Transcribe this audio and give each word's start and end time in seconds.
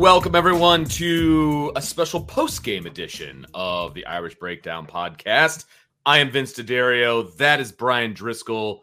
Welcome, 0.00 0.34
everyone, 0.34 0.86
to 0.86 1.72
a 1.76 1.82
special 1.82 2.22
post 2.24 2.64
game 2.64 2.86
edition 2.86 3.44
of 3.52 3.92
the 3.92 4.06
Irish 4.06 4.34
Breakdown 4.36 4.86
podcast. 4.86 5.66
I 6.06 6.20
am 6.20 6.30
Vince 6.30 6.54
D'Addario. 6.54 7.36
That 7.36 7.60
is 7.60 7.70
Bryan 7.70 8.14
Driskell. 8.14 8.78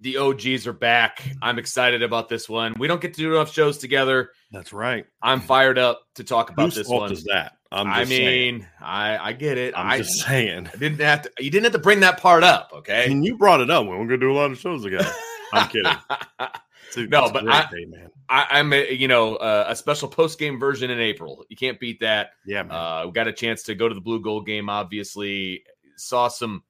The 0.00 0.16
OGs 0.16 0.66
are 0.66 0.72
back. 0.72 1.22
I'm 1.42 1.58
excited 1.58 2.02
about 2.02 2.30
this 2.30 2.48
one. 2.48 2.72
We 2.78 2.88
don't 2.88 3.02
get 3.02 3.12
to 3.12 3.20
do 3.20 3.34
enough 3.34 3.52
shows 3.52 3.76
together. 3.76 4.30
That's 4.50 4.72
right. 4.72 5.04
I'm 5.20 5.42
fired 5.42 5.76
up 5.76 6.00
to 6.14 6.24
talk 6.24 6.48
about 6.48 6.68
Whose 6.68 6.76
this 6.76 6.86
fault 6.86 7.02
one. 7.02 7.12
is 7.12 7.24
that? 7.24 7.58
I'm 7.70 7.86
I 7.86 7.98
just 7.98 8.12
saying. 8.12 8.54
mean, 8.60 8.68
I 8.80 9.18
I 9.18 9.32
get 9.34 9.58
it. 9.58 9.74
I'm 9.76 9.86
I 9.88 9.98
just 9.98 10.24
saying. 10.24 10.70
I 10.72 10.76
didn't 10.78 11.00
have 11.02 11.20
to. 11.20 11.30
You 11.38 11.50
didn't 11.50 11.64
have 11.64 11.72
to 11.74 11.78
bring 11.80 12.00
that 12.00 12.18
part 12.18 12.44
up, 12.44 12.70
I 12.72 12.76
okay? 12.78 13.08
mean, 13.08 13.24
you 13.24 13.36
brought 13.36 13.60
it 13.60 13.70
up. 13.70 13.86
We're 13.86 13.98
gonna 13.98 14.16
do 14.16 14.32
a 14.32 14.38
lot 14.38 14.50
of 14.50 14.58
shows 14.58 14.84
together. 14.84 15.12
I'm 15.52 15.68
kidding. 15.68 15.92
A- 16.96 17.06
No, 17.06 17.30
but 17.30 17.48
I- 17.48 17.68
day. 17.70 17.86
I, 18.28 18.46
I'm 18.52 18.72
a, 18.72 18.90
you 18.92 19.06
know 19.08 19.36
uh, 19.36 19.66
a 19.68 19.76
special 19.76 20.08
post 20.08 20.38
game 20.38 20.58
version 20.58 20.90
in 20.90 20.98
April. 20.98 21.44
You 21.50 21.56
can't 21.56 21.78
beat 21.78 22.00
that. 22.00 22.30
Yeah, 22.46 22.62
man. 22.62 22.72
Uh, 22.76 23.02
we 23.06 23.12
got 23.12 23.28
a 23.28 23.32
chance 23.32 23.62
to 23.64 23.74
go 23.74 23.88
to 23.88 23.94
the 23.94 24.00
blue 24.00 24.20
gold 24.20 24.46
game. 24.46 24.68
Obviously, 24.70 25.62
saw 25.96 26.28
some. 26.28 26.62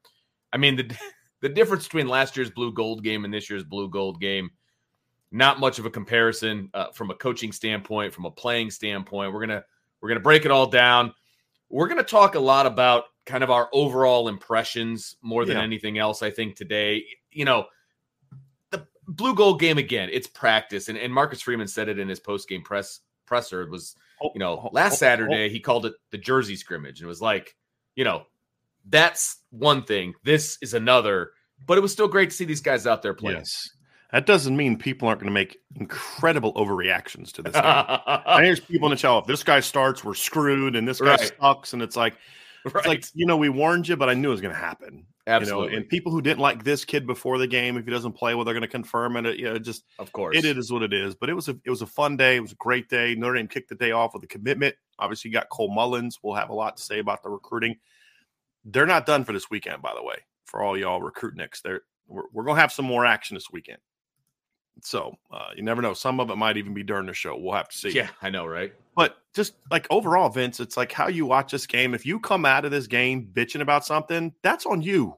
I 0.53 0.57
mean 0.57 0.77
the 0.77 0.97
the 1.41 1.49
difference 1.49 1.85
between 1.85 2.09
last 2.09 2.37
year's 2.37 2.51
blue 2.51 2.73
gold 2.73 3.05
game 3.05 3.25
and 3.25 3.33
this 3.33 3.49
year's 3.49 3.65
blue 3.65 3.89
gold 3.89 4.21
game. 4.21 4.51
Not 5.31 5.59
much 5.61 5.79
of 5.79 5.87
a 5.87 5.91
comparison 5.91 6.71
uh, 6.75 6.91
from 6.93 7.11
a 7.11 7.15
coaching 7.15 7.51
standpoint, 7.53 8.13
from 8.15 8.25
a 8.25 8.31
playing 8.31 8.71
standpoint. 8.71 9.33
We're 9.33 9.41
gonna 9.41 9.65
we're 10.01 10.09
gonna 10.09 10.21
break 10.21 10.45
it 10.45 10.51
all 10.51 10.67
down. 10.67 11.13
We're 11.71 11.89
gonna 11.89 12.03
talk 12.05 12.35
a 12.35 12.41
lot 12.41 12.67
about 12.67 13.05
kind 13.27 13.43
of 13.43 13.51
our 13.51 13.69
overall 13.73 14.29
impressions 14.29 15.17
more 15.23 15.45
than 15.45 15.57
Yeah. 15.57 15.63
anything 15.63 15.99
else. 15.99 16.23
I 16.23 16.31
think 16.31 16.57
today, 16.57 17.05
you 17.31 17.45
know, 17.45 17.67
blue 19.09 19.35
gold 19.35 19.61
game 19.61 19.79
again. 19.79 20.09
It's 20.13 20.27
practice, 20.27 20.89
and, 20.89 20.99
and 20.99 21.13
Marcus 21.13 21.41
Freeman 21.43 21.69
said 21.69 21.89
it 21.89 21.99
in 21.99 22.09
his 22.09 22.21
post 22.21 22.49
game 22.49 22.63
press 22.63 23.01
presser. 23.27 23.63
It 23.63 23.71
was 23.71 23.97
oh, 24.23 24.31
you 24.35 24.39
know, 24.39 24.61
oh, 24.65 24.71
last 24.73 24.95
oh, 24.95 24.97
Saturday 24.97 25.49
he 25.49 25.61
called 25.61 25.87
it 25.87 25.95
the 26.11 26.19
Jersey 26.19 26.57
scrimmage 26.57 27.01
and 27.01 27.07
it 27.07 27.09
was 27.09 27.23
like, 27.23 27.57
you 27.97 28.05
know, 28.05 28.27
that's 28.89 29.39
one 29.51 29.85
thing. 29.85 30.15
This 30.25 30.59
is 30.63 30.75
another. 30.75 31.33
But 31.67 31.79
it 31.79 31.81
was 31.81 31.93
still 31.93 32.09
great 32.09 32.31
to 32.31 32.37
see 32.37 32.45
these 32.45 32.61
guys 32.61 32.87
out 32.87 33.03
there 33.03 33.15
playing. 33.15 33.39
Yes. 33.39 33.71
That 34.13 34.27
doesn't 34.27 34.57
mean 34.57 34.77
people 34.77 35.09
aren't 35.09 35.21
going 35.21 35.31
to 35.31 35.35
make 35.35 35.59
incredible 35.77 36.53
overreactions 36.55 37.33
to 37.33 37.43
this. 37.43 37.55
game. 37.55 37.63
I 37.65 38.43
hear 38.45 38.57
people 38.57 38.87
in 38.87 38.91
the 38.91 38.97
chat. 38.97 39.23
If 39.23 39.27
this 39.27 39.43
guy 39.43 39.61
starts, 39.61 40.05
we're 40.05 40.15
screwed, 40.15 40.77
and 40.77 40.87
this 40.87 41.01
guy 41.01 41.17
Right. 41.17 41.33
sucks, 41.41 41.73
and 41.73 41.83
it's 41.83 41.97
like, 41.97 42.17
right. 42.65 42.77
it's 42.77 42.87
like 42.87 43.05
you 43.15 43.27
know, 43.27 43.37
we 43.37 43.49
warned 43.49 43.89
you, 43.89 43.97
but 43.97 44.09
I 44.09 44.15
knew 44.15 44.29
it 44.29 44.33
was 44.33 44.41
going 44.41 44.55
to 44.55 44.61
happen. 44.61 45.07
Absolutely. 45.27 45.67
You 45.67 45.71
know, 45.71 45.77
and 45.79 45.89
people 45.89 46.13
who 46.13 46.21
didn't 46.21 46.41
like 46.41 46.65
this 46.65 46.85
kid 46.85 47.07
before 47.07 47.39
the 47.39 47.47
game, 47.47 47.79
if 47.79 47.87
he 47.87 47.91
doesn't 47.91 48.13
play, 48.13 48.35
well, 48.35 48.45
they're 48.45 48.55
going 48.55 48.63
to 48.63 48.69
confirm 48.69 49.17
And 49.17 49.27
it. 49.27 49.39
You 49.39 49.47
know, 49.47 49.59
just 49.59 49.85
of 49.99 50.13
course. 50.13 50.37
It 50.37 50.45
is 50.45 50.71
what 50.71 50.83
it 50.83 50.93
is. 50.93 51.15
But 51.15 51.31
it 51.31 51.35
was 51.35 51.49
a 51.49 51.57
it 51.65 51.71
was 51.71 51.83
a 51.83 51.87
fun 51.87 52.17
day. 52.17 52.37
It 52.37 52.41
was 52.41 52.53
a 52.53 52.57
great 52.57 52.89
day. 52.89 53.15
Notre 53.15 53.37
Dame 53.37 53.49
kicked 53.49 53.71
the 53.71 53.75
day 53.75 53.93
off 53.93 54.13
with 54.13 54.23
a 54.23 54.27
commitment. 54.27 54.75
Obviously, 54.99 55.31
you 55.31 55.33
got 55.33 55.49
Cole 55.49 55.73
Mullins. 55.73 56.19
We'll 56.23 56.35
have 56.35 56.51
a 56.51 56.55
lot 56.55 56.77
to 56.77 56.83
say 56.83 56.99
about 56.99 57.23
the 57.23 57.31
recruiting. 57.31 57.77
They're 58.65 58.87
not 58.87 59.07
done 59.07 59.25
for 59.25 59.33
this 59.33 59.51
weekend, 59.51 59.81
by 59.81 59.95
the 59.95 60.03
way. 60.03 60.17
For 60.45 60.63
all 60.63 60.79
y'all 60.79 61.01
recruitniks, 61.01 61.63
they're 61.63 61.83
we're, 62.07 62.25
we're 62.33 62.45
gonna 62.45 62.61
have 62.61 62.73
some 62.73 62.85
more 62.85 63.07
action 63.07 63.35
this 63.35 63.51
weekend. 63.51 63.79
So 64.83 65.15
uh, 65.31 65.51
you 65.57 65.63
never 65.63 65.81
know. 65.81 65.95
Some 65.95 66.21
of 66.21 66.31
it 66.31 66.37
might 66.37 66.57
even 66.57 66.75
be 66.75 66.83
during 66.83 67.07
the 67.07 67.15
show. 67.15 67.37
We'll 67.37 67.55
have 67.55 67.69
to 67.69 67.77
see. 67.79 67.91
Yeah, 67.91 68.09
I 68.23 68.31
know, 68.31 68.47
right? 68.47 68.73
But 68.97 69.17
just 69.35 69.55
like 69.71 69.87
overall, 69.91 70.29
Vince, 70.29 70.61
it's 70.61 70.77
like 70.77 70.93
how 70.93 71.09
you 71.09 71.27
watch 71.27 71.51
this 71.53 71.67
game. 71.67 71.95
If 71.95 72.05
you 72.07 72.21
come 72.21 72.45
out 72.45 72.65
of 72.65 72.71
this 72.71 72.87
game 72.87 73.29
bitching 73.33 73.61
about 73.61 73.85
something, 73.85 74.33
that's 74.43 74.67
on 74.67 74.83
you, 74.83 75.17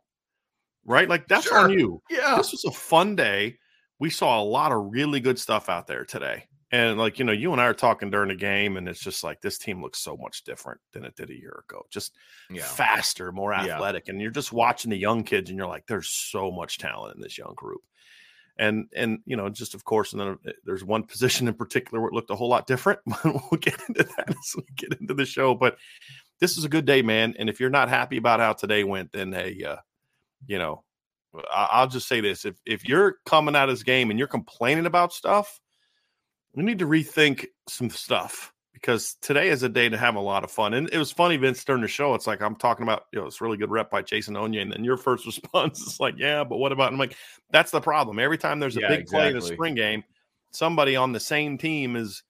right? 0.85 1.09
Like 1.09 1.29
that's 1.29 1.51
on 1.51 1.71
you 1.71 2.01
Yeah. 2.11 2.37
this 2.37 2.53
was 2.53 2.65
a 2.65 2.71
fun 2.71 3.17
day. 3.17 3.59
We 3.99 4.11
saw 4.11 4.41
a 4.41 4.45
lot 4.45 4.73
of 4.73 4.87
really 4.91 5.21
good 5.21 5.39
stuff 5.39 5.69
out 5.69 5.87
there 5.87 6.05
today. 6.05 6.45
And 6.73 6.99
like, 6.99 7.19
you 7.19 7.25
know, 7.25 7.33
you 7.33 7.53
and 7.53 7.61
I 7.61 7.67
are 7.67 7.75
talking 7.75 8.11
during 8.11 8.29
the 8.29 8.35
game, 8.35 8.77
and 8.77 8.89
it's 8.89 9.01
just 9.01 9.23
like 9.23 9.41
this 9.41 9.57
team 9.57 9.81
looks 9.81 10.01
so 10.01 10.17
much 10.17 10.43
different 10.45 10.81
than 10.93 11.05
it 11.05 11.15
did 11.17 11.31
a 11.31 11.39
year 11.39 11.63
ago. 11.69 11.87
Just 11.91 12.17
Yeah. 12.51 12.65
faster, 12.65 13.31
more 13.33 13.53
Yeah. 13.53 13.75
athletic. 13.75 14.09
And 14.09 14.21
you're 14.21 14.31
just 14.33 14.53
watching 14.53 14.91
the 14.91 14.97
young 14.99 15.23
kids, 15.23 15.49
and 15.49 15.57
you're 15.59 15.69
like, 15.69 15.87
there's 15.87 16.09
so 16.09 16.51
much 16.51 16.79
talent 16.79 17.15
in 17.15 17.21
this 17.23 17.39
young 17.39 17.55
group. 17.55 17.83
And 18.59 18.87
and 18.97 19.19
you 19.27 19.37
know, 19.37 19.49
just 19.51 19.75
of 19.75 19.85
course, 19.85 20.13
and 20.13 20.21
then 20.21 20.39
uh, 20.47 20.53
there's 20.65 20.83
one 20.85 21.03
position 21.03 21.47
in 21.47 21.55
particular 21.55 22.01
where 22.01 22.09
it 22.09 22.15
looked 22.15 22.31
a 22.31 22.35
whole 22.35 22.49
lot 22.49 22.67
different. 22.67 23.01
we'll 23.25 23.61
get 23.61 23.81
into 23.89 24.03
that 24.05 24.31
as 24.31 24.55
we 24.57 24.63
get 24.77 24.99
into 25.01 25.15
the 25.15 25.27
show. 25.27 25.55
But 25.55 25.77
this 26.41 26.57
is 26.57 26.65
a 26.65 26.69
good 26.69 26.87
day, 26.87 27.03
man. 27.03 27.35
And 27.39 27.49
if 27.51 27.61
you're 27.61 27.71
not 27.71 27.89
happy 27.89 28.17
about 28.17 28.41
how 28.41 28.55
today 28.55 28.85
went, 28.85 29.13
then 29.13 29.33
hey, 29.33 29.63
uh, 29.63 29.77
you 30.47 30.59
know, 30.59 30.85
I- 31.35 31.69
I'll 31.73 31.89
just 31.89 32.09
say 32.09 32.21
this: 32.21 32.45
if 32.45 32.57
if 32.65 32.89
you're 32.89 33.17
coming 33.27 33.55
out 33.55 33.69
of 33.69 33.75
this 33.75 33.83
game 33.83 34.11
and 34.11 34.19
you're 34.19 34.29
complaining 34.29 34.87
about 34.87 35.13
stuff, 35.13 35.61
we 36.55 36.63
need 36.63 36.79
to 36.79 36.87
rethink 36.87 37.47
some 37.69 37.91
stuff 37.91 38.53
because 38.77 39.15
today 39.23 39.49
is 39.49 39.63
a 39.63 39.71
day 39.71 39.89
to 39.89 39.97
have 39.97 40.17
a 40.17 40.21
lot 40.21 40.45
of 40.45 40.51
fun. 40.51 40.75
And 40.75 40.91
it 40.93 40.99
was 40.99 41.11
funny, 41.11 41.39
Vince, 41.39 41.65
during 41.65 41.81
the 41.81 41.89
show. 41.89 42.15
It's 42.15 42.27
like 42.27 42.43
I'm 42.43 42.55
talking 42.57 42.83
about, 42.83 43.05
you 43.11 43.19
know, 43.19 43.27
it's 43.27 43.41
really 43.41 43.57
good 43.57 43.71
rep 43.71 43.91
by 43.91 44.03
Jason 44.03 44.35
Onye, 44.35 44.61
and 44.61 44.71
then 44.71 44.85
your 44.85 44.99
first 44.99 45.25
response 45.27 45.81
is 45.81 45.99
like, 45.99 46.17
"Yeah, 46.19 46.45
but 46.45 46.59
what 46.59 46.73
about?" 46.73 46.93
I'm 46.93 46.99
like, 46.99 47.17
"That's 47.51 47.71
the 47.71 47.81
problem. 47.81 48.19
Every 48.19 48.37
time 48.37 48.61
there's 48.61 48.77
a 48.77 48.81
Yeah, 48.81 48.89
big 48.89 49.07
play 49.07 49.29
in 49.31 49.37
a 49.37 49.41
spring 49.41 49.75
game, 49.75 50.05
somebody 50.53 50.95
on 50.95 51.13
the 51.13 51.21
same 51.21 51.59
team 51.59 51.97
is." 51.97 52.23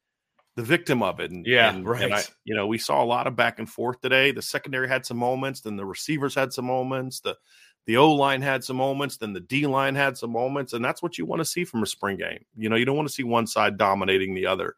The 0.55 0.63
victim 0.63 1.03
of 1.03 1.21
it, 1.21 1.31
and 1.33 1.45
Yeah, 1.45 1.69
and, 1.69 1.87
and 2.01 2.15
I, 2.15 2.19
right. 2.19 2.31
you 2.45 2.55
know, 2.55 2.67
we 2.67 2.79
saw 2.79 3.03
a 3.03 3.05
lot 3.05 3.27
of 3.27 3.37
back 3.37 3.59
and 3.59 3.69
forth 3.69 4.01
today. 4.01 4.31
The 4.31 4.41
secondary 4.41 4.89
had 4.89 5.05
some 5.05 5.19
moments, 5.19 5.61
then 5.61 5.77
the 5.77 5.85
receivers 5.85 6.35
had 6.35 6.51
some 6.55 6.65
moments. 6.65 7.21
The 7.21 7.37
the 7.85 7.99
O 7.99 8.13
line 8.15 8.41
had 8.41 8.65
some 8.65 8.77
moments, 8.77 9.19
then 9.19 9.35
the 9.35 9.41
D 9.41 9.67
line 9.67 9.95
had 9.95 10.17
some 10.17 10.31
moments, 10.33 10.73
and 10.73 10.83
that's 10.83 11.03
what 11.03 11.19
you 11.19 11.27
want 11.27 11.41
to 11.41 11.45
see 11.45 11.67
from 11.67 11.83
a 11.83 11.87
spring 11.87 12.17
game. 12.17 12.47
You 12.57 12.71
know, 12.71 12.77
you 12.77 12.87
don't 12.87 12.97
want 12.97 13.07
to 13.07 13.15
see 13.15 13.23
one 13.23 13.47
side 13.47 13.77
dominating 13.77 14.35
the 14.35 14.47
other. 14.47 14.77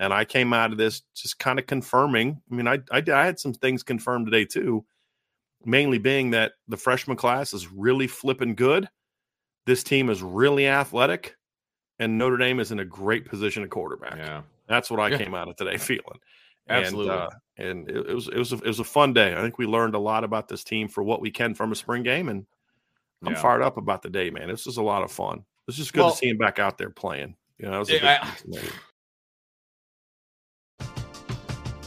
And 0.00 0.12
I 0.12 0.24
came 0.24 0.52
out 0.52 0.72
of 0.72 0.78
this 0.78 1.02
just 1.14 1.38
kind 1.38 1.58
of 1.60 1.66
confirming. 1.66 2.40
I 2.50 2.54
mean, 2.54 2.66
I, 2.66 2.78
I 2.90 3.02
I 3.12 3.24
had 3.26 3.38
some 3.38 3.52
things 3.52 3.82
confirmed 3.84 4.26
today 4.26 4.46
too, 4.46 4.84
mainly 5.64 5.98
being 5.98 6.30
that 6.30 6.52
the 6.68 6.76
freshman 6.78 7.16
class 7.18 7.52
is 7.54 7.70
really 7.70 8.06
flipping 8.08 8.54
good. 8.54 8.88
This 9.66 9.84
team 9.84 10.08
is 10.10 10.22
really 10.22 10.66
athletic, 10.66 11.36
and 11.98 12.16
Notre 12.16 12.38
Dame 12.38 12.60
is 12.60 12.72
in 12.72 12.80
a 12.80 12.84
great 12.84 13.26
position 13.26 13.62
at 13.62 13.68
quarterback. 13.70 14.16
Yeah. 14.16 14.42
That's 14.68 14.90
what 14.90 15.00
I 15.00 15.08
Yeah. 15.08 15.18
came 15.18 15.34
out 15.34 15.48
of 15.48 15.56
today 15.56 15.76
feeling. 15.76 16.18
Absolutely. 16.68 17.12
And, 17.12 17.20
uh, 17.20 17.30
and 17.58 17.90
it, 17.90 17.96
it 18.10 18.14
was 18.14 18.28
it 18.28 18.38
was 18.38 18.52
a, 18.54 18.56
it 18.56 18.66
was 18.66 18.80
a 18.80 18.84
fun 18.84 19.12
day. 19.12 19.34
I 19.36 19.42
think 19.42 19.58
we 19.58 19.66
learned 19.66 19.94
a 19.94 19.98
lot 19.98 20.24
about 20.24 20.48
this 20.48 20.64
team 20.64 20.88
for 20.88 21.02
what 21.02 21.20
we 21.20 21.30
can 21.30 21.54
from 21.54 21.72
a 21.72 21.76
spring 21.76 22.02
game, 22.02 22.30
and 22.30 22.46
I'm 23.24 23.32
Yeah. 23.34 23.42
fired 23.42 23.60
up 23.62 23.76
about 23.76 24.00
the 24.00 24.08
day, 24.08 24.30
man. 24.30 24.48
This 24.48 24.64
was 24.64 24.78
a 24.78 24.82
lot 24.82 25.02
of 25.02 25.12
fun. 25.12 25.44
It's 25.68 25.76
just 25.76 25.92
good 25.92 26.00
Well- 26.00 26.12
to 26.12 26.16
see 26.16 26.28
him 26.30 26.38
back 26.38 26.58
out 26.58 26.78
there 26.78 26.88
playing. 26.90 27.36
You 27.58 27.66
know, 27.66 27.72
that 27.72 27.78
was 27.80 27.90
a 27.90 27.94
Yeah, 27.96 28.24
big 28.46 28.62
I- 28.62 28.68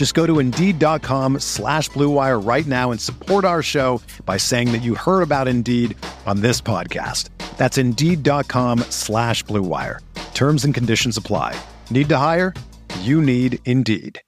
Just 0.00 0.14
go 0.14 0.26
to 0.26 0.38
Indeed.com 0.38 1.40
slash 1.40 1.90
BlueWire 1.90 2.42
right 2.42 2.64
now 2.64 2.90
and 2.90 2.98
support 2.98 3.44
our 3.44 3.62
show 3.62 4.00
by 4.24 4.38
saying 4.38 4.72
that 4.72 4.80
you 4.80 4.94
heard 4.94 5.20
about 5.20 5.46
Indeed 5.46 5.94
on 6.24 6.40
this 6.40 6.58
podcast. 6.58 7.28
That's 7.58 7.76
Indeed.com 7.76 8.78
slash 8.88 9.44
BlueWire. 9.44 9.98
Terms 10.32 10.64
and 10.64 10.72
conditions 10.72 11.18
apply. 11.18 11.54
Need 11.90 12.08
to 12.08 12.16
hire? 12.16 12.54
You 13.00 13.20
need 13.20 13.58
Indeed. 13.66 14.22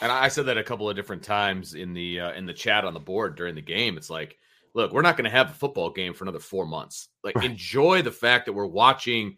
And 0.00 0.10
I 0.10 0.28
said 0.28 0.46
that 0.46 0.56
a 0.56 0.64
couple 0.64 0.88
of 0.88 0.96
different 0.96 1.22
times 1.22 1.74
in 1.74 1.92
the 1.92 2.20
uh, 2.20 2.32
in 2.32 2.46
the 2.46 2.54
chat 2.54 2.86
on 2.86 2.94
the 2.94 2.98
board 2.98 3.36
during 3.36 3.54
the 3.54 3.60
game. 3.60 3.98
It's 3.98 4.08
like, 4.08 4.38
look, 4.72 4.94
we're 4.94 5.02
not 5.02 5.18
going 5.18 5.30
to 5.30 5.36
have 5.36 5.50
a 5.50 5.52
football 5.52 5.90
game 5.90 6.14
for 6.14 6.24
another 6.24 6.38
four 6.38 6.64
months. 6.64 7.10
Like, 7.22 7.34
right. 7.34 7.44
enjoy 7.44 8.00
the 8.00 8.10
fact 8.10 8.46
that 8.46 8.54
we're 8.54 8.64
watching 8.64 9.36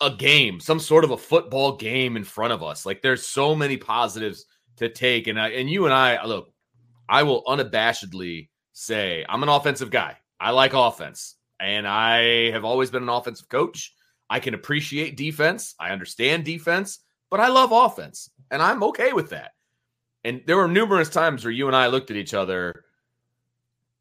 a 0.00 0.10
game, 0.10 0.60
some 0.60 0.78
sort 0.78 1.04
of 1.04 1.10
a 1.10 1.16
football 1.16 1.76
game 1.76 2.16
in 2.16 2.24
front 2.24 2.52
of 2.52 2.62
us. 2.62 2.84
Like, 2.86 3.02
there's 3.02 3.26
so 3.26 3.54
many 3.54 3.76
positives 3.76 4.46
to 4.76 4.88
take. 4.88 5.26
And 5.26 5.40
I, 5.40 5.48
and 5.50 5.70
you 5.70 5.86
and 5.86 5.94
I, 5.94 6.24
look, 6.24 6.52
I 7.08 7.22
will 7.22 7.44
unabashedly 7.44 8.48
say 8.72 9.24
I'm 9.28 9.42
an 9.42 9.48
offensive 9.48 9.90
guy. 9.90 10.16
I 10.38 10.50
like 10.50 10.74
offense, 10.74 11.36
and 11.60 11.88
I 11.88 12.50
have 12.50 12.64
always 12.64 12.90
been 12.90 13.02
an 13.02 13.08
offensive 13.08 13.48
coach. 13.48 13.94
I 14.28 14.40
can 14.40 14.54
appreciate 14.54 15.16
defense. 15.16 15.74
I 15.80 15.90
understand 15.90 16.44
defense, 16.44 16.98
but 17.30 17.40
I 17.40 17.48
love 17.48 17.72
offense, 17.72 18.30
and 18.50 18.60
I'm 18.60 18.82
okay 18.84 19.12
with 19.12 19.30
that. 19.30 19.52
And 20.24 20.42
there 20.46 20.56
were 20.56 20.68
numerous 20.68 21.08
times 21.08 21.44
where 21.44 21.52
you 21.52 21.68
and 21.68 21.76
I 21.76 21.86
looked 21.86 22.10
at 22.10 22.16
each 22.16 22.34
other 22.34 22.84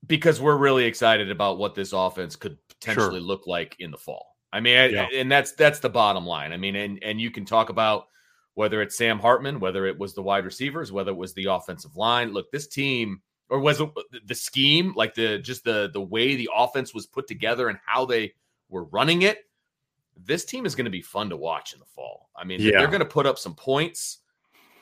because 0.07 0.42
we're 0.42 0.57
really 0.57 0.86
excited 0.86 1.31
about 1.31 1.57
what 1.57 1.75
this 1.75 1.94
offense 1.94 2.36
could 2.36 2.57
potentially 2.68 3.19
sure. 3.19 3.27
look 3.27 3.48
like 3.48 3.75
in 3.80 3.92
the 3.92 3.98
fall. 3.98 4.35
I 4.54 4.60
mean, 4.60 4.94
yeah. 4.94 5.08
and 5.14 5.32
that's 5.32 5.52
that's 5.54 5.80
the 5.80 5.90
bottom 5.90 6.26
line. 6.26 6.54
I 6.54 6.58
mean, 6.58 6.76
and 6.76 7.04
and 7.04 7.20
you 7.20 7.32
can 7.32 7.46
talk 7.46 7.70
about 7.70 8.08
whether 8.54 8.82
it's 8.82 8.98
Sam 8.98 9.20
Hartman, 9.20 9.60
whether 9.60 9.86
it 9.86 9.98
was 9.98 10.14
the 10.14 10.22
wide 10.22 10.46
receivers, 10.46 10.92
whether 10.92 11.12
it 11.12 11.18
was 11.18 11.34
the 11.34 11.46
offensive 11.46 11.98
line. 11.98 12.32
Look, 12.32 12.52
this 12.52 12.68
team 12.68 13.22
or 13.50 13.60
was 13.60 13.82
it 13.82 13.90
the 14.26 14.36
scheme, 14.36 14.94
like 14.96 15.14
the 15.14 15.40
just 15.40 15.64
the 15.64 15.90
the 15.92 16.02
way 16.02 16.36
the 16.36 16.50
offense 16.56 16.94
was 16.94 17.06
put 17.06 17.28
together 17.28 17.70
and 17.70 17.80
how 17.86 18.06
they 18.06 18.34
were 18.70 18.86
running 18.86 19.24
it. 19.24 19.40
This 20.18 20.46
team 20.46 20.66
is 20.66 20.76
going 20.76 20.86
to 20.86 20.92
be 20.92 21.02
fun 21.02 21.30
to 21.30 21.38
watch 21.38 21.74
in 21.74 21.80
the 21.80 21.86
fall. 21.86 22.30
I 22.36 22.46
mean, 22.46 22.62
yeah. 22.62 22.78
they're 22.78 22.88
going 22.88 23.00
to 23.00 23.06
put 23.06 23.26
up 23.26 23.38
some 23.38 23.54
points 23.54 24.20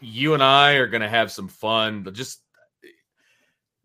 you 0.03 0.33
and 0.33 0.43
I 0.43 0.73
are 0.73 0.87
going 0.87 1.01
to 1.01 1.09
have 1.09 1.31
some 1.31 1.47
fun. 1.47 2.07
Just 2.13 2.41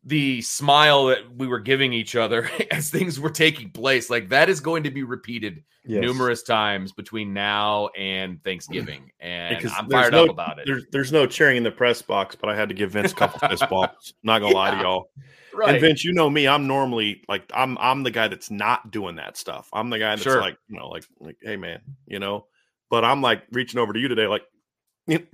the 0.04 0.40
smile 0.42 1.06
that 1.06 1.36
we 1.36 1.46
were 1.46 1.58
giving 1.58 1.92
each 1.92 2.16
other 2.16 2.50
as 2.70 2.90
things 2.90 3.20
were 3.20 3.30
taking 3.30 3.70
place, 3.70 4.10
like 4.10 4.28
that 4.30 4.48
is 4.48 4.60
going 4.60 4.84
to 4.84 4.90
be 4.90 5.02
repeated 5.02 5.62
yes. 5.84 6.00
numerous 6.00 6.42
times 6.42 6.92
between 6.92 7.32
now 7.32 7.88
and 7.96 8.42
Thanksgiving. 8.44 9.10
And 9.20 9.56
because 9.56 9.72
I'm 9.76 9.90
fired 9.90 10.12
no, 10.12 10.24
up 10.24 10.30
about 10.30 10.60
it. 10.60 10.66
There's, 10.66 10.84
there's 10.92 11.12
no 11.12 11.26
cheering 11.26 11.56
in 11.56 11.64
the 11.64 11.72
press 11.72 12.00
box, 12.00 12.36
but 12.36 12.48
I 12.48 12.54
had 12.54 12.68
to 12.68 12.74
give 12.74 12.92
Vince 12.92 13.10
a 13.10 13.16
couple 13.16 13.48
fist 13.48 13.64
bumps. 13.70 14.14
Not 14.22 14.38
gonna 14.38 14.52
yeah. 14.52 14.58
lie 14.58 14.70
to 14.70 14.80
y'all. 14.80 15.10
Right. 15.52 15.70
And 15.70 15.80
Vince, 15.80 16.04
you 16.04 16.12
know 16.12 16.30
me, 16.30 16.46
I'm 16.46 16.68
normally 16.68 17.24
like 17.28 17.50
I'm 17.52 17.76
I'm 17.78 18.04
the 18.04 18.12
guy 18.12 18.28
that's 18.28 18.48
not 18.48 18.92
doing 18.92 19.16
that 19.16 19.36
stuff. 19.36 19.68
I'm 19.72 19.90
the 19.90 19.98
guy 19.98 20.10
that's 20.10 20.22
sure. 20.22 20.40
like, 20.40 20.56
you 20.68 20.78
know, 20.78 20.88
like 20.88 21.04
like, 21.18 21.36
hey 21.42 21.56
man, 21.56 21.80
you 22.06 22.20
know. 22.20 22.46
But 22.90 23.04
I'm 23.04 23.22
like 23.22 23.42
reaching 23.50 23.80
over 23.80 23.92
to 23.92 23.98
you 23.98 24.06
today, 24.06 24.28
like, 24.28 24.44
you 25.08 25.26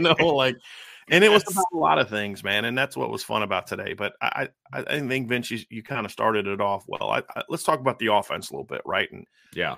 know, 0.00 0.14
like, 0.20 0.56
and 1.10 1.24
it 1.24 1.30
was 1.30 1.44
about 1.50 1.64
a 1.72 1.76
lot 1.76 1.98
of 1.98 2.08
things, 2.08 2.42
man, 2.42 2.64
and 2.64 2.76
that's 2.76 2.96
what 2.96 3.10
was 3.10 3.22
fun 3.22 3.42
about 3.42 3.66
today. 3.66 3.94
But 3.94 4.14
I, 4.20 4.48
I, 4.72 4.84
I 4.86 5.00
think 5.00 5.28
Vince, 5.28 5.50
you, 5.50 5.60
you 5.70 5.82
kind 5.82 6.06
of 6.06 6.12
started 6.12 6.46
it 6.46 6.60
off 6.60 6.84
well. 6.86 7.10
I, 7.10 7.22
I, 7.36 7.42
let's 7.48 7.64
talk 7.64 7.80
about 7.80 7.98
the 7.98 8.12
offense 8.12 8.50
a 8.50 8.54
little 8.54 8.66
bit, 8.66 8.82
right? 8.84 9.10
And 9.12 9.26
yeah, 9.54 9.76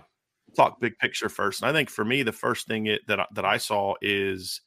talk 0.56 0.80
big 0.80 0.98
picture 0.98 1.28
first. 1.28 1.62
And 1.62 1.68
I 1.68 1.72
think 1.72 1.90
for 1.90 2.04
me, 2.04 2.22
the 2.22 2.32
first 2.32 2.66
thing 2.66 2.86
it, 2.86 3.06
that 3.06 3.28
that 3.34 3.44
I 3.44 3.58
saw 3.58 3.94
is 4.00 4.60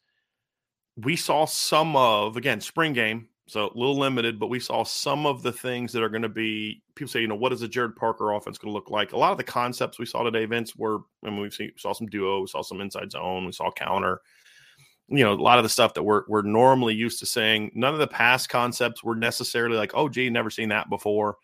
we 0.98 1.16
saw 1.16 1.46
some 1.46 1.96
of 1.96 2.38
again 2.38 2.62
spring 2.62 2.94
game 2.94 3.30
so 3.50 3.66
a 3.66 3.78
little 3.78 3.98
limited, 3.98 4.40
but 4.40 4.52
we 4.52 4.60
saw 4.60 4.84
some 4.84 5.26
of 5.26 5.42
the 5.42 5.52
things 5.52 5.92
that 5.94 6.04
are 6.04 6.10
going 6.10 6.22
to 6.22 6.30
be. 6.30 6.84
People 6.94 7.10
say, 7.10 7.22
you 7.22 7.28
know, 7.28 7.36
what 7.36 7.52
is 7.52 7.64
a 7.64 7.68
Gerad 7.68 7.96
Parker 7.96 8.32
offense 8.34 8.60
going 8.60 8.72
to 8.72 8.76
look 8.76 8.92
like? 8.92 9.12
A 9.12 9.18
lot 9.18 9.32
of 9.32 9.40
the 9.40 9.44
concepts 9.44 9.98
we 9.98 10.06
saw 10.06 10.22
today, 10.22 10.46
Vince, 10.46 10.76
were. 10.76 11.00
I 11.26 11.32
mean, 11.32 11.40
we 11.40 11.72
saw 11.76 11.94
some 11.94 12.06
duo, 12.08 12.42
we 12.42 12.48
saw 12.48 12.62
some 12.62 12.80
inside 12.80 13.12
zone, 13.12 13.48
we 13.48 13.52
saw 13.52 13.72
counter. 13.72 14.22
You 15.10 15.24
know, 15.24 15.34
a 15.34 15.36
lot 15.36 15.58
of 15.58 15.64
the 15.64 15.70
stuff 15.70 15.94
that 15.96 16.04
we're 16.04 16.24
we're 16.28 16.42
normally 16.42 16.94
used 16.94 17.20
to 17.20 17.26
saying. 17.26 17.72
None 17.74 17.94
of 17.94 18.00
the 18.00 18.08
past 18.08 18.50
concepts 18.50 19.04
were 19.04 19.16
necessarily 19.16 19.78
like, 19.78 19.92
oh, 19.96 20.10
gee, 20.10 20.30
never 20.30 20.50
seen 20.50 20.70
that 20.70 20.90
before. 20.90 21.38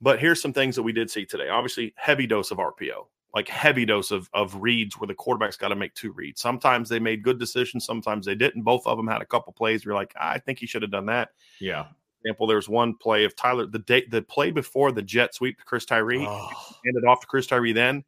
But 0.00 0.20
here's 0.20 0.40
some 0.40 0.52
things 0.52 0.76
that 0.76 0.82
we 0.82 0.92
did 0.92 1.10
see 1.10 1.24
today. 1.24 1.48
Obviously, 1.48 1.94
heavy 1.96 2.26
dose 2.26 2.50
of 2.50 2.58
RPO 2.58 3.06
like 3.34 3.48
heavy 3.48 3.84
dose 3.84 4.10
of 4.10 4.30
of 4.32 4.54
reads 4.54 4.98
where 4.98 5.08
the 5.08 5.14
quarterback's 5.14 5.56
got 5.56 5.68
to 5.68 5.74
make 5.74 5.92
two 5.94 6.12
reads. 6.12 6.40
Sometimes 6.40 6.88
they 6.88 7.00
made 7.00 7.22
good 7.22 7.38
decisions, 7.38 7.84
sometimes 7.84 8.24
they 8.24 8.34
didn't. 8.34 8.62
Both 8.62 8.86
of 8.86 8.96
them 8.96 9.08
had 9.08 9.20
a 9.20 9.26
couple 9.26 9.52
plays 9.52 9.84
where 9.84 9.92
you're 9.92 10.00
like, 10.00 10.14
I 10.18 10.38
think 10.38 10.58
he 10.60 10.66
should 10.66 10.82
have 10.82 10.92
done 10.92 11.06
that. 11.06 11.30
Yeah. 11.60 11.84
For 11.84 12.28
example, 12.28 12.46
there's 12.46 12.68
one 12.68 12.94
play 12.96 13.24
of 13.24 13.36
Tyler 13.36 13.66
the 13.66 13.80
day 13.80 14.06
the 14.08 14.22
play 14.22 14.50
before 14.52 14.92
the 14.92 15.02
jet 15.02 15.34
sweep 15.34 15.58
to 15.58 15.64
Chris 15.64 15.84
Tyree, 15.84 16.24
oh. 16.26 16.48
handed 16.84 17.04
off 17.06 17.20
to 17.20 17.26
Chris 17.26 17.46
Tyree. 17.46 17.72
Then 17.72 18.04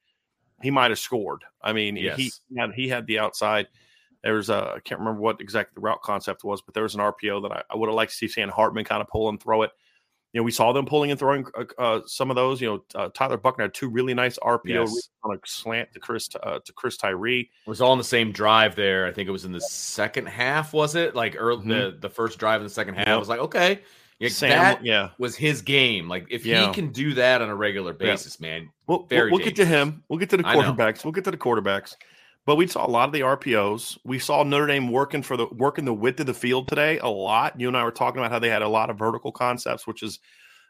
he 0.63 0.71
might 0.71 0.91
have 0.91 0.99
scored. 0.99 1.43
I 1.61 1.73
mean, 1.73 1.97
yes. 1.97 2.17
he 2.17 2.31
had 2.57 2.73
he 2.73 2.89
had 2.89 3.07
the 3.07 3.19
outside. 3.19 3.67
There 4.23 4.35
was 4.35 4.51
a 4.51 4.73
I 4.77 4.81
can't 4.81 5.01
remember 5.01 5.21
what 5.21 5.41
exactly 5.41 5.73
the 5.75 5.81
route 5.81 6.03
concept 6.03 6.45
was, 6.45 6.63
but 6.63 6.75
there 6.75 6.83
was 6.83 6.95
an 6.95 7.01
RPO 7.01 7.43
that 7.43 7.53
I, 7.53 7.63
I 7.71 7.77
would 7.77 7.89
have 7.89 7.95
liked 7.95 8.13
to 8.13 8.17
see 8.17 8.29
Sam 8.29 8.49
Hartman 8.49 8.85
kind 8.85 9.01
of 9.01 9.09
pull 9.09 9.29
and 9.29 9.41
throw 9.41 9.63
it. 9.63 9.71
You 10.33 10.41
know, 10.41 10.45
we 10.45 10.51
saw 10.51 10.73
them 10.73 10.85
pulling 10.85 11.11
and 11.11 11.19
throwing 11.19 11.47
uh, 11.57 11.65
uh, 11.79 12.01
some 12.07 12.29
of 12.31 12.37
those. 12.37 12.61
You 12.61 12.69
know, 12.69 13.01
uh, 13.01 13.09
Tyler 13.15 13.39
Buchner 13.39 13.65
had 13.65 13.75
two 13.75 13.89
really 13.89 14.13
nice 14.13 14.39
RPO 14.39 14.67
yes. 14.67 15.09
on 15.23 15.35
a 15.35 15.39
slant 15.47 15.93
to 15.93 16.01
Chris 16.01 16.29
uh, 16.43 16.59
to 16.65 16.73
Chris 16.73 16.97
Tyree. 16.97 17.51
It 17.67 17.71
was 17.71 17.81
all 17.81 17.93
in 17.93 17.99
the 17.99 18.05
same 18.05 18.33
drive 18.33 18.77
there. 18.77 19.07
I 19.07 19.13
think 19.13 19.29
it 19.29 19.33
was 19.33 19.45
in 19.45 19.53
the 19.53 19.61
second 19.61 20.27
half. 20.27 20.73
Was 20.73 20.95
it 20.95 21.15
like 21.15 21.37
early 21.39 21.61
mm-hmm. 21.61 21.71
the 21.71 21.99
the 22.01 22.11
first 22.11 22.39
drive 22.39 22.61
in 22.61 22.67
the 22.67 22.73
second 22.73 22.95
half? 22.95 23.07
Yep. 23.07 23.17
I 23.17 23.19
was 23.19 23.29
like, 23.29 23.41
okay, 23.41 23.81
yeah, 24.19 24.29
Sam, 24.31 24.51
that 24.51 24.85
yeah. 24.85 25.11
was 25.19 25.37
his 25.37 25.63
game. 25.63 26.09
Like 26.09 26.27
if 26.31 26.47
yeah. 26.47 26.67
he 26.67 26.73
can 26.73 26.91
do 26.91 27.15
that 27.15 27.43
on 27.43 27.51
a 27.51 27.55
regular 27.55 27.93
basis, 27.93 28.39
yeah. 28.41 28.49
man. 28.49 28.71
We'll, 28.87 29.07
we'll, 29.11 29.31
we'll 29.31 29.45
get 29.45 29.57
to 29.57 29.65
him. 29.65 30.03
We'll 30.09 30.19
get 30.19 30.31
to 30.31 30.37
the 30.37 30.43
quarterbacks. 30.43 31.05
We'll 31.05 31.13
get 31.13 31.25
to 31.25 31.31
the 31.31 31.37
quarterbacks. 31.37 31.97
But 32.47 32.57
we 32.57 32.69
saw 32.69 32.87
a 32.87 32.89
lot 32.89 33.09
of 33.09 33.13
the 33.13 33.21
RPOs. 33.21 33.99
We 34.05 34.21
saw 34.21 34.45
Notre 34.45 34.69
Dame 34.69 34.91
working 34.91 35.23
for 35.23 35.37
the 35.37 35.47
working 35.51 35.85
the 35.85 35.93
width 35.93 36.21
of 36.21 36.27
the 36.27 36.35
field 36.35 36.69
today 36.69 36.99
a 36.99 37.09
lot. 37.09 37.61
You 37.61 37.67
and 37.67 37.77
I 37.77 37.83
were 37.83 37.91
talking 37.91 38.21
about 38.21 38.31
how 38.31 38.39
they 38.39 38.49
had 38.49 38.63
a 38.63 38.69
lot 38.69 38.89
of 38.89 38.99
vertical 38.99 39.33
concepts, 39.33 39.85
which 39.85 40.05
is 40.05 40.21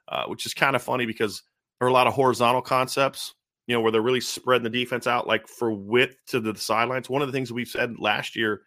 uh, 0.08 0.24
which 0.24 0.46
is 0.46 0.54
kind 0.54 0.74
of 0.74 0.82
funny 0.82 1.04
because 1.04 1.42
there 1.78 1.86
are 1.86 1.90
a 1.90 1.94
lot 1.94 2.06
of 2.06 2.14
horizontal 2.14 2.62
concepts, 2.62 3.34
you 3.66 3.74
know, 3.74 3.82
where 3.82 3.92
they're 3.92 4.00
really 4.00 4.22
spreading 4.22 4.64
the 4.64 4.70
defense 4.70 5.06
out 5.06 5.26
like 5.26 5.46
for 5.46 5.70
width 5.70 6.16
to 6.28 6.40
the 6.40 6.56
sidelines. 6.56 7.10
One 7.10 7.20
of 7.20 7.28
the 7.28 7.32
things 7.32 7.52
we've 7.52 7.68
said 7.68 7.98
last 7.98 8.36
year, 8.36 8.62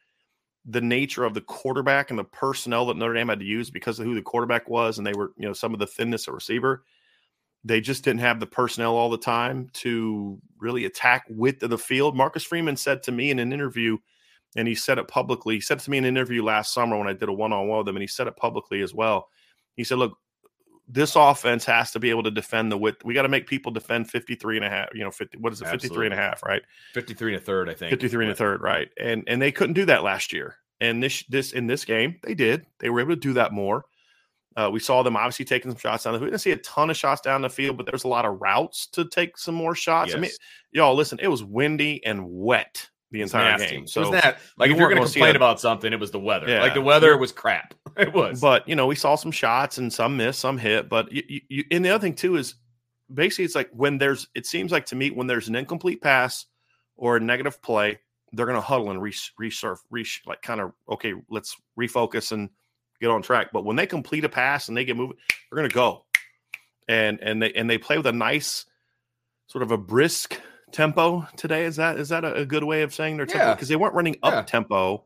the 0.65 0.81
nature 0.81 1.23
of 1.23 1.33
the 1.33 1.41
quarterback 1.41 2.11
and 2.11 2.19
the 2.19 2.25
personnel 2.25 2.85
that 2.87 2.97
Notre 2.97 3.15
Dame 3.15 3.29
had 3.29 3.39
to 3.39 3.45
use 3.45 3.71
because 3.71 3.99
of 3.99 4.05
who 4.05 4.13
the 4.13 4.21
quarterback 4.21 4.69
was, 4.69 4.99
and 4.99 5.07
they 5.07 5.13
were, 5.13 5.31
you 5.35 5.47
know, 5.47 5.53
some 5.53 5.73
of 5.73 5.79
the 5.79 5.87
thinness 5.87 6.27
of 6.27 6.35
receiver. 6.35 6.83
They 7.63 7.81
just 7.81 8.03
didn't 8.03 8.21
have 8.21 8.39
the 8.39 8.47
personnel 8.47 8.95
all 8.95 9.09
the 9.09 9.17
time 9.17 9.69
to 9.73 10.39
really 10.59 10.85
attack 10.85 11.25
width 11.29 11.61
of 11.63 11.69
the 11.69 11.77
field. 11.77 12.15
Marcus 12.15 12.43
Freeman 12.43 12.77
said 12.77 13.03
to 13.03 13.11
me 13.11 13.31
in 13.31 13.39
an 13.39 13.51
interview, 13.51 13.97
and 14.55 14.67
he 14.67 14.75
said 14.75 14.97
it 14.97 15.07
publicly. 15.07 15.55
He 15.55 15.61
said 15.61 15.79
to 15.79 15.91
me 15.91 15.97
in 15.97 16.05
an 16.05 16.15
interview 16.15 16.43
last 16.43 16.73
summer 16.73 16.97
when 16.97 17.07
I 17.07 17.13
did 17.13 17.29
a 17.29 17.33
one 17.33 17.53
on 17.53 17.67
one 17.67 17.79
with 17.79 17.87
him, 17.89 17.95
and 17.95 18.03
he 18.03 18.07
said 18.07 18.27
it 18.27 18.37
publicly 18.37 18.81
as 18.81 18.93
well. 18.93 19.27
He 19.75 19.83
said, 19.83 19.97
Look, 19.97 20.17
this 20.89 21.15
offense 21.15 21.65
has 21.65 21.91
to 21.91 21.99
be 21.99 22.09
able 22.09 22.23
to 22.23 22.31
defend 22.31 22.71
the 22.71 22.77
width. 22.77 23.05
We 23.05 23.13
got 23.13 23.21
to 23.21 23.29
make 23.29 23.45
people 23.45 23.71
defend 23.71 24.09
53 24.09 24.57
and 24.57 24.65
a 24.65 24.69
half, 24.69 24.89
you 24.93 25.03
know, 25.03 25.11
50, 25.11 25.37
what 25.37 25.53
is 25.53 25.61
it? 25.61 25.65
Absolutely. 25.65 25.87
53 25.89 26.05
and 26.07 26.13
a 26.13 26.17
half, 26.17 26.43
right? 26.43 26.61
53 26.95 27.33
and 27.33 27.41
a 27.41 27.45
third, 27.45 27.69
I 27.69 27.75
think. 27.75 27.91
53 27.91 28.25
and 28.25 28.31
a 28.31 28.35
third, 28.35 28.61
right. 28.61 28.89
And, 28.99 29.23
and 29.27 29.39
they 29.39 29.51
couldn't 29.51 29.75
do 29.75 29.85
that 29.85 30.03
last 30.03 30.33
year. 30.33 30.55
And 30.81 31.03
this, 31.03 31.23
this, 31.29 31.51
in 31.51 31.67
this 31.67 31.85
game, 31.85 32.19
they 32.23 32.33
did, 32.33 32.65
they 32.79 32.89
were 32.89 33.01
able 33.01 33.11
to 33.11 33.19
do 33.19 33.33
that 33.33 33.53
more. 33.53 33.85
Uh, 34.59 34.69
we 34.69 34.79
saw 34.79 35.01
them 35.03 35.15
obviously 35.15 35.45
taking 35.45 35.71
some 35.71 35.77
shots 35.77 36.03
down 36.03 36.11
the. 36.13 36.19
field. 36.19 36.25
We 36.27 36.31
didn't 36.31 36.41
see 36.41 36.51
a 36.51 36.57
ton 36.57 36.89
of 36.89 36.97
shots 36.97 37.21
down 37.21 37.41
the 37.43 37.49
field, 37.49 37.77
but 37.77 37.85
there's 37.85 38.03
a 38.03 38.09
lot 38.09 38.25
of 38.25 38.41
routes 38.41 38.87
to 38.87 39.05
take 39.05 39.37
some 39.37 39.55
more 39.55 39.73
shots. 39.73 40.09
Yes. 40.09 40.17
I 40.17 40.19
mean, 40.19 40.31
y'all 40.71 40.95
listen. 40.95 41.17
It 41.21 41.29
was 41.29 41.45
windy 41.45 42.03
and 42.05 42.25
wet 42.29 42.89
the 43.11 43.21
entire 43.21 43.57
game. 43.57 43.83
It 43.83 43.89
So, 43.89 44.01
was 44.01 44.11
that 44.21 44.39
like 44.57 44.67
you 44.67 44.73
if 44.73 44.79
you're 44.79 44.89
going 44.89 45.01
to 45.01 45.09
complain 45.09 45.37
about 45.37 45.61
something, 45.61 45.93
it 45.93 45.99
was 45.99 46.11
the 46.11 46.19
weather. 46.19 46.49
Yeah. 46.49 46.61
Like 46.61 46.73
the 46.73 46.81
weather 46.81 47.17
was 47.17 47.31
crap. 47.31 47.73
It 47.97 48.13
was. 48.13 48.39
but 48.39 48.67
you 48.67 48.75
know, 48.75 48.85
we 48.85 48.95
saw 48.95 49.15
some 49.15 49.31
shots 49.31 49.77
and 49.77 49.91
some 49.91 50.15
missed, 50.17 50.39
some 50.39 50.57
hit. 50.57 50.89
But 50.89 51.11
you, 51.11 51.23
you, 51.27 51.41
you, 51.49 51.63
and 51.71 51.83
the 51.85 51.89
other 51.89 52.01
thing 52.01 52.15
too 52.15 52.35
is 52.35 52.55
basically 53.13 53.45
it's 53.45 53.55
like 53.55 53.69
when 53.71 53.97
there's. 53.97 54.27
It 54.35 54.45
seems 54.45 54.71
like 54.73 54.85
to 54.87 54.95
me 54.95 55.09
when 55.09 55.27
there's 55.27 55.47
an 55.47 55.55
incomplete 55.55 56.01
pass 56.01 56.45
or 56.97 57.15
a 57.15 57.19
negative 57.19 57.61
play, 57.61 57.99
they're 58.33 58.45
going 58.45 58.57
to 58.57 58.61
huddle 58.61 58.91
and 58.91 59.01
re- 59.01 59.11
resurf, 59.41 59.77
re- 59.89 60.05
like 60.25 60.41
kind 60.41 60.59
of 60.61 60.73
okay, 60.89 61.13
let's 61.29 61.55
refocus 61.79 62.31
and 62.31 62.49
get 63.01 63.09
on 63.09 63.21
track. 63.21 63.47
But 63.53 63.65
when 63.65 63.75
they 63.75 63.87
complete 63.87 64.25
a 64.25 64.29
pass 64.29 64.67
and 64.67 64.77
they 64.77 64.85
get 64.85 64.97
moving, 64.97 65.17
they're 65.49 65.57
going 65.57 65.69
to 65.69 65.73
go, 65.75 66.05
and 66.87 67.19
and 67.21 67.41
they 67.41 67.51
and 67.53 67.69
they 67.69 67.77
play 67.77 67.97
with 67.97 68.07
a 68.07 68.11
nice 68.11 68.65
sort 69.47 69.63
of 69.63 69.71
a 69.71 69.77
brisk 69.77 70.39
tempo 70.71 71.27
today. 71.35 71.65
Is 71.65 71.77
that 71.77 71.97
is 71.97 72.09
that 72.09 72.23
a, 72.23 72.45
good 72.45 72.63
way 72.63 72.83
of 72.83 72.93
saying 72.93 73.17
their 73.17 73.25
tempo? 73.25 73.47
Yeah. 73.47 73.53
Because 73.55 73.67
they 73.67 73.75
weren't 73.75 73.95
running 73.95 74.17
up 74.23 74.33
Yeah. 74.33 74.41
tempo, 74.43 75.05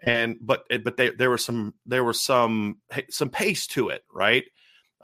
and 0.00 0.36
but 0.40 0.64
but 0.84 0.96
they, 0.96 1.10
there 1.10 1.30
was 1.30 1.44
some 1.44 1.74
there 1.86 2.04
was 2.04 2.20
some 2.20 2.78
some 3.10 3.30
pace 3.30 3.66
to 3.68 3.88
it, 3.88 4.04
right? 4.12 4.44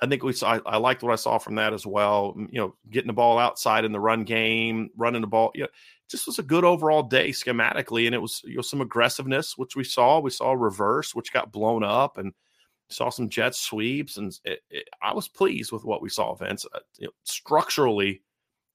I 0.03 0.07
think 0.07 0.23
we 0.23 0.33
saw. 0.33 0.59
I, 0.65 0.79
liked 0.79 1.03
what 1.03 1.13
I 1.13 1.17
saw 1.17 1.39
from 1.39 1.57
that 1.57 1.75
as 1.75 1.87
well. 1.87 2.35
You 2.37 2.61
know, 2.61 2.75
getting 2.91 3.09
the 3.09 3.13
ball 3.13 3.39
outside 3.39 3.85
in 3.85 3.93
the 3.93 4.01
run 4.01 4.25
game, 4.25 4.91
running 4.97 5.21
the 5.21 5.27
ball. 5.27 5.51
You 5.55 5.63
know, 5.63 5.69
just 6.11 6.27
was 6.27 6.39
a 6.39 6.43
good 6.43 6.65
overall 6.65 7.03
day 7.03 7.31
schematically, 7.31 8.07
and 8.07 8.15
it 8.15 8.23
was 8.23 8.41
you 8.45 8.57
know 8.57 8.63
some 8.63 8.81
aggressiveness, 8.81 9.59
which 9.59 9.77
we 9.77 9.85
saw. 9.85 10.19
We 10.19 10.31
saw 10.31 10.53
reverse, 10.53 11.15
which 11.15 11.33
got 11.33 11.53
blown 11.53 11.85
up, 11.85 12.17
and 12.17 12.33
saw 12.89 13.11
some 13.11 13.29
jet 13.29 13.55
sweeps, 13.55 14.17
and 14.17 14.33
it, 14.45 14.61
it, 14.71 14.89
I 15.03 15.13
was 15.13 15.29
pleased 15.29 15.71
with 15.71 15.85
what 15.85 16.03
we 16.03 16.09
saw. 16.09 16.35
Vince, 16.35 16.67
uh, 16.75 16.81
you 16.99 17.07
know, 17.07 17.13
structurally 17.25 18.23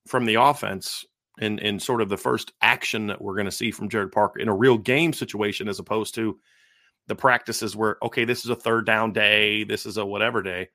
from 0.08 0.26
the 0.26 0.36
offense, 0.36 1.06
in 1.40 1.60
in 1.60 1.80
sort 1.80 2.02
of 2.02 2.10
the 2.10 2.18
first 2.18 2.54
action 2.62 3.08
that 3.08 3.22
we're 3.22 3.36
going 3.36 3.46
to 3.46 3.52
see 3.52 3.72
from 3.72 3.90
Gerad 3.90 4.12
Parker 4.12 4.40
in 4.40 4.48
a 4.48 4.56
real 4.56 4.78
game 4.78 5.14
situation, 5.14 5.68
as 5.68 5.80
opposed 5.80 6.16
to 6.16 6.40
the 7.08 7.16
practices 7.16 7.76
where 7.76 7.98
okay, 8.04 8.26
this 8.26 8.46
is 8.46 8.50
a 8.52 8.56
third 8.56 8.86
down 8.86 9.12
day, 9.12 9.64
this 9.64 9.86
is 9.86 9.98
a 9.98 10.06
whatever 10.06 10.42
day. 10.42 10.70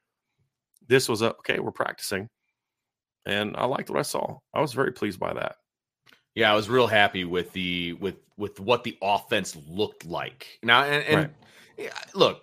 This 0.91 1.09
was 1.09 1.23
a 1.23 1.31
okay, 1.37 1.61
we're 1.61 1.71
practicing, 1.71 2.29
and 3.25 3.57
I 3.57 3.65
liked 3.65 3.91
what 3.91 3.99
I 4.01 4.03
saw. 4.03 4.39
I 4.53 4.61
was 4.61 4.73
very 4.73 4.91
pleased 4.93 5.21
by 5.21 5.33
that. 5.33 5.55
Yeah, 6.35 6.53
I 6.53 6.57
was 6.57 6.69
real 6.69 6.89
happy 6.89 7.25
with 7.25 7.53
the 7.53 7.93
with 7.95 8.17
with 8.37 8.59
what 8.59 8.83
the 8.83 8.99
offense 9.01 9.57
looked 9.69 10.05
like. 10.05 10.59
Now, 10.65 10.83
and, 10.83 11.05
and 11.05 11.17
Right. 11.17 11.31
yeah, 11.79 11.99
look, 12.15 12.43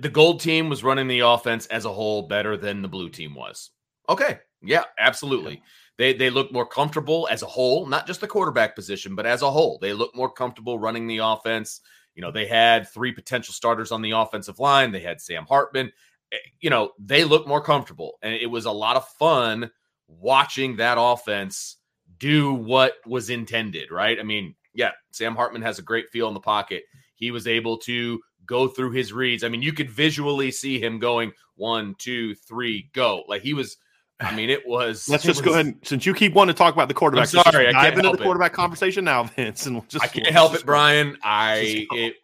the 0.00 0.10
gold 0.10 0.40
team 0.40 0.68
was 0.68 0.84
running 0.84 1.08
the 1.08 1.20
offense 1.20 1.64
as 1.66 1.86
a 1.86 1.92
whole 1.92 2.28
better 2.28 2.58
than 2.58 2.82
the 2.82 2.88
blue 2.88 3.08
team 3.08 3.34
was. 3.34 3.70
Okay, 4.10 4.38
yeah, 4.60 4.84
absolutely. 4.98 5.62
They 5.96 6.12
they 6.12 6.28
look 6.28 6.52
more 6.52 6.66
comfortable 6.66 7.26
as 7.30 7.42
a 7.42 7.46
whole, 7.46 7.86
not 7.86 8.06
just 8.06 8.20
the 8.20 8.26
quarterback 8.28 8.74
position, 8.74 9.14
but 9.14 9.24
as 9.24 9.40
a 9.40 9.50
whole, 9.50 9.78
they 9.78 9.94
look 9.94 10.14
more 10.14 10.30
comfortable 10.30 10.78
running 10.78 11.06
the 11.06 11.18
offense. 11.18 11.80
You 12.14 12.20
know, 12.20 12.30
they 12.32 12.46
had 12.46 12.86
three 12.86 13.12
potential 13.12 13.54
starters 13.54 13.92
on 13.92 14.02
the 14.02 14.10
offensive 14.10 14.58
line. 14.58 14.92
They 14.92 15.00
had 15.00 15.22
Sam 15.22 15.46
Hartman. 15.48 15.90
Eh, 16.32 16.36
You 16.60 16.70
know, 16.70 16.92
they 16.98 17.24
look 17.24 17.46
more 17.46 17.60
comfortable, 17.62 18.18
and 18.22 18.34
it 18.34 18.46
was 18.46 18.64
a 18.64 18.72
lot 18.72 18.96
of 18.96 19.06
fun 19.18 19.70
watching 20.08 20.76
that 20.76 20.96
offense 20.98 21.76
do 22.18 22.52
what 22.52 22.94
was 23.06 23.30
intended, 23.30 23.90
right? 23.90 24.18
I 24.18 24.22
mean, 24.22 24.54
yeah, 24.74 24.90
Sam 25.12 25.36
Hartman 25.36 25.62
has 25.62 25.78
a 25.78 25.82
great 25.82 26.08
feel 26.10 26.28
in 26.28 26.34
the 26.34 26.40
pocket. 26.40 26.84
He 27.14 27.30
was 27.30 27.46
able 27.46 27.78
to 27.78 28.20
go 28.46 28.68
through 28.68 28.92
his 28.92 29.12
reads. 29.12 29.44
I 29.44 29.48
mean, 29.48 29.62
you 29.62 29.72
could 29.72 29.90
visually 29.90 30.50
see 30.50 30.82
him 30.82 30.98
going 30.98 31.32
one, 31.56 31.94
two, 31.98 32.34
three, 32.34 32.90
go. 32.94 33.24
Like 33.28 33.42
he 33.42 33.54
was. 33.54 33.76
I 34.20 34.34
mean, 34.34 34.50
it 34.50 34.66
was. 34.66 35.08
Let's 35.08 35.24
it 35.24 35.28
just 35.28 35.44
go 35.44 35.52
ahead. 35.52 35.66
And, 35.66 35.76
since 35.84 36.04
you 36.04 36.12
keep 36.12 36.32
wanting 36.32 36.52
to 36.54 36.58
talk 36.58 36.74
about 36.74 36.88
the 36.88 36.94
quarterback, 36.94 37.32
I'm 37.34 37.42
sorry, 37.44 37.68
I 37.68 37.70
let's 37.70 37.72
just 37.72 37.74
dive 37.74 37.82
can't 37.94 37.98
into 38.06 38.16
the 38.16 38.22
it. 38.22 38.24
quarterback 38.24 38.52
conversation 38.52 39.04
now, 39.04 39.22
Vince. 39.24 39.66
And 39.66 39.76
we'll 39.76 39.84
just 39.88 40.04
I 40.04 40.08
can't 40.08 40.26
help 40.26 40.54
it. 40.54 40.66
Brian. 40.66 41.16
I 41.22 41.86
it, 41.92 42.14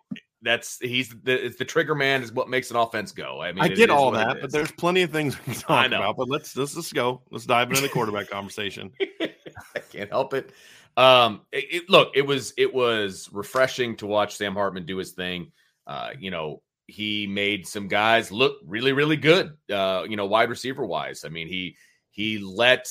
that's 0.45 0.79
he's 0.81 1.09
the 1.25 1.47
it's 1.47 1.57
the 1.57 1.65
trigger 1.65 1.95
man 1.95 2.23
is 2.23 2.31
what 2.33 2.49
makes 2.49 2.71
an 2.71 2.77
offense 2.77 3.11
go. 3.13 3.41
I 3.43 3.53
mean, 3.53 3.63
I 3.65 3.69
get 3.69 3.91
all 3.91 4.11
that, 4.13 4.41
but 4.41 4.53
there's 4.53 4.71
plenty 4.71 5.03
of 5.03 5.11
things 5.11 5.37
we 5.47 5.55
can 5.55 5.63
I 5.69 5.83
talk 5.83 5.91
know. 5.91 5.97
about. 5.99 6.17
But 6.17 6.29
let's 6.29 6.57
let's 6.57 6.75
just 6.75 6.95
go. 6.95 7.23
Let's 7.31 7.47
dive 7.47 7.71
into 7.71 7.83
the 7.83 7.89
quarterback 7.89 8.29
conversation. 8.29 8.93
I 9.21 9.79
can't 9.91 10.11
help 10.11 10.35
it. 10.35 10.51
Um, 10.97 11.41
it, 11.51 11.65
it- 11.71 11.91
look, 11.91 12.13
it 12.15 12.23
was 12.27 12.53
it 12.57 12.73
was 12.73 13.29
refreshing 13.33 13.97
to 13.97 14.07
watch 14.07 14.37
Sam 14.37 14.55
Hartman 14.55 14.87
do 14.87 14.97
his 14.99 15.13
thing. 15.13 15.51
Uh, 15.87 16.11
you 16.19 16.31
know, 16.31 16.63
he 16.87 17.27
made 17.27 17.67
some 17.67 17.89
guys 17.89 18.31
look 18.31 18.59
really, 18.67 18.93
really 18.93 19.17
good. 19.17 19.57
Uh, 19.73 20.05
you 20.09 20.17
know, 20.17 20.27
wide 20.27 20.51
receiver 20.51 20.85
wise. 20.85 21.25
I 21.25 21.31
mean, 21.31 21.49
he 21.49 21.77
he 22.11 22.39
let 22.39 22.87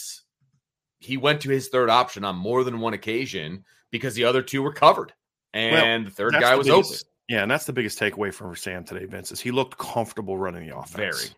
he 0.99 1.17
went 1.17 1.41
to 1.41 1.49
his 1.49 1.69
third 1.69 1.89
option 1.89 2.23
on 2.23 2.35
more 2.35 2.63
than 2.63 2.79
one 2.79 2.93
occasion 2.93 3.63
because 3.91 4.15
the 4.15 4.23
other 4.25 4.41
two 4.41 4.61
were 4.63 4.73
covered, 4.73 5.13
and 5.53 6.07
the 6.07 6.11
third 6.11 6.33
guy 6.33 6.51
the 6.51 6.57
was 6.57 6.67
biggest- 6.67 6.93
open. 7.05 7.09
Yeah, 7.29 7.41
and 7.41 7.49
that's 7.49 7.65
the 7.65 7.73
biggest 7.73 7.99
takeaway 7.99 8.33
from 8.33 8.55
Sam 8.55 8.83
today, 8.83 9.05
Vince, 9.05 9.31
is 9.31 9.39
he 9.39 9.51
looked 9.51 9.77
comfortable 9.77 10.37
running 10.37 10.67
the 10.67 10.77
offense. 10.77 10.95
Very. 10.95 11.35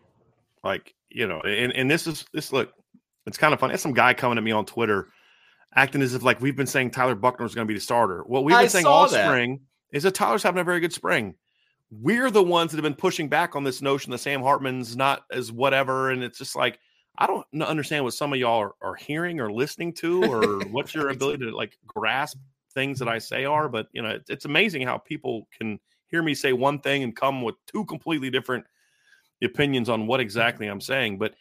Like, 0.64 0.94
you 1.10 1.28
know, 1.28 1.40
and, 1.40 1.72
and 1.72 1.90
this 1.90 2.06
is 2.06 2.24
this 2.32 2.52
look, 2.52 2.72
it's 3.26 3.38
kind 3.38 3.54
of 3.54 3.60
funny. 3.60 3.72
There's 3.72 3.82
some 3.82 3.94
guy 3.94 4.14
coming 4.14 4.38
at 4.38 4.44
me 4.44 4.50
on 4.50 4.66
Twitter 4.66 5.08
acting 5.74 6.02
as 6.02 6.14
if 6.14 6.22
like 6.22 6.40
we've 6.40 6.56
been 6.56 6.66
saying 6.66 6.90
Tyler 6.90 7.14
Buchner 7.14 7.46
is 7.46 7.54
going 7.54 7.66
to 7.66 7.68
be 7.68 7.78
the 7.78 7.80
starter. 7.80 8.24
What 8.26 8.44
we've 8.44 8.56
been 8.56 8.64
I 8.64 8.68
saying 8.68 8.86
all 8.86 9.08
that. 9.08 9.26
spring 9.26 9.60
is 9.92 10.02
that 10.02 10.14
Tyler's 10.14 10.42
having 10.42 10.60
a 10.60 10.64
very 10.64 10.80
good 10.80 10.92
spring. 10.92 11.34
We're 11.90 12.30
the 12.30 12.42
ones 12.42 12.72
that 12.72 12.78
have 12.78 12.82
been 12.82 12.94
pushing 12.94 13.28
back 13.28 13.54
on 13.54 13.62
this 13.62 13.80
notion 13.80 14.10
that 14.10 14.18
Sam 14.18 14.42
Hartman's 14.42 14.96
not 14.96 15.22
as 15.30 15.52
whatever. 15.52 16.10
And 16.10 16.24
it's 16.24 16.38
just 16.38 16.56
like, 16.56 16.80
I 17.16 17.26
don't 17.26 17.46
understand 17.62 18.04
what 18.04 18.14
some 18.14 18.32
of 18.32 18.38
y'all 18.40 18.60
are, 18.60 18.74
are 18.82 18.94
hearing 18.96 19.38
or 19.38 19.52
listening 19.52 19.92
to, 19.94 20.24
or 20.24 20.60
what's 20.70 20.94
your 20.94 21.10
ability 21.10 21.44
to 21.44 21.56
like 21.56 21.78
grasp 21.86 22.38
things 22.76 23.00
that 23.00 23.08
I 23.08 23.18
say 23.18 23.44
are. 23.44 23.68
But 23.68 23.88
you 23.92 24.02
know, 24.02 24.10
it's, 24.10 24.30
it's 24.30 24.44
amazing 24.44 24.82
how 24.82 24.98
people 24.98 25.48
can 25.58 25.80
hear 26.06 26.22
me 26.22 26.34
say 26.34 26.52
one 26.52 26.78
thing 26.78 27.02
and 27.02 27.16
come 27.16 27.42
with 27.42 27.56
two 27.66 27.84
completely 27.86 28.30
different 28.30 28.64
opinions 29.42 29.88
on 29.88 30.06
what 30.06 30.20
exactly 30.20 30.68
I'm 30.68 30.80
saying. 30.80 31.18
But 31.18 31.34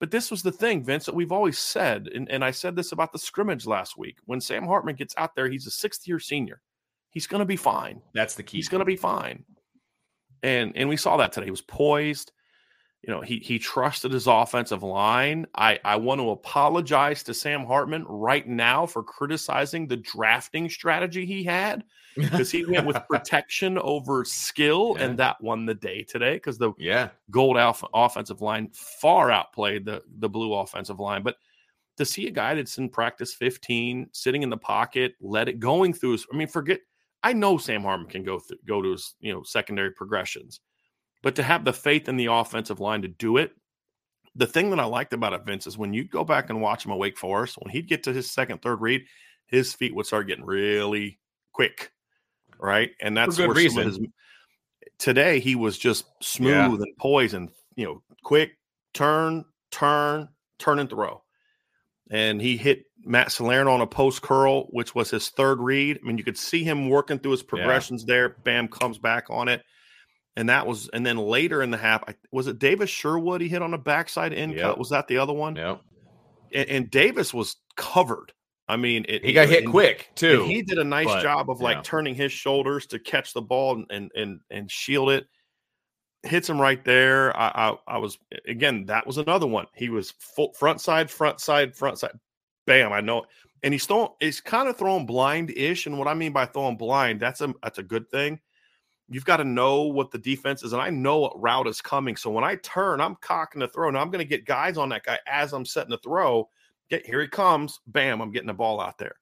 but 0.00 0.10
this 0.10 0.30
was 0.30 0.42
the 0.42 0.52
thing, 0.52 0.82
Vince, 0.82 1.06
that 1.06 1.14
we've 1.14 1.32
always 1.32 1.58
said, 1.58 2.08
and, 2.14 2.30
and 2.30 2.42
I 2.42 2.50
said 2.50 2.74
this 2.74 2.92
about 2.92 3.12
the 3.12 3.18
scrimmage 3.18 3.66
last 3.66 3.98
week. 3.98 4.16
When 4.24 4.40
Sam 4.40 4.66
Hartman 4.66 4.96
gets 4.96 5.14
out 5.18 5.34
there, 5.34 5.48
he's 5.48 5.66
a 5.66 5.70
sixth 5.70 6.08
year 6.08 6.18
senior. 6.18 6.62
He's 7.10 7.26
going 7.26 7.40
to 7.40 7.46
be 7.46 7.56
fine. 7.56 8.00
That's 8.14 8.34
the 8.34 8.42
key. 8.42 8.58
He's 8.58 8.68
going 8.68 8.80
to 8.80 8.84
be 8.86 8.96
fine. 8.96 9.44
And 10.42 10.72
and 10.76 10.88
we 10.88 10.96
saw 10.96 11.16
that 11.16 11.32
today. 11.32 11.46
He 11.46 11.50
was 11.50 11.60
poised. 11.62 12.32
You 13.02 13.14
know, 13.14 13.22
he 13.22 13.38
he 13.38 13.58
trusted 13.58 14.12
his 14.12 14.26
offensive 14.26 14.82
line. 14.82 15.46
I 15.54 15.78
I 15.84 15.96
want 15.96 16.20
to 16.20 16.30
apologize 16.30 17.22
to 17.24 17.34
Sam 17.34 17.64
Hartman 17.64 18.04
right 18.06 18.46
now 18.46 18.84
for 18.84 19.02
criticizing 19.02 19.86
the 19.86 19.96
drafting 19.96 20.68
strategy 20.68 21.24
he 21.24 21.42
had 21.42 21.82
because 22.14 22.50
he 22.50 22.64
went 22.66 22.86
with 22.86 22.98
protection 23.08 23.78
over 23.78 24.24
skill, 24.26 24.96
Yeah. 24.98 25.04
and 25.06 25.18
that 25.18 25.40
won 25.40 25.64
the 25.64 25.74
day 25.74 26.02
today 26.02 26.34
because 26.34 26.58
the 26.58 26.72
yeah. 26.78 27.08
gold 27.30 27.56
alpha 27.56 27.86
offensive 27.94 28.42
line 28.42 28.68
far 28.74 29.30
outplayed 29.30 29.86
the 29.86 30.02
the 30.18 30.28
blue 30.28 30.52
offensive 30.52 31.00
line. 31.00 31.22
But 31.22 31.36
to 31.96 32.04
see 32.04 32.26
a 32.26 32.30
guy 32.30 32.54
that's 32.54 32.76
in 32.78 32.88
practice 32.90 33.32
15, 33.34 34.08
sitting 34.12 34.42
in 34.42 34.50
the 34.50 34.56
pocket, 34.56 35.14
let 35.20 35.48
it 35.48 35.58
going 35.58 35.92
through 35.92 36.12
his, 36.12 36.26
I 36.32 36.36
mean, 36.36 36.48
forget. 36.48 36.80
I 37.22 37.34
know 37.34 37.58
Sam 37.58 37.82
Hartman 37.82 38.08
can 38.08 38.24
go 38.24 38.38
through, 38.38 38.58
go 38.66 38.80
to 38.82 38.92
his 38.92 39.14
you 39.20 39.32
know 39.32 39.42
secondary 39.42 39.90
progressions, 39.90 40.60
but 41.22 41.36
to 41.36 41.42
have 41.42 41.64
the 41.64 41.72
faith 41.72 42.08
in 42.08 42.16
the 42.16 42.26
offensive 42.26 42.80
line 42.80 43.02
to 43.02 43.08
do 43.08 43.36
it. 43.36 43.52
The 44.36 44.46
thing 44.46 44.70
that 44.70 44.78
I 44.80 44.84
liked 44.84 45.12
about 45.12 45.32
it, 45.32 45.44
Vince, 45.44 45.66
is 45.66 45.76
when 45.76 45.92
you 45.92 46.04
go 46.04 46.24
back 46.24 46.50
and 46.50 46.60
watch 46.60 46.84
him 46.86 46.92
at 46.92 46.98
Wake 46.98 47.18
Forest, 47.18 47.56
when 47.60 47.70
he'd 47.72 47.88
get 47.88 48.04
to 48.04 48.12
his 48.12 48.30
second, 48.30 48.62
third 48.62 48.80
read, 48.80 49.04
his 49.46 49.74
feet 49.74 49.94
would 49.94 50.06
start 50.06 50.28
getting 50.28 50.44
really 50.44 51.18
quick, 51.52 51.90
right? 52.58 52.90
And 53.00 53.16
that's 53.16 53.36
where 53.38 53.54
some 53.68 53.78
of 53.78 53.86
his 53.86 54.00
today 54.98 55.40
he 55.40 55.56
was 55.56 55.78
just 55.78 56.04
smooth 56.22 56.52
Yeah. 56.52 56.66
and 56.66 56.96
poised 56.98 57.34
and 57.34 57.50
you 57.74 57.86
know 57.86 58.02
quick 58.22 58.52
turn 58.94 59.44
turn 59.70 60.28
turn 60.58 60.78
and 60.78 60.88
throw 60.90 61.22
and 62.10 62.40
he 62.40 62.56
hit 62.56 62.84
matt 63.04 63.32
salerno 63.32 63.72
on 63.72 63.80
a 63.80 63.86
post 63.86 64.20
curl 64.20 64.64
which 64.70 64.94
was 64.94 65.10
his 65.10 65.30
third 65.30 65.58
read 65.58 65.98
i 66.02 66.06
mean 66.06 66.18
you 66.18 66.24
could 66.24 66.36
see 66.36 66.62
him 66.64 66.90
working 66.90 67.18
through 67.18 67.30
his 67.30 67.42
progressions 67.42 68.04
there 68.04 68.36
bam 68.44 68.68
comes 68.68 68.98
back 68.98 69.24
on 69.30 69.48
it 69.48 69.62
and 70.36 70.48
that 70.48 70.66
was 70.66 70.88
and 70.92 71.04
then 71.04 71.16
later 71.16 71.62
in 71.62 71.70
the 71.70 71.76
half 71.76 72.02
I, 72.08 72.14
was 72.32 72.46
it 72.46 72.58
davis 72.58 72.88
sherwood 72.90 73.40
he 73.40 73.48
hit 73.48 73.62
on 73.62 73.74
a 73.74 73.78
backside 73.78 74.32
end 74.32 74.52
Yep. 74.54 74.62
cut 74.62 74.78
was 74.78 74.90
that 74.90 75.08
the 75.08 75.18
other 75.18 75.32
one 75.32 75.56
Yeah. 75.56 75.76
and, 76.52 76.68
and 76.68 76.90
davis 76.90 77.34
was 77.34 77.56
covered 77.76 78.32
i 78.68 78.76
mean 78.76 79.04
it, 79.08 79.24
He 79.24 79.32
got 79.32 79.48
hit 79.48 79.64
and- 79.64 79.72
quick 79.72 80.10
too. 80.14 80.44
he 80.44 80.62
did 80.62 80.78
a 80.78 80.84
nice 80.84 81.06
but, 81.06 81.22
job 81.22 81.50
of 81.50 81.60
like 81.60 81.76
yeah. 81.78 81.82
turning 81.82 82.14
his 82.14 82.30
shoulders 82.32 82.86
to 82.86 82.98
catch 82.98 83.32
the 83.32 83.42
ball 83.42 83.74
and 83.76 83.86
and 83.90 84.10
and, 84.14 84.40
and 84.50 84.70
shield 84.70 85.10
it. 85.10 85.26
Hits 86.22 86.50
him 86.50 86.60
right 86.60 86.84
there. 86.84 87.34
I, 87.34 87.48
I 87.70 87.94
I 87.94 87.98
was 87.98 88.18
again. 88.46 88.84
That 88.84 89.06
was 89.06 89.16
another 89.16 89.46
one. 89.46 89.64
He 89.74 89.88
was 89.88 90.10
full, 90.18 90.52
front 90.52 90.78
side, 90.82 91.10
front 91.10 91.40
side, 91.40 91.74
front 91.74 91.98
side. 91.98 92.12
Bam! 92.66 92.92
I 92.92 93.00
know. 93.00 93.20
it 93.22 93.28
And 93.62 93.72
he's 93.72 93.86
throwing. 93.86 94.10
He's 94.20 94.38
kind 94.38 94.68
of 94.68 94.76
throwing 94.76 95.06
blind 95.06 95.50
ish. 95.56 95.86
And 95.86 95.98
what 95.98 96.08
I 96.08 96.12
mean 96.12 96.32
by 96.32 96.44
throwing 96.44 96.76
blind, 96.76 97.20
that's 97.20 97.40
a 97.40 97.54
that's 97.62 97.78
a 97.78 97.82
good 97.82 98.06
thing. 98.10 98.38
You've 99.12 99.24
got 99.24 99.38
to 99.38 99.44
know 99.44 99.82
what 99.82 100.12
the 100.12 100.18
defense 100.18 100.62
is, 100.62 100.72
and 100.72 100.80
I 100.80 100.88
know 100.88 101.18
what 101.18 101.40
route 101.40 101.66
is 101.66 101.80
coming. 101.80 102.14
So 102.14 102.30
when 102.30 102.44
I 102.44 102.54
turn, 102.56 103.00
I'm 103.00 103.16
cocking 103.16 103.58
the 103.60 103.66
throw. 103.66 103.90
Now 103.90 104.00
I'm 104.00 104.10
going 104.10 104.24
to 104.24 104.28
get 104.28 104.46
guys 104.46 104.78
on 104.78 104.88
that 104.90 105.02
guy 105.02 105.18
as 105.26 105.52
I'm 105.52 105.66
setting 105.66 105.90
the 105.90 105.98
throw. 105.98 106.48
Get 106.90 107.04
here 107.04 107.20
he 107.20 107.26
comes, 107.26 107.80
bam! 107.88 108.20
I'm 108.20 108.30
getting 108.30 108.46
the 108.46 108.54
ball 108.54 108.80
out 108.80 108.98
there. 108.98 109.16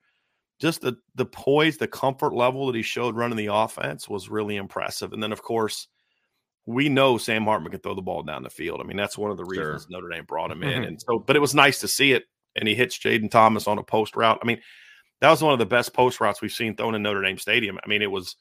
Just 0.60 0.82
the 0.82 0.98
the 1.14 1.24
poise, 1.24 1.78
the 1.78 1.88
comfort 1.88 2.34
level 2.34 2.66
that 2.66 2.76
he 2.76 2.82
showed 2.82 3.16
running 3.16 3.38
the 3.38 3.52
offense 3.52 4.08
was 4.08 4.28
really 4.28 4.56
impressive. 4.56 5.14
And 5.14 5.22
then 5.22 5.32
of 5.32 5.42
course, 5.42 5.88
we 6.66 6.90
know 6.90 7.16
Sam 7.16 7.44
Hartman 7.44 7.70
can 7.70 7.80
throw 7.80 7.94
the 7.94 8.02
ball 8.02 8.22
down 8.22 8.42
the 8.42 8.50
field. 8.50 8.82
I 8.82 8.84
mean, 8.84 8.98
that's 8.98 9.16
one 9.16 9.30
of 9.30 9.38
the 9.38 9.44
reasons 9.44 9.84
sure. 9.84 9.90
Notre 9.90 10.10
Dame 10.10 10.26
brought 10.26 10.50
him 10.50 10.62
in. 10.62 10.68
Mm-hmm. 10.68 10.84
And 10.84 11.00
so, 11.00 11.18
but 11.18 11.34
it 11.34 11.40
was 11.40 11.54
nice 11.54 11.80
to 11.80 11.88
see 11.88 12.12
it. 12.12 12.24
And 12.56 12.68
he 12.68 12.74
hits 12.74 12.98
Jayden 12.98 13.30
Thomas 13.30 13.66
on 13.66 13.78
a 13.78 13.82
post 13.82 14.16
route. 14.16 14.38
I 14.42 14.46
mean, 14.46 14.60
that 15.22 15.30
was 15.30 15.42
one 15.42 15.54
of 15.54 15.58
the 15.58 15.66
best 15.66 15.94
post 15.94 16.20
routes 16.20 16.42
we've 16.42 16.52
seen 16.52 16.76
thrown 16.76 16.94
in 16.94 17.02
Notre 17.02 17.22
Dame 17.22 17.38
Stadium. 17.38 17.78
I 17.82 17.88
mean, 17.88 18.02
it 18.02 18.10
was 18.10 18.36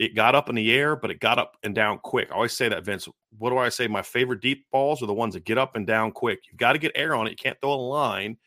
it 0.00 0.14
got 0.14 0.34
up 0.34 0.48
in 0.48 0.54
the 0.54 0.72
air, 0.72 0.96
but 0.96 1.10
it 1.10 1.20
got 1.20 1.38
up 1.38 1.58
and 1.62 1.74
down 1.74 1.98
quick. 1.98 2.30
I 2.30 2.34
always 2.34 2.54
say 2.54 2.70
that, 2.70 2.86
Vince. 2.86 3.06
What 3.36 3.50
do 3.50 3.58
I 3.58 3.68
say? 3.68 3.86
My 3.86 4.00
favorite 4.00 4.40
deep 4.40 4.64
balls 4.72 5.02
are 5.02 5.06
the 5.06 5.12
ones 5.12 5.34
that 5.34 5.44
get 5.44 5.58
up 5.58 5.76
and 5.76 5.86
down 5.86 6.10
quick. 6.10 6.40
You've 6.48 6.56
got 6.56 6.72
to 6.72 6.78
get 6.78 6.92
air 6.94 7.14
on 7.14 7.26
it. 7.26 7.30
You 7.30 7.36
can't 7.36 7.60
throw 7.60 7.74
a 7.74 7.74
line. 7.74 8.38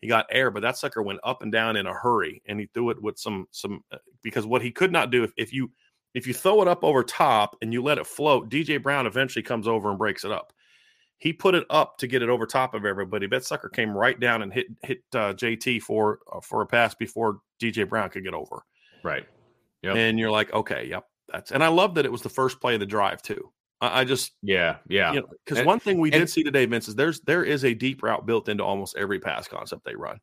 He 0.00 0.08
got 0.08 0.24
air, 0.30 0.50
but 0.50 0.62
that 0.62 0.78
sucker 0.78 1.02
went 1.02 1.20
up 1.22 1.42
and 1.42 1.52
down 1.52 1.76
in 1.76 1.86
a 1.86 1.92
hurry, 1.92 2.40
and 2.46 2.58
he 2.58 2.66
threw 2.72 2.88
it 2.88 3.00
with 3.00 3.18
some 3.18 3.46
some 3.50 3.84
uh, 3.92 3.98
because 4.22 4.46
what 4.46 4.62
he 4.62 4.70
could 4.70 4.90
not 4.90 5.10
do 5.10 5.22
if, 5.22 5.32
if 5.36 5.52
you 5.52 5.70
if 6.14 6.26
you 6.26 6.32
throw 6.32 6.62
it 6.62 6.66
up 6.66 6.82
over 6.82 7.04
top 7.04 7.56
and 7.60 7.74
you 7.74 7.82
let 7.82 7.98
it 7.98 8.06
float, 8.06 8.48
DJ 8.48 8.82
Brown 8.82 9.06
eventually 9.06 9.42
comes 9.42 9.68
over 9.68 9.90
and 9.90 9.98
breaks 9.98 10.24
it 10.24 10.32
up. 10.32 10.54
He 11.18 11.32
put 11.32 11.54
it 11.54 11.66
up 11.68 11.98
to 11.98 12.06
get 12.06 12.22
it 12.22 12.30
over 12.30 12.46
top 12.46 12.72
of 12.72 12.86
everybody. 12.86 13.26
That 13.26 13.44
sucker 13.44 13.68
came 13.68 13.94
right 13.94 14.18
down 14.18 14.40
and 14.40 14.52
hit 14.52 14.66
hit 14.82 15.02
uh, 15.14 15.34
JT 15.34 15.82
for 15.82 16.20
uh, 16.32 16.40
for 16.40 16.62
a 16.62 16.66
pass 16.66 16.94
before 16.94 17.40
DJ 17.60 17.86
Brown 17.86 18.08
could 18.08 18.24
get 18.24 18.34
over. 18.34 18.64
Right. 19.04 19.26
Yep. 19.82 19.96
And 19.96 20.18
you're 20.18 20.30
like, 20.30 20.52
okay, 20.52 20.86
yep, 20.88 21.04
that's 21.28 21.50
and 21.50 21.62
I 21.62 21.68
love 21.68 21.94
that 21.94 22.04
it 22.04 22.12
was 22.12 22.22
the 22.22 22.28
first 22.28 22.60
play 22.60 22.74
of 22.74 22.80
the 22.80 22.86
drive 22.86 23.22
too. 23.22 23.50
I, 23.80 24.00
I 24.00 24.04
just 24.04 24.32
yeah 24.42 24.76
yeah 24.88 25.12
because 25.12 25.58
you 25.58 25.64
know, 25.64 25.66
one 25.66 25.80
thing 25.80 25.98
we 25.98 26.10
did 26.10 26.30
see 26.30 26.42
today, 26.42 26.64
Vince, 26.66 26.88
is 26.88 26.94
there's 26.94 27.20
there 27.22 27.44
is 27.44 27.64
a 27.64 27.74
deep 27.74 28.02
route 28.02 28.26
built 28.26 28.48
into 28.48 28.64
almost 28.64 28.96
every 28.96 29.18
pass 29.18 29.48
concept 29.48 29.84
they 29.84 29.96
run, 29.96 30.20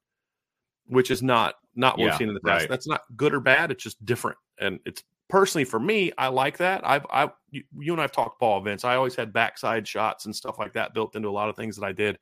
which 0.88 1.12
is 1.12 1.22
not 1.22 1.56
not 1.76 1.98
what 1.98 2.06
yeah, 2.06 2.12
we've 2.12 2.18
seen 2.18 2.30
in 2.30 2.34
the 2.34 2.42
past. 2.42 2.62
Right. 2.62 2.70
That's 2.70 2.88
not 2.88 3.02
good 3.16 3.34
or 3.34 3.42
bad. 3.42 3.72
It's 3.72 3.84
just 3.84 4.04
different, 4.06 4.38
and 4.60 4.80
it's 4.86 5.04
personally 5.30 5.66
for 5.66 5.80
me, 5.80 6.12
I 6.18 6.30
like 6.30 6.58
that. 6.58 6.88
I've 6.88 7.06
I 7.12 7.30
you, 7.52 7.64
you 7.78 7.92
and 7.92 8.02
I've 8.02 8.12
talked 8.14 8.40
ball 8.40 8.62
Vince. 8.62 8.86
I 8.86 8.96
always 8.96 9.16
had 9.16 9.34
backside 9.34 9.88
shots 9.88 10.26
and 10.26 10.36
stuff 10.36 10.58
like 10.58 10.74
that 10.74 10.94
built 10.94 11.16
into 11.16 11.28
a 11.28 11.32
lot 11.32 11.50
of 11.50 11.56
things 11.56 11.76
that 11.76 11.86
I 11.86 11.92
did 11.92 12.18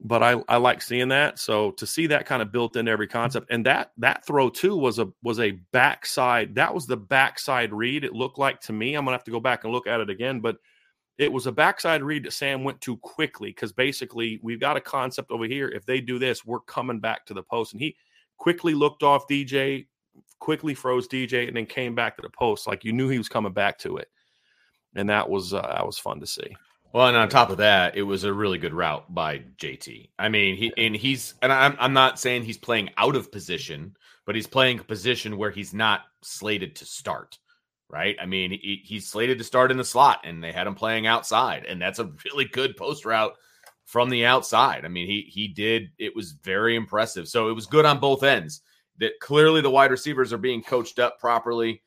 but 0.00 0.22
I, 0.22 0.40
I 0.48 0.58
like 0.58 0.80
seeing 0.80 1.08
that. 1.08 1.38
So 1.38 1.72
to 1.72 1.86
see 1.86 2.06
that 2.08 2.26
kind 2.26 2.40
of 2.40 2.52
built 2.52 2.76
into 2.76 2.90
every 2.90 3.08
concept, 3.08 3.50
and 3.50 3.66
that 3.66 3.92
that 3.98 4.24
throw 4.24 4.48
too 4.48 4.76
was 4.76 4.98
a 4.98 5.08
was 5.22 5.40
a 5.40 5.52
backside. 5.72 6.54
That 6.54 6.72
was 6.72 6.86
the 6.86 6.96
backside 6.96 7.72
read. 7.72 8.04
It 8.04 8.12
looked 8.12 8.38
like 8.38 8.60
to 8.62 8.72
me. 8.72 8.94
I'm 8.94 9.04
gonna 9.04 9.16
have 9.16 9.24
to 9.24 9.30
go 9.30 9.40
back 9.40 9.64
and 9.64 9.72
look 9.72 9.86
at 9.86 10.00
it 10.00 10.10
again, 10.10 10.40
but 10.40 10.56
it 11.18 11.32
was 11.32 11.48
a 11.48 11.52
backside 11.52 12.02
read 12.02 12.24
that 12.24 12.32
Sam 12.32 12.62
went 12.62 12.80
too 12.80 12.96
quickly 12.98 13.50
because 13.50 13.72
basically 13.72 14.38
we've 14.42 14.60
got 14.60 14.76
a 14.76 14.80
concept 14.80 15.32
over 15.32 15.46
here. 15.46 15.68
If 15.68 15.84
they 15.84 16.00
do 16.00 16.18
this, 16.20 16.44
we're 16.44 16.60
coming 16.60 17.00
back 17.00 17.26
to 17.26 17.34
the 17.34 17.42
post, 17.42 17.72
and 17.72 17.82
he 17.82 17.96
quickly 18.36 18.74
looked 18.74 19.02
off 19.02 19.26
DJ, 19.26 19.86
quickly 20.38 20.74
froze 20.74 21.08
DJ, 21.08 21.48
and 21.48 21.56
then 21.56 21.66
came 21.66 21.96
back 21.96 22.14
to 22.16 22.22
the 22.22 22.30
post 22.30 22.68
like 22.68 22.84
you 22.84 22.92
knew 22.92 23.08
he 23.08 23.18
was 23.18 23.28
coming 23.28 23.52
back 23.52 23.78
to 23.80 23.96
it, 23.96 24.08
and 24.94 25.08
that 25.08 25.28
was 25.28 25.52
uh, 25.52 25.62
that 25.62 25.84
was 25.84 25.98
fun 25.98 26.20
to 26.20 26.26
see. 26.26 26.56
Well, 26.92 27.08
and 27.08 27.16
on 27.16 27.28
top 27.28 27.50
of 27.50 27.58
that, 27.58 27.96
it 27.96 28.02
was 28.02 28.24
a 28.24 28.32
really 28.32 28.58
good 28.58 28.72
route 28.72 29.12
by 29.14 29.40
JT. 29.58 30.08
I 30.18 30.28
mean, 30.28 30.56
he 30.56 30.72
and 30.78 30.96
he's 30.96 31.34
and 31.42 31.52
I'm 31.52 31.76
I'm 31.78 31.92
not 31.92 32.18
saying 32.18 32.44
he's 32.44 32.56
playing 32.56 32.90
out 32.96 33.14
of 33.14 33.30
position, 33.30 33.94
but 34.24 34.34
he's 34.34 34.46
playing 34.46 34.78
a 34.80 34.84
position 34.84 35.36
where 35.36 35.50
he's 35.50 35.74
not 35.74 36.02
slated 36.22 36.76
to 36.76 36.86
start. 36.86 37.38
Right? 37.90 38.16
I 38.20 38.26
mean, 38.26 38.50
he, 38.50 38.82
he's 38.84 39.06
slated 39.06 39.38
to 39.38 39.44
start 39.44 39.70
in 39.70 39.78
the 39.78 39.84
slot, 39.84 40.20
and 40.24 40.42
they 40.42 40.52
had 40.52 40.66
him 40.66 40.74
playing 40.74 41.06
outside, 41.06 41.64
and 41.64 41.80
that's 41.80 41.98
a 41.98 42.12
really 42.26 42.44
good 42.44 42.76
post 42.76 43.04
route 43.06 43.34
from 43.84 44.10
the 44.10 44.24
outside. 44.26 44.84
I 44.84 44.88
mean, 44.88 45.06
he 45.06 45.22
he 45.30 45.48
did. 45.48 45.90
It 45.98 46.16
was 46.16 46.32
very 46.32 46.74
impressive. 46.74 47.28
So 47.28 47.48
it 47.48 47.54
was 47.54 47.66
good 47.66 47.84
on 47.84 48.00
both 48.00 48.22
ends. 48.22 48.62
That 48.98 49.12
clearly 49.20 49.60
the 49.60 49.70
wide 49.70 49.90
receivers 49.90 50.32
are 50.32 50.38
being 50.38 50.62
coached 50.62 50.98
up 50.98 51.20
properly. 51.20 51.82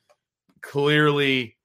Clearly, 0.61 1.57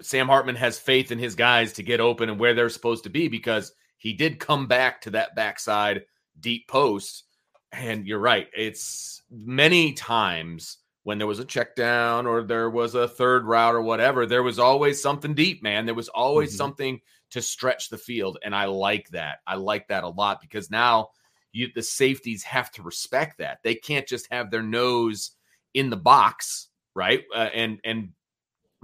Sam 0.00 0.28
Hartman 0.28 0.56
has 0.56 0.78
faith 0.78 1.12
in 1.12 1.18
his 1.18 1.34
guys 1.34 1.72
to 1.74 1.82
get 1.82 2.00
open 2.00 2.28
and 2.28 2.38
where 2.38 2.54
they're 2.54 2.68
supposed 2.68 3.04
to 3.04 3.10
be 3.10 3.28
because 3.28 3.72
he 3.98 4.12
did 4.12 4.38
come 4.38 4.66
back 4.66 5.00
to 5.02 5.10
that 5.10 5.34
backside 5.34 6.04
deep 6.40 6.68
post. 6.68 7.24
And 7.72 8.06
you're 8.06 8.18
right. 8.18 8.48
It's 8.56 9.22
many 9.30 9.92
times 9.92 10.78
when 11.04 11.18
there 11.18 11.26
was 11.26 11.38
a 11.38 11.44
check 11.44 11.74
down 11.74 12.26
or 12.26 12.42
there 12.42 12.70
was 12.70 12.94
a 12.94 13.08
third 13.08 13.44
route 13.44 13.74
or 13.74 13.82
whatever, 13.82 14.26
there 14.26 14.42
was 14.42 14.58
always 14.58 15.02
something 15.02 15.34
deep, 15.34 15.62
man. 15.62 15.84
There 15.86 15.94
was 15.94 16.08
always 16.08 16.50
mm-hmm. 16.50 16.58
something 16.58 17.00
to 17.30 17.42
stretch 17.42 17.88
the 17.88 17.98
field. 17.98 18.38
And 18.44 18.54
I 18.54 18.66
like 18.66 19.08
that. 19.10 19.38
I 19.46 19.56
like 19.56 19.88
that 19.88 20.04
a 20.04 20.08
lot 20.08 20.40
because 20.40 20.70
now 20.70 21.08
you 21.52 21.68
the 21.74 21.82
safeties 21.82 22.42
have 22.44 22.70
to 22.72 22.82
respect 22.82 23.38
that. 23.38 23.58
They 23.62 23.74
can't 23.74 24.06
just 24.06 24.30
have 24.30 24.50
their 24.50 24.62
nose 24.62 25.32
in 25.74 25.90
the 25.90 25.96
box, 25.96 26.68
right? 26.94 27.24
Uh, 27.34 27.48
and 27.54 27.78
and 27.84 28.10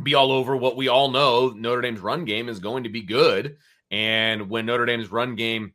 be 0.02 0.14
all 0.14 0.32
over 0.32 0.56
what 0.56 0.76
we 0.76 0.88
all 0.88 1.11
know 1.11 1.48
Notre 1.50 1.82
Dame's 1.82 2.00
run 2.00 2.24
game 2.24 2.48
is 2.48 2.61
going 2.61 2.84
to 2.84 2.90
be 2.90 3.02
good. 3.02 3.56
And 3.90 4.50
when 4.50 4.66
Notre 4.66 4.87
Dame's 4.87 5.11
run 5.11 5.34
game 5.34 5.72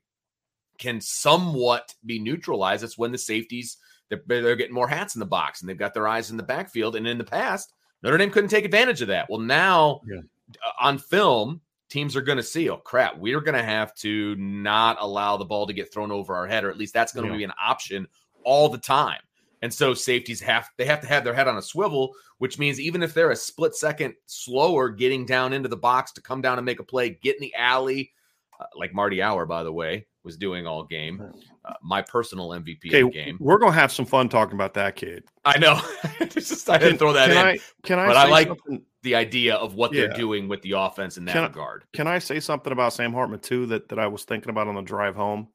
can 0.77 1.01
somewhat 1.01 1.93
be 2.05 2.19
neutralized, 2.19 2.83
it's 2.83 2.97
when 2.97 3.11
the 3.11 3.17
safeties 3.17 3.77
they're, 4.09 4.21
they're 4.27 4.55
getting 4.55 4.75
more 4.75 4.87
hats 4.87 5.15
in 5.15 5.19
the 5.19 5.25
box 5.25 5.61
and 5.61 5.69
they've 5.69 5.77
got 5.77 5.93
their 5.93 6.07
eyes 6.07 6.29
in 6.29 6.37
the 6.37 6.43
backfield. 6.43 6.95
And 6.95 7.07
in 7.07 7.17
the 7.17 7.23
past, 7.23 7.73
Notre 8.01 8.17
Dame 8.17 8.29
couldn't 8.29 8.49
take 8.49 8.65
advantage 8.65 9.01
of 9.01 9.07
that. 9.07 9.29
Well, 9.29 9.39
now 9.39 10.01
yeah. 10.07 10.21
Uh, 10.63 10.71
on 10.79 10.97
film, 10.97 11.61
teams 11.89 12.15
are 12.15 12.21
going 12.21 12.37
to 12.37 12.43
see, 12.43 12.69
oh 12.69 12.77
crap, 12.77 13.17
we're 13.17 13.41
going 13.41 13.57
to 13.57 13.63
have 13.63 13.95
to 13.95 14.35
not 14.35 14.97
allow 14.99 15.37
the 15.37 15.45
ball 15.45 15.67
to 15.67 15.73
get 15.73 15.93
thrown 15.93 16.11
over 16.11 16.35
our 16.35 16.47
head, 16.47 16.63
or 16.63 16.69
at 16.69 16.77
least 16.77 16.93
that's 16.93 17.13
going 17.13 17.25
to 17.25 17.31
yeah. 17.31 17.37
be 17.37 17.43
an 17.43 17.53
option 17.63 18.07
all 18.43 18.69
the 18.69 18.77
time. 18.77 19.19
And 19.63 19.73
so 19.73 19.93
safeties 19.93 20.41
have 20.41 20.69
they 20.77 20.83
have 20.83 20.99
to 20.99 21.07
have 21.07 21.23
their 21.23 21.33
head 21.33 21.47
on 21.47 21.57
a 21.57 21.61
swivel, 21.61 22.13
which 22.39 22.59
means 22.59 22.81
even 22.81 23.01
if 23.01 23.13
they're 23.13 23.31
a 23.31 23.35
split 23.35 23.73
second 23.73 24.13
slower 24.25 24.89
getting 24.89 25.25
down 25.25 25.53
into 25.53 25.69
the 25.69 25.77
box 25.77 26.11
to 26.11 26.21
come 26.21 26.41
down 26.41 26.59
and 26.59 26.65
make 26.65 26.81
a 26.81 26.83
play, 26.83 27.17
get 27.23 27.37
in 27.37 27.41
the 27.41 27.55
alley, 27.55 28.11
uh, 28.59 28.65
like 28.75 28.93
Marty 28.93 29.21
Hour, 29.21 29.45
by 29.45 29.63
the 29.63 29.71
way, 29.71 30.05
was 30.25 30.35
doing 30.35 30.67
all 30.67 30.83
game. 30.83 31.31
Uh, 31.63 31.73
my 31.81 32.01
personal 32.01 32.49
MVP 32.49 32.93
okay, 32.93 33.09
game. 33.09 33.37
We're 33.39 33.57
gonna 33.57 33.71
have 33.71 33.93
some 33.93 34.05
fun 34.05 34.27
talking 34.27 34.55
about 34.55 34.73
that 34.73 34.97
kid. 34.97 35.23
I 35.45 35.57
know. 35.57 35.79
just 36.27 36.69
I 36.69 36.77
didn't 36.77 36.97
throw 36.97 37.13
that 37.13 37.29
can 37.29 37.37
in. 37.37 37.45
I, 37.45 37.59
can 37.83 37.99
I? 37.99 38.07
But 38.07 38.17
I 38.17 38.27
like 38.27 38.49
something? 38.49 38.81
the 39.03 39.15
idea 39.15 39.55
of 39.55 39.75
what 39.75 39.93
yeah. 39.93 40.07
they're 40.07 40.17
doing 40.17 40.49
with 40.49 40.61
the 40.63 40.73
offense 40.73 41.15
in 41.15 41.23
that 41.23 41.31
can 41.31 41.43
regard. 41.43 41.83
I, 41.85 41.95
can 41.95 42.07
I 42.07 42.19
say 42.19 42.41
something 42.41 42.73
about 42.73 42.91
Sam 42.91 43.13
Hartman 43.13 43.39
too 43.39 43.65
that 43.67 43.87
that 43.87 43.97
I 43.99 44.07
was 44.07 44.25
thinking 44.25 44.49
about 44.49 44.67
on 44.67 44.75
the 44.75 44.81
drive 44.81 45.15
home? 45.15 45.47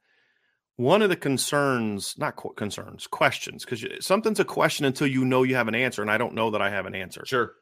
One 0.79 1.03
of 1.03 1.09
the 1.09 1.17
concerns, 1.17 2.15
not 2.19 2.41
concerns, 2.57 3.09
questions, 3.09 3.65
because 3.65 3.85
something's 4.07 4.39
a 4.39 4.45
question 4.45 4.87
until 4.87 5.09
you 5.09 5.25
know 5.25 5.43
you 5.43 5.57
have 5.57 5.67
an 5.67 5.75
answer, 5.75 6.03
and 6.03 6.11
I 6.11 6.19
don't 6.19 6.35
know 6.35 6.53
that 6.53 6.63
I 6.63 6.71
have 6.71 6.87
an 6.87 6.95
answer. 6.95 7.25
Sure. 7.27 7.55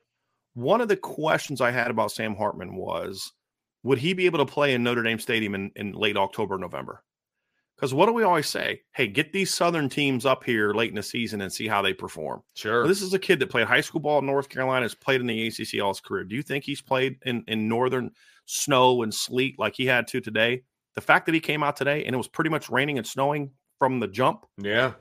One 0.53 0.83
of 0.83 0.89
the 0.89 0.99
questions 0.99 1.63
I 1.63 1.71
had 1.71 1.91
about 1.91 2.13
Sam 2.13 2.37
Hartman 2.37 2.77
was, 2.77 3.33
would 3.83 3.97
he 3.97 4.13
be 4.13 4.27
able 4.27 4.41
to 4.41 4.53
play 4.53 4.75
in 4.75 4.83
Notre 4.83 5.03
Dame 5.03 5.19
Stadium 5.19 5.55
in, 5.55 5.73
in 5.77 5.93
late 5.93 6.19
October, 6.19 6.59
November? 6.59 7.03
Because 7.75 7.95
what 7.95 8.05
do 8.05 8.13
we 8.13 8.23
always 8.23 8.51
say? 8.51 8.83
Hey, 8.95 9.07
get 9.07 9.33
these 9.33 9.53
Southern 9.53 9.89
teams 9.89 10.27
up 10.27 10.45
here 10.45 10.75
late 10.75 10.91
in 10.91 10.97
the 10.97 11.03
season 11.03 11.41
and 11.41 11.51
see 11.51 11.67
how 11.67 11.81
they 11.81 11.95
perform. 11.95 12.43
Sure. 12.55 12.81
Well, 12.81 12.89
this 12.89 13.01
is 13.01 13.15
a 13.15 13.19
kid 13.19 13.39
that 13.39 13.49
played 13.49 13.67
high 13.67 13.81
school 13.81 14.01
ball 14.01 14.19
in 14.19 14.27
North 14.27 14.51
Carolina, 14.51 14.85
has 14.85 14.95
played 14.95 15.23
in 15.23 15.27
the 15.27 15.47
ACC 15.47 15.81
all 15.81 15.89
his 15.89 16.01
career. 16.01 16.25
Do 16.25 16.37
you 16.37 16.43
think 16.43 16.65
he's 16.65 16.83
played 16.83 17.17
in, 17.25 17.45
in 17.49 17.67
northern 17.67 18.11
snow 18.45 19.03
and 19.03 19.15
sleet 19.15 19.59
like 19.59 19.75
he 19.75 19.87
had 19.87 20.07
to 20.09 20.21
today? 20.21 20.65
The 20.97 21.03
fact 21.03 21.27
that 21.27 21.35
he 21.35 21.41
came 21.41 21.63
out 21.63 21.77
today 21.77 22.05
and 22.05 22.15
it 22.15 22.17
was 22.17 22.27
pretty 22.27 22.51
much 22.51 22.69
raining 22.69 22.99
and 22.99 23.07
snowing 23.07 23.51
from 23.79 24.01
the 24.01 24.09
jump. 24.09 24.47
Yeah. 24.59 24.95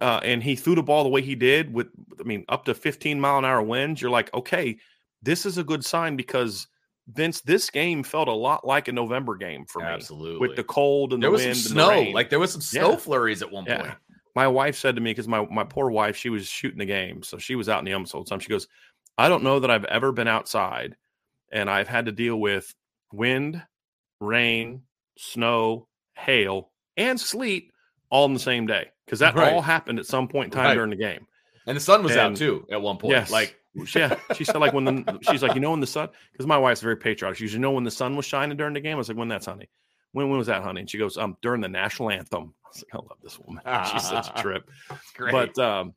Uh, 0.00 0.20
and 0.22 0.42
he 0.42 0.54
threw 0.54 0.74
the 0.74 0.82
ball 0.82 1.02
the 1.02 1.10
way 1.10 1.22
he 1.22 1.34
did 1.34 1.72
with, 1.72 1.88
I 2.18 2.22
mean, 2.22 2.44
up 2.48 2.64
to 2.66 2.74
15 2.74 3.20
mile 3.20 3.38
an 3.38 3.44
hour 3.44 3.62
winds. 3.62 4.00
You're 4.00 4.10
like, 4.10 4.32
okay, 4.32 4.78
this 5.22 5.44
is 5.44 5.58
a 5.58 5.64
good 5.64 5.84
sign 5.84 6.16
because 6.16 6.68
Vince, 7.08 7.40
this 7.40 7.68
game 7.70 8.02
felt 8.02 8.28
a 8.28 8.32
lot 8.32 8.66
like 8.66 8.88
a 8.88 8.92
November 8.92 9.34
game 9.34 9.64
for 9.66 9.80
me. 9.80 9.86
Absolutely. 9.86 10.46
With 10.46 10.56
the 10.56 10.64
cold 10.64 11.12
and 11.12 11.22
there 11.22 11.30
the 11.30 11.32
was 11.32 11.44
wind 11.44 11.56
some 11.56 11.72
snow. 11.72 12.02
Like 12.12 12.30
there 12.30 12.38
was 12.38 12.52
some 12.52 12.60
snow 12.60 12.90
yeah. 12.90 12.96
flurries 12.96 13.42
at 13.42 13.50
one 13.50 13.64
yeah. 13.66 13.82
point. 13.82 13.94
My 14.36 14.46
wife 14.46 14.76
said 14.76 14.94
to 14.94 15.00
me, 15.00 15.10
because 15.10 15.26
my, 15.26 15.44
my 15.50 15.64
poor 15.64 15.90
wife, 15.90 16.16
she 16.16 16.30
was 16.30 16.46
shooting 16.46 16.78
the 16.78 16.86
game. 16.86 17.22
So 17.22 17.36
she 17.36 17.56
was 17.56 17.68
out 17.68 17.80
in 17.80 17.84
the 17.84 17.90
elements 17.90 18.14
all 18.14 18.22
the 18.22 18.30
time. 18.30 18.40
She 18.40 18.48
goes, 18.48 18.68
I 19.18 19.28
don't 19.28 19.42
know 19.42 19.60
that 19.60 19.70
I've 19.70 19.84
ever 19.86 20.12
been 20.12 20.28
outside 20.28 20.96
and 21.50 21.68
I've 21.68 21.88
had 21.88 22.06
to 22.06 22.12
deal 22.12 22.36
with 22.36 22.72
wind, 23.12 23.62
rain, 24.20 24.82
snow, 25.20 25.86
hail, 26.14 26.70
and 26.96 27.20
sleet 27.20 27.70
all 28.10 28.24
in 28.26 28.32
the 28.32 28.40
same 28.40 28.66
day 28.66 28.86
because 29.04 29.20
that 29.20 29.34
right. 29.34 29.52
all 29.52 29.60
happened 29.60 29.98
at 29.98 30.06
some 30.06 30.28
point 30.28 30.46
in 30.46 30.50
time 30.50 30.64
right. 30.64 30.74
during 30.74 30.90
the 30.90 30.96
game. 30.96 31.26
And 31.66 31.76
the 31.76 31.80
sun 31.80 32.02
was 32.02 32.12
and, 32.12 32.20
out 32.20 32.36
too 32.36 32.66
at 32.70 32.80
one 32.80 32.96
point. 32.96 33.12
Yes. 33.12 33.30
Like, 33.30 33.56
yeah, 33.94 34.16
she 34.34 34.44
said 34.44 34.56
like 34.56 34.72
when 34.72 34.84
the 34.84 35.18
she's 35.22 35.42
like, 35.42 35.54
you 35.54 35.60
know, 35.60 35.70
when 35.70 35.80
the 35.80 35.86
sun 35.86 36.08
because 36.32 36.46
my 36.46 36.58
wife's 36.58 36.80
very 36.80 36.96
patriotic. 36.96 37.38
She 37.38 37.44
usually 37.44 37.60
know 37.60 37.70
when 37.70 37.84
the 37.84 37.90
sun 37.90 38.16
was 38.16 38.24
shining 38.24 38.56
during 38.56 38.74
the 38.74 38.80
game. 38.80 38.94
I 38.94 38.98
was 38.98 39.08
like, 39.08 39.16
when 39.16 39.28
that's 39.28 39.46
honey. 39.46 39.68
When 40.12 40.28
when 40.28 40.38
was 40.38 40.48
that, 40.48 40.62
honey? 40.62 40.80
And 40.80 40.90
she 40.90 40.98
goes, 40.98 41.16
um, 41.16 41.36
during 41.42 41.60
the 41.60 41.68
national 41.68 42.10
anthem. 42.10 42.54
I 42.64 42.68
was 42.68 42.84
like, 42.84 42.94
I 42.94 43.06
love 43.06 43.18
this 43.22 43.38
woman. 43.38 43.62
Ah, 43.66 43.84
she's 43.84 44.08
such 44.08 44.28
a 44.36 44.42
trip. 44.42 44.68
Great. 45.14 45.32
But 45.32 45.58
um, 45.58 45.94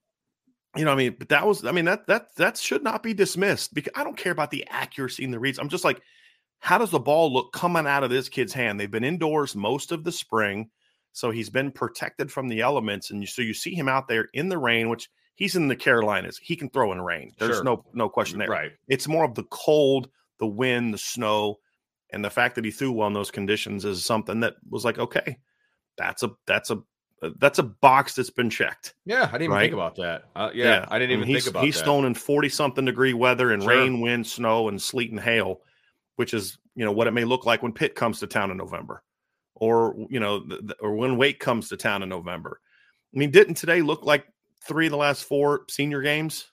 you 0.75 0.86
know, 0.86 0.91
I 0.91 0.95
mean, 0.95 1.15
but 1.17 1.29
that 1.29 1.47
was, 1.47 1.65
I 1.65 1.71
mean, 1.71 1.86
that 1.86 2.05
that 2.07 2.36
that 2.36 2.57
should 2.57 2.83
not 2.83 3.01
be 3.01 3.13
dismissed 3.13 3.73
because 3.73 3.93
I 3.95 4.03
don't 4.03 4.17
care 4.17 4.31
about 4.31 4.51
the 4.51 4.67
accuracy 4.69 5.23
and 5.23 5.33
the 5.33 5.39
reads. 5.39 5.57
I'm 5.57 5.69
just 5.69 5.83
like, 5.83 6.01
how 6.63 6.78
does 6.78 6.91
the 6.91 6.99
ball 6.99 7.32
look 7.34 7.52
coming 7.52 7.86
out 7.86 8.06
of 8.06 8.10
this 8.10 8.30
kid's 8.30 8.54
hand? 8.54 8.80
They've 8.80 8.89
been 8.89 9.04
indoors 9.04 9.54
most 9.54 9.91
of 9.91 10.06
the 10.06 10.13
spring, 10.13 10.69
so 11.12 11.30
he's 11.30 11.49
been 11.49 11.71
protected 11.71 12.32
from 12.32 12.47
the 12.47 12.62
elements, 12.62 13.12
and 13.12 13.28
so 13.28 13.41
you 13.41 13.54
see 13.54 13.76
him 13.76 13.89
out 13.89 14.08
there 14.08 14.30
in 14.34 14.47
the 14.47 14.58
rain, 14.58 14.88
which 14.88 15.10
he's 15.36 15.58
in 15.58 15.67
the 15.67 15.76
Carolinas. 15.76 16.38
He 16.41 16.56
can 16.56 16.69
throw 16.69 16.93
in 16.93 17.02
rain. 17.02 17.34
There's 17.38 17.58
Sure. 17.58 17.63
no 17.65 17.86
no 17.93 18.08
question 18.08 18.39
there. 18.39 18.47
Right. 18.47 18.71
It's 18.88 19.10
more 19.10 19.26
of 19.26 19.36
the 19.36 19.43
cold, 19.43 20.08
the 20.39 20.47
wind, 20.47 20.93
the 20.93 20.97
snow, 20.97 21.60
and 22.12 22.23
the 22.23 22.30
fact 22.30 22.56
that 22.56 22.63
he 22.63 22.71
threw 22.71 22.93
well 22.93 23.08
in 23.08 23.13
those 23.13 23.30
conditions 23.32 23.84
is 23.84 24.06
something 24.06 24.39
that 24.39 24.56
was 24.69 24.86
like, 24.86 24.97
okay, 24.99 25.38
that's 25.97 26.23
a 26.23 26.32
that's 26.47 26.71
a 26.71 26.82
that's 27.39 27.60
a 27.60 27.63
box 27.63 28.15
that's 28.15 28.30
been 28.30 28.49
checked. 28.49 28.93
Yeah, 29.06 29.23
I 29.23 29.34
didn't 29.34 29.41
even 29.43 29.52
Right? 29.52 29.62
think 29.63 29.73
about 29.73 29.95
that. 29.97 30.23
Uh, 30.34 30.49
yeah, 30.54 30.86
I 30.89 30.97
didn't 30.97 31.10
mean, 31.12 31.19
even 31.19 31.28
he's, 31.36 31.43
think 31.43 31.54
about 31.56 31.65
he's 31.65 31.76
that. 31.76 31.80
He's 31.80 31.84
thrown 31.86 32.06
in 32.06 32.13
40 32.15 32.47
something 32.47 32.86
degree 32.86 33.13
weather 33.13 33.52
and 33.52 33.62
Sure. 33.63 33.71
rain, 33.78 33.99
wind, 34.02 34.26
snow, 34.28 34.67
and 34.69 34.82
sleet 34.82 35.12
and 35.12 35.19
hail, 35.19 35.62
which 36.15 36.34
is, 36.34 36.58
you 36.76 36.86
know, 36.86 36.91
what 36.91 37.08
it 37.08 37.12
may 37.12 37.26
look 37.26 37.45
like 37.45 37.63
when 37.63 37.73
Pitt 37.73 37.95
comes 37.95 38.19
to 38.19 38.28
town 38.28 38.52
in 38.52 38.58
November 38.58 39.04
or, 39.56 39.95
you 40.10 40.19
know, 40.19 40.39
th- 40.41 40.62
th- 40.62 40.78
or 40.82 40.95
when 40.95 41.17
Wake 41.17 41.39
comes 41.39 41.69
to 41.69 41.78
town 41.78 42.04
in 42.04 42.10
November. 42.10 42.60
I 43.15 43.19
mean, 43.19 43.32
didn't 43.32 43.56
today 43.56 43.82
look 43.82 44.04
like 44.04 44.26
three 44.67 44.88
of 44.88 44.91
the 44.91 44.97
last 44.97 45.23
four 45.26 45.65
senior 45.69 46.02
games 46.02 46.47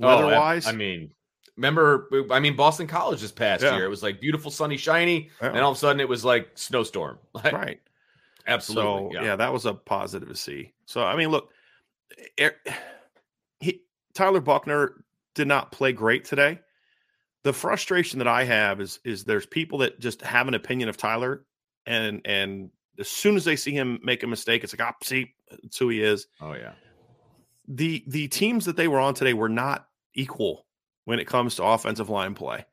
Oh, 0.00 0.08
I- 0.08 0.14
weather 0.16 0.36
wise? 0.36 0.66
I 0.66 0.72
mean, 0.72 1.10
remember? 1.56 2.08
I 2.30 2.40
mean, 2.40 2.56
Boston 2.56 2.86
College 2.86 3.20
this 3.20 3.32
past 3.32 3.62
Yeah. 3.62 3.74
year, 3.76 3.84
it 3.86 3.88
was 3.90 4.02
like 4.02 4.20
beautiful, 4.20 4.50
sunny, 4.50 4.76
shiny, 4.76 5.30
Yeah. 5.42 5.48
and 5.48 5.58
all 5.60 5.70
of 5.72 5.76
a 5.76 5.80
sudden 5.80 6.00
it 6.00 6.08
was 6.08 6.24
like 6.24 6.50
snowstorm. 6.54 7.18
Like, 7.34 7.52
right. 7.52 7.80
Absolutely. 8.46 8.84
So 8.90 9.10
yeah. 9.14 9.24
yeah. 9.24 9.36
that 9.36 9.52
was 9.52 9.66
a 9.66 9.74
positive 9.74 10.28
to 10.28 10.36
see. 10.36 10.72
So 10.86 11.02
I 11.02 11.16
mean, 11.16 11.30
look, 11.30 11.50
he 13.60 13.80
Tyler 14.14 14.40
Buchner 14.40 15.04
did 15.34 15.48
not 15.48 15.72
play 15.72 15.92
great 15.92 16.24
today. 16.24 16.60
The 17.46 17.52
frustration 17.52 18.18
that 18.18 18.26
I 18.26 18.42
have 18.42 18.80
is 18.80 18.98
is 19.04 19.22
there's 19.22 19.46
people 19.46 19.78
that 19.78 20.00
just 20.00 20.20
have 20.22 20.48
an 20.48 20.54
opinion 20.54 20.88
of 20.88 20.96
Tyler, 20.96 21.44
and 21.86 22.20
and 22.24 22.70
as 22.98 23.08
soon 23.08 23.36
as 23.36 23.44
they 23.44 23.54
see 23.54 23.70
him 23.70 24.00
make 24.02 24.24
a 24.24 24.26
mistake, 24.26 24.64
it's 24.64 24.76
like, 24.76 24.84
ah, 24.84 24.96
see, 25.00 25.32
that's 25.62 25.78
who 25.78 25.88
he 25.90 26.02
is. 26.02 26.26
Oh 26.40 26.54
yeah. 26.54 26.72
The 27.68 28.02
the 28.08 28.26
teams 28.26 28.64
that 28.64 28.76
they 28.76 28.88
were 28.88 28.98
on 28.98 29.14
today 29.14 29.32
were 29.32 29.48
not 29.48 29.86
equal 30.12 30.66
when 31.04 31.20
it 31.20 31.28
comes 31.28 31.54
to 31.54 31.62
offensive 31.62 32.10
line 32.10 32.34
play 32.34 32.64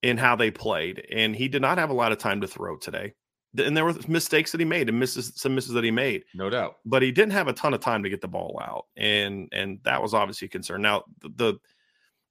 in 0.00 0.16
how 0.16 0.34
they 0.34 0.50
played, 0.50 1.06
and 1.12 1.36
he 1.36 1.46
did 1.46 1.60
not 1.60 1.76
have 1.76 1.90
a 1.90 1.94
lot 1.94 2.10
of 2.10 2.16
time 2.16 2.40
to 2.40 2.46
throw 2.48 2.78
today. 2.78 3.12
And 3.58 3.76
there 3.76 3.84
were 3.84 3.94
mistakes 4.08 4.50
that 4.52 4.60
he 4.62 4.64
made 4.64 4.88
and 4.88 4.98
misses 4.98 5.32
some 5.36 5.54
misses 5.54 5.72
that 5.74 5.84
he 5.84 5.90
made 5.90 6.24
No 6.34 6.48
doubt. 6.48 6.76
but 6.86 7.02
he 7.02 7.12
didn't 7.12 7.32
have 7.32 7.48
a 7.48 7.52
ton 7.52 7.74
of 7.74 7.80
time 7.80 8.02
to 8.02 8.08
get 8.08 8.22
the 8.22 8.28
ball 8.28 8.58
out, 8.64 8.86
and 8.96 9.50
and 9.52 9.80
that 9.84 10.00
was 10.00 10.14
obviously 10.14 10.46
a 10.46 10.48
concern. 10.48 10.80
Now 10.80 11.04
the 11.20 11.28
the 11.36 11.54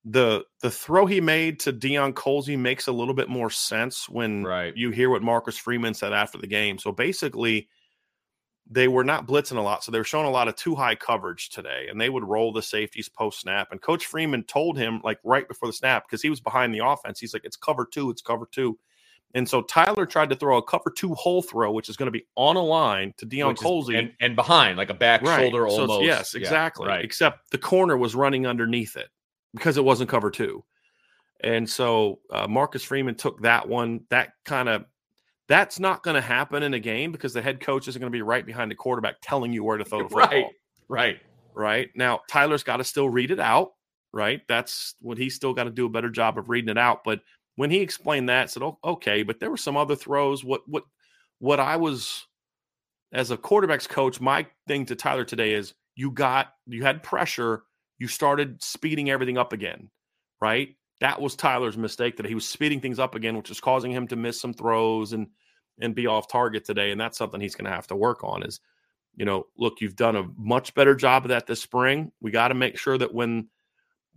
the 0.08 0.46
the 0.62 0.70
throw 0.70 1.06
he 1.08 1.20
made 1.20 1.60
to 1.62 1.74
Deion 1.74 2.14
Colzie 2.14 2.58
makes 2.60 2.86
a 2.88 2.92
little 2.92 3.16
bit 3.16 3.28
more 3.28 3.50
sense 3.50 4.08
when 4.08 4.44
Right. 4.44 4.76
you 4.78 4.92
hear 4.92 5.10
what 5.10 5.24
Marcus 5.24 5.58
Freeman 5.58 5.96
said 5.96 6.14
after 6.14 6.38
the 6.38 6.46
game. 6.48 6.78
So 6.78 6.92
basically, 6.92 7.70
they 8.70 8.88
were 8.88 9.04
not 9.04 9.28
blitzing 9.28 9.58
a 9.58 9.62
lot, 9.62 9.84
so 9.84 9.92
they 9.92 9.98
were 9.98 10.04
showing 10.04 10.26
a 10.28 10.32
lot 10.32 10.48
of 10.48 10.56
too 10.56 10.76
high 10.76 10.96
coverage 10.96 11.50
today, 11.50 11.88
and 11.90 12.00
they 12.02 12.10
would 12.10 12.24
roll 12.24 12.52
the 12.54 12.62
safeties 12.62 13.10
post 13.10 13.40
snap. 13.42 13.68
And 13.72 13.82
Coach 13.82 14.06
Freeman 14.06 14.44
told 14.44 14.78
him 14.78 15.02
like 15.04 15.20
right 15.24 15.48
before 15.48 15.68
the 15.70 15.74
snap 15.74 16.06
because 16.08 16.22
he 16.22 16.30
was 16.30 16.40
behind 16.42 16.74
the 16.74 16.86
offense. 16.86 17.20
He's 17.20 17.34
like, 17.34 17.46
"It's 17.46 17.58
cover 17.58 17.86
two, 17.86 18.10
it's 18.12 18.22
cover 18.22 18.48
two. 18.52 18.78
And 19.34 19.50
so 19.50 19.64
Tyler 19.64 20.06
tried 20.06 20.30
to 20.30 20.36
throw 20.36 20.58
a 20.58 20.64
cover 20.64 20.90
two 20.96 21.14
hole 21.16 21.42
throw, 21.42 21.72
which 21.74 21.90
is 21.90 21.98
going 21.98 22.08
to 22.08 22.12
be 22.12 22.26
on 22.36 22.56
a 22.56 22.64
line 22.64 23.14
to 23.18 23.26
is- 23.26 23.60
Colsey. 23.60 23.98
and, 24.00 24.14
and 24.22 24.36
behind, 24.36 24.78
like 24.78 24.90
a 24.90 24.94
back 24.94 25.26
shoulder 25.26 25.68
So 25.70 25.82
almost. 25.82 26.04
yes, 26.06 26.34
Yeah, 26.34 26.40
exactly. 26.42 26.88
right. 26.88 27.04
Except 27.04 27.50
the 27.52 27.58
corner 27.58 27.98
was 27.98 28.16
running 28.16 28.46
underneath 28.48 28.96
it 28.96 29.10
because 29.56 29.78
it 29.78 29.84
wasn't 29.84 30.10
cover 30.10 30.30
two. 30.30 30.64
And 31.42 31.68
so 31.68 32.20
uh, 32.32 32.48
Marcus 32.48 32.84
Freeman 32.84 33.16
took 33.16 33.42
that 33.42 33.68
one. 33.68 34.02
That 34.10 34.34
kind 34.46 34.70
of 34.70 34.86
that's 35.48 35.80
not 35.80 36.04
going 36.04 36.16
to 36.16 36.22
happen 36.22 36.64
in 36.64 36.74
a 36.74 36.80
game 36.80 37.12
because 37.12 37.34
the 37.34 37.42
head 37.42 37.60
coach 37.60 37.88
isn't 37.88 38.00
going 38.00 38.12
to 38.12 38.16
be 38.16 38.22
right 38.22 38.46
behind 38.46 38.72
the 38.72 38.76
quarterback 38.76 39.16
telling 39.22 39.54
you 39.54 39.64
where 39.64 39.78
to 39.78 39.86
throw 39.86 40.04
the 40.04 40.10
football. 40.10 40.28
Right. 40.28 40.46
Right. 40.88 41.20
Right 41.56 41.90
now, 41.96 42.22
Tyler's 42.30 42.64
got 42.64 42.78
to 42.78 42.84
still 42.84 43.10
read 43.10 43.32
it 43.32 43.40
out. 43.40 43.72
Right, 44.14 44.42
that's 44.48 44.96
what 45.02 45.18
he's 45.18 45.36
still 45.36 45.54
got 45.54 45.66
to 45.66 45.70
do 45.70 45.88
a 45.88 45.90
better 45.90 46.10
job 46.10 46.38
of 46.38 46.50
reading 46.50 46.70
it 46.70 46.78
out. 46.78 47.04
But 47.04 47.20
when 47.58 47.70
he 47.70 47.82
explained 47.82 48.30
that, 48.30 48.44
I 48.44 48.46
said, 48.46 48.64
"Oh, 48.64 48.80
okay." 48.82 49.24
But 49.24 49.42
there 49.42 49.50
were 49.50 49.58
some 49.58 49.76
other 49.76 49.98
throws. 49.98 50.42
What 50.42 50.62
what 50.68 50.84
what 51.40 51.60
I 51.60 51.76
was 51.76 52.26
as 53.12 53.32
a 53.32 53.38
quarterbacks 53.38 53.90
coach, 53.90 54.22
my 54.22 54.48
thing 54.70 54.86
to 54.86 54.96
Tyler 54.96 55.26
today 55.26 55.54
is 55.54 55.74
you 55.96 56.12
got 56.12 56.54
you 56.66 56.84
had 56.84 57.04
pressure, 57.04 57.64
you 57.98 58.08
started 58.08 58.62
speeding 58.62 59.10
everything 59.10 59.38
up 59.38 59.54
again, 59.54 59.90
right? 60.42 60.76
That 61.02 61.22
was 61.22 61.36
Tyler's 61.36 61.78
mistake 61.78 62.18
that 62.18 62.26
he 62.26 62.36
was 62.36 62.48
speeding 62.48 62.80
things 62.82 63.00
up 63.00 63.16
again, 63.16 63.38
which 63.38 63.52
is 63.52 63.60
causing 63.60 63.92
him 63.92 64.08
to 64.08 64.16
miss 64.16 64.40
some 64.40 64.54
throws 64.54 65.14
and 65.14 65.28
and 65.80 65.94
be 65.94 66.08
off 66.08 66.30
target 66.30 66.64
today. 66.64 66.92
And 66.92 67.00
that's 67.00 67.18
something 67.18 67.42
he's 67.42 67.56
going 67.56 67.66
to 67.66 67.76
have 67.76 67.88
to 67.88 67.96
work 67.96 68.24
on. 68.24 68.44
Is 68.44 68.60
you 69.16 69.26
know, 69.26 69.48
look, 69.58 69.82
you've 69.82 69.96
done 69.96 70.16
a 70.16 70.28
much 70.38 70.74
better 70.74 70.96
job 70.96 71.26
of 71.26 71.30
that 71.30 71.48
this 71.48 71.62
spring. 71.62 72.12
We 72.22 72.32
got 72.32 72.50
to 72.50 72.54
make 72.54 72.78
sure 72.78 72.98
that 72.98 73.14
when 73.14 73.50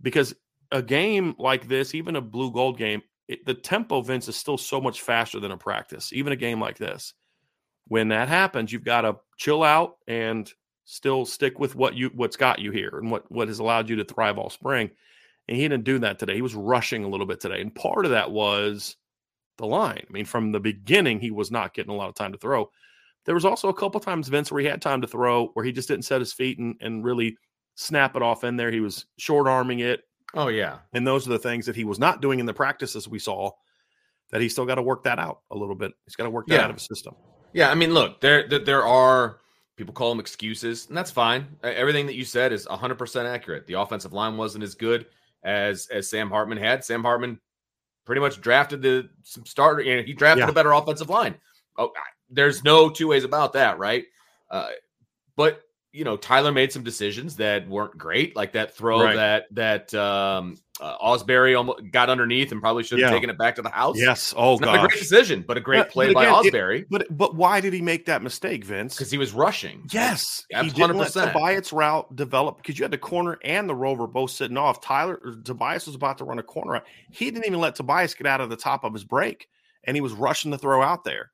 because 0.01 0.33
a 0.71 0.81
game 0.81 1.35
like 1.37 1.67
this, 1.67 1.95
even 1.95 2.15
a 2.15 2.21
blue 2.21 2.51
gold 2.51 2.77
game, 2.77 3.01
it, 3.27 3.45
the 3.45 3.53
tempo, 3.53 4.01
Vince, 4.01 4.27
is 4.27 4.35
still 4.35 4.57
so 4.57 4.81
much 4.81 5.01
faster 5.01 5.39
than 5.39 5.51
a 5.51 5.57
practice. 5.57 6.11
Even 6.13 6.33
a 6.33 6.37
game 6.37 6.59
like 6.59 6.77
this, 6.77 7.13
when 7.87 8.09
that 8.09 8.27
happens, 8.27 8.71
you've 8.71 8.83
got 8.83 9.01
to 9.01 9.17
chill 9.37 9.63
out 9.63 9.97
and 10.07 10.51
still 10.91 11.23
stick 11.23 11.59
with 11.59 11.75
what 11.75 11.93
you 11.95 12.09
what's 12.15 12.35
got 12.35 12.57
you 12.59 12.71
here 12.71 12.97
and 12.97 13.11
what 13.11 13.31
what 13.31 13.47
has 13.47 13.59
allowed 13.59 13.89
you 13.89 13.95
to 13.97 14.03
thrive 14.03 14.37
all 14.39 14.49
spring. 14.49 14.89
And 15.47 15.55
he 15.57 15.63
didn't 15.63 15.83
do 15.83 15.99
that 15.99 16.19
today. 16.19 16.35
He 16.35 16.41
was 16.41 16.55
rushing 16.55 17.03
a 17.03 17.07
little 17.07 17.25
bit 17.25 17.39
today, 17.39 17.61
and 17.61 17.73
part 17.73 18.05
of 18.05 18.11
that 18.11 18.31
was 18.31 18.95
the 19.57 19.65
line. 19.65 20.03
I 20.07 20.11
mean, 20.11 20.25
from 20.25 20.51
the 20.51 20.59
beginning, 20.59 21.19
he 21.19 21.31
was 21.31 21.51
not 21.51 21.73
getting 21.73 21.91
a 21.91 21.95
lot 21.95 22.09
of 22.09 22.15
time 22.15 22.31
to 22.33 22.37
throw. 22.37 22.69
There 23.25 23.35
was 23.35 23.45
also 23.45 23.67
a 23.67 23.73
couple 23.73 23.99
times, 23.99 24.27
Vince, 24.29 24.51
where 24.51 24.61
he 24.61 24.67
had 24.67 24.81
time 24.81 25.01
to 25.01 25.07
throw, 25.07 25.47
where 25.49 25.65
he 25.65 25.71
just 25.71 25.87
didn't 25.87 26.05
set 26.05 26.21
his 26.21 26.33
feet 26.33 26.57
and, 26.59 26.75
and 26.81 27.03
really 27.03 27.35
snap 27.75 28.15
it 28.15 28.21
off 28.21 28.43
in 28.43 28.57
there. 28.57 28.71
He 28.71 28.79
was 28.79 29.05
short 29.17 29.47
arming 29.47 29.79
it. 29.79 30.01
Oh 30.35 30.47
yeah. 30.47 30.77
And 30.93 31.05
those 31.05 31.25
are 31.27 31.31
the 31.31 31.39
things 31.39 31.65
that 31.65 31.75
he 31.75 31.83
was 31.83 31.99
not 31.99 32.21
doing 32.21 32.39
in 32.39 32.45
the 32.45 32.53
practices 32.53 33.07
we 33.07 33.19
saw 33.19 33.51
that 34.31 34.41
he 34.41 34.49
still 34.49 34.65
got 34.65 34.75
to 34.75 34.83
work 34.83 35.03
that 35.03 35.17
out 35.19 35.41
a 35.51 35.57
little 35.57 35.75
bit. 35.75 35.91
He's 36.05 36.15
got 36.15 36.25
to 36.25 36.29
work 36.29 36.45
that 36.47 36.55
Yeah. 36.55 36.63
out 36.65 36.69
of 36.69 36.75
his 36.75 36.85
system. 36.85 37.15
Yeah, 37.53 37.71
I 37.71 37.75
mean, 37.75 37.93
look, 37.93 38.21
there 38.21 38.47
there, 38.47 38.63
there 38.63 38.83
are 38.85 39.39
people 39.79 39.93
call 39.93 40.09
them 40.09 40.19
excuses, 40.19 40.87
and 40.89 40.97
that's 40.97 41.09
fine. 41.09 41.47
Everything 41.63 42.05
that 42.05 42.15
you 42.15 42.25
said 42.25 42.51
is 42.51 42.67
100% 42.67 43.25
accurate. 43.25 43.65
The 43.65 43.73
offensive 43.79 44.11
line 44.11 44.35
wasn't 44.35 44.63
as 44.65 44.75
good 44.75 45.05
as 45.43 45.87
as 45.87 46.09
Sam 46.09 46.29
Hartman 46.29 46.57
had. 46.57 46.83
Sam 46.83 47.01
Hartman 47.01 47.39
pretty 48.05 48.19
much 48.19 48.41
drafted 48.41 48.81
the 48.81 49.09
some 49.23 49.45
starter, 49.45 49.81
know, 49.95 50.03
he 50.03 50.13
drafted 50.13 50.43
Yeah. 50.45 50.49
a 50.49 50.53
better 50.53 50.73
offensive 50.73 51.09
line. 51.09 51.35
Oh, 51.77 51.91
there's 52.29 52.61
no 52.63 52.89
two 52.89 53.07
ways 53.07 53.23
about 53.23 53.53
that, 53.53 53.79
right? 53.79 54.05
Uh, 54.51 54.69
but 55.37 55.61
you 55.91 56.03
know, 56.03 56.15
Tyler 56.17 56.51
made 56.51 56.71
some 56.71 56.83
decisions 56.83 57.35
that 57.37 57.67
weren't 57.67 57.97
great, 57.97 58.35
like 58.35 58.53
that 58.53 58.75
throw 58.75 59.01
Right. 59.03 59.15
that 59.15 59.45
that 59.51 59.93
um, 59.95 60.55
uh, 60.79 60.95
Osbury 60.99 61.57
almost 61.57 61.81
got 61.91 62.09
underneath 62.09 62.51
and 62.51 62.61
probably 62.61 62.83
should 62.83 62.99
have 62.99 63.09
Yeah. 63.09 63.13
taken 63.15 63.29
it 63.29 63.37
back 63.37 63.55
to 63.55 63.61
the 63.61 63.69
house. 63.69 63.97
Yes. 63.99 64.33
Oh, 64.37 64.53
It's 64.53 64.61
not 64.61 64.75
a 64.75 64.87
great 64.87 64.99
decision, 64.99 65.43
but 65.47 65.57
a 65.57 65.59
great 65.59 65.79
But- 65.79 65.89
play 65.89 66.05
but 66.07 66.13
by 66.13 66.23
again, 66.25 66.45
it- 66.45 66.53
Osbury 66.53 66.85
But 66.89 67.07
but 67.17 67.35
why 67.35 67.59
did 67.59 67.73
he 67.73 67.81
make 67.81 68.05
that 68.05 68.21
mistake, 68.21 68.63
Vince? 68.63 68.95
because 68.95 69.09
he 69.11 69.17
was 69.17 69.33
rushing. 69.33 69.83
Yes, 69.91 70.45
Ab- 70.53 70.65
he 70.65 70.71
didn't 70.71 70.97
let 70.97 71.09
100%. 71.11 71.33
Tobias 71.33 71.73
route 71.73 72.15
develop 72.15 72.57
because 72.57 72.77
you 72.77 72.83
had 72.83 72.91
the 72.91 72.97
corner 72.99 73.37
and 73.43 73.67
the 73.67 73.75
rover 73.75 74.05
both 74.07 74.31
sitting 74.31 74.57
off. 74.57 74.81
Tyler 74.81 75.19
or 75.23 75.35
Tobias 75.43 75.85
was 75.87 75.95
about 75.95 76.17
to 76.19 76.23
run 76.23 76.37
a 76.39 76.43
corner. 76.43 76.81
He 77.11 77.31
didn't 77.31 77.45
even 77.47 77.59
let 77.59 77.75
Tobias 77.75 78.13
get 78.13 78.27
out 78.27 78.41
of 78.41 78.49
the 78.49 78.55
top 78.57 78.83
of 78.83 78.93
his 78.93 79.03
break, 79.03 79.47
and 79.85 79.97
he 79.97 80.01
was 80.01 80.13
rushing 80.13 80.51
the 80.51 80.57
throw 80.57 80.81
out 80.83 81.03
there. 81.03 81.31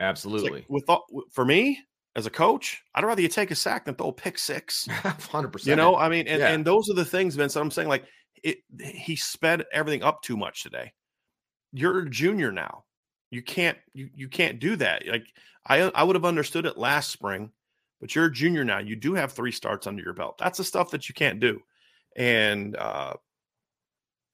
like, 0.00 0.08
Absolutely. 0.10 0.64
with 0.68 0.84
all- 0.88 1.04
for 1.32 1.44
me 1.44 1.78
as 2.18 2.26
a 2.26 2.30
coach, 2.30 2.82
I'd 2.94 3.04
rather 3.04 3.22
you 3.22 3.28
take 3.28 3.50
a 3.52 3.54
sack 3.54 3.84
than 3.84 3.94
throw 3.94 4.08
a 4.08 4.12
pick 4.12 4.36
six. 4.38 4.86
Hundred 4.90 5.52
percent. 5.52 5.68
You 5.70 5.76
know, 5.76 5.96
I 5.96 6.08
mean, 6.08 6.26
and, 6.26 6.40
Yeah. 6.40 6.48
and 6.48 6.64
those 6.64 6.90
are 6.90 6.94
the 6.94 7.04
things, 7.04 7.36
Vince. 7.36 7.54
that 7.54 7.60
I'm 7.60 7.70
saying, 7.70 7.88
like, 7.88 8.04
it. 8.42 8.58
He 8.80 9.14
sped 9.16 9.64
everything 9.72 10.02
up 10.02 10.20
too 10.22 10.36
much 10.36 10.62
today. 10.62 10.92
You're 11.72 12.00
a 12.00 12.10
junior 12.10 12.50
now. 12.52 12.84
You 13.30 13.42
can't. 13.42 13.78
You 13.94 14.10
you 14.14 14.28
can't 14.28 14.58
do 14.58 14.74
that. 14.76 15.06
Like 15.06 15.26
I 15.66 15.82
I 15.94 16.02
would 16.02 16.16
have 16.16 16.24
understood 16.24 16.66
it 16.66 16.76
last 16.76 17.10
spring, 17.10 17.50
but 18.00 18.14
you're 18.14 18.26
a 18.26 18.32
junior 18.32 18.64
now. 18.64 18.78
You 18.78 18.96
do 18.96 19.14
have 19.14 19.32
three 19.32 19.52
starts 19.52 19.86
under 19.86 20.02
your 20.02 20.14
belt. 20.14 20.38
That's 20.38 20.58
the 20.58 20.64
stuff 20.64 20.90
that 20.90 21.08
you 21.08 21.14
can't 21.14 21.38
do, 21.40 21.60
and 22.16 22.76
uh, 22.76 23.14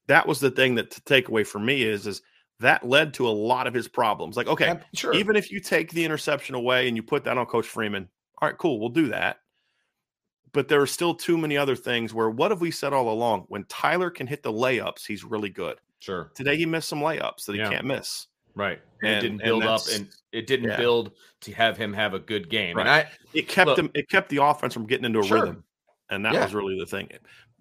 that 0.07 0.27
was 0.27 0.41
the 0.41 0.51
thing 0.51 0.75
that 0.77 0.91
to 0.93 1.01
take 1.03 1.29
away 1.29 1.45
from 1.45 1.65
me 1.67 1.83
is 1.83 2.07
is 2.07 2.23
that 2.61 2.87
led 2.87 3.15
to 3.15 3.27
a 3.29 3.31
lot 3.31 3.67
of 3.67 3.75
his 3.75 3.89
problems. 3.89 4.37
Like, 4.37 4.47
okay, 4.47 4.79
sure. 4.95 5.13
even 5.15 5.37
if 5.37 5.51
you 5.51 5.61
take 5.61 5.91
the 5.91 6.05
interception 6.05 6.55
away 6.55 6.87
and 6.89 6.97
you 6.97 7.03
put 7.03 7.25
that 7.25 7.37
on 7.37 7.47
Coach 7.47 7.67
Freeman, 7.67 8.09
all 8.41 8.49
right, 8.49 8.57
cool, 8.59 8.79
we'll 8.81 8.89
do 8.91 9.09
that. 9.09 9.39
But 10.53 10.69
there 10.69 10.81
are 10.81 10.87
still 10.87 11.15
too 11.15 11.37
many 11.37 11.57
other 11.57 11.75
things 11.75 12.15
where 12.15 12.31
what 12.31 12.51
have 12.53 12.61
we 12.61 12.71
said 12.71 12.93
all 12.93 13.11
along? 13.11 13.47
When 13.49 13.65
Tyler 13.65 14.09
can 14.11 14.27
hit 14.27 14.43
the 14.43 14.53
layups, 14.53 15.05
he's 15.07 15.25
really 15.25 15.51
good. 15.51 15.79
sure. 15.99 16.31
Today 16.35 16.57
he 16.57 16.67
missed 16.67 16.89
some 16.89 17.01
layups 17.01 17.47
that 17.47 17.55
he 17.55 17.59
Yeah. 17.59 17.71
can't 17.71 17.87
miss. 17.87 18.27
Right. 18.55 18.79
And, 19.03 19.09
And- 19.11 19.17
it 19.17 19.21
didn't 19.23 19.41
and 19.41 19.43
build 19.49 19.63
up 19.65 19.81
and 19.93 20.09
it 20.33 20.47
didn't 20.47 20.69
yeah. 20.69 20.77
build 20.77 21.13
to 21.41 21.53
have 21.55 21.77
him 21.79 21.93
have 21.95 22.13
a 22.15 22.19
good 22.21 22.49
game. 22.51 22.77
And 22.79 22.87
Right. 22.89 23.07
I 23.07 23.11
It 23.33 23.49
kept 23.49 23.69
Look- 23.69 23.79
him. 23.79 23.91
It 23.95 24.09
kept 24.11 24.29
the 24.29 24.37
offense 24.45 24.75
from 24.75 24.87
getting 24.87 25.07
into 25.07 25.19
a 25.21 25.25
Sure. 25.25 25.41
rhythm, 25.41 25.65
and 26.11 26.25
that 26.25 26.35
Yeah. 26.35 26.45
was 26.45 26.55
really 26.55 26.79
the 26.79 26.87
thing. 26.87 27.09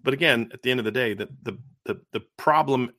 but 0.02 0.12
again, 0.12 0.50
at 0.52 0.60
the 0.62 0.70
end 0.70 0.78
of 0.78 0.84
the 0.84 0.92
day, 0.92 1.14
the 1.14 1.28
the 1.42 1.58
the, 1.86 2.00
the 2.12 2.20
problem 2.36 2.92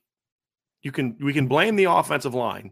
you 0.86 0.92
can 0.92 1.16
we 1.20 1.32
can 1.32 1.48
blame 1.48 1.74
the 1.74 1.84
offensive 1.84 2.32
line 2.32 2.70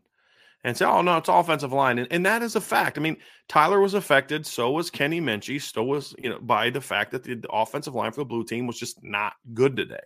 and 0.63 0.77
say, 0.77 0.85
oh 0.85 1.03
no, 1.03 1.17
it's 1.17 1.29
offensive 1.29 1.73
line. 1.73 1.99
And, 1.99 2.07
and 2.13 2.25
that 2.25 2.45
is 2.45 2.55
a 2.55 2.61
fact. 2.61 2.97
I 2.97 3.01
mean, 3.01 3.17
Tyler 3.49 3.81
was 3.81 3.95
affected, 3.95 4.47
so 4.47 4.71
was 4.71 4.89
Kenny 4.89 5.21
Minchey, 5.21 5.61
so 5.61 5.83
was, 5.83 6.15
you 6.17 6.31
know, 6.31 6.39
by 6.39 6.71
the 6.71 6.81
fact 6.81 7.11
that 7.11 7.25
the, 7.25 7.35
the 7.35 7.51
offensive 7.51 7.97
line 7.97 8.13
for 8.13 8.21
the 8.21 8.27
blue 8.27 8.45
team 8.45 8.69
was 8.69 8.79
just 8.79 9.03
not 9.03 9.33
good 9.53 9.75
today. 9.75 10.05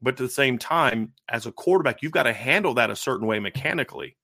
But 0.00 0.14
at 0.14 0.18
the 0.18 0.28
same 0.28 0.58
time, 0.58 1.12
as 1.28 1.46
a 1.46 1.52
quarterback, 1.52 2.02
you've 2.02 2.12
got 2.12 2.22
to 2.22 2.32
handle 2.32 2.74
that 2.74 2.88
a 2.88 2.96
certain 2.96 3.26
way 3.26 3.40
mechanically. 3.40 4.16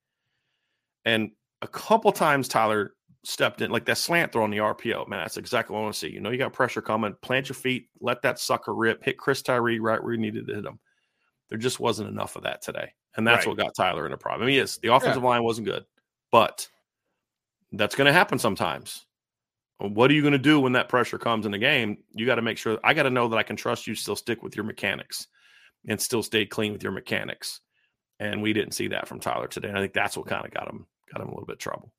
And 1.03 1.31
a 1.61 1.67
couple 1.67 2.13
times 2.13 2.47
Tyler 2.47 2.93
stepped 3.25 3.61
in, 3.61 3.71
like 3.71 3.85
that 3.85 3.97
slant 3.97 4.31
throw 4.31 4.45
on 4.45 4.51
the 4.51 4.59
RPO. 4.59 5.09
Man, 5.09 5.19
that's 5.19 5.35
exactly 5.35 5.73
what 5.73 5.81
I 5.81 5.83
want 5.83 5.95
to 5.95 5.99
see. 5.99 6.11
You 6.11 6.21
know, 6.21 6.31
you 6.31 6.37
got 6.37 6.53
pressure 6.53 6.81
coming, 6.81 7.13
plant 7.21 7.49
your 7.49 7.57
feet, 7.57 7.89
let 7.99 8.21
that 8.21 8.39
sucker 8.39 8.73
rip, 8.73 9.03
hit 9.03 9.17
Chris 9.17 9.41
Tyree 9.41 9.79
right 9.79 10.01
where 10.01 10.13
you 10.13 10.19
needed 10.19 10.47
to 10.47 10.55
hit 10.55 10.65
him. 10.65 10.79
There 11.49 11.57
just 11.57 11.79
wasn't 11.79 12.09
enough 12.09 12.35
of 12.35 12.43
that 12.43 12.61
today. 12.61 12.93
And 13.15 13.25
that's 13.25 13.45
right. 13.45 13.55
what 13.55 13.57
got 13.57 13.75
Tyler 13.75 14.05
in 14.05 14.13
a 14.13 14.17
problem. 14.17 14.43
I 14.43 14.47
mean, 14.47 14.55
yes, 14.55 14.77
the 14.77 14.93
offensive 14.93 15.23
yeah. 15.23 15.29
line 15.29 15.43
wasn't 15.43 15.67
good, 15.67 15.85
but 16.31 16.67
that's 17.71 17.95
going 17.95 18.07
to 18.07 18.13
happen 18.13 18.39
sometimes. 18.39 19.05
What 19.77 20.09
are 20.09 20.13
you 20.13 20.21
going 20.21 20.31
to 20.31 20.37
do 20.37 20.59
when 20.59 20.73
that 20.73 20.89
pressure 20.89 21.17
comes 21.17 21.45
in 21.45 21.51
the 21.51 21.57
game? 21.57 21.97
You 22.13 22.25
got 22.25 22.35
to 22.35 22.41
make 22.41 22.57
sure 22.57 22.79
I 22.83 22.93
got 22.93 23.03
to 23.03 23.09
know 23.09 23.27
that 23.27 23.37
I 23.37 23.43
can 23.43 23.55
trust 23.55 23.87
you 23.87 23.95
still 23.95 24.15
stick 24.15 24.41
with 24.41 24.55
your 24.55 24.65
mechanics 24.65 25.27
and 25.87 26.01
still 26.01 26.23
stay 26.23 26.45
clean 26.45 26.71
with 26.71 26.81
your 26.81 26.93
mechanics. 26.93 27.59
And 28.19 28.41
we 28.41 28.53
didn't 28.53 28.73
see 28.73 28.87
that 28.89 29.07
from 29.07 29.19
Tyler 29.19 29.47
today. 29.47 29.67
And 29.67 29.77
I 29.77 29.81
think 29.81 29.93
that's 29.93 30.15
what 30.15 30.27
kind 30.27 30.45
of 30.45 30.51
got 30.51 30.69
him 30.69 30.87
got 31.11 31.21
him 31.21 31.27
a 31.27 31.31
little 31.31 31.45
bit 31.45 31.59
trouble. 31.59 31.91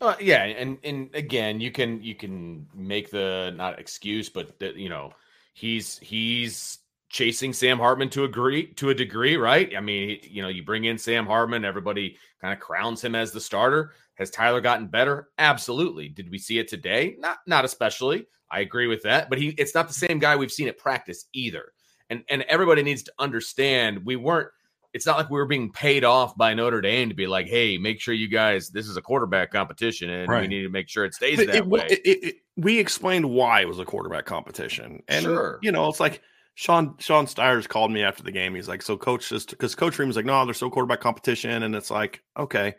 Uh, 0.00 0.16
yeah, 0.20 0.44
and 0.44 0.78
and 0.82 1.10
again, 1.14 1.60
you 1.60 1.70
can 1.70 2.02
you 2.02 2.14
can 2.14 2.66
make 2.74 3.10
the 3.10 3.52
not 3.56 3.78
excuse, 3.78 4.28
but 4.28 4.58
the, 4.58 4.72
you 4.74 4.88
know, 4.88 5.12
he's 5.54 5.98
he's 5.98 6.78
chasing 7.10 7.52
Sam 7.52 7.78
Hartman 7.78 8.08
to 8.10 8.24
agree 8.24 8.72
to 8.74 8.90
a 8.90 8.94
degree, 8.94 9.36
right? 9.36 9.76
I 9.76 9.80
mean, 9.80 10.18
you 10.22 10.40
know, 10.42 10.48
you 10.48 10.64
bring 10.64 10.84
in 10.84 10.96
Sam 10.96 11.26
Hartman, 11.26 11.64
everybody 11.64 12.16
kind 12.40 12.54
of 12.54 12.60
crowns 12.60 13.04
him 13.04 13.14
as 13.14 13.32
the 13.32 13.40
starter. 13.40 13.92
Has 14.14 14.30
Tyler 14.30 14.60
gotten 14.60 14.86
better? 14.86 15.28
Absolutely. 15.38 16.08
Did 16.08 16.30
we 16.30 16.38
see 16.38 16.58
it 16.58 16.68
today? 16.68 17.16
Not 17.18 17.38
not 17.46 17.64
especially. 17.64 18.26
I 18.50 18.60
agree 18.60 18.86
with 18.86 19.02
that, 19.02 19.28
but 19.28 19.38
he 19.38 19.48
it's 19.58 19.74
not 19.74 19.88
the 19.88 19.94
same 19.94 20.18
guy 20.18 20.36
we've 20.36 20.52
seen 20.52 20.68
at 20.68 20.78
practice 20.78 21.26
either. 21.32 21.72
And 22.08 22.22
and 22.30 22.42
everybody 22.42 22.82
needs 22.82 23.02
to 23.04 23.12
understand 23.18 24.04
we 24.04 24.16
weren't 24.16 24.48
it's 24.92 25.06
not 25.06 25.16
like 25.16 25.30
we 25.30 25.38
were 25.38 25.46
being 25.46 25.70
paid 25.70 26.04
off 26.04 26.36
by 26.36 26.52
Notre 26.54 26.80
Dame 26.80 27.08
to 27.08 27.14
be 27.14 27.26
like, 27.26 27.46
hey, 27.46 27.78
make 27.78 28.00
sure 28.00 28.12
you 28.12 28.28
guys, 28.28 28.70
this 28.70 28.88
is 28.88 28.96
a 28.96 29.02
quarterback 29.02 29.52
competition 29.52 30.10
and 30.10 30.28
right. 30.28 30.42
we 30.42 30.48
need 30.48 30.62
to 30.62 30.68
make 30.68 30.88
sure 30.88 31.04
it 31.04 31.14
stays 31.14 31.38
that 31.38 31.54
it, 31.54 31.66
way. 31.66 31.86
It, 31.88 32.00
it, 32.04 32.34
we 32.56 32.78
explained 32.78 33.30
why 33.30 33.60
it 33.60 33.68
was 33.68 33.78
a 33.78 33.84
quarterback 33.84 34.26
competition. 34.26 35.02
And, 35.06 35.22
sure. 35.22 35.60
you 35.62 35.70
know, 35.70 35.88
it's 35.88 36.00
like 36.00 36.22
Sean 36.60 36.94
Sean 36.98 37.26
Stires 37.26 37.66
called 37.66 37.90
me 37.90 38.02
after 38.02 38.22
the 38.22 38.30
game. 38.30 38.54
He's 38.54 38.68
like, 38.68 38.82
so 38.82 38.98
coach 38.98 39.30
just 39.30 39.48
because 39.48 39.74
Coach 39.74 39.98
Ream 39.98 40.08
was 40.08 40.16
like, 40.16 40.26
no, 40.26 40.44
there's 40.44 40.58
still 40.58 40.68
quarterback 40.68 41.00
competition, 41.00 41.62
and 41.62 41.74
it's 41.74 41.90
like, 41.90 42.22
okay. 42.38 42.74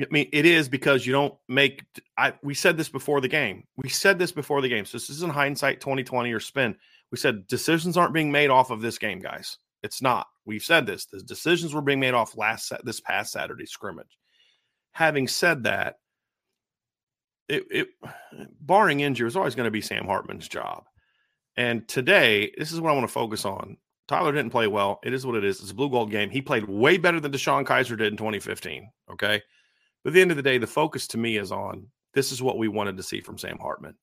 I 0.00 0.06
mean, 0.10 0.30
it 0.32 0.46
is 0.46 0.70
because 0.70 1.04
you 1.04 1.12
don't 1.12 1.34
make. 1.50 1.84
I 2.16 2.32
we 2.42 2.54
said 2.54 2.78
this 2.78 2.88
before 2.88 3.20
the 3.20 3.28
game. 3.28 3.64
We 3.76 3.90
said 3.90 4.18
this 4.18 4.32
before 4.32 4.62
the 4.62 4.70
game. 4.70 4.86
So 4.86 4.96
this 4.96 5.10
isn't 5.10 5.34
hindsight 5.34 5.82
2020 5.82 6.32
or 6.32 6.40
spin. 6.40 6.76
We 7.12 7.18
said 7.18 7.46
decisions 7.46 7.98
aren't 7.98 8.14
being 8.14 8.32
made 8.32 8.48
off 8.48 8.70
of 8.70 8.80
this 8.80 8.96
game, 8.96 9.18
guys. 9.18 9.58
It's 9.82 10.00
not. 10.00 10.26
We've 10.46 10.64
said 10.64 10.86
this. 10.86 11.04
The 11.04 11.20
decisions 11.20 11.74
were 11.74 11.82
being 11.82 12.00
made 12.00 12.14
off 12.14 12.38
last 12.38 12.72
this 12.84 13.00
past 13.00 13.32
Saturday 13.32 13.66
scrimmage. 13.66 14.16
Having 14.92 15.28
said 15.28 15.64
that, 15.64 15.96
it, 17.50 17.64
it 17.70 17.88
barring 18.62 19.00
injury, 19.00 19.26
was 19.26 19.36
always 19.36 19.54
going 19.54 19.66
to 19.66 19.70
be 19.70 19.82
Sam 19.82 20.06
Hartman's 20.06 20.48
job. 20.48 20.84
And 21.58 21.88
today, 21.88 22.52
this 22.56 22.70
is 22.70 22.80
what 22.80 22.90
I 22.90 22.92
want 22.92 23.08
to 23.08 23.12
focus 23.12 23.44
on. 23.44 23.78
Tyler 24.06 24.30
didn't 24.30 24.52
play 24.52 24.68
well. 24.68 25.00
It 25.02 25.12
is 25.12 25.26
what 25.26 25.34
it 25.34 25.42
is. 25.42 25.60
It's 25.60 25.72
a 25.72 25.74
blue 25.74 25.90
gold 25.90 26.08
game. 26.08 26.30
He 26.30 26.40
played 26.40 26.68
way 26.68 26.98
better 26.98 27.18
than 27.18 27.32
DeShone 27.32 27.66
Kizer 27.66 27.98
did 27.98 28.12
in 28.12 28.16
2015. 28.16 28.88
Okay. 29.10 29.42
But 30.04 30.10
at 30.10 30.14
the 30.14 30.20
end 30.20 30.30
of 30.30 30.36
the 30.36 30.42
day, 30.44 30.58
the 30.58 30.68
focus 30.68 31.08
to 31.08 31.18
me 31.18 31.36
is 31.36 31.50
on 31.50 31.88
this 32.14 32.30
is 32.30 32.40
what 32.40 32.58
we 32.58 32.68
wanted 32.68 32.96
to 32.96 33.02
see 33.02 33.20
from 33.20 33.38
Sam 33.38 33.58
Hartman. 33.58 33.96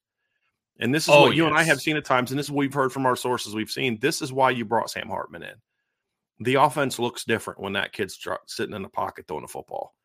And 0.80 0.94
this 0.94 1.04
is 1.04 1.14
oh, 1.14 1.22
what 1.22 1.28
yes. 1.28 1.38
you 1.38 1.46
and 1.48 1.58
I 1.58 1.64
have 1.64 1.80
seen 1.80 1.96
at 1.96 2.04
times. 2.04 2.30
And 2.30 2.38
this 2.38 2.48
is 2.48 2.52
what 2.52 2.60
we've 2.60 2.74
heard 2.74 2.92
from 2.92 3.06
our 3.06 3.16
sources 3.16 3.56
we've 3.56 3.72
seen. 3.72 4.00
This 4.02 4.22
is 4.22 4.34
why 4.34 4.50
you 4.50 4.66
brought 4.66 4.90
Sam 4.90 5.08
Hartman 5.08 5.44
in. 5.44 5.56
The 6.42 6.56
offense 6.56 7.00
looks 7.00 7.24
different 7.24 7.62
when 7.62 7.72
that 7.74 7.94
kid's 7.94 8.20
sitting 8.48 8.76
in 8.76 8.82
the 8.82 8.90
pocket 8.90 9.28
throwing 9.30 9.46
a 9.46 9.48
football. 9.48 9.96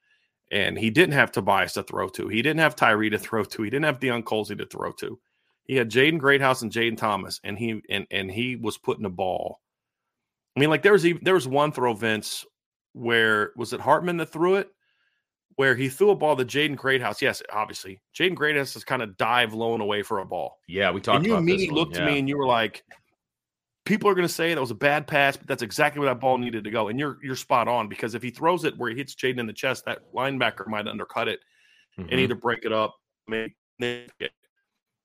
And 0.53 0.79
he 0.79 0.91
didn't 0.91 1.15
have 1.15 1.33
Tobias 1.33 1.73
to 1.73 1.83
throw 1.83 2.11
to. 2.11 2.29
He 2.29 2.43
didn't 2.43 2.61
have 2.61 2.77
Tyree 2.77 3.11
to 3.11 3.19
throw 3.19 3.43
to. 3.43 3.63
He 3.63 3.71
didn't 3.71 3.87
have 3.87 3.99
Deion 3.99 4.23
Colzie 4.23 4.57
to 4.57 4.67
throw 4.67 4.93
to. 4.93 5.19
He 5.65 5.77
had 5.77 5.91
Jaden 5.91 6.19
Greathouse 6.19 6.63
and 6.63 6.73
Jayden 6.73 6.97
Thomas, 6.97 7.41
and 7.45 7.59
he 7.59 7.81
and 7.89 8.07
and 8.11 8.31
he 8.31 8.57
was 8.57 8.79
putting 8.79 9.05
the 9.05 9.11
ball. 9.11 9.61
I 10.57 10.61
mean, 10.61 10.71
like 10.71 10.83
there 10.83 10.93
was 10.93 11.07
even, 11.07 11.23
there 11.25 11.35
was 11.35 11.47
one 11.47 11.71
throw, 11.71 11.95
Vince, 11.95 12.45
where 12.93 13.53
was 13.57 13.73
it 13.73 13.81
Hartman 13.81 14.17
that 14.17 14.33
threw 14.33 14.57
it, 14.57 14.69
where 15.61 15.75
he 15.77 15.89
threw 15.89 16.11
a 16.11 16.17
ball 16.17 16.37
to 16.37 16.45
Jaden 16.45 16.77
Greathouse. 16.77 17.21
Yes, 17.21 17.43
obviously, 17.53 18.01
Jaden 18.19 18.35
Greathouse 18.35 18.77
is 18.77 18.85
kind 18.85 19.03
of 19.03 19.17
dive 19.17 19.53
low 19.53 19.75
and 19.75 19.83
away 19.83 20.03
for 20.03 20.21
a 20.21 20.25
ball. 20.25 20.59
Yeah, 20.67 20.91
we 20.91 21.01
talked. 21.01 21.19
And 21.19 21.27
you 21.27 21.37
immediately 21.37 21.75
looked 21.75 21.97
yeah. 21.97 22.07
to 22.07 22.11
me 22.11 22.19
and 22.19 22.29
you 22.29 22.39
were 22.39 22.47
like, 22.47 22.83
people 23.85 24.09
are 24.09 24.15
going 24.15 24.27
to 24.27 24.33
say 24.33 24.55
that 24.55 24.61
was 24.61 24.71
a 24.71 24.75
bad 24.75 25.07
pass, 25.07 25.37
but 25.37 25.47
that's 25.47 25.63
exactly 25.63 26.01
where 26.01 26.09
that 26.09 26.21
ball 26.21 26.39
needed 26.39 26.65
to 26.65 26.71
go. 26.71 26.89
And 26.89 26.99
you're 26.99 27.19
you're 27.23 27.37
spot 27.37 27.69
on 27.69 27.89
because 27.89 28.15
if 28.15 28.23
he 28.23 28.31
throws 28.31 28.65
it 28.65 28.77
where 28.79 28.91
he 28.91 28.97
hits 28.97 29.15
Jaden 29.15 29.39
in 29.39 29.47
the 29.47 29.53
chest, 29.53 29.85
that 29.85 30.13
linebacker 30.15 30.67
might 30.67 30.89
undercut 30.89 31.29
it 31.29 31.41
mm-hmm. 31.99 32.09
and 32.11 32.21
either 32.21 32.35
break 32.35 32.65
it 32.65 32.73
up, 32.73 32.97
maybe 33.29 33.55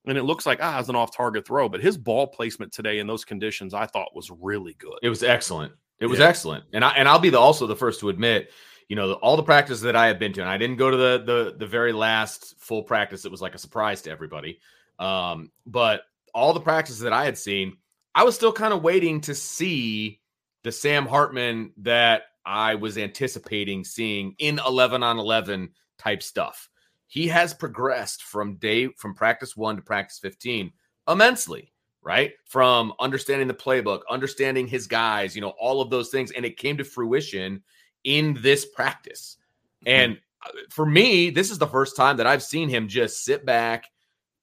and 0.07 0.17
it 0.17 0.23
looks 0.23 0.45
like 0.45 0.59
ah, 0.61 0.79
it's 0.79 0.89
an 0.89 0.95
off-target 0.95 1.45
throw. 1.45 1.69
But 1.69 1.81
his 1.81 1.97
ball 1.97 2.27
placement 2.27 2.71
today 2.71 2.99
in 2.99 3.07
those 3.07 3.25
conditions, 3.25 3.73
I 3.73 3.85
thought 3.85 4.15
was 4.15 4.31
really 4.31 4.75
good. 4.75 4.97
It 5.01 5.09
was 5.09 5.23
excellent. 5.23 5.73
It 5.99 6.07
was 6.07 6.19
yeah. 6.19 6.27
excellent, 6.27 6.65
and 6.73 6.83
I 6.83 6.89
and 6.91 7.07
I'll 7.07 7.19
be 7.19 7.29
the 7.29 7.39
also 7.39 7.67
the 7.67 7.75
first 7.75 7.99
to 8.01 8.09
admit, 8.09 8.51
you 8.89 8.95
know, 8.95 9.13
all 9.13 9.37
the 9.37 9.43
practices 9.43 9.81
that 9.81 9.95
I 9.95 10.07
have 10.07 10.19
been 10.19 10.33
to, 10.33 10.41
and 10.41 10.49
I 10.49 10.57
didn't 10.57 10.77
go 10.77 10.91
to 10.91 10.97
the 10.97 11.23
the 11.25 11.55
the 11.57 11.67
very 11.67 11.93
last 11.93 12.55
full 12.59 12.83
practice. 12.83 13.25
It 13.25 13.31
was 13.31 13.41
like 13.41 13.55
a 13.55 13.59
surprise 13.59 14.01
to 14.03 14.11
everybody. 14.11 14.59
Um, 14.99 15.51
but 15.65 16.01
all 16.33 16.53
the 16.53 16.59
practices 16.59 17.01
that 17.01 17.13
I 17.13 17.25
had 17.25 17.37
seen, 17.37 17.77
I 18.13 18.23
was 18.23 18.35
still 18.35 18.53
kind 18.53 18.73
of 18.73 18.83
waiting 18.83 19.21
to 19.21 19.35
see 19.35 20.21
the 20.63 20.71
Sam 20.71 21.05
Hartman 21.05 21.71
that 21.77 22.23
I 22.45 22.75
was 22.75 22.97
anticipating 22.97 23.83
seeing 23.83 24.35
in 24.37 24.59
11 24.65 25.03
on 25.03 25.17
11 25.17 25.69
type 25.97 26.21
stuff 26.21 26.69
he 27.15 27.29
has 27.29 27.53
progressed 27.53 28.23
from 28.23 28.57
day 28.57 28.89
from 28.97 29.15
practice 29.15 29.55
one 29.55 29.77
to 29.77 29.81
practice 29.81 30.19
15 30.19 30.71
immensely 31.07 31.71
right? 32.03 32.33
From 32.45 32.93
understanding 32.99 33.47
the 33.47 33.55
playbook 33.55 34.01
understanding 34.09 34.67
his 34.67 34.85
guys 34.85 35.35
you 35.35 35.41
know 35.41 35.53
all 35.59 35.81
of 35.81 35.89
those 35.89 36.09
things 36.09 36.31
and 36.31 36.45
it 36.45 36.57
came 36.57 36.77
to 36.77 36.83
fruition 36.83 37.63
in 38.03 38.37
this 38.41 38.65
practice. 38.65 39.37
Mm-hmm. 39.85 39.87
and 39.87 40.17
uh, 40.45 40.51
for 40.69 40.85
me 40.85 41.29
this 41.29 41.51
is 41.51 41.57
the 41.57 41.67
first 41.67 41.95
time 41.95 42.17
that 42.17 42.27
i've 42.27 42.43
seen 42.43 42.69
him 42.69 42.87
just 42.87 43.23
sit 43.23 43.45
back 43.45 43.85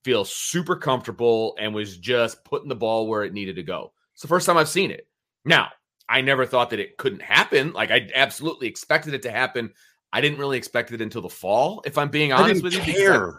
feel 0.05 0.25
super 0.25 0.77
comfortable 0.77 1.55
and 1.61 1.75
was 1.75 1.97
just 1.97 2.45
putting 2.45 2.69
the 2.69 2.75
ball 2.75 3.07
where 3.07 3.23
it 3.23 3.33
needed 3.33 3.57
to 3.57 3.63
go. 3.63 3.93
It's 4.15 4.23
the 4.23 4.29
first 4.29 4.47
time 4.47 4.57
i've 4.57 4.69
seen 4.69 4.91
it. 4.91 5.07
Now 5.45 5.69
i 6.09 6.21
never 6.21 6.47
thought 6.47 6.71
that 6.71 6.81
it 6.81 6.97
couldn't 6.97 7.23
happen. 7.23 7.73
Like 7.73 7.91
i 7.91 8.09
absolutely 8.15 8.67
expected 8.67 9.15
it 9.15 9.23
to 9.23 9.31
happen 9.31 9.73
I 10.13 10.21
didn't 10.21 10.39
really 10.39 10.59
expect 10.59 10.93
it 10.93 11.01
until 11.01 11.23
the 11.23 11.29
fall, 11.29 11.83
if 11.87 11.97
I'm 11.97 12.09
being 12.09 12.33
honest 12.33 12.63
with 12.63 12.75
you. 12.75 12.81
Care. 12.81 13.39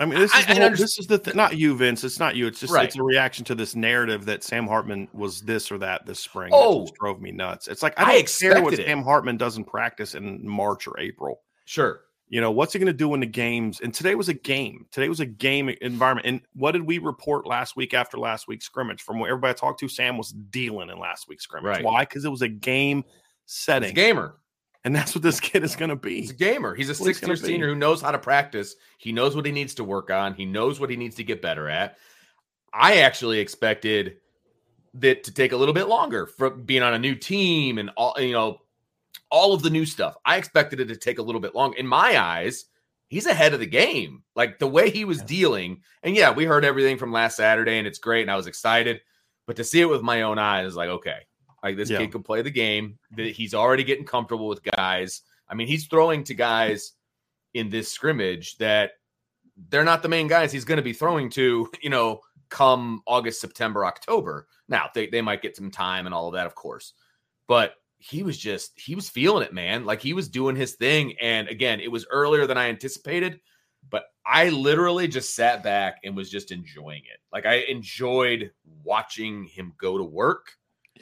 I, 0.00 0.06
mean, 0.06 0.18
this 0.18 0.34
is 0.34 0.44
I, 0.48 0.54
the 0.54 0.60
whole, 0.60 0.70
this 0.70 0.98
is 0.98 1.06
the 1.06 1.18
th- 1.18 1.36
not 1.36 1.56
you, 1.56 1.76
Vince. 1.76 2.02
It's 2.02 2.18
not 2.18 2.34
you. 2.34 2.48
It's 2.48 2.58
just 2.58 2.72
right. 2.72 2.84
it's 2.84 2.96
a 2.96 3.02
reaction 3.02 3.44
to 3.46 3.54
this 3.54 3.76
narrative 3.76 4.24
that 4.26 4.42
Sam 4.42 4.66
Hartman 4.66 5.08
was 5.12 5.40
this 5.42 5.70
or 5.70 5.78
that 5.78 6.04
this 6.04 6.18
spring. 6.18 6.50
Oh, 6.52 6.88
drove 6.98 7.20
me 7.20 7.30
nuts. 7.30 7.68
It's 7.68 7.82
like 7.82 7.98
I 7.98 8.04
don't 8.04 8.14
I 8.14 8.22
care 8.22 8.62
what 8.62 8.74
it. 8.74 8.84
Sam 8.84 9.02
Hartman 9.02 9.36
doesn't 9.36 9.64
practice 9.64 10.14
in 10.14 10.46
March 10.46 10.88
or 10.88 10.98
April. 10.98 11.42
Sure. 11.64 12.00
You 12.28 12.40
know 12.40 12.50
what's 12.50 12.72
he 12.72 12.80
going 12.80 12.86
to 12.86 12.92
do 12.92 13.14
in 13.14 13.20
the 13.20 13.26
games? 13.26 13.80
And 13.80 13.94
today 13.94 14.16
was 14.16 14.28
a 14.28 14.34
game. 14.34 14.86
Today 14.90 15.08
was 15.08 15.20
a 15.20 15.26
game 15.26 15.68
environment. 15.68 16.26
And 16.26 16.40
what 16.54 16.72
did 16.72 16.82
we 16.82 16.98
report 16.98 17.46
last 17.46 17.76
week 17.76 17.94
after 17.94 18.18
last 18.18 18.48
week's 18.48 18.64
scrimmage? 18.64 19.02
From 19.02 19.20
what 19.20 19.30
everybody 19.30 19.50
I 19.50 19.54
talked 19.54 19.78
to, 19.80 19.88
Sam 19.88 20.18
was 20.18 20.30
dealing 20.30 20.90
in 20.90 20.98
last 20.98 21.28
week's 21.28 21.44
scrimmage. 21.44 21.68
Right. 21.68 21.84
Why? 21.84 22.04
Because 22.04 22.24
it 22.24 22.30
was 22.30 22.42
a 22.42 22.48
game 22.48 23.04
setting. 23.46 23.94
gamer. 23.94 24.34
And 24.84 24.94
that's 24.94 25.14
what 25.14 25.22
this 25.22 25.40
kid 25.40 25.64
is 25.64 25.76
going 25.76 25.88
to 25.88 25.96
be. 25.96 26.20
He's 26.20 26.30
a 26.30 26.34
gamer. 26.34 26.74
He's 26.74 26.90
a 26.90 26.94
six 26.94 27.22
year 27.22 27.36
senior 27.36 27.68
who 27.68 27.74
knows 27.74 28.02
how 28.02 28.10
to 28.10 28.18
practice. 28.18 28.76
He 28.98 29.12
knows 29.12 29.34
what 29.34 29.46
he 29.46 29.52
needs 29.52 29.74
to 29.74 29.84
work 29.84 30.10
on. 30.10 30.34
He 30.34 30.44
knows 30.44 30.78
what 30.78 30.90
he 30.90 30.96
needs 30.96 31.16
to 31.16 31.24
get 31.24 31.40
better 31.40 31.68
at. 31.68 31.96
I 32.72 32.98
actually 32.98 33.38
expected 33.38 34.18
that 34.94 35.24
to 35.24 35.32
take 35.32 35.52
a 35.52 35.56
little 35.56 35.74
bit 35.74 35.88
longer 35.88 36.26
for 36.26 36.50
being 36.50 36.82
on 36.82 36.94
a 36.94 36.98
new 36.98 37.14
team 37.14 37.78
and 37.78 37.90
all, 37.96 38.14
you 38.18 38.32
know, 38.32 38.60
all 39.30 39.54
of 39.54 39.62
the 39.62 39.70
new 39.70 39.86
stuff. 39.86 40.16
I 40.24 40.36
expected 40.36 40.80
it 40.80 40.88
to 40.88 40.96
take 40.96 41.18
a 41.18 41.22
little 41.22 41.40
bit 41.40 41.54
long. 41.54 41.74
In 41.74 41.86
my 41.86 42.20
eyes, 42.20 42.66
he's 43.08 43.26
ahead 43.26 43.54
of 43.54 43.60
the 43.60 43.66
game. 43.66 44.22
Like 44.36 44.58
the 44.58 44.66
way 44.66 44.90
he 44.90 45.04
was 45.04 45.22
dealing. 45.22 45.80
And 46.02 46.14
yeah, 46.14 46.30
we 46.30 46.44
heard 46.44 46.64
everything 46.64 46.98
from 46.98 47.10
last 47.10 47.36
Saturday 47.36 47.78
and 47.78 47.86
it's 47.86 47.98
great. 47.98 48.22
And 48.22 48.30
I 48.30 48.36
was 48.36 48.46
excited. 48.46 49.00
But 49.46 49.56
to 49.56 49.64
see 49.64 49.80
it 49.80 49.88
with 49.88 50.02
my 50.02 50.22
own 50.22 50.38
eyes, 50.38 50.66
is 50.66 50.76
like, 50.76 50.88
okay, 50.88 51.18
like 51.64 51.76
this 51.76 51.88
yeah. 51.88 51.98
kid 51.98 52.12
can 52.12 52.22
play 52.22 52.42
the 52.42 52.50
game. 52.50 52.98
That 53.16 53.28
he's 53.28 53.54
already 53.54 53.84
getting 53.84 54.04
comfortable 54.04 54.46
with 54.46 54.62
guys. 54.62 55.22
I 55.48 55.54
mean, 55.54 55.66
he's 55.66 55.86
throwing 55.86 56.22
to 56.24 56.34
guys 56.34 56.92
in 57.54 57.70
this 57.70 57.90
scrimmage 57.90 58.58
that 58.58 58.92
they're 59.70 59.84
not 59.84 60.02
the 60.02 60.08
main 60.08 60.26
guys 60.26 60.52
he's 60.52 60.64
going 60.64 60.76
to 60.76 60.82
be 60.82 60.92
throwing 60.92 61.30
to, 61.30 61.70
you 61.80 61.90
know, 61.90 62.20
come 62.50 63.02
August, 63.06 63.40
September, 63.40 63.86
October. 63.86 64.46
Now 64.68 64.90
they, 64.94 65.06
they 65.06 65.22
might 65.22 65.42
get 65.42 65.56
some 65.56 65.70
time 65.70 66.06
and 66.06 66.14
all 66.14 66.28
of 66.28 66.34
that, 66.34 66.46
of 66.46 66.54
course. 66.54 66.92
But 67.48 67.74
he 67.96 68.22
was 68.22 68.36
just 68.36 68.78
he 68.78 68.94
was 68.94 69.08
feeling 69.08 69.42
it, 69.42 69.54
man. 69.54 69.86
Like 69.86 70.02
he 70.02 70.12
was 70.12 70.28
doing 70.28 70.56
his 70.56 70.74
thing. 70.74 71.14
And 71.22 71.48
again, 71.48 71.80
it 71.80 71.90
was 71.90 72.06
earlier 72.10 72.46
than 72.46 72.58
I 72.58 72.68
anticipated, 72.68 73.40
but 73.88 74.04
I 74.26 74.50
literally 74.50 75.08
just 75.08 75.34
sat 75.34 75.62
back 75.62 76.00
and 76.04 76.14
was 76.14 76.30
just 76.30 76.52
enjoying 76.52 77.02
it. 77.10 77.20
Like 77.32 77.46
I 77.46 77.60
enjoyed 77.68 78.50
watching 78.82 79.44
him 79.44 79.72
go 79.78 79.96
to 79.96 80.04
work. 80.04 80.52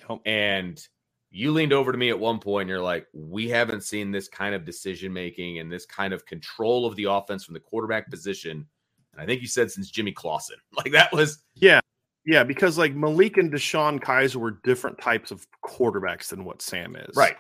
Yep. 0.09 0.21
And 0.27 0.89
you 1.31 1.51
leaned 1.51 1.73
over 1.73 1.93
to 1.93 1.99
me 1.99 2.11
at 2.11 2.19
one 2.19 2.39
point 2.39 2.63
and 2.63 2.71
you're 2.71 2.81
like, 2.81 3.07
we 3.15 3.49
haven't 3.49 3.83
seen 3.83 4.11
this 4.11 4.29
kind 4.29 4.55
of 4.55 4.65
decision 4.65 5.13
making 5.13 5.59
and 5.59 5.73
this 5.73 5.87
kind 5.87 6.13
of 6.13 6.27
control 6.27 6.85
of 6.87 6.95
the 6.97 7.05
offense 7.05 7.45
from 7.45 7.55
the 7.55 7.61
quarterback 7.61 8.11
position. 8.11 8.67
And 9.13 9.21
I 9.21 9.27
think 9.27 9.41
you 9.41 9.49
said 9.49 9.71
since 9.71 9.91
Jimmy 9.91 10.13
Clausen. 10.13 10.57
Like 10.77 10.93
that 10.93 11.13
was 11.13 11.43
Yeah. 11.55 11.81
Yeah, 12.25 12.45
because 12.45 12.79
like 12.79 12.95
Malik 12.95 13.37
and 13.37 13.51
DeShone 13.51 13.99
Kizer 14.01 14.37
were 14.37 14.61
different 14.63 15.01
types 15.01 15.33
of 15.33 15.47
quarterbacks 15.65 16.29
than 16.29 16.45
what 16.45 16.63
Sam 16.63 16.95
is. 16.95 17.17
Right. 17.17 17.37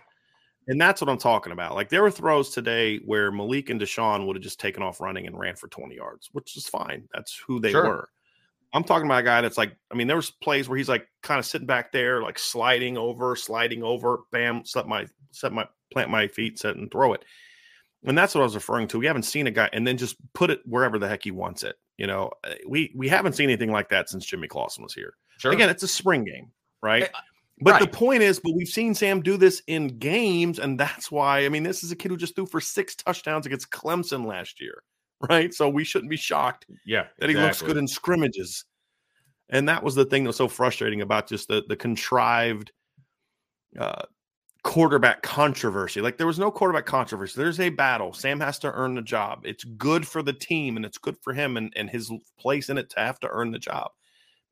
And 0.67 0.81
that's 0.81 1.01
what 1.01 1.09
I'm 1.09 1.19
talking 1.19 1.53
about. 1.53 1.75
Like 1.75 1.89
there 1.89 2.03
were 2.03 2.11
throws 2.11 2.51
today 2.51 2.99
where 3.05 3.31
Malik 3.31 3.71
and 3.71 3.81
DeShone 3.81 4.27
would 4.27 4.37
have 4.37 4.43
just 4.43 4.59
taken 4.59 4.83
off 4.83 5.01
running 5.01 5.27
and 5.27 5.39
ran 5.39 5.55
for 5.55 5.69
20 5.69 5.95
yards, 5.95 6.31
which 6.33 6.57
is 6.57 6.67
fine. 6.67 7.09
That's 7.13 7.41
who 7.47 7.61
they 7.61 7.73
sure. 7.73 7.87
were. 7.87 8.09
I'm 8.75 8.85
talking 8.85 9.07
about 9.07 9.21
a 9.21 9.25
guy 9.25 9.41
that's 9.41 9.59
like, 9.59 9.77
I 9.91 9.95
mean, 9.95 10.07
there 10.07 10.17
was 10.17 10.31
plays 10.31 10.69
where 10.69 10.79
he's 10.79 10.89
like 10.89 11.07
kind 11.23 11.39
of 11.39 11.45
sitting 11.45 11.67
back 11.67 11.93
there, 11.93 12.23
like 12.23 12.39
sliding 12.39 12.97
over, 12.97 13.37
sliding 13.37 13.83
over, 13.83 14.21
bam, 14.31 14.65
set 14.65 14.87
my 14.87 15.07
set 15.31 15.53
my 15.53 15.67
plant 15.93 16.11
my 16.11 16.29
feet, 16.29 16.59
set 16.59 16.77
and 16.77 16.91
throw 16.91 17.13
it. 17.13 17.25
And 18.05 18.17
that's 18.17 18.35
what 18.35 18.41
I 18.41 18.45
was 18.45 18.55
referring 18.55 18.89
to. 18.89 18.99
We 18.99 19.07
haven't 19.07 19.25
seen 19.25 19.47
a 19.47 19.51
guy 19.51 19.69
and 19.73 19.87
then 19.87 19.97
just 19.97 20.17
put 20.33 20.51
it 20.51 20.61
wherever 20.65 20.99
the 20.99 21.09
heck 21.09 21.23
he 21.23 21.31
wants 21.31 21.63
it. 21.63 21.77
You 21.99 22.07
know, 22.07 22.31
uh, 22.45 22.55
we 22.67 22.93
we 22.97 23.09
haven't 23.09 23.35
seen 23.35 23.45
anything 23.45 23.71
like 23.71 23.91
that 23.91 24.09
since 24.09 24.25
Jimmy 24.25 24.49
Clausen 24.49 24.83
was 24.83 24.95
here. 24.95 25.15
Sure. 25.39 25.53
Again, 25.53 25.69
it's 25.69 25.83
a 25.83 25.89
spring 25.89 26.25
game, 26.25 26.51
right? 26.83 27.05
Eh, 27.05 27.09
but 27.61 27.73
right. 27.73 27.81
the 27.81 27.89
point 27.89 28.23
is, 28.23 28.41
but 28.41 28.55
we've 28.57 28.69
seen 28.69 28.95
Sam 28.95 29.23
do 29.23 29.37
this 29.37 29.63
in 29.67 29.99
games, 29.99 30.59
and 30.59 30.81
that's 30.81 31.13
why. 31.13 31.45
I 31.45 31.49
mean, 31.49 31.63
this 31.63 31.85
is 31.85 31.93
a 31.93 31.97
kid 31.97 32.11
who 32.11 32.17
just 32.17 32.35
threw 32.35 32.47
for 32.47 32.61
six 32.61 32.97
touchdowns 32.97 33.47
against 33.47 33.71
Clemson 33.71 34.27
last 34.27 34.61
year, 34.61 34.83
right? 35.31 35.53
So 35.53 35.69
we 35.69 35.85
shouldn't 35.85 36.11
be 36.11 36.17
shocked, 36.17 36.67
yeah, 36.85 37.07
that 37.19 37.31
exactly. 37.31 37.35
he 37.35 37.47
looks 37.47 37.63
good 37.63 37.77
in 37.77 37.87
scrimmages. 37.87 38.65
And 39.49 39.69
that 39.69 39.83
was 39.83 39.95
the 39.95 40.05
thing 40.05 40.25
that 40.25 40.29
was 40.29 40.37
so 40.37 40.49
frustrating 40.49 41.03
about 41.03 41.29
just 41.29 41.49
the 41.49 41.63
the 41.69 41.77
contrived 41.77 42.73
uh, 43.79 44.03
quarterback 44.65 45.23
controversy. 45.23 46.01
Like 46.01 46.19
there 46.19 46.27
was 46.27 46.39
no 46.39 46.51
quarterback 46.51 46.87
controversy. 46.87 47.35
There's 47.37 47.61
a 47.61 47.71
battle. 47.71 48.13
Sam 48.13 48.41
has 48.41 48.59
to 48.61 48.73
earn 48.73 48.95
the 48.95 49.03
job. 49.03 49.43
It's 49.45 49.65
good 49.65 50.07
for 50.07 50.23
the 50.23 50.33
team 50.33 50.77
and 50.77 50.85
it's 50.85 50.99
good 50.99 51.17
for 51.21 51.33
him 51.33 51.57
and, 51.57 51.73
and 51.77 51.91
his 51.91 52.13
place 52.39 52.69
in 52.69 52.79
it 52.79 52.91
to 52.91 53.01
have 53.01 53.19
to 53.21 53.29
earn 53.29 53.51
the 53.51 53.59
job. 53.59 53.91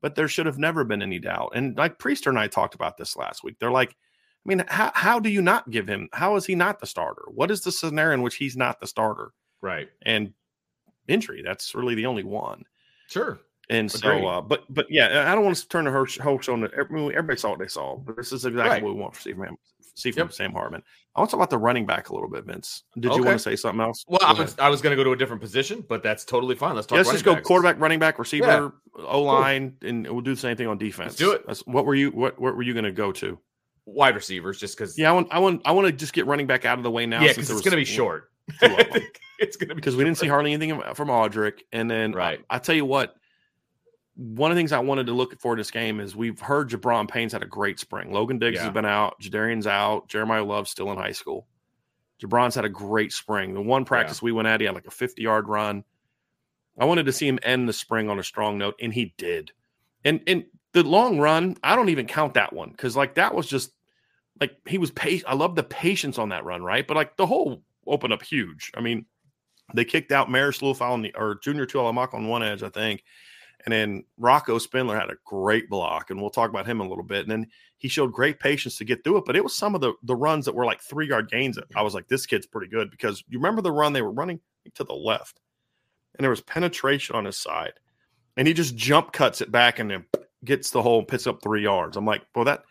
But 0.01 0.15
there 0.15 0.27
should 0.27 0.47
have 0.47 0.57
never 0.57 0.83
been 0.83 1.01
any 1.01 1.19
doubt. 1.19 1.51
And 1.55 1.77
like 1.77 1.99
Priester 1.99 2.27
and 2.27 2.39
I 2.39 2.47
talked 2.47 2.75
about 2.75 2.97
this 2.97 3.15
last 3.15 3.43
week. 3.43 3.55
They're 3.59 3.71
like, 3.71 3.91
I 3.91 4.49
mean, 4.49 4.63
how, 4.67 4.91
how 4.95 5.19
do 5.19 5.29
you 5.29 5.41
not 5.41 5.69
give 5.69 5.87
him? 5.87 6.09
How 6.11 6.35
is 6.35 6.45
he 6.45 6.55
not 6.55 6.79
the 6.79 6.87
starter? 6.87 7.23
What 7.27 7.51
is 7.51 7.61
the 7.61 7.71
scenario 7.71 8.15
in 8.15 8.21
which 8.21 8.35
he's 8.35 8.57
not 8.57 8.79
the 8.79 8.87
starter? 8.87 9.31
Right. 9.61 9.89
And 10.01 10.33
injury, 11.11 11.41
that's 11.43 11.75
really 11.75 11.95
the 11.95 12.05
only 12.05 12.23
one. 12.23 12.63
Sure. 13.07 13.39
And 13.69 13.89
so, 13.89 14.27
uh, 14.27 14.41
but 14.41 14.65
but 14.69 14.85
yeah, 14.89 15.31
I 15.31 15.35
don't 15.35 15.45
want 15.45 15.55
to 15.55 15.67
turn 15.69 15.85
the 15.85 15.91
whole 15.91 16.39
show 16.39 16.53
on. 16.53 16.69
Everybody 16.75 17.37
saw 17.37 17.51
what 17.51 17.59
they 17.59 17.67
saw, 17.67 17.95
but 17.95 18.17
this 18.17 18.33
is 18.33 18.45
exactly 18.45 18.69
right. 18.69 18.83
what 18.83 18.93
we 18.95 18.99
want 18.99 19.13
to 19.13 19.21
see 19.21 19.33
from 19.33 19.57
see 19.95 20.11
from 20.11 20.27
yep. 20.27 20.33
Sam 20.33 20.51
Hartman. 20.51 20.83
I 21.15 21.19
want 21.19 21.29
to 21.29 21.31
talk 21.31 21.39
about 21.39 21.49
the 21.49 21.57
running 21.57 21.85
back 21.85 22.09
a 22.09 22.13
little 22.13 22.29
bit, 22.29 22.45
Vince. 22.45 22.83
Did 22.95 23.11
okay. 23.11 23.17
you 23.17 23.23
want 23.23 23.35
to 23.35 23.43
say 23.43 23.55
something 23.55 23.81
else? 23.81 24.03
Well, 24.07 24.19
I 24.23 24.33
was, 24.33 24.57
I 24.59 24.69
was 24.69 24.81
going 24.81 24.91
to 24.91 24.95
go 24.95 25.03
to 25.03 25.11
a 25.11 25.15
different 25.15 25.41
position, 25.41 25.85
but 25.87 26.03
that's 26.03 26.25
totally 26.25 26.55
fine. 26.55 26.75
Let's 26.75 26.87
talk. 26.87 26.97
let's 26.97 27.11
just 27.11 27.25
go 27.25 27.35
backs. 27.35 27.47
quarterback, 27.47 27.79
running 27.79 27.99
back, 27.99 28.19
receiver, 28.19 28.73
yeah. 28.97 29.05
O 29.05 29.21
line, 29.21 29.75
cool. 29.79 29.89
and 29.89 30.07
we'll 30.07 30.21
do 30.21 30.33
the 30.33 30.39
same 30.39 30.55
thing 30.57 30.67
on 30.67 30.77
defense. 30.77 31.11
Let's 31.11 31.15
do 31.17 31.31
it. 31.31 31.45
That's, 31.47 31.65
what 31.65 31.85
were 31.85 31.95
you? 31.95 32.11
What 32.11 32.39
what 32.39 32.55
were 32.55 32.63
you 32.63 32.73
going 32.73 32.85
to 32.85 32.91
go 32.91 33.11
to? 33.13 33.37
Wide 33.85 34.15
receivers, 34.15 34.59
just 34.59 34.77
because. 34.77 34.97
Yeah, 34.97 35.09
I 35.09 35.13
want 35.13 35.27
I 35.31 35.39
want 35.39 35.61
I 35.65 35.71
want 35.71 35.87
to 35.87 35.93
just 35.93 36.13
get 36.13 36.25
running 36.25 36.47
back 36.47 36.65
out 36.65 36.77
of 36.77 36.83
the 36.83 36.91
way 36.91 37.05
now. 37.05 37.21
Yeah, 37.21 37.29
because 37.29 37.49
it's 37.49 37.61
going 37.61 37.71
to 37.71 37.77
be 37.77 37.85
short. 37.85 38.31
it's 39.41 39.57
going 39.57 39.69
to 39.69 39.75
be 39.75 39.81
because 39.81 39.95
we 39.95 40.03
didn't 40.03 40.17
see 40.17 40.27
hardly 40.27 40.53
anything 40.53 40.81
from 40.93 41.09
Audric, 41.09 41.61
and 41.71 41.89
then 41.89 42.13
right. 42.13 42.39
I, 42.49 42.55
I 42.55 42.59
tell 42.59 42.75
you 42.75 42.85
what 42.85 43.15
one 44.15 44.51
of 44.51 44.55
the 44.55 44.59
things 44.59 44.71
I 44.71 44.79
wanted 44.79 45.07
to 45.07 45.13
look 45.13 45.39
for 45.39 45.53
in 45.53 45.57
this 45.57 45.71
game 45.71 45.99
is 45.99 46.15
we've 46.15 46.39
heard 46.39 46.69
Gi'Bran 46.69 47.09
Payne's 47.09 47.33
had 47.33 47.43
a 47.43 47.47
great 47.47 47.79
spring. 47.79 48.11
Logan 48.11 48.39
Diggs 48.39 48.57
yeah. 48.57 48.65
has 48.65 48.73
been 48.73 48.85
out, 48.85 49.19
Jadarian's 49.19 49.67
out, 49.67 50.09
Jeremiyah 50.09 50.45
Love's 50.45 50.69
still 50.69 50.91
in 50.91 50.97
high 50.97 51.13
school. 51.13 51.47
Gi'Bran's 52.21 52.55
had 52.55 52.65
a 52.65 52.69
great 52.69 53.13
spring. 53.13 53.53
The 53.53 53.61
one 53.61 53.83
practice 53.85 54.21
yeah. 54.21 54.25
we 54.25 54.31
went 54.31 54.47
at, 54.47 54.59
he 54.59 54.65
had 54.65 54.75
like 54.75 54.85
a 54.85 54.91
50 54.91 55.21
yard 55.21 55.47
run. 55.47 55.83
I 56.77 56.85
wanted 56.85 57.07
to 57.07 57.13
see 57.13 57.27
him 57.27 57.39
end 57.43 57.67
the 57.67 57.73
spring 57.73 58.09
on 58.09 58.19
a 58.19 58.23
strong 58.23 58.57
note, 58.57 58.75
and 58.79 58.93
he 58.93 59.13
did. 59.17 59.51
And 60.03 60.21
and 60.27 60.45
the 60.73 60.83
long 60.83 61.19
run, 61.19 61.57
I 61.63 61.75
don't 61.75 61.89
even 61.89 62.07
count 62.07 62.35
that 62.35 62.53
one 62.53 62.69
because 62.69 62.95
like 62.95 63.15
that 63.15 63.35
was 63.35 63.47
just 63.47 63.71
like 64.39 64.55
he 64.67 64.77
was 64.77 64.91
patient. 64.91 65.29
I 65.29 65.35
love 65.35 65.55
the 65.55 65.63
patience 65.63 66.17
on 66.17 66.29
that 66.29 66.45
run, 66.45 66.63
right? 66.63 66.87
But 66.87 66.95
like 66.95 67.17
the 67.17 67.25
whole 67.25 67.63
opened 67.85 68.13
up 68.13 68.23
huge. 68.23 68.71
I 68.75 68.81
mean, 68.81 69.05
they 69.73 69.85
kicked 69.85 70.11
out 70.11 70.29
Marist 70.29 70.61
Liufau 70.61 70.91
on 70.91 71.01
the 71.01 71.13
or 71.15 71.39
Junior 71.41 71.65
Tuihalamaka 71.65 72.13
on 72.13 72.27
one 72.27 72.43
edge, 72.43 72.63
I 72.63 72.69
think. 72.69 73.03
And 73.65 73.71
then 73.71 74.03
Rocco 74.17 74.57
Spindler 74.57 74.99
had 74.99 75.11
a 75.11 75.17
great 75.23 75.69
block, 75.69 76.09
and 76.09 76.19
we'll 76.19 76.31
talk 76.31 76.49
about 76.49 76.65
him 76.65 76.79
a 76.79 76.87
little 76.87 77.03
bit. 77.03 77.21
And 77.21 77.31
then 77.31 77.47
he 77.77 77.87
showed 77.87 78.11
great 78.11 78.39
patience 78.39 78.77
to 78.77 78.85
get 78.85 79.03
through 79.03 79.17
it. 79.17 79.25
But 79.25 79.35
it 79.35 79.43
was 79.43 79.55
some 79.55 79.75
of 79.75 79.81
the 79.81 79.93
the 80.03 80.15
runs 80.15 80.45
that 80.45 80.55
were 80.55 80.65
like 80.65 80.81
three 80.81 81.07
yard 81.07 81.29
gains. 81.29 81.59
I 81.75 81.81
was 81.81 81.93
like, 81.93 82.07
this 82.07 82.25
kid's 82.25 82.47
pretty 82.47 82.67
good 82.67 82.89
because 82.91 83.23
you 83.27 83.37
remember 83.37 83.61
the 83.61 83.71
run 83.71 83.93
they 83.93 84.01
were 84.01 84.11
running 84.11 84.39
to 84.75 84.83
the 84.83 84.93
left, 84.93 85.39
and 86.15 86.23
there 86.23 86.31
was 86.31 86.41
penetration 86.41 87.15
on 87.15 87.25
his 87.25 87.37
side, 87.37 87.73
and 88.37 88.47
he 88.47 88.53
just 88.53 88.75
jump 88.75 89.11
cuts 89.11 89.41
it 89.41 89.51
back 89.51 89.79
and 89.79 89.91
then 89.91 90.05
gets 90.43 90.71
the 90.71 90.81
hole, 90.81 90.99
and 90.99 91.07
picks 91.07 91.27
up 91.27 91.41
three 91.41 91.63
yards. 91.63 91.97
I'm 91.97 92.05
like, 92.05 92.23
well, 92.35 92.45
that 92.45 92.63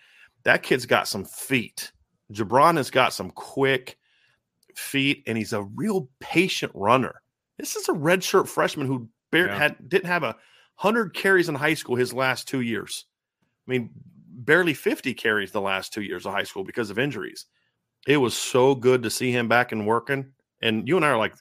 that 0.45 0.63
kid's 0.63 0.87
got 0.87 1.09
some 1.09 1.25
feet. 1.25 1.93
Gi'Bran 2.33 2.77
has 2.77 2.91
got 2.91 3.13
some 3.13 3.31
quick 3.31 3.97
feet, 4.79 5.23
and 5.27 5.37
he's 5.37 5.53
a 5.53 5.63
real 5.63 6.09
patient 6.21 6.73
runner. 6.75 7.21
This 7.59 7.77
is 7.77 7.89
a 7.89 7.93
redshirt 7.93 8.49
freshman 8.49 8.87
who 8.87 9.09
yeah. 9.33 9.57
had 9.57 9.89
didn't 9.89 10.07
have 10.07 10.23
a 10.23 10.37
100 10.81 11.15
carries 11.15 11.49
in 11.49 11.55
high 11.55 11.75
school 11.75 11.97
his 11.97 12.13
last 12.13 12.49
two 12.49 12.63
years. 12.63 13.05
I 13.69 13.71
mean, 13.71 13.91
barely 14.31 14.75
50 14.75 15.15
carries 15.15 15.53
the 15.53 15.61
last 15.61 15.93
two 15.93 16.03
years 16.03 16.27
of 16.27 16.33
high 16.33 16.45
school 16.45 16.65
because 16.65 16.91
of 16.91 16.99
injuries. 16.99 17.47
It 18.07 18.17
was 18.17 18.35
so 18.35 18.75
good 18.75 19.03
to 19.03 19.11
see 19.11 19.31
him 19.31 19.49
back 19.49 19.73
and 19.73 19.87
working. 19.87 20.33
And 20.63 20.89
you 20.89 20.97
and 20.97 21.05
I 21.05 21.11
are 21.11 21.19
like, 21.19 21.35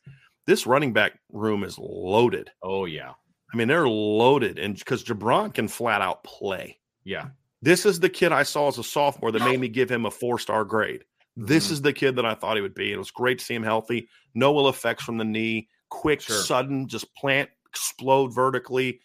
this 0.45 0.67
running 0.67 0.93
back 0.93 1.13
room 1.31 1.63
is 1.63 1.77
loaded. 1.79 2.49
Oh, 2.61 2.85
yeah. 2.85 3.13
I 3.53 3.57
mean, 3.57 3.67
they're 3.67 3.87
loaded. 3.87 4.59
And 4.59 4.77
because 4.77 5.03
Gi'Bran 5.03 5.53
can 5.53 5.67
flat 5.67 6.01
out 6.01 6.23
play. 6.23 6.77
Yeah. 7.03 7.27
This 7.61 7.85
is 7.85 7.99
the 7.99 8.09
kid 8.09 8.31
I 8.31 8.43
saw 8.43 8.67
as 8.67 8.77
a 8.77 8.83
sophomore 8.83 9.31
that 9.31 9.43
made 9.43 9.59
me 9.59 9.67
give 9.67 9.89
him 9.89 10.05
a 10.05 10.11
four 10.11 10.39
star 10.39 10.63
grade. 10.63 11.03
This 11.35 11.65
mm-hmm. 11.65 11.73
is 11.73 11.81
the 11.81 11.93
kid 11.93 12.15
that 12.17 12.25
I 12.25 12.35
thought 12.35 12.55
he 12.55 12.61
would 12.61 12.75
be. 12.75 12.91
It 12.91 12.97
was 12.97 13.11
great 13.11 13.39
to 13.39 13.45
see 13.45 13.55
him 13.55 13.63
healthy. 13.63 14.09
No 14.33 14.55
ill 14.57 14.69
effects 14.69 15.03
from 15.03 15.17
the 15.17 15.25
knee. 15.25 15.69
Quick, 15.89 16.21
sure. 16.21 16.35
sudden, 16.35 16.87
just 16.87 17.13
plant, 17.15 17.49
explode 17.67 18.33
vertically 18.33 18.99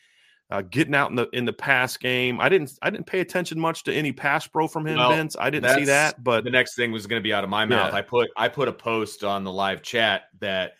uh, 0.50 0.62
getting 0.62 0.94
out 0.94 1.10
in 1.10 1.16
the 1.16 1.28
in 1.32 1.44
the 1.44 1.52
pass 1.52 1.96
game. 1.96 2.40
I 2.40 2.48
didn't 2.48 2.72
I 2.82 2.90
didn't 2.90 3.06
pay 3.06 3.20
attention 3.20 3.58
much 3.58 3.84
to 3.84 3.92
any 3.92 4.12
pass 4.12 4.46
pro 4.46 4.68
from 4.68 4.86
him, 4.86 4.96
well, 4.96 5.10
Vince. 5.10 5.36
I 5.38 5.50
didn't 5.50 5.74
see 5.74 5.84
that. 5.86 6.22
But 6.22 6.44
the 6.44 6.50
next 6.50 6.76
thing 6.76 6.92
was 6.92 7.06
going 7.06 7.20
to 7.20 7.24
be 7.24 7.32
out 7.32 7.44
of 7.44 7.50
my 7.50 7.64
mouth. 7.64 7.92
Yeah. 7.92 7.98
I 7.98 8.02
put 8.02 8.30
I 8.36 8.48
put 8.48 8.68
a 8.68 8.72
post 8.72 9.24
on 9.24 9.44
the 9.44 9.52
live 9.52 9.82
chat 9.82 10.24
that 10.40 10.72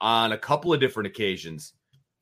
on 0.00 0.32
a 0.32 0.38
couple 0.38 0.72
of 0.72 0.80
different 0.80 1.06
occasions 1.06 1.72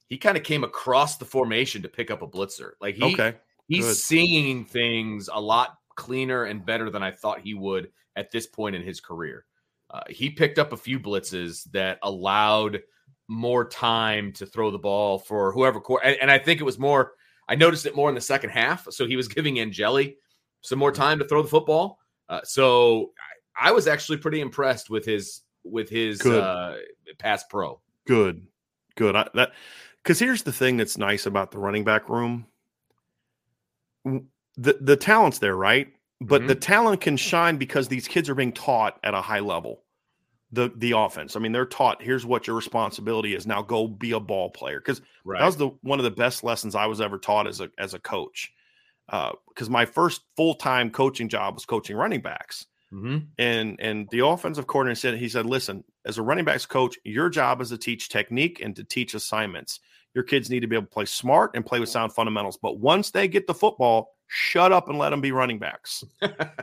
he 0.09 0.17
kind 0.17 0.37
of 0.37 0.43
came 0.43 0.65
across 0.65 1.17
the 1.17 1.25
formation 1.25 1.83
to 1.83 1.89
pick 1.89 2.11
up 2.11 2.23
a 2.23 2.27
blitzer. 2.27 2.71
Like 2.81 2.95
he 2.95 3.13
okay, 3.13 3.35
he's 3.67 3.85
good. 3.85 3.97
seeing 3.97 4.65
things 4.65 5.29
a 5.33 5.41
lot 5.41 5.77
cleaner 5.97 6.45
and 6.45 6.65
better 6.65 6.91
than 6.91 7.03
I 7.03 7.11
thought 7.11 7.41
he 7.41 7.55
would 7.55 7.91
at 8.19 8.33
this 8.33 8.47
point 8.47 8.75
in 8.75 8.83
his 8.83 9.01
career. 9.01 9.47
Uh, 9.91 10.03
he 10.11 10.29
picked 10.29 10.59
up 10.59 10.73
a 10.73 10.77
few 10.77 10.99
blitzes 10.99 11.65
that 11.71 11.99
allowed 12.03 12.81
more 13.29 13.67
time 13.67 14.33
to 14.33 14.45
throw 14.45 14.71
the 14.71 14.79
ball 14.79 15.19
for 15.19 15.53
whoever. 15.53 15.81
And, 16.03 16.17
and 16.21 16.31
I 16.31 16.39
think 16.39 16.61
it 16.61 16.65
was 16.65 16.79
more. 16.79 17.13
I 17.49 17.55
noticed 17.55 17.87
it 17.87 17.97
more 17.97 18.09
in 18.09 18.15
the 18.15 18.21
second 18.21 18.51
half. 18.51 18.87
So 18.91 19.07
he 19.07 19.17
was 19.17 19.29
giving 19.29 19.61
Angeli 19.61 20.17
some 20.61 20.79
more 20.79 20.93
time 20.93 21.21
to 21.21 21.25
throw 21.25 21.43
the 21.43 21.49
football. 21.49 21.99
Uh, 22.29 22.41
so 22.45 23.13
I, 23.63 23.69
I, 23.69 23.73
was 23.73 23.87
actually 23.87 24.19
pretty 24.19 24.41
impressed 24.41 24.91
with 24.91 25.07
his 25.07 25.41
with 25.65 25.89
his 25.89 26.21
uh, 26.27 26.77
pass 27.19 27.45
pro. 27.45 27.81
Good, 28.07 28.47
good. 28.97 29.17
I, 29.17 29.29
that 29.33 29.53
because 30.03 30.19
here's 30.19 30.43
the 30.43 30.53
thing 30.53 30.77
that's 30.77 30.99
nice 30.99 31.25
about 31.25 31.53
the 31.53 31.59
running 31.59 31.85
back 31.85 32.11
room. 32.11 32.47
The 34.05 34.77
the 34.81 34.97
talent's 34.97 35.39
there, 35.39 35.57
right? 35.57 35.89
But 36.21 36.41
mm-hmm. 36.41 36.49
the 36.49 36.55
talent 36.57 37.01
can 37.01 37.17
shine 37.17 37.59
because 37.59 37.89
these 37.89 38.09
kids 38.09 38.29
are 38.29 38.35
being 38.35 38.53
taught 38.53 38.99
at 39.05 39.15
a 39.15 39.21
high 39.21 39.41
level 39.41 39.83
the 40.53 40.73
the 40.77 40.93
offense. 40.93 41.37
I 41.37 41.41
mean, 41.41 41.53
they're 41.53 41.67
taught 41.67 42.03
here's 42.03 42.25
what 42.25 42.47
your 42.47 42.57
responsibility 42.57 43.35
is. 43.35 43.47
Now 43.47 43.63
go 43.63 43.87
be 43.87 44.13
a 44.13 44.21
ball 44.21 44.51
player 44.51 44.81
because 44.81 45.03
right. 45.25 45.41
that 45.41 45.47
was 45.47 45.57
the 45.57 45.69
one 45.83 45.99
of 45.99 46.05
the 46.05 46.11
best 46.11 46.43
lessons 46.43 46.75
I 46.75 46.87
was 46.87 47.01
ever 47.01 47.19
taught 47.19 47.47
as 47.47 47.61
a 47.61 47.71
as 47.79 47.95
a 47.95 47.99
coach. 47.99 48.53
Because 49.07 49.69
uh, 49.69 49.71
my 49.71 49.87
first 49.87 50.23
full 50.37 50.55
time 50.55 50.91
coaching 50.91 51.29
job 51.29 51.55
was 51.55 51.67
coaching 51.67 51.97
running 51.97 52.21
backs, 52.21 52.67
mm-hmm. 52.93 53.19
and 53.39 53.77
and 53.79 54.09
the 54.11 54.27
offensive 54.27 54.67
coordinator 54.67 54.99
said 54.99 55.19
he 55.19 55.29
said, 55.29 55.47
listen, 55.47 55.85
as 56.05 56.19
a 56.19 56.23
running 56.23 56.45
backs 56.45 56.67
coach, 56.67 56.97
your 57.05 57.29
job 57.29 57.61
is 57.61 57.69
to 57.71 57.79
teach 57.79 58.09
technique 58.09 58.61
and 58.63 58.75
to 58.77 58.85
teach 58.85 59.15
assignments. 59.15 59.81
Your 60.15 60.25
kids 60.25 60.51
need 60.51 60.61
to 60.61 60.67
be 60.67 60.77
able 60.77 60.87
to 60.87 60.93
play 60.93 61.05
smart 61.05 61.53
and 61.55 61.65
play 61.65 61.81
with 61.81 61.91
sound 61.91 62.13
fundamentals. 62.13 62.59
But 62.61 62.79
once 62.79 63.11
they 63.11 63.29
get 63.29 63.47
the 63.47 63.55
football, 63.55 64.15
shut 64.29 64.73
up 64.73 64.89
and 64.89 64.99
let 64.99 65.11
them 65.11 65.21
be 65.21 65.33
running 65.33 65.59
backs, 65.59 66.05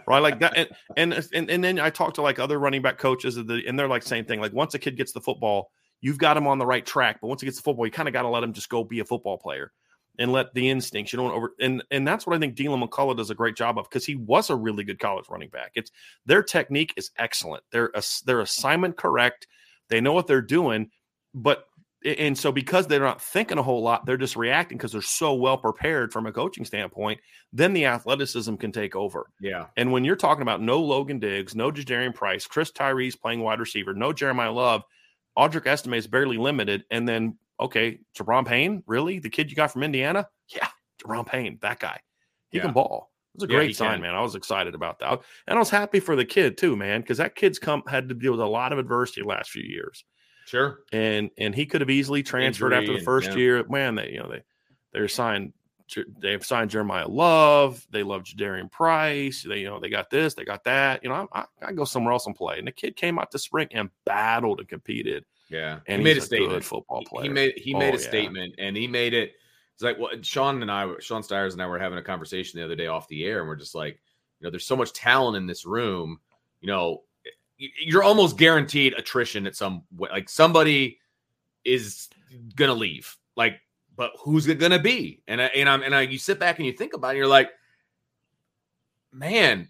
right? 0.08 0.20
Like 0.20 0.40
that. 0.40 0.56
And, 0.56 1.14
and 1.14 1.28
and 1.34 1.50
and 1.50 1.64
then 1.64 1.80
I 1.80 1.90
talk 1.90 2.14
to 2.16 2.22
like 2.22 2.40
other 2.40 2.60
running 2.60 2.82
back 2.82 2.98
coaches, 2.98 3.38
and 3.38 3.80
they're 3.80 3.88
like 3.88 4.04
same 4.04 4.26
thing. 4.26 4.40
Like 4.40 4.54
once 4.54 4.74
a 4.74 4.80
kid 4.80 4.96
gets 4.96 5.12
the 5.12 5.22
football, 5.22 5.72
you've 6.02 6.18
got 6.18 6.38
him 6.38 6.48
on 6.48 6.60
the 6.60 6.66
right 6.66 6.86
track. 6.86 7.18
But 7.22 7.28
once 7.28 7.42
he 7.42 7.46
gets 7.46 7.58
the 7.58 7.64
football, 7.64 7.86
you 7.86 7.92
kind 7.92 8.08
of 8.08 8.14
got 8.14 8.22
to 8.22 8.30
let 8.30 8.44
him 8.44 8.54
just 8.54 8.70
go 8.70 8.84
be 8.84 9.00
a 9.00 9.06
football 9.06 9.38
player 9.38 9.72
and 10.20 10.32
let 10.32 10.54
the 10.54 10.70
instincts. 10.70 11.12
You 11.12 11.18
don't 11.18 11.32
over 11.32 11.54
and 11.60 11.84
and 11.92 12.08
that's 12.08 12.26
what 12.26 12.36
I 12.36 12.40
think 12.40 12.56
Deland 12.56 12.84
McCullough 12.84 13.18
does 13.18 13.30
a 13.30 13.36
great 13.36 13.56
job 13.56 13.78
of 13.78 13.90
because 13.90 14.06
he 14.06 14.16
was 14.16 14.50
a 14.50 14.56
really 14.56 14.84
good 14.84 15.00
college 15.00 15.26
running 15.30 15.50
back. 15.50 15.72
It's 15.76 15.92
their 16.26 16.44
technique 16.44 16.94
is 16.98 17.12
excellent. 17.18 17.64
They're 17.72 17.92
a, 17.94 18.42
assignment 18.42 18.98
correct. 18.98 19.48
They 19.90 20.02
know 20.02 20.14
what 20.14 20.28
they're 20.28 20.42
doing, 20.42 20.90
but 21.34 21.66
and 22.06 22.38
so 22.38 22.52
because 22.52 22.88
they're 22.88 23.00
not 23.00 23.22
thinking 23.22 23.58
a 23.58 23.64
whole 23.64 23.82
lot, 23.82 24.06
they're 24.06 24.18
just 24.18 24.36
reacting 24.36 24.78
because 24.78 24.92
they're 24.92 25.02
so 25.02 25.34
well 25.34 25.58
prepared 25.58 26.14
from 26.14 26.28
a 26.28 26.32
coaching 26.32 26.64
standpoint. 26.64 27.20
Then 27.52 27.74
the 27.74 27.86
athleticism 27.86 28.56
can 28.56 28.72
take 28.72 28.96
over. 28.96 29.32
Yeah. 29.42 29.66
And 29.76 29.92
when 29.92 30.06
you're 30.06 30.16
talking 30.16 30.44
about 30.44 30.62
no 30.62 30.80
Logan 30.80 31.20
Diggs, 31.20 31.56
no 31.56 31.72
Jadarian 31.72 32.14
Price, 32.14 32.46
Chris 32.46 32.72
Tyree's 32.72 33.16
playing 33.16 33.42
wide 33.42 33.60
receiver, 33.60 33.94
no 33.94 34.14
Jeremiyah 34.14 34.54
Love, 34.54 34.84
Audric 35.38 35.66
Estime 35.68 35.96
is 35.96 36.08
barely 36.08 36.38
limited, 36.38 36.86
and 36.92 37.08
then 37.08 37.38
okay, 37.60 38.00
Gi'Bran 38.18 38.46
Payne, 38.46 38.84
really? 38.86 39.20
The 39.20 39.30
kid 39.30 39.50
you 39.50 39.56
got 39.56 39.72
from 39.72 39.84
Indiana? 39.84 40.28
Yeah, 40.48 40.68
Gi'Bran 41.02 41.26
Payne, 41.26 41.58
that 41.62 41.80
guy. 41.80 42.00
He 42.50 42.58
yeah. 42.58 42.66
can 42.66 42.74
ball. 42.74 43.12
It 43.34 43.42
was 43.42 43.44
a 43.44 43.48
great 43.48 43.72
yeah, 43.72 43.76
sign, 43.76 43.94
can. 43.94 44.02
man. 44.02 44.16
I 44.16 44.22
was 44.22 44.36
excited 44.36 44.76
about 44.76 45.00
that. 45.00 45.20
And 45.48 45.58
I 45.58 45.60
was 45.60 45.70
happy 45.70 46.00
for 46.00 46.16
the 46.16 46.24
kid 46.24 46.58
too, 46.58 46.78
man, 46.78 47.02
because 47.02 47.18
that 47.18 47.36
kid's 47.36 47.60
come 47.60 47.84
had 47.88 48.08
to 48.08 48.16
deal 48.16 48.32
with 48.32 48.40
a 48.40 48.46
lot 48.46 48.72
of 48.72 48.80
adversity 48.80 49.24
last 49.24 49.50
few 49.50 49.64
years. 49.64 50.06
Sure. 50.46 50.80
And 50.92 51.32
and 51.38 51.54
he 51.54 51.66
could 51.66 51.82
have 51.82 51.90
easily 51.90 52.24
transferred 52.24 52.72
Injury 52.72 52.90
after 52.90 53.00
the 53.00 53.04
first 53.04 53.30
and, 53.30 53.36
yeah. 53.36 53.44
year. 53.44 53.64
Man, 53.68 53.96
they 53.96 54.12
you 54.12 54.20
know 54.20 54.30
they 54.30 54.44
they're 54.94 55.08
signed 55.08 55.54
they've 56.20 56.46
signed 56.46 56.72
Jeremiyah 56.72 57.10
Love. 57.10 57.86
They 57.92 58.04
love 58.04 58.24
Jadarian 58.24 58.72
Price. 58.72 59.46
They, 59.48 59.60
you 59.60 59.70
know, 59.70 59.80
they 59.80 59.90
got 59.90 60.10
this, 60.10 60.34
they 60.34 60.46
got 60.46 60.64
that. 60.64 61.04
You 61.04 61.10
know, 61.10 61.28
I, 61.32 61.42
I, 61.42 61.46
I, 61.68 61.72
go 61.74 61.86
somewhere 61.86 62.14
else 62.14 62.26
and 62.26 62.36
play. 62.36 62.58
And 62.58 62.68
the 62.68 62.72
kid 62.72 62.96
came 62.96 63.20
out 63.20 63.32
to 63.32 63.40
spring 63.40 63.68
and 63.72 63.90
battled 64.06 64.60
and 64.60 64.70
competed. 64.70 65.26
Yeah, 65.50 65.80
and 65.88 66.00
he 66.00 66.04
made 66.04 66.18
a, 66.18 66.22
a 66.22 66.24
statement. 66.24 66.64
football 66.64 67.04
player. 67.06 67.24
He 67.24 67.30
made 67.30 67.54
he 67.58 67.74
made 67.76 67.94
oh, 67.94 67.98
a 67.98 68.02
yeah. 68.02 68.08
statement, 68.08 68.56
and 68.58 68.76
he 68.76 68.88
made 68.88 69.14
it. 69.14 69.34
It's 69.76 69.84
like 69.84 70.00
well, 70.00 70.10
Sean 70.22 70.62
and 70.62 70.72
I, 70.72 70.92
Sean 71.00 71.22
Stires 71.22 71.54
and 71.54 71.62
I 71.62 71.68
were 71.68 71.78
having 71.78 72.00
a 72.00 72.04
conversation 72.04 72.60
the 72.60 72.66
other 72.66 72.76
day 72.76 72.88
off 72.88 73.08
the 73.08 73.26
air, 73.26 73.40
and 73.40 73.48
we're 73.48 73.56
just 73.56 73.76
like, 73.76 74.00
you 74.40 74.46
know, 74.46 74.50
there's 74.50 74.66
so 74.66 74.76
much 74.76 74.92
talent 74.94 75.38
in 75.38 75.46
this 75.46 75.66
room. 75.66 76.20
You 76.62 76.68
know, 76.68 77.04
you're 77.58 78.04
almost 78.04 78.38
guaranteed 78.38 78.94
attrition 78.94 79.48
at 79.48 79.56
some 79.56 79.84
way. 79.96 80.10
Like 80.12 80.30
somebody 80.30 81.00
is 81.64 82.10
gonna 82.56 82.74
leave. 82.74 83.16
Like, 83.36 83.60
but 83.96 84.12
who's 84.20 84.48
it 84.48 84.60
gonna 84.60 84.80
be? 84.80 85.22
And 85.28 85.42
I, 85.42 85.46
and 85.46 85.70
I'm 85.70 85.84
and 85.84 85.96
I, 85.96 86.02
you 86.02 86.18
sit 86.18 86.40
back 86.40 86.58
and 86.60 86.66
you 86.66 86.74
think 86.74 86.94
about 86.94 87.16
it, 87.16 87.18
you're 87.18 87.28
like, 87.28 87.50
man, 89.12 89.70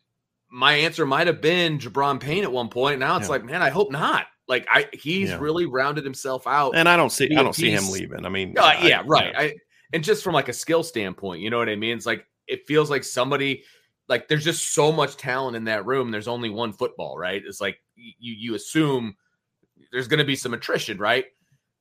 my 0.49 0.73
answer 0.73 1.05
might 1.05 1.27
have 1.27 1.41
been 1.41 1.79
Gi'Bran 1.79 2.19
Payne 2.19 2.43
at 2.43 2.51
one 2.51 2.69
point. 2.69 2.99
Now 2.99 3.17
it's 3.17 3.25
yeah. 3.25 3.31
like, 3.31 3.45
man, 3.45 3.61
I 3.61 3.69
hope 3.69 3.91
not. 3.91 4.27
Like 4.47 4.67
I, 4.69 4.87
he's 4.93 5.29
yeah. 5.29 5.39
really 5.39 5.65
rounded 5.65 6.03
himself 6.03 6.45
out, 6.45 6.75
and 6.75 6.87
I 6.87 6.95
don't 6.95 7.11
see, 7.11 7.35
I 7.35 7.41
don't 7.41 7.55
see 7.55 7.71
him 7.71 7.89
leaving. 7.89 8.25
I 8.25 8.29
mean, 8.29 8.55
uh, 8.57 8.63
I, 8.63 8.87
yeah, 8.87 9.01
right. 9.05 9.33
I, 9.35 9.55
and 9.91 10.03
just 10.03 10.23
from 10.23 10.33
like 10.33 10.49
a 10.49 10.53
skill 10.53 10.83
standpoint, 10.83 11.41
you 11.41 11.49
know 11.49 11.57
what 11.57 11.69
I 11.69 11.75
mean? 11.75 11.97
It's 11.97 12.05
like 12.05 12.27
it 12.47 12.67
feels 12.67 12.91
like 12.91 13.03
somebody, 13.03 13.63
like 14.07 14.27
there's 14.27 14.43
just 14.43 14.73
so 14.73 14.91
much 14.91 15.17
talent 15.17 15.55
in 15.55 15.65
that 15.65 15.85
room. 15.85 16.11
There's 16.11 16.27
only 16.27 16.49
one 16.49 16.73
football, 16.73 17.17
right? 17.17 17.41
It's 17.45 17.61
like 17.61 17.81
you 17.95 18.33
you 18.33 18.55
assume 18.55 19.15
there's 19.91 20.07
going 20.07 20.19
to 20.19 20.25
be 20.25 20.35
some 20.35 20.53
attrition, 20.53 20.97
right? 20.97 21.25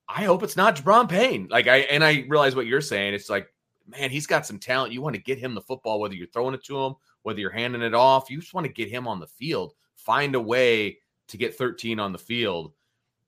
I 0.08 0.24
hope 0.24 0.42
it's 0.42 0.56
not 0.56 0.76
Gi'Bran 0.76 1.08
Payne. 1.08 1.48
Like 1.50 1.66
I 1.66 1.78
and 1.78 2.04
I 2.04 2.24
realize 2.28 2.54
what 2.54 2.66
you're 2.66 2.80
saying. 2.80 3.14
It's 3.14 3.30
like, 3.30 3.48
man, 3.86 4.10
he's 4.10 4.26
got 4.26 4.46
some 4.46 4.58
talent. 4.58 4.92
You 4.92 5.02
want 5.02 5.16
to 5.16 5.22
get 5.22 5.38
him 5.38 5.54
the 5.54 5.60
football, 5.60 6.00
whether 6.00 6.14
you're 6.14 6.26
throwing 6.28 6.54
it 6.54 6.64
to 6.64 6.78
him, 6.78 6.94
whether 7.22 7.40
you're 7.40 7.50
handing 7.50 7.82
it 7.82 7.94
off. 7.94 8.30
You 8.30 8.40
just 8.40 8.54
want 8.54 8.66
to 8.66 8.72
get 8.72 8.90
him 8.90 9.06
on 9.06 9.20
the 9.20 9.26
field. 9.26 9.74
Find 9.96 10.34
a 10.34 10.40
way 10.40 10.98
to 11.28 11.36
get 11.36 11.56
13 11.56 11.98
on 11.98 12.12
the 12.12 12.18
field. 12.18 12.72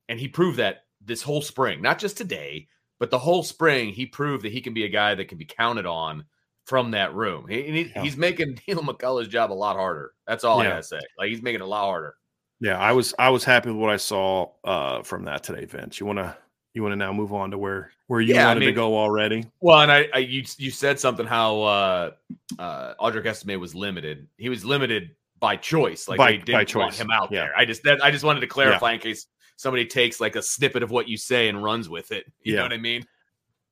And 0.08 0.20
he 0.20 0.28
proved 0.28 0.58
that 0.58 0.84
this 1.00 1.22
whole 1.22 1.42
spring, 1.42 1.82
not 1.82 1.98
just 1.98 2.16
today, 2.16 2.68
but 2.98 3.10
the 3.10 3.18
whole 3.18 3.42
spring, 3.42 3.90
he 3.90 4.06
proved 4.06 4.44
that 4.44 4.52
he 4.52 4.60
can 4.60 4.74
be 4.74 4.84
a 4.84 4.88
guy 4.88 5.14
that 5.14 5.28
can 5.28 5.38
be 5.38 5.44
counted 5.44 5.86
on 5.86 6.24
from 6.66 6.90
that 6.90 7.14
room. 7.14 7.46
He, 7.48 7.62
he, 7.62 7.92
yeah. 7.94 8.02
He's 8.02 8.16
making 8.16 8.58
Deland 8.66 8.88
McCullough's 8.88 9.28
job 9.28 9.52
a 9.52 9.54
lot 9.54 9.76
harder. 9.76 10.12
That's 10.26 10.44
all 10.44 10.62
yeah. 10.62 10.68
I 10.68 10.72
gotta 10.72 10.82
say. 10.82 11.00
Like 11.18 11.30
he's 11.30 11.42
making 11.42 11.60
it 11.60 11.64
a 11.64 11.66
lot 11.66 11.84
harder. 11.84 12.16
Yeah, 12.60 12.78
I 12.78 12.92
was 12.92 13.14
I 13.18 13.30
was 13.30 13.44
happy 13.44 13.70
with 13.70 13.78
what 13.78 13.90
I 13.90 13.96
saw 13.96 14.50
uh, 14.64 15.02
from 15.02 15.24
that 15.24 15.42
today, 15.42 15.64
Vince. 15.64 16.00
You 16.00 16.06
want 16.06 16.18
to 16.18 16.36
you 16.74 16.82
want 16.82 16.92
to 16.92 16.96
now 16.96 17.12
move 17.12 17.32
on 17.32 17.50
to 17.52 17.58
where 17.58 17.90
where 18.08 18.20
you 18.20 18.34
yeah, 18.34 18.46
wanted 18.46 18.62
I 18.62 18.66
mean, 18.66 18.74
to 18.74 18.74
go 18.74 18.96
already? 18.96 19.46
Well, 19.60 19.80
and 19.80 19.92
I, 19.92 20.08
I, 20.12 20.18
you 20.18 20.44
you 20.58 20.70
said 20.70 20.98
something 20.98 21.26
how 21.26 21.62
uh, 21.62 22.10
uh, 22.58 22.94
Audric 23.00 23.26
Estime 23.26 23.58
was 23.60 23.74
limited. 23.74 24.26
He 24.36 24.48
was 24.48 24.64
limited 24.64 25.10
by 25.38 25.56
choice. 25.56 26.08
Like 26.08 26.18
by, 26.18 26.32
they 26.32 26.38
didn't 26.38 26.74
want 26.74 26.94
him 26.94 27.10
out 27.10 27.30
yeah. 27.30 27.40
there. 27.40 27.56
I 27.56 27.64
just 27.64 27.82
that, 27.84 28.02
I 28.02 28.10
just 28.10 28.24
wanted 28.24 28.40
to 28.40 28.46
clarify 28.46 28.92
in 28.92 29.00
case 29.00 29.26
somebody 29.56 29.86
takes 29.86 30.20
like 30.20 30.36
a 30.36 30.42
snippet 30.42 30.82
of 30.82 30.90
what 30.90 31.08
you 31.08 31.16
say 31.16 31.48
and 31.48 31.62
runs 31.62 31.88
with 31.88 32.12
it. 32.12 32.26
You 32.42 32.56
know 32.56 32.62
what 32.62 32.72
I 32.72 32.78
mean? 32.78 33.06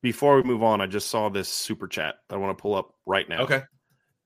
Before 0.01 0.35
we 0.35 0.43
move 0.43 0.63
on, 0.63 0.81
I 0.81 0.87
just 0.87 1.09
saw 1.09 1.29
this 1.29 1.49
super 1.49 1.87
chat 1.87 2.15
that 2.29 2.35
I 2.35 2.37
want 2.37 2.57
to 2.57 2.61
pull 2.61 2.75
up 2.75 2.93
right 3.05 3.27
now. 3.27 3.41
Okay. 3.41 3.63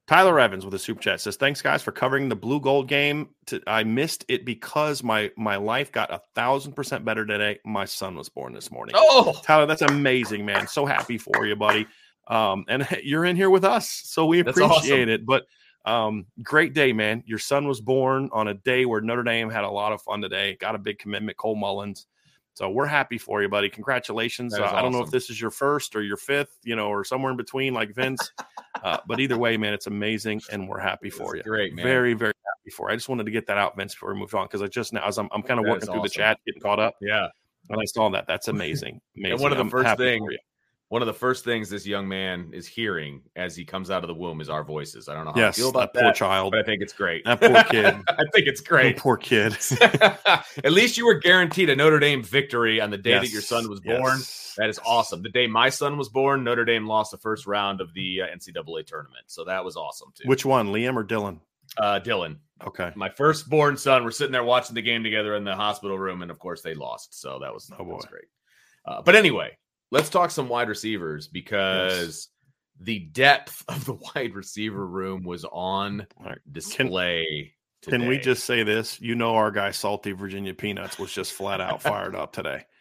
Tyler 0.07 0.39
Evans 0.39 0.65
with 0.65 0.73
a 0.73 0.79
super 0.79 0.99
chat 0.99 1.21
says, 1.21 1.35
"Thanks 1.35 1.61
guys 1.61 1.83
for 1.83 1.91
covering 1.91 2.29
the 2.29 2.35
blue 2.35 2.59
gold 2.59 2.87
game. 2.87 3.29
I 3.67 3.83
missed 3.83 4.25
it 4.27 4.43
because 4.43 5.03
my 5.03 5.31
my 5.37 5.55
life 5.55 5.91
got 5.91 6.11
a 6.11 6.19
thousand 6.33 6.73
percent 6.73 7.05
better 7.05 7.27
today. 7.27 7.59
My 7.63 7.85
son 7.85 8.15
was 8.15 8.27
born 8.27 8.53
this 8.53 8.71
morning. 8.71 8.95
Oh, 8.97 9.39
Tyler, 9.43 9.67
that's 9.67 9.83
amazing, 9.83 10.47
man. 10.47 10.67
So 10.67 10.87
happy 10.87 11.19
for 11.19 11.45
you, 11.45 11.55
buddy. 11.55 11.85
Um, 12.27 12.65
and 12.67 12.87
you're 13.03 13.25
in 13.25 13.35
here 13.35 13.51
with 13.51 13.63
us, 13.63 13.87
so 13.87 14.25
we 14.25 14.39
appreciate 14.39 15.03
awesome. 15.03 15.09
it. 15.09 15.25
But 15.27 15.45
um, 15.85 16.25
great 16.41 16.73
day, 16.73 16.91
man. 16.91 17.23
Your 17.27 17.39
son 17.39 17.67
was 17.67 17.79
born 17.79 18.29
on 18.31 18.47
a 18.47 18.55
day 18.55 18.85
where 18.85 19.01
Notre 19.01 19.23
Dame 19.23 19.51
had 19.51 19.63
a 19.63 19.69
lot 19.69 19.91
of 19.93 20.01
fun 20.01 20.21
today. 20.21 20.57
Got 20.59 20.73
a 20.73 20.79
big 20.79 20.97
commitment, 20.97 21.37
Cole 21.37 21.55
Mullins. 21.55 22.07
So 22.59 22.69
we're 22.69 22.87
happy 22.87 23.17
for 23.17 23.41
you, 23.41 23.47
buddy. 23.47 23.69
Congratulations. 23.69 24.53
Uh, 24.53 24.63
awesome. 24.63 24.75
I 24.75 24.81
don't 24.81 24.91
know 24.91 25.01
if 25.01 25.11
this 25.11 25.29
is 25.29 25.39
your 25.39 25.49
first 25.49 25.95
or 25.95 26.01
your 26.01 26.17
fifth, 26.17 26.57
you 26.65 26.75
know, 26.75 26.89
or 26.89 27.05
somewhere 27.05 27.31
in 27.31 27.37
between, 27.37 27.73
like 27.73 27.95
Vince. 27.95 28.33
uh, 28.83 28.97
but 29.07 29.21
either 29.21 29.37
way, 29.37 29.55
man, 29.55 29.71
it's 29.71 29.87
amazing, 29.87 30.41
and 30.51 30.67
we're 30.67 30.81
happy 30.81 31.09
for 31.09 31.37
you. 31.37 31.43
Great, 31.43 31.73
man. 31.73 31.85
Very, 31.85 32.13
very 32.15 32.33
happy 32.33 32.71
for. 32.75 32.89
You. 32.89 32.93
I 32.93 32.95
just 32.97 33.07
wanted 33.07 33.27
to 33.27 33.31
get 33.31 33.47
that 33.47 33.57
out, 33.57 33.77
Vince, 33.77 33.93
before 33.93 34.13
we 34.13 34.19
move 34.19 34.35
on, 34.35 34.43
because 34.47 34.61
I 34.61 34.67
just 34.67 34.91
now, 34.91 35.07
as 35.07 35.17
I'm, 35.17 35.29
I'm 35.31 35.41
kind 35.41 35.57
of 35.61 35.67
working 35.67 35.85
through 35.85 36.01
awesome. 36.01 36.03
the 36.03 36.09
chat, 36.09 36.37
getting 36.45 36.61
caught 36.61 36.81
up. 36.81 36.95
Yeah, 36.99 37.29
and 37.69 37.79
I 37.79 37.85
saw 37.85 38.09
that. 38.09 38.27
That's 38.27 38.49
amazing. 38.49 38.99
amazing. 39.15 39.31
And 39.31 39.41
one 39.41 39.53
of 39.53 39.57
the 39.57 39.63
I'm 39.63 39.69
first 39.69 39.95
things 39.95 40.27
one 40.89 41.03
of 41.03 41.05
the 41.05 41.13
first 41.13 41.45
things 41.45 41.69
this 41.69 41.85
young 41.85 42.07
man 42.07 42.49
is 42.51 42.65
hearing 42.65 43.21
as 43.35 43.55
he 43.55 43.63
comes 43.63 43.91
out 43.91 44.03
of 44.03 44.07
the 44.07 44.13
womb 44.13 44.41
is 44.41 44.49
our 44.49 44.63
voices. 44.63 45.07
I 45.07 45.13
don't 45.13 45.25
know 45.25 45.31
how 45.31 45.39
yes, 45.39 45.57
I 45.57 45.61
feel 45.61 45.69
about 45.69 45.93
that, 45.93 46.01
poor 46.01 46.13
child, 46.13 46.51
but 46.51 46.59
I 46.59 46.63
think 46.63 46.81
it's 46.81 46.93
great. 46.93 47.23
That 47.25 47.39
poor 47.39 47.63
kid. 47.63 47.85
I 48.09 48.23
think 48.33 48.47
it's 48.47 48.59
great. 48.59 48.95
That 48.95 49.01
poor 49.01 49.15
kid. 49.15 49.55
At 50.63 50.71
least 50.71 50.97
you 50.97 51.05
were 51.05 51.19
guaranteed 51.19 51.69
a 51.69 51.75
Notre 51.75 51.99
Dame 51.99 52.23
victory 52.23 52.81
on 52.81 52.89
the 52.89 52.97
day 52.97 53.11
yes, 53.11 53.21
that 53.21 53.31
your 53.31 53.43
son 53.43 53.69
was 53.69 53.79
born. 53.79 54.17
Yes. 54.17 54.55
That 54.57 54.69
is 54.69 54.79
awesome. 54.83 55.21
The 55.21 55.29
day 55.29 55.45
my 55.45 55.69
son 55.69 55.95
was 55.95 56.09
born, 56.09 56.43
Notre 56.43 56.65
Dame 56.65 56.87
lost 56.87 57.11
the 57.11 57.17
first 57.17 57.45
round 57.45 57.81
of 57.81 57.93
the 57.93 58.23
uh, 58.23 58.35
NCAA 58.35 58.87
tournament, 58.87 59.25
so 59.27 59.45
that 59.45 59.63
was 59.63 59.77
awesome 59.77 60.11
too. 60.15 60.27
Which 60.27 60.43
one, 60.43 60.69
Liam 60.69 60.95
or 60.95 61.05
Dylan? 61.05 61.39
Uh, 61.77 61.99
Dylan. 61.99 62.37
Okay. 62.65 62.91
My 62.95 63.09
firstborn 63.09 63.77
son. 63.77 64.03
We're 64.03 64.11
sitting 64.11 64.33
there 64.33 64.43
watching 64.43 64.73
the 64.73 64.81
game 64.81 65.03
together 65.03 65.35
in 65.35 65.43
the 65.43 65.55
hospital 65.55 65.99
room, 65.99 66.23
and 66.23 66.31
of 66.31 66.39
course 66.39 66.63
they 66.63 66.73
lost. 66.73 67.21
So 67.21 67.37
that 67.39 67.53
was, 67.53 67.69
oh, 67.73 67.77
that 67.77 67.83
was 67.85 68.05
great. 68.05 68.25
Uh, 68.85 69.03
but 69.03 69.15
anyway, 69.15 69.55
let's 69.91 70.09
talk 70.09 70.31
some 70.31 70.49
wide 70.49 70.69
receivers 70.69 71.27
because 71.27 72.01
yes. 72.01 72.27
the 72.79 72.99
depth 72.99 73.63
of 73.67 73.85
the 73.85 73.93
wide 73.93 74.35
receiver 74.35 74.85
room 74.85 75.23
was 75.23 75.45
on 75.45 76.07
right. 76.23 76.39
display. 76.51 77.53
Can, 77.83 77.91
can, 78.01 78.09
we 78.09 78.17
just 78.17 78.43
say 78.43 78.63
this? 78.63 78.99
You 78.99 79.15
know, 79.15 79.35
our 79.35 79.51
guy 79.51 79.71
Salty 79.71 80.11
Virginia 80.11 80.53
Peanuts 80.53 80.99
was 80.99 81.13
just 81.13 81.31
flat 81.31 81.61
out 81.61 81.81
fired 81.81 82.15
up 82.15 82.33
today. 82.33 82.65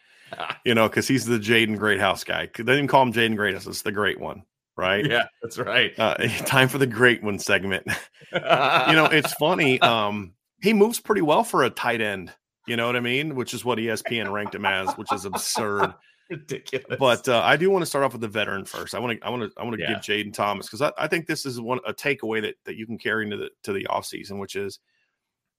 You 0.63 0.75
know, 0.75 0.87
because 0.87 1.07
he's 1.07 1.25
the 1.25 1.39
Jaden 1.39 1.79
Greathouse 1.79 2.23
guy. 2.23 2.47
They 2.55 2.63
didn't 2.63 2.89
call 2.89 3.01
him 3.01 3.11
Jaden 3.11 3.35
Greathouse; 3.35 3.65
it's 3.65 3.81
the 3.81 3.91
Great 3.91 4.19
One, 4.19 4.43
right? 4.77 5.03
Yeah, 5.03 5.23
that's 5.41 5.57
right. 5.57 5.91
Uh, 5.97 6.17
time 6.45 6.67
for 6.67 6.77
the 6.77 6.85
Great 6.85 7.23
One 7.23 7.39
segment. 7.39 7.87
you 8.31 8.39
know, 8.39 9.09
it's 9.11 9.33
funny. 9.33 9.81
Um, 9.81 10.33
he 10.61 10.73
moves 10.73 10.99
pretty 10.99 11.23
well 11.23 11.43
for 11.43 11.63
a 11.63 11.71
tight 11.71 11.99
end. 11.99 12.31
You 12.69 12.77
know 12.77 12.85
what 12.85 12.95
I 12.95 12.99
mean? 12.99 13.35
Which 13.35 13.53
is 13.53 13.65
what 13.65 13.79
ESPN 13.79 14.31
ranked 14.31 14.53
him 14.53 14.65
as, 14.65 14.93
which 14.93 15.11
is 15.11 15.25
absurd 15.25 15.93
ridiculous. 16.29 16.97
But 16.99 17.27
uh, 17.27 17.41
I 17.43 17.57
do 17.57 17.69
want 17.69 17.81
to 17.81 17.85
start 17.87 18.05
off 18.05 18.11
with 18.13 18.21
the 18.21 18.27
veteran 18.27 18.65
first. 18.65 18.93
I 18.93 18.99
want 18.99 19.19
to 19.19 19.25
I 19.25 19.29
want 19.29 19.43
to 19.43 19.59
I 19.59 19.63
want 19.63 19.75
to 19.77 19.81
yeah. 19.81 19.93
give 19.93 20.01
Jayden 20.01 20.33
Thomas 20.33 20.67
because 20.67 20.81
I, 20.81 20.91
I, 20.97 21.07
think 21.07 21.25
this 21.25 21.45
is 21.45 21.59
one 21.59 21.79
a 21.85 21.93
takeaway 21.93 22.41
that 22.43 22.55
that 22.65 22.75
you 22.75 22.85
can 22.85 22.97
carry 22.97 23.23
into 23.23 23.37
the 23.37 23.49
to 23.63 23.73
the 23.73 23.87
offseason, 23.89 24.39
which 24.39 24.55
is, 24.55 24.79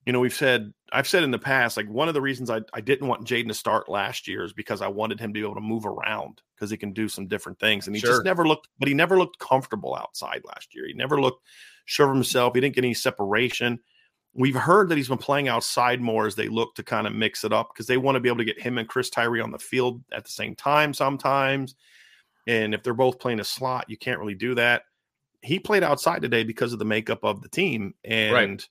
you 0.07 0.13
know, 0.13 0.21
we've 0.21 0.33
said 0.33 0.73
I've 0.93 1.09
said 1.09 1.25
in 1.25 1.31
the 1.31 1.39
past, 1.39 1.77
like 1.77 1.89
one 1.89 2.09
of 2.09 2.15
the 2.15 2.21
reasons 2.21 2.49
I, 2.49 2.61
I 2.73 2.81
didn't 2.81 3.09
want 3.09 3.27
Jayden 3.27 3.49
to 3.49 3.55
start 3.55 3.89
last 3.89 4.29
year 4.29 4.45
is 4.45 4.53
because 4.53 4.81
I 4.81 4.89
wanted 4.89 5.19
him 5.19 5.31
to 5.31 5.35
be 5.35 5.45
able 5.45 5.57
to 5.57 5.61
move 5.61 5.87
around 5.87 6.41
because 6.55 6.71
he 6.71 6.77
can 6.77 6.93
do 6.93 7.09
some 7.09 7.27
different 7.27 7.59
things. 7.59 7.87
And 7.87 7.97
he 7.97 8.01
sure. 8.01 8.11
just 8.11 8.25
never 8.25 8.47
looked, 8.47 8.69
but 8.79 8.89
he 8.89 8.95
never 8.95 9.19
looked 9.19 9.39
comfortable 9.39 9.97
outside 9.97 10.43
last 10.47 10.75
year. 10.75 10.87
He 10.87 10.95
never 10.95 11.21
looked 11.21 11.45
sure 11.87 12.09
of 12.09 12.15
himself. 12.15 12.55
He 12.55 12.61
didn't 12.61 12.77
get 12.77 12.85
any 12.85 12.95
separation. 12.95 13.81
We've 14.33 14.55
heard 14.55 14.89
that 14.89 14.97
he's 14.97 15.09
been 15.09 15.19
playing 15.19 15.49
outside 15.49 16.01
more 16.01 16.27
as 16.27 16.37
they 16.37 16.49
look 16.49 16.75
to 16.77 16.83
kind 16.85 17.07
of 17.07 17.13
mix 17.13 17.43
it 17.45 17.53
up 17.53 17.71
because 17.75 17.87
they 17.87 17.97
want 17.97 18.15
to 18.17 18.21
be 18.21 18.29
able 18.29 18.39
to 18.39 18.45
get 18.45 18.61
him 18.61 18.79
and 18.79 18.89
Chris 18.89 19.11
Tyree 19.11 19.41
on 19.41 19.51
the 19.51 19.59
field 19.59 20.03
at 20.13 20.25
the 20.25 20.31
same 20.31 20.55
time 20.55 20.95
sometimes. 20.95 21.75
And 22.47 22.73
if 22.73 22.83
they're 22.83 22.95
both 22.95 23.19
playing 23.19 23.41
a 23.41 23.45
slot, 23.45 23.87
you 23.89 23.97
can't 23.97 24.21
really 24.21 24.35
do 24.37 24.55
that. 24.55 24.83
He 25.43 25.59
played 25.59 25.83
outside 25.83 26.23
today 26.23 26.45
because 26.45 26.73
of 26.73 26.79
the 26.79 26.85
makeup 26.85 27.25
of 27.25 27.43
the 27.43 27.49
team 27.49 27.95
and 28.05 28.33
Right. 28.33 28.69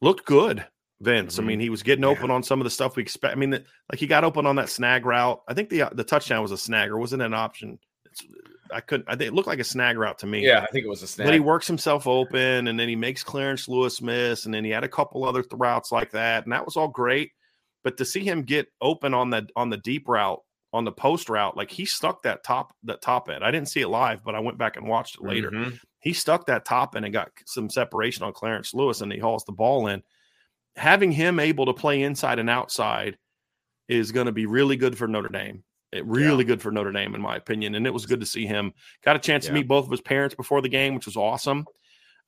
looked 0.00 0.24
good. 0.24 0.64
Vince. 1.00 1.36
Mhm. 1.36 1.38
I 1.38 1.42
mean, 1.44 1.60
he 1.60 1.70
was 1.70 1.82
getting 1.84 2.04
open 2.04 2.30
on 2.30 2.42
some 2.42 2.60
of 2.60 2.64
the 2.64 2.70
stuff 2.70 2.96
we 2.96 3.02
expect. 3.02 3.32
I 3.36 3.38
mean, 3.38 3.50
the, 3.50 3.64
like 3.90 4.00
he 4.00 4.06
got 4.08 4.24
open 4.24 4.46
on 4.46 4.56
that 4.56 4.68
snag 4.68 5.06
route. 5.06 5.40
I 5.46 5.54
think 5.54 5.68
the 5.68 5.82
uh, 5.82 5.90
the 5.92 6.02
touchdown 6.02 6.42
was 6.42 6.50
a 6.50 6.58
snag 6.58 6.90
or 6.90 6.98
wasn't 6.98 7.22
an 7.22 7.34
option. 7.34 7.78
It's, 8.04 8.24
I 8.72 8.80
couldn't. 8.80 9.08
I 9.08 9.16
think 9.16 9.28
it 9.28 9.34
looked 9.34 9.48
like 9.48 9.58
a 9.60 9.64
snag 9.64 9.96
route 9.98 10.18
to 10.20 10.26
me. 10.26 10.44
Yeah, 10.46 10.60
I 10.62 10.66
think 10.66 10.84
it 10.84 10.88
was 10.88 11.02
a 11.02 11.06
snag. 11.06 11.26
But 11.26 11.34
he 11.34 11.40
works 11.40 11.66
himself 11.66 12.06
open, 12.06 12.68
and 12.68 12.78
then 12.78 12.88
he 12.88 12.96
makes 12.96 13.22
Clarence 13.24 13.68
Lewis 13.68 14.00
miss, 14.02 14.44
and 14.44 14.54
then 14.54 14.64
he 14.64 14.70
had 14.70 14.84
a 14.84 14.88
couple 14.88 15.24
other 15.24 15.42
th- 15.42 15.52
routes 15.54 15.90
like 15.92 16.10
that, 16.12 16.44
and 16.44 16.52
that 16.52 16.64
was 16.64 16.76
all 16.76 16.88
great. 16.88 17.32
But 17.84 17.96
to 17.98 18.04
see 18.04 18.24
him 18.24 18.42
get 18.42 18.68
open 18.80 19.14
on 19.14 19.30
the 19.30 19.48
on 19.56 19.70
the 19.70 19.76
deep 19.76 20.08
route, 20.08 20.40
on 20.72 20.84
the 20.84 20.92
post 20.92 21.28
route, 21.28 21.56
like 21.56 21.70
he 21.70 21.84
stuck 21.84 22.22
that 22.24 22.44
top 22.44 22.74
that 22.84 23.00
top 23.00 23.28
end. 23.30 23.44
I 23.44 23.50
didn't 23.50 23.68
see 23.68 23.80
it 23.80 23.88
live, 23.88 24.22
but 24.24 24.34
I 24.34 24.40
went 24.40 24.58
back 24.58 24.76
and 24.76 24.86
watched 24.86 25.16
it 25.16 25.22
later. 25.22 25.50
Mhm. 25.50 25.78
He 26.00 26.12
stuck 26.12 26.46
that 26.46 26.64
top 26.64 26.94
end 26.94 27.04
and 27.04 27.12
got 27.12 27.30
some 27.46 27.70
separation 27.70 28.22
on 28.24 28.32
Clarence 28.32 28.74
Lewis, 28.74 29.00
and 29.00 29.12
he 29.12 29.18
hauls 29.18 29.44
the 29.44 29.52
ball 29.52 29.86
in. 29.88 30.02
Having 30.76 31.12
him 31.12 31.40
able 31.40 31.66
to 31.66 31.72
play 31.74 32.02
inside 32.02 32.38
and 32.38 32.48
outside 32.50 33.18
is 33.88 34.12
going 34.12 34.26
to 34.26 34.32
be 34.32 34.46
really 34.46 34.76
good 34.76 34.96
for 34.98 35.08
Notre 35.08 35.28
Dame. 35.28 35.64
It 35.92 36.04
really 36.04 36.44
good 36.44 36.60
for 36.60 36.70
Notre 36.70 36.92
Dame, 36.92 37.14
in 37.14 37.22
my 37.22 37.36
opinion. 37.36 37.74
And 37.74 37.86
it 37.86 37.94
was 37.94 38.04
good 38.04 38.20
to 38.20 38.26
see 38.26 38.46
him. 38.46 38.74
Got 39.02 39.16
a 39.16 39.20
chance 39.20 39.46
to 39.46 39.52
meet 39.52 39.66
both 39.66 39.86
of 39.86 39.90
his 39.90 40.02
parents 40.02 40.34
before 40.34 40.60
the 40.60 40.68
game, 40.68 40.94
which 40.94 41.06
was 41.06 41.16
awesome. 41.16 41.66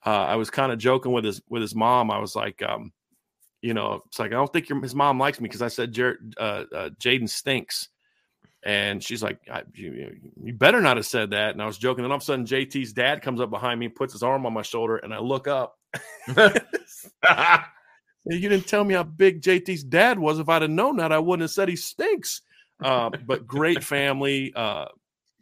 Uh, 0.05 0.11
I 0.11 0.37
was 0.37 0.49
kind 0.49 0.73
of 0.73 0.79
joking 0.79 1.13
with 1.13 1.25
his 1.25 1.43
with 1.49 1.61
his 1.61 1.75
mom. 1.75 2.11
I 2.11 2.19
was 2.19 2.35
like, 2.35 2.63
um, 2.63 2.93
you 3.61 3.75
know, 3.75 4.03
it's 4.07 4.19
like 4.19 4.31
I 4.31 4.37
don't 4.37 4.51
think 4.51 4.71
your, 4.71 4.81
his 4.81 4.95
mom 4.95 5.19
likes 5.19 5.41
me 5.41 5.49
because 5.49 5.61
I 5.61 5.69
said 5.69 5.93
Jared, 5.93 6.35
uh, 6.39 6.65
uh, 6.75 6.89
Jaden 6.99 7.29
stinks, 7.29 7.91
and 8.63 9.05
she's 9.05 9.23
like, 9.23 9.41
I, 9.53 9.65
you, 9.75 10.17
you 10.43 10.55
better 10.55 10.81
not 10.81 10.97
have 10.97 11.05
said 11.05 11.31
that. 11.33 11.51
And 11.51 11.61
I 11.61 11.67
was 11.67 11.77
joking. 11.77 12.05
And 12.05 12.13
all 12.13 12.17
of 12.17 12.23
a 12.23 12.25
sudden, 12.25 12.47
JT's 12.47 12.95
dad 12.95 13.21
comes 13.21 13.43
up 13.43 13.51
behind 13.51 13.79
me, 13.79 13.89
puts 13.89 14.15
his 14.15 14.23
arm 14.23 14.47
on 14.47 14.55
my 14.55 14.63
shoulder, 14.63 14.97
and 14.97 15.13
I 15.13 15.19
look 15.19 15.47
up. 15.47 15.79
You 18.27 18.49
didn't 18.49 18.67
tell 18.67 18.85
me 18.85 18.95
how 18.95 19.03
big 19.03 19.41
JT's 19.41 19.83
dad 19.83 20.19
was. 20.19 20.39
If 20.39 20.49
I'd 20.49 20.63
have 20.63 20.71
known 20.71 20.97
that, 20.97 21.13
I 21.13 21.19
wouldn't 21.19 21.43
have 21.43 21.51
said 21.51 21.69
he 21.69 21.77
stinks. 21.77 22.43
Uh, 22.83 23.11
but 23.27 23.47
great 23.47 23.85
family. 23.95 24.53
Uh, 24.55 24.87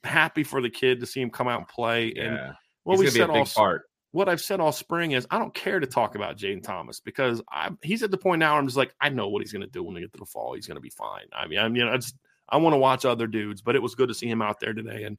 happy 0.04 0.44
for 0.44 0.60
the 0.60 0.70
kid 0.70 1.00
to 1.00 1.06
see 1.06 1.20
him 1.20 1.30
come 1.30 1.48
out 1.48 1.58
and 1.58 1.68
play. 1.68 2.12
And 2.14 2.54
what 2.84 2.98
he's 2.98 3.12
we 3.12 3.18
said 3.18 3.30
all 3.30 3.44
part. 3.44 3.82
what 4.12 4.28
I've 4.28 4.40
said 4.40 4.60
all 4.60 4.72
spring 4.72 5.12
is 5.12 5.26
I 5.30 5.38
don't 5.38 5.54
care 5.54 5.80
to 5.80 5.86
talk 5.86 6.14
about 6.14 6.36
Jayden 6.36 6.62
Thomas 6.62 7.00
because 7.00 7.42
I, 7.50 7.70
he's 7.82 8.02
at 8.02 8.10
the 8.10 8.18
point 8.18 8.40
now 8.40 8.52
where 8.52 8.60
I'm 8.60 8.66
just 8.66 8.76
like 8.76 8.94
I 9.00 9.08
know 9.08 9.28
what 9.28 9.42
he's 9.42 9.52
going 9.52 9.62
to 9.62 9.68
do 9.68 9.82
when 9.82 9.94
we 9.94 10.00
get 10.00 10.12
to 10.12 10.18
the 10.18 10.26
fall. 10.26 10.54
He's 10.54 10.66
going 10.66 10.76
to 10.76 10.80
be 10.80 10.90
fine. 10.90 11.26
I 11.32 11.46
mean, 11.46 11.74
you 11.74 11.84
know 11.84 11.92
I 11.92 11.96
just 11.96 12.16
I 12.48 12.56
want 12.56 12.74
to 12.74 12.78
watch 12.78 13.04
other 13.04 13.26
dudes, 13.26 13.60
but 13.60 13.76
it 13.76 13.82
was 13.82 13.94
good 13.94 14.08
to 14.08 14.14
see 14.14 14.28
him 14.28 14.42
out 14.42 14.60
there 14.60 14.72
today 14.72 15.04
and 15.04 15.18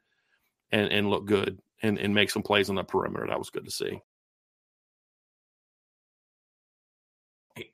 and 0.72 0.91
and 0.91 1.09
look 1.09 1.26
good 1.26 1.59
and 1.82 1.99
and 1.99 2.13
make 2.13 2.32
some 2.32 2.43
plays 2.43 2.70
on 2.70 2.76
the 2.76 2.84
perimeter. 2.84 3.28
That 3.28 3.39
was 3.39 3.49
good 3.49 3.65
to 3.65 3.72
see. 3.72 4.01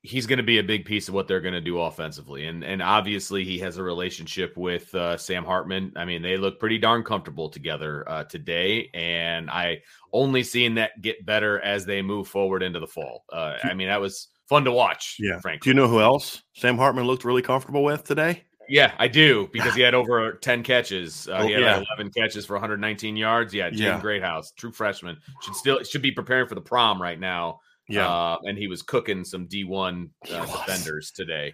He's 0.01 0.25
going 0.25 0.37
to 0.37 0.43
be 0.43 0.59
a 0.59 0.63
big 0.63 0.85
piece 0.85 1.07
of 1.07 1.13
what 1.13 1.27
they're 1.27 1.41
going 1.41 1.53
to 1.53 1.61
do 1.61 1.79
offensively, 1.79 2.45
and 2.45 2.63
and 2.63 2.81
obviously 2.81 3.43
he 3.43 3.59
has 3.59 3.77
a 3.77 3.83
relationship 3.83 4.55
with 4.57 4.93
uh, 4.95 5.17
Sam 5.17 5.43
Hartman. 5.45 5.93
I 5.95 6.05
mean, 6.05 6.21
they 6.21 6.37
look 6.37 6.59
pretty 6.59 6.77
darn 6.77 7.03
comfortable 7.03 7.49
together 7.49 8.07
uh, 8.09 8.23
today, 8.25 8.89
and 8.93 9.49
I 9.49 9.81
only 10.13 10.43
seen 10.43 10.75
that 10.75 11.01
get 11.01 11.25
better 11.25 11.59
as 11.59 11.85
they 11.85 12.01
move 12.01 12.27
forward 12.27 12.63
into 12.63 12.79
the 12.79 12.87
fall. 12.87 13.25
Uh, 13.31 13.55
I 13.63 13.73
mean, 13.73 13.87
that 13.87 14.01
was 14.01 14.27
fun 14.47 14.65
to 14.65 14.71
watch. 14.71 15.17
Yeah, 15.19 15.39
frankly. 15.39 15.61
Do 15.63 15.69
you 15.69 15.73
know 15.75 15.87
who 15.87 16.01
else 16.01 16.41
Sam 16.53 16.77
Hartman 16.77 17.05
looked 17.05 17.25
really 17.25 17.41
comfortable 17.41 17.83
with 17.83 18.03
today? 18.03 18.43
Yeah, 18.67 18.93
I 18.97 19.07
do 19.07 19.47
because 19.53 19.75
he 19.75 19.81
had 19.81 19.93
over 19.93 20.33
10 20.33 20.63
catches. 20.63 21.27
Uh, 21.27 21.39
Oh, 21.41 21.47
he 21.47 21.53
had 21.53 21.61
yeah. 21.61 21.83
11 21.97 22.11
catches 22.11 22.45
for 22.45 22.53
119 22.53 23.15
yards. 23.15 23.53
Yeah, 23.53 23.69
Jaden 23.69 23.77
Yeah. 23.79 24.01
Greathouse, 24.01 24.51
true 24.53 24.71
freshman, 24.71 25.17
should 25.43 25.55
still 25.55 25.83
should 25.83 26.01
be 26.01 26.11
preparing 26.11 26.47
for 26.47 26.55
the 26.55 26.61
prom 26.61 27.01
right 27.01 27.19
now. 27.19 27.59
Uh, 27.89 28.37
and 28.43 28.57
he 28.57 28.67
was 28.67 28.81
cooking 28.81 29.23
some 29.23 29.47
D1 29.47 30.09
uh, 30.31 30.45
defenders 30.45 31.11
today. 31.11 31.53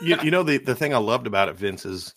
you, 0.00 0.16
you 0.22 0.30
know 0.30 0.42
the 0.44 0.58
the 0.58 0.74
thing 0.74 0.94
I 0.94 0.98
loved 0.98 1.26
about 1.26 1.48
it, 1.48 1.56
Vince, 1.56 1.84
is 1.84 2.14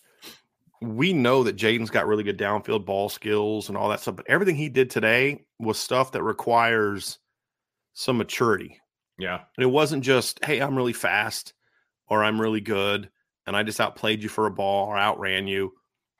we 0.80 1.12
know 1.12 1.44
that 1.44 1.56
Jaden's 1.56 1.90
got 1.90 2.06
really 2.06 2.24
good 2.24 2.38
downfield 2.38 2.84
ball 2.84 3.08
skills 3.08 3.68
and 3.68 3.78
all 3.78 3.88
that 3.90 4.00
stuff, 4.00 4.16
but 4.16 4.28
everything 4.28 4.56
he 4.56 4.68
did 4.68 4.90
today 4.90 5.44
was 5.58 5.78
stuff 5.78 6.12
that 6.12 6.22
requires 6.22 7.18
some 7.94 8.18
maturity. 8.18 8.80
Yeah, 9.18 9.40
And 9.56 9.64
it 9.64 9.70
wasn't 9.70 10.02
just, 10.02 10.44
hey, 10.44 10.60
I'm 10.60 10.76
really 10.76 10.92
fast 10.92 11.52
or 12.08 12.24
I'm 12.24 12.40
really 12.40 12.60
good 12.60 13.10
and 13.46 13.56
I 13.56 13.62
just 13.62 13.80
outplayed 13.80 14.22
you 14.22 14.28
for 14.28 14.46
a 14.46 14.50
ball 14.50 14.88
or 14.88 14.96
outran 14.96 15.46
you. 15.46 15.72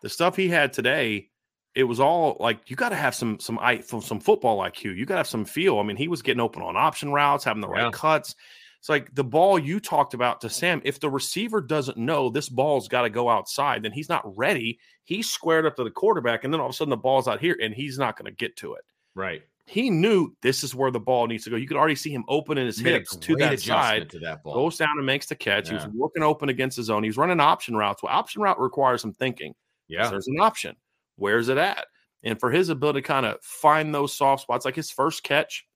The 0.02 0.08
stuff 0.08 0.36
he 0.36 0.48
had 0.48 0.72
today, 0.72 1.30
it 1.74 1.84
was 1.84 2.00
all 2.00 2.36
like 2.40 2.68
you 2.70 2.76
got 2.76 2.90
to 2.90 2.96
have 2.96 3.14
some 3.14 3.38
some 3.40 3.58
i 3.58 3.80
some 3.80 4.20
football 4.20 4.58
IQ. 4.58 4.96
You 4.96 5.06
got 5.06 5.14
to 5.14 5.18
have 5.18 5.26
some 5.26 5.44
feel. 5.44 5.78
I 5.78 5.82
mean, 5.82 5.96
he 5.96 6.08
was 6.08 6.22
getting 6.22 6.40
open 6.40 6.62
on 6.62 6.76
option 6.76 7.12
routes, 7.12 7.44
having 7.44 7.60
the 7.62 7.68
right 7.68 7.84
Yeah. 7.84 7.90
cuts. 7.92 8.34
It's 8.78 8.88
like 8.88 9.14
the 9.14 9.22
ball 9.24 9.58
you 9.60 9.78
talked 9.78 10.12
about 10.12 10.40
to 10.40 10.50
Sam. 10.50 10.82
If 10.84 10.98
the 10.98 11.08
receiver 11.08 11.60
doesn't 11.60 11.96
know 11.96 12.28
this 12.30 12.48
ball's 12.48 12.88
got 12.88 13.02
to 13.02 13.10
go 13.10 13.28
outside, 13.30 13.84
then 13.84 13.92
he's 13.92 14.08
not 14.08 14.36
ready. 14.36 14.78
He's 15.04 15.30
squared 15.30 15.66
up 15.66 15.76
to 15.76 15.84
the 15.84 15.90
quarterback, 15.90 16.42
and 16.42 16.52
then 16.52 16.60
all 16.60 16.66
of 16.66 16.72
a 16.72 16.74
sudden 16.74 16.90
the 16.90 16.96
ball's 16.96 17.28
out 17.28 17.40
here, 17.40 17.56
and 17.62 17.72
he's 17.72 17.96
not 17.96 18.16
going 18.16 18.26
to 18.26 18.36
get 18.36 18.56
to 18.56 18.74
it 18.74 18.82
right. 19.14 19.42
he 19.66 19.88
knew 19.88 20.34
this 20.42 20.64
is 20.64 20.74
where 20.74 20.90
the 20.90 20.98
ball 20.98 21.28
needs 21.28 21.44
to 21.44 21.50
go. 21.50 21.54
You 21.56 21.68
could 21.68 21.76
already 21.76 21.94
see 21.94 22.10
him 22.12 22.24
opening 22.26 22.66
his 22.66 22.82
made 22.82 22.94
hips 22.94 23.14
to 23.14 23.36
that 23.36 23.60
side, 23.60 24.10
to 24.10 24.18
that 24.18 24.42
ball. 24.42 24.54
goes 24.54 24.76
down 24.78 24.96
and 24.96 25.06
makes 25.06 25.26
the 25.26 25.36
catch. 25.36 25.68
He 25.68 25.76
Yeah. 25.76 25.86
was 25.86 25.94
working 25.94 26.24
open 26.24 26.48
against 26.48 26.76
his 26.76 26.86
zone. 26.86 27.04
He's 27.04 27.16
running 27.16 27.38
option 27.38 27.76
routes. 27.76 28.02
Well, 28.02 28.12
option 28.12 28.42
route 28.42 28.58
requires 28.60 29.00
some 29.00 29.12
thinking. 29.12 29.54
yeah, 29.86 30.08
There's 30.10 30.26
an 30.26 30.40
option. 30.40 30.74
Where's 31.16 31.48
it 31.48 31.58
at? 31.58 31.86
And 32.24 32.38
for 32.38 32.50
his 32.50 32.68
ability 32.68 33.02
to 33.02 33.06
kind 33.08 33.26
of 33.26 33.42
find 33.42 33.94
those 33.94 34.14
soft 34.16 34.42
spots, 34.42 34.64
like 34.64 34.76
his 34.76 34.90
first 34.90 35.22
catch, 35.24 35.66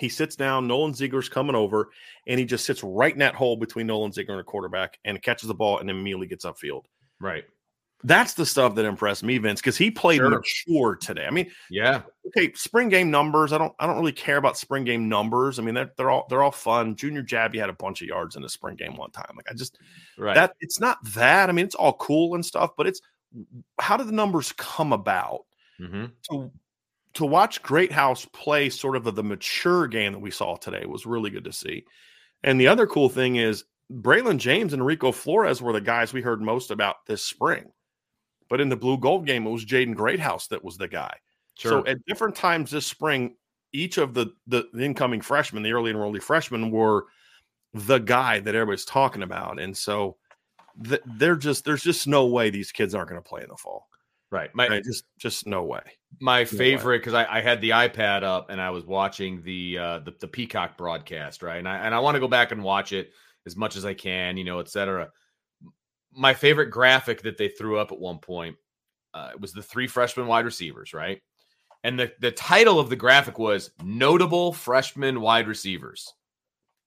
he 0.00 0.08
sits 0.08 0.34
down. 0.34 0.66
Nolan 0.66 0.94
Ziegler's 0.94 1.28
coming 1.28 1.54
over, 1.54 1.90
and 2.26 2.40
he 2.40 2.46
just 2.46 2.64
sits 2.64 2.82
right 2.82 3.12
in 3.12 3.18
that 3.20 3.34
hole 3.34 3.56
between 3.56 3.86
Nolan 3.86 4.12
Ziegler 4.12 4.34
and 4.34 4.40
the 4.40 4.44
quarterback 4.44 4.98
and 5.04 5.20
catches 5.22 5.46
the 5.46 5.54
ball 5.54 5.78
and 5.78 5.90
immediately 5.90 6.26
gets 6.26 6.44
upfield. 6.44 6.84
right. 7.20 7.44
That's 8.06 8.34
the 8.34 8.44
stuff 8.44 8.74
that 8.74 8.84
impressed 8.84 9.22
me, 9.22 9.38
Vince, 9.38 9.62
because 9.62 9.78
he 9.78 9.90
played 9.90 10.18
Sure. 10.18 10.28
mature 10.28 10.94
today. 10.94 11.24
I 11.24 11.30
mean, 11.30 11.50
Yeah, 11.70 12.02
okay, 12.26 12.52
spring 12.52 12.90
game 12.90 13.10
numbers. 13.10 13.50
I 13.50 13.56
don't 13.56 13.72
I 13.78 13.86
don't 13.86 13.96
really 13.96 14.12
care 14.12 14.36
about 14.36 14.58
spring 14.58 14.84
game 14.84 15.08
numbers. 15.08 15.58
I 15.58 15.62
mean, 15.62 15.74
they're 15.74 15.90
they're 15.96 16.10
all 16.10 16.26
they're 16.28 16.42
all 16.42 16.50
fun. 16.50 16.96
Junior 16.96 17.22
Jabbie 17.22 17.56
had 17.60 17.70
a 17.70 17.74
bunch 17.74 18.02
of 18.02 18.08
yards 18.08 18.36
in 18.36 18.42
the 18.42 18.48
spring 18.50 18.76
game 18.76 18.94
one 18.96 19.10
time. 19.10 19.32
Like 19.34 19.50
I 19.50 19.54
just 19.54 19.78
right. 20.18 20.34
that 20.34 20.54
it's 20.60 20.78
not 20.80 20.98
that. 21.14 21.48
I 21.48 21.52
mean, 21.52 21.64
it's 21.64 21.74
all 21.74 21.94
cool 21.94 22.34
and 22.34 22.44
stuff, 22.44 22.72
but 22.76 22.86
it's 22.86 23.00
how 23.80 23.96
did 23.96 24.08
the 24.08 24.12
numbers 24.12 24.52
come 24.52 24.92
about? 24.92 25.44
hmm 25.78 26.06
To 26.30 26.50
to 27.14 27.24
watch 27.24 27.62
Greathouse 27.62 28.24
play 28.32 28.68
sort 28.68 28.96
of 28.96 29.04
the, 29.04 29.12
the 29.12 29.22
mature 29.22 29.86
game 29.86 30.12
that 30.12 30.18
we 30.18 30.32
saw 30.32 30.56
today 30.56 30.84
was 30.84 31.06
really 31.06 31.30
good 31.30 31.44
to 31.44 31.52
see. 31.52 31.84
And 32.42 32.60
the 32.60 32.66
other 32.66 32.86
cool 32.86 33.08
thing 33.08 33.36
is 33.36 33.64
Braylon 33.92 34.38
James 34.38 34.72
and 34.72 34.84
Rico 34.84 35.12
Flores 35.12 35.62
were 35.62 35.72
the 35.72 35.80
guys 35.80 36.12
we 36.12 36.22
heard 36.22 36.42
most 36.42 36.70
about 36.70 37.06
this 37.06 37.24
spring. 37.24 37.70
But 38.48 38.60
in 38.60 38.68
the 38.68 38.76
blue 38.76 38.98
gold 38.98 39.26
game, 39.26 39.46
it 39.46 39.50
was 39.50 39.64
Jaden 39.64 39.94
Greathouse 39.94 40.48
that 40.48 40.64
was 40.64 40.76
the 40.76 40.88
guy. 40.88 41.16
Sure. 41.56 41.70
So 41.70 41.86
at 41.86 42.04
different 42.06 42.34
times 42.34 42.70
this 42.70 42.86
spring, 42.86 43.36
each 43.72 43.98
of 43.98 44.14
the, 44.14 44.32
the 44.46 44.68
the 44.72 44.84
incoming 44.84 45.20
freshmen, 45.20 45.62
the 45.62 45.72
early 45.72 45.92
enrollee 45.92 46.22
freshmen, 46.22 46.70
were 46.70 47.06
the 47.72 47.98
guy 47.98 48.40
that 48.40 48.54
everybody's 48.54 48.84
talking 48.84 49.22
about, 49.22 49.60
and 49.60 49.76
so 49.76 50.16
they're 50.76 51.36
just 51.36 51.64
there's 51.64 51.82
just 51.82 52.06
no 52.06 52.26
way 52.26 52.50
these 52.50 52.72
kids 52.72 52.94
aren't 52.94 53.08
going 53.08 53.22
to 53.22 53.28
play 53.28 53.42
in 53.42 53.48
the 53.48 53.56
fall. 53.56 53.88
right. 54.30 54.50
My 54.54 54.68
Right? 54.68 54.84
Just 54.84 55.04
just 55.18 55.46
no 55.46 55.62
way. 55.62 55.82
my 56.20 56.44
favorite 56.44 56.98
because 56.98 57.14
I, 57.14 57.26
I 57.38 57.40
had 57.40 57.60
the 57.60 57.70
iPad 57.70 58.22
up 58.22 58.50
and 58.50 58.60
I 58.60 58.70
was 58.70 58.84
watching 58.84 59.42
the 59.42 59.78
uh 59.78 59.98
the, 60.00 60.14
the 60.20 60.28
Peacock 60.28 60.76
broadcast, 60.76 61.42
right? 61.42 61.58
And 61.58 61.68
I 61.68 61.78
and 61.78 61.94
I 61.94 62.00
want 62.00 62.16
to 62.16 62.20
go 62.20 62.28
back 62.28 62.52
and 62.52 62.62
watch 62.62 62.92
it 62.92 63.12
as 63.46 63.56
much 63.56 63.76
as 63.76 63.84
I 63.84 63.94
can, 63.94 64.36
you 64.36 64.44
know, 64.44 64.60
etc. 64.60 65.10
My 66.12 66.34
favorite 66.34 66.70
graphic 66.70 67.22
that 67.22 67.38
they 67.38 67.48
threw 67.48 67.78
up 67.78 67.92
at 67.92 67.98
one 67.98 68.18
point 68.18 68.56
uh, 69.14 69.30
was 69.38 69.52
the 69.52 69.62
three 69.62 69.86
freshman 69.86 70.26
wide 70.26 70.44
receivers, 70.44 70.92
right? 70.92 71.20
And 71.84 71.98
the, 71.98 72.12
the 72.18 72.30
title 72.30 72.80
of 72.80 72.88
the 72.88 72.96
graphic 72.96 73.38
was 73.38 73.70
Notable 73.82 74.54
Freshman 74.54 75.20
Wide 75.20 75.46
Receivers. 75.46 76.14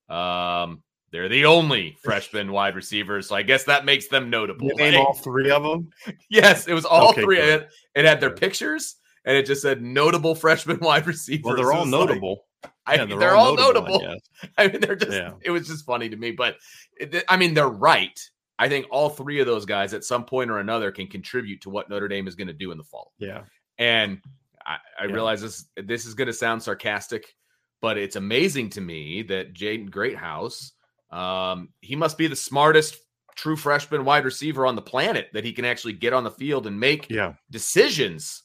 Um, 0.09 0.81
they're 1.11 1.29
the 1.29 1.45
only 1.45 1.97
freshman 2.03 2.51
wide 2.51 2.75
receivers, 2.75 3.27
so 3.27 3.35
I 3.35 3.41
guess 3.43 3.63
that 3.65 3.85
makes 3.85 4.07
them 4.07 4.29
notable. 4.29 4.67
Name 4.75 4.95
Like- 4.95 5.05
all 5.05 5.13
three 5.13 5.49
of 5.51 5.63
them. 5.63 5.89
Yes, 6.29 6.67
it 6.67 6.73
was 6.73 6.85
all 6.85 7.09
Okay, 7.11 7.21
three. 7.21 7.39
It, 7.39 7.69
it 7.95 8.05
had 8.05 8.19
their 8.19 8.31
pictures 8.31 8.95
and 9.25 9.35
it 9.37 9.45
just 9.45 9.61
said 9.61 9.81
notable 9.81 10.35
freshman 10.45 10.79
wide 10.79 11.07
receivers. 11.07 11.43
Well, 11.45 11.55
they're 11.55 11.71
all 11.73 11.85
was 11.85 11.91
like- 11.93 12.07
notable. 12.09 12.43
I, 12.85 12.95
Yeah, 12.95 13.05
they're, 13.05 13.35
all 13.35 13.55
notable. 13.55 14.01
I. 14.03 14.17
I 14.63 14.67
mean, 14.69 14.81
they're 14.81 14.95
just, 14.95 15.11
Yeah. 15.11 15.33
it 15.41 15.51
was 15.51 15.67
just 15.67 15.85
funny 15.85 16.09
to 16.09 16.15
me. 16.15 16.31
But 16.31 16.55
it, 16.99 17.23
I 17.29 17.37
mean, 17.37 17.53
they're 17.53 17.67
right. 17.67 18.17
I 18.57 18.67
think 18.69 18.87
all 18.89 19.09
three 19.09 19.39
of 19.39 19.45
those 19.45 19.65
guys 19.65 19.93
at 19.93 20.03
some 20.03 20.25
point 20.25 20.49
or 20.49 20.57
another 20.59 20.91
can 20.91 21.07
contribute 21.07 21.61
to 21.61 21.69
what 21.69 21.89
Notre 21.89 22.07
Dame 22.07 22.27
is 22.27 22.35
going 22.35 22.47
to 22.47 22.53
do 22.53 22.71
in 22.71 22.77
the 22.77 22.83
fall. 22.83 23.11
Yeah. 23.19 23.43
And 23.77 24.19
I, 24.65 24.77
I 24.99 25.05
Yeah. 25.05 25.13
realize 25.13 25.41
this 25.41 25.65
this 25.75 26.05
is 26.05 26.15
going 26.15 26.27
to 26.27 26.33
sound 26.33 26.63
sarcastic, 26.63 27.35
but 27.81 27.97
it's 27.97 28.15
amazing 28.15 28.71
to 28.71 28.81
me 28.81 29.21
that 29.23 29.53
Jaden 29.53 29.91
Greathouse, 29.91 30.71
um, 31.11 31.69
he 31.81 31.95
must 31.95 32.17
be 32.17 32.27
the 32.27 32.35
smartest 32.35 32.97
true 33.35 33.55
freshman 33.55 34.03
wide 34.03 34.25
receiver 34.25 34.65
on 34.65 34.75
the 34.75 34.81
planet 34.81 35.29
that 35.33 35.43
he 35.45 35.53
can 35.53 35.63
actually 35.65 35.93
get 35.93 36.11
on 36.13 36.23
the 36.23 36.31
field 36.31 36.65
and 36.67 36.79
make 36.79 37.09
Yeah. 37.09 37.33
decisions, 37.51 38.43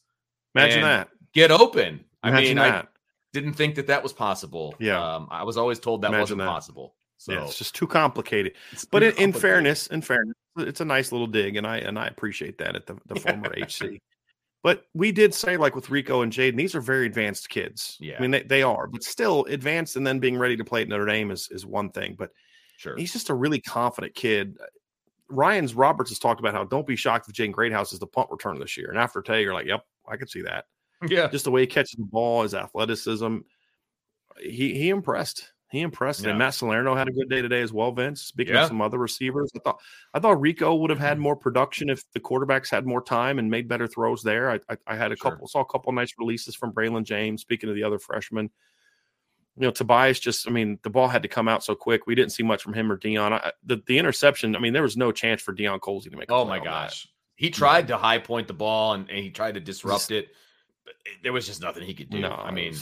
Imagine 0.55 0.83
that. 0.83 1.09
get 1.33 1.51
open. 1.51 2.05
I 2.23 2.29
Imagine 2.29 2.49
mean, 2.51 2.59
I 2.59 2.69
that. 2.71 2.89
didn't 3.33 3.55
think 3.55 3.75
that 3.77 3.87
that 3.87 4.03
was 4.03 4.13
possible. 4.13 4.75
Yeah. 4.79 5.03
um, 5.17 5.29
I 5.31 5.43
was 5.45 5.57
always 5.57 5.79
told 5.79 6.03
that 6.03 6.09
Imagine 6.09 6.21
wasn't 6.21 6.39
that. 6.41 6.47
possible. 6.47 6.95
So, 7.17 7.33
yeah, 7.33 7.45
it's 7.45 7.57
just 7.57 7.75
too 7.75 7.87
complicated. 7.87 8.53
it's 8.73 8.85
But 8.85 9.01
too 9.01 9.07
in, 9.11 9.17
in 9.17 9.33
fairness, 9.33 9.87
in 9.87 10.03
fairness, 10.03 10.35
it's 10.59 10.81
a 10.81 10.85
nice 10.85 11.13
little 11.13 11.27
dig, 11.29 11.57
and 11.57 11.67
I 11.67 11.79
and 11.79 11.97
I 11.99 12.07
appreciate 12.09 12.59
that 12.59 12.75
at 12.77 12.85
the, 12.87 12.99
the 13.07 13.15
former 13.15 13.51
HC. 13.57 14.01
But 14.65 14.87
we 14.93 15.11
did 15.13 15.33
say, 15.33 15.57
like 15.57 15.75
with 15.75 15.89
Rico 15.89 16.23
and 16.23 16.33
Jaden, 16.33 16.57
these 16.57 16.75
are 16.75 16.81
very 16.81 17.07
advanced 17.07 17.49
kids. 17.49 17.97
Yeah. 18.01 18.17
I 18.19 18.21
mean 18.21 18.33
they, 18.33 18.43
they 18.43 18.63
are, 18.63 18.87
but 18.89 19.03
still 19.05 19.45
advanced 19.47 19.97
and 19.97 20.07
then 20.07 20.19
being 20.19 20.37
ready 20.37 20.57
to 20.57 20.65
play 20.65 20.83
at 20.83 20.89
Notre 20.89 21.07
Dame 21.07 21.31
is, 21.31 21.49
is 21.51 21.65
one 21.65 21.91
thing. 21.91 22.17
But 22.19 22.31
sure, 22.83 22.97
he's 22.97 23.13
just 23.13 23.31
a 23.31 23.35
really 23.35 23.61
confident 23.61 24.15
kid. 24.15 24.57
Ryan's 25.29 25.75
Roberts 25.75 26.11
has 26.11 26.19
talked 26.19 26.41
about 26.41 26.53
how 26.55 26.65
don't 26.65 26.87
be 26.87 26.97
shocked 26.97 27.29
if 27.29 27.35
Jaden 27.35 27.53
Greathouse 27.53 27.93
is 27.93 27.99
the 27.99 28.07
punt 28.07 28.29
return 28.31 28.59
this 28.59 28.77
year. 28.77 28.91
And 28.91 28.99
after 28.99 29.23
today, 29.23 29.43
you're 29.43 29.55
like, 29.55 29.67
Yep, 29.67 29.83
I 30.07 30.17
could 30.17 30.29
see 30.29 30.43
that. 30.43 30.67
yeah, 31.09 31.29
Just 31.29 31.45
the 31.45 31.51
way 31.51 31.63
he 31.63 31.67
catches 31.67 31.97
the 31.99 32.05
ball, 32.05 32.43
his 32.43 32.55
athleticism. 32.55 33.39
He 34.41 34.75
he 34.75 34.89
impressed. 34.91 35.53
He 35.71 35.81
impressed. 35.81 36.23
Yeah. 36.25 36.31
And 36.31 36.39
Matt 36.39 36.53
Salerno 36.53 36.95
had 36.95 37.09
a 37.09 37.13
good 37.13 37.31
day 37.31 37.41
today 37.41 37.63
as 37.63 37.73
well, 37.73 37.93
Vince. 37.93 38.21
Speaking 38.23 38.55
Yeah. 38.55 38.63
of 38.65 38.69
some 38.69 38.83
other 38.83 38.99
receivers, 38.99 39.51
I 39.57 39.61
thought 39.61 39.81
I 40.13 40.21
thought 40.21 40.41
Rico 40.41 40.75
would 40.75 40.91
have 40.91 40.99
had 40.99 41.15
Mm-hmm. 41.15 41.23
more 41.23 41.37
production 41.37 41.89
if 41.89 42.03
the 42.13 42.21
quarterbacks 42.21 42.71
had 42.71 42.85
more 42.87 43.03
time 43.03 43.39
and 43.39 43.51
made 43.51 43.69
better 43.69 43.87
throws 43.87 44.23
there. 44.23 44.51
I 44.51 44.61
I, 44.69 44.77
I 44.87 44.97
had 44.97 45.13
a 45.13 45.17
Sure. 45.17 45.31
couple 45.31 45.49
saw 45.49 45.61
a 45.61 45.65
couple 45.67 45.91
nice 45.93 46.13
releases 46.19 46.55
from 46.55 46.73
Braylon 46.73 47.05
James. 47.05 47.41
Speaking 47.41 47.71
of 47.71 47.75
the 47.75 47.85
other 47.85 47.99
freshmen. 47.99 48.51
You 49.57 49.63
know, 49.67 49.71
Tobias 49.71 50.19
just, 50.19 50.49
I 50.49 50.51
mean, 50.51 50.79
the 50.83 50.89
ball 50.91 51.09
had 51.09 51.23
to 51.23 51.29
come 51.29 51.47
out 51.47 51.63
so 51.63 51.75
quick. 51.75 52.07
We 52.07 52.15
didn't 52.15 52.33
see 52.33 52.43
much 52.43 52.63
from 52.63 52.73
him 52.73 52.91
or 52.91 52.97
Deion. 52.97 53.33
I, 53.33 53.53
the, 53.65 53.83
the 53.87 53.99
interception, 53.99 54.57
I 54.57 54.59
mean, 54.61 54.73
there 54.73 54.83
was 54.83 54.97
no 54.97 55.13
chance 55.13 55.43
for 55.43 55.55
Deion 55.55 55.79
Colzie 55.81 56.11
to 56.11 56.17
make 56.17 56.31
Oh 56.33 56.45
my 56.47 56.59
on 56.59 56.65
that. 56.65 56.71
gosh. 56.71 57.09
He 57.37 57.51
tried 57.51 57.89
to 57.89 57.97
high 57.99 58.19
point 58.19 58.47
the 58.49 58.55
ball 58.55 58.95
and, 58.95 59.09
and 59.11 59.19
he 59.19 59.31
tried 59.31 59.55
to 59.55 59.61
disrupt 59.61 60.11
it. 60.11 60.29
But 60.85 60.95
there 61.23 61.33
was 61.33 61.47
just 61.47 61.61
nothing 61.61 61.85
he 61.85 61.93
could 61.95 62.09
do. 62.11 62.21
No, 62.21 62.31
I 62.33 62.51
mean, 62.51 62.75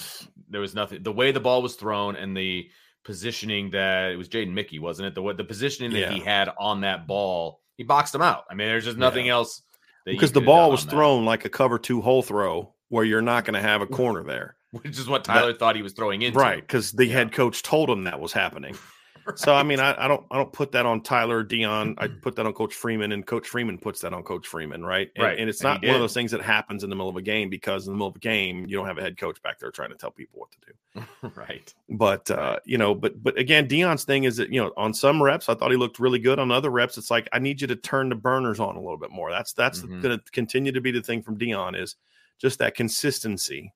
there 0.48 0.60
was 0.60 0.74
nothing. 0.74 1.02
The 1.02 1.12
way 1.12 1.32
the 1.32 1.40
ball 1.40 1.60
was 1.62 1.74
thrown 1.74 2.14
and 2.16 2.36
the 2.36 2.70
positioning 3.04 3.70
that 3.70 4.12
it 4.12 4.16
was 4.16 4.28
Jaden 4.28 4.52
Mickey, 4.52 4.78
wasn't 4.78 5.08
it? 5.08 5.14
The 5.14 5.22
what 5.22 5.36
the 5.36 5.44
positioning 5.44 5.92
that 5.92 6.12
he 6.12 6.20
had 6.20 6.50
on 6.58 6.82
that 6.82 7.06
ball, 7.06 7.60
he 7.76 7.82
boxed 7.84 8.14
him 8.14 8.22
out. 8.22 8.44
I 8.50 8.54
mean, 8.54 8.68
there's 8.68 8.84
just 8.84 8.96
nothing 8.98 9.28
else. 9.28 9.62
because 10.04 10.32
the 10.32 10.40
ball 10.40 10.70
was 10.70 10.84
thrown 10.84 11.24
like 11.24 11.44
a 11.44 11.48
cover 11.50 11.78
two 11.78 12.00
hole 12.00 12.22
throw 12.22 12.74
where 12.88 13.04
you're 13.04 13.22
not 13.22 13.44
going 13.44 13.54
to 13.54 13.60
have 13.60 13.80
a 13.82 13.86
corner 13.86 14.22
there. 14.24 14.56
which 14.82 14.98
is 14.98 15.08
what 15.08 15.24
Tyler 15.24 15.52
thought 15.54 15.76
he 15.76 15.82
was 15.82 15.92
throwing 15.92 16.22
into. 16.22 16.38
right 16.38 16.60
because 16.60 16.92
the 16.92 17.06
Yeah. 17.06 17.14
head 17.14 17.32
coach 17.32 17.62
told 17.62 17.88
him 17.90 18.04
that 18.04 18.20
was 18.20 18.32
happening. 18.32 18.76
So 19.36 19.54
i 19.54 19.62
mean 19.62 19.78
I, 19.78 19.94
I 20.06 20.08
don't 20.08 20.24
i 20.30 20.36
don't 20.38 20.52
put 20.52 20.72
that 20.72 20.86
on 20.86 21.02
tyler 21.02 21.44
Deion. 21.44 21.94
I 21.98 22.08
put 22.22 22.34
that 22.36 22.46
on 22.46 22.52
coach 22.54 22.74
freeman 22.74 23.12
and 23.12 23.24
coach 23.24 23.46
freeman 23.46 23.76
puts 23.78 24.00
that 24.00 24.12
on 24.14 24.22
coach 24.24 24.46
freeman 24.46 24.82
right? 24.84 25.08
And, 25.14 25.22
Right, 25.24 25.38
and 25.38 25.48
it's 25.48 25.60
and 25.60 25.68
not 25.74 25.84
one 25.86 25.94
of 25.94 26.00
those 26.00 26.14
things 26.14 26.30
that 26.32 26.40
happens 26.40 26.82
in 26.82 26.90
the 26.90 26.96
middle 26.96 27.10
of 27.10 27.16
a 27.16 27.22
game 27.22 27.48
because 27.50 27.86
in 27.86 27.92
the 27.92 27.96
middle 27.96 28.08
of 28.08 28.16
a 28.16 28.20
game 28.20 28.64
you 28.66 28.76
don't 28.76 28.86
have 28.86 28.96
a 28.98 29.02
head 29.02 29.18
coach 29.18 29.40
back 29.42 29.58
there 29.60 29.70
trying 29.70 29.90
to 29.90 29.94
tell 29.94 30.10
people 30.10 30.40
what 30.40 30.50
to 30.52 30.58
do. 30.66 31.30
Right. 31.36 31.72
but 31.90 32.28
uh 32.30 32.58
you 32.64 32.78
know 32.78 32.94
but 32.94 33.22
but 33.22 33.38
again 33.38 33.68
Deion's 33.68 34.04
thing 34.04 34.24
is 34.24 34.38
that 34.38 34.50
you 34.52 34.60
know 34.60 34.72
on 34.76 34.92
some 34.94 35.22
reps 35.22 35.48
i 35.50 35.54
thought 35.54 35.70
he 35.70 35.76
looked 35.76 36.00
really 36.00 36.18
good. 36.18 36.38
On 36.40 36.50
other 36.50 36.70
reps 36.70 36.96
it's 36.98 37.10
like 37.10 37.28
i 37.32 37.38
need 37.38 37.60
you 37.60 37.66
to 37.68 37.76
turn 37.76 38.08
the 38.08 38.16
burners 38.16 38.58
on 38.58 38.74
a 38.74 38.80
little 38.80 38.98
bit 38.98 39.10
more. 39.12 39.30
That's 39.30 39.52
that's 39.52 39.82
Mhm. 39.82 40.00
going 40.02 40.18
to 40.18 40.24
continue 40.32 40.72
to 40.72 40.80
be 40.80 40.90
the 40.92 41.02
thing 41.02 41.22
from 41.22 41.38
Deion 41.38 41.78
is 41.80 41.94
just 42.40 42.58
that 42.60 42.74
consistency 42.74 43.72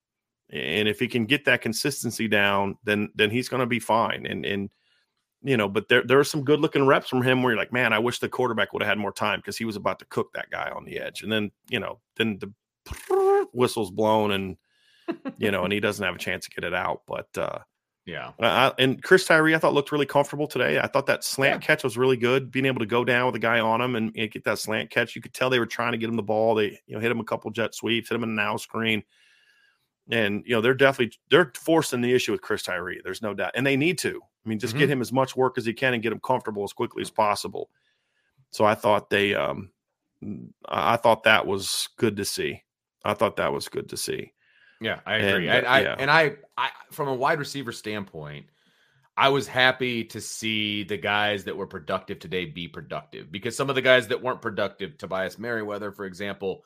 and 0.55 0.89
if 0.89 1.01
he 1.01 1.09
can 1.09 1.27
get 1.27 1.45
that 1.45 1.61
consistency 1.61 2.29
down 2.29 2.77
then 2.85 3.11
then 3.15 3.31
he's 3.31 3.49
going 3.49 3.61
to 3.61 3.67
be 3.67 3.81
fine 3.81 4.25
and 4.27 4.47
and 4.47 4.71
you 5.43 5.57
know 5.57 5.69
but 5.69 5.89
there 5.89 6.03
there 6.05 6.19
are 6.19 6.25
some 6.25 6.45
good 6.45 6.61
looking 6.61 6.87
reps 6.87 7.09
from 7.09 7.23
him 7.23 7.43
where 7.43 7.53
you're 7.53 7.59
like 7.59 7.73
man 7.73 7.93
i 7.93 7.99
wish 7.99 8.21
the 8.21 8.29
quarterback 8.29 8.73
would 8.73 8.83
have 8.83 8.89
had 8.89 8.99
more 8.99 9.13
time 9.13 9.41
because 9.41 9.59
he 9.59 9.65
was 9.65 9.77
about 9.77 9.99
to 9.99 10.05
cook 10.07 10.33
that 10.33 10.51
guy 10.51 10.71
on 10.71 10.85
the 10.85 10.99
edge 10.99 11.23
and 11.23 11.33
then 11.33 11.51
you 11.69 11.81
know 11.81 11.99
then 12.17 12.39
the 12.39 13.47
whistle's 13.53 13.91
blown 13.91 14.31
and 14.31 14.57
you 15.37 15.51
know 15.51 15.65
and 15.65 15.73
he 15.73 15.81
doesn't 15.81 16.05
have 16.05 16.15
a 16.15 16.19
chance 16.19 16.45
to 16.45 16.51
get 16.51 16.65
it 16.65 16.75
out 16.75 17.03
but 17.07 17.29
uh 17.37 17.59
Yeah. 18.07 18.33
uh, 18.39 18.73
and 18.79 19.03
Chris 19.03 19.27
Tyree, 19.27 19.55
I 19.55 19.59
thought 19.59 19.73
looked 19.73 19.91
really 19.91 20.05
comfortable 20.05 20.47
today. 20.47 20.79
I 20.79 20.87
thought 20.87 21.07
that 21.07 21.25
slant 21.25 21.63
catch 21.63 21.83
was 21.83 21.97
really 21.97 22.19
good. 22.19 22.51
Being 22.51 22.67
able 22.67 22.81
to 22.81 22.87
go 22.87 23.03
down 23.03 23.25
with 23.25 23.35
a 23.35 23.39
guy 23.39 23.61
on 23.61 23.81
him 23.81 23.97
and, 23.97 24.13
and 24.15 24.31
get 24.31 24.45
that 24.45 24.59
slant 24.59 24.91
catch, 24.91 25.17
you 25.17 25.23
could 25.23 25.33
tell 25.33 25.49
they 25.49 25.59
were 25.59 25.65
trying 25.65 25.93
to 25.93 25.99
get 25.99 26.11
him 26.11 26.17
the 26.17 26.23
ball. 26.23 26.55
They 26.55 26.79
you 26.87 26.95
know 26.95 27.01
hit 27.01 27.11
him 27.11 27.21
a 27.21 27.25
couple 27.25 27.51
jet 27.51 27.75
sweeps, 27.75 28.11
hit 28.11 28.15
him 28.17 28.23
in 28.23 28.29
a 28.29 28.33
now 28.33 28.59
screen, 28.59 29.03
and 30.11 30.43
you 30.47 30.55
know 30.55 30.61
they're 30.61 30.75
definitely 30.75 31.17
they're 31.31 31.53
forcing 31.55 32.01
the 32.01 32.13
issue 32.13 32.33
with 32.33 32.43
Chris 32.43 32.63
Tyree. 32.63 33.01
There's 33.03 33.23
no 33.23 33.35
doubt, 33.35 33.53
and 33.55 33.67
they 33.67 33.77
need 33.77 33.99
to. 33.99 34.21
I 34.45 34.49
mean, 34.49 34.59
just 34.59 34.77
get 34.77 34.91
him 34.91 35.01
as 35.01 35.13
much 35.13 35.35
work 35.37 35.57
as 35.57 35.65
he 35.65 35.73
can 35.73 35.95
and 35.95 36.03
get 36.03 36.13
him 36.13 36.21
comfortable 36.21 36.65
as 36.65 36.75
quickly 36.75 37.01
as 37.01 37.11
possible. 37.11 37.71
So 38.51 38.65
I 38.65 38.75
thought 38.75 39.09
they, 39.09 39.35
um, 39.35 39.71
I 40.69 40.95
I 40.95 40.97
thought 40.97 41.23
that 41.23 41.47
was 41.47 41.89
good 41.97 42.17
to 42.17 42.25
see. 42.25 42.63
I 43.05 43.15
thought 43.15 43.37
that 43.37 43.53
was 43.53 43.69
good 43.69 43.89
to 43.91 43.97
see. 43.97 44.33
Yeah, 44.81 45.01
I 45.07 45.17
agree. 45.17 45.49
And, 45.49 45.67
I 45.67 45.81
yeah. 45.81 45.97
and 45.99 46.11
I, 46.11 46.37
I 46.59 46.71
from 46.91 47.09
a 47.09 47.15
wide 47.15 47.39
receiver 47.39 47.73
standpoint, 47.73 48.47
I 49.17 49.29
was 49.31 49.47
happy 49.47 50.05
to 50.05 50.21
see 50.21 50.83
the 50.85 50.99
guys 50.99 51.45
that 51.45 51.57
were 51.57 51.67
productive 51.67 52.19
today 52.19 52.45
be 52.45 52.69
productive 52.69 53.33
because 53.33 53.57
some 53.57 53.71
of 53.71 53.77
the 53.77 53.83
guys 53.83 54.09
that 54.09 54.23
weren't 54.23 54.43
productive, 54.43 54.99
Tobias 54.99 55.39
Merriweather, 55.39 55.91
for 55.91 56.05
example, 56.05 56.65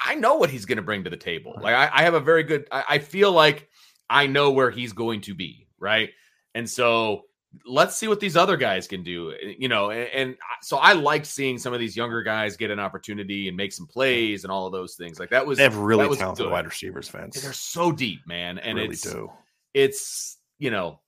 I, 0.00 0.14
know 0.14 0.34
what 0.36 0.50
he's 0.50 0.64
going 0.64 0.76
to 0.76 0.82
bring 0.82 1.04
to 1.04 1.10
the 1.10 1.16
table. 1.16 1.54
Like 1.60 1.74
I, 1.74 1.90
I 1.92 2.02
have 2.02 2.14
a 2.14 2.20
very 2.20 2.42
good. 2.42 2.66
I, 2.70 2.84
I 2.88 2.98
feel 2.98 3.32
like 3.32 3.68
I 4.08 4.26
know 4.26 4.50
where 4.52 4.70
he's 4.70 4.92
going 4.92 5.20
to 5.22 5.34
be, 5.34 5.66
right? 5.78 6.10
And 6.54 6.68
so 6.68 7.22
let's 7.66 7.96
see 7.96 8.08
what 8.08 8.20
these 8.20 8.36
other 8.36 8.56
guys 8.56 8.86
can 8.86 9.02
do. 9.02 9.32
eh, 9.32 9.54
You 9.58 9.68
know, 9.68 9.90
and, 9.90 10.08
and 10.12 10.36
so 10.62 10.76
I 10.78 10.92
liked 10.92 11.26
seeing 11.26 11.58
some 11.58 11.72
of 11.72 11.80
these 11.80 11.96
younger 11.96 12.22
guys 12.22 12.56
get 12.56 12.70
an 12.70 12.78
opportunity 12.78 13.48
and 13.48 13.56
make 13.56 13.72
some 13.72 13.86
plays 13.86 14.44
and 14.44 14.52
all 14.52 14.66
of 14.66 14.72
those 14.72 14.94
things. 14.94 15.18
Like 15.18 15.30
that 15.30 15.46
was 15.46 15.58
They 15.58 15.64
have 15.64 15.76
really 15.76 16.04
that 16.04 16.10
was 16.10 16.18
talented 16.18 16.44
good. 16.46 16.52
wide 16.52 16.66
receivers, 16.66 17.08
fans. 17.08 17.40
They're 17.42 17.52
so 17.52 17.92
deep, 17.92 18.20
man, 18.26 18.58
and 18.58 18.76
really 18.76 18.90
it's 18.90 19.02
do. 19.02 19.30
it's 19.74 20.38
you 20.58 20.70
know, 20.70 21.00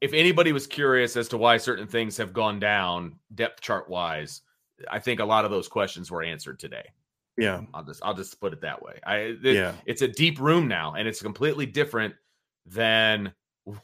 if 0.00 0.12
anybody 0.12 0.52
was 0.52 0.66
curious 0.66 1.16
as 1.16 1.28
to 1.28 1.38
why 1.38 1.56
certain 1.58 1.86
things 1.86 2.16
have 2.16 2.32
gone 2.32 2.58
down 2.58 3.16
depth 3.34 3.60
chart 3.60 3.88
wise, 3.88 4.42
I 4.90 4.98
think 4.98 5.20
a 5.20 5.24
lot 5.24 5.44
of 5.44 5.50
those 5.50 5.68
questions 5.68 6.10
were 6.10 6.22
answered 6.22 6.58
today. 6.58 6.84
Yeah, 7.36 7.62
I'll 7.74 7.84
just 7.84 8.00
I'll 8.04 8.14
just 8.14 8.40
put 8.40 8.52
it 8.52 8.60
that 8.60 8.80
way. 8.82 9.00
I 9.06 9.16
it- 9.16 9.38
yeah. 9.42 9.72
it's 9.86 10.02
a 10.02 10.08
deep 10.08 10.38
room 10.40 10.68
now, 10.68 10.94
and 10.94 11.08
it's 11.08 11.20
completely 11.22 11.66
different 11.66 12.14
than 12.66 13.32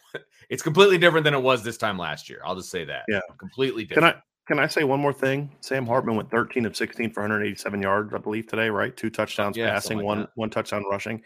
it's 0.51 0.63
completely 0.63 0.99
different 0.99 1.25
than 1.25 1.35
it 1.35 1.43
was 1.43 1.63
this 1.65 1.77
time 1.77 1.99
last 1.99 2.29
year. 2.29 2.41
I'll 2.45 2.57
just 2.57 2.71
say 2.71 2.85
that. 2.85 3.05
Yeah. 3.09 3.21
completely 3.39 3.85
different. 3.85 4.15
Can. 4.15 4.19
I 4.19 4.23
can 4.47 4.59
I 4.59 4.67
say 4.67 4.83
one 4.85 4.99
more 5.01 5.13
thing? 5.13 5.51
Sam 5.61 5.87
Hartman 5.87 6.17
went 6.17 6.29
13 6.31 6.67
of 6.67 6.77
16 6.77 7.13
for 7.13 7.21
187 7.23 7.81
yards, 7.83 8.13
I 8.13 8.19
believe, 8.19 8.49
today, 8.49 8.69
right? 8.69 8.97
Two 8.97 9.09
touchdowns 9.11 9.57
Yeah, 9.57 9.71
passing, 9.71 9.99
like 9.99 10.07
one 10.07 10.19
that. 10.21 10.31
one 10.35 10.51
touchdown 10.51 10.85
rushing. 10.91 11.23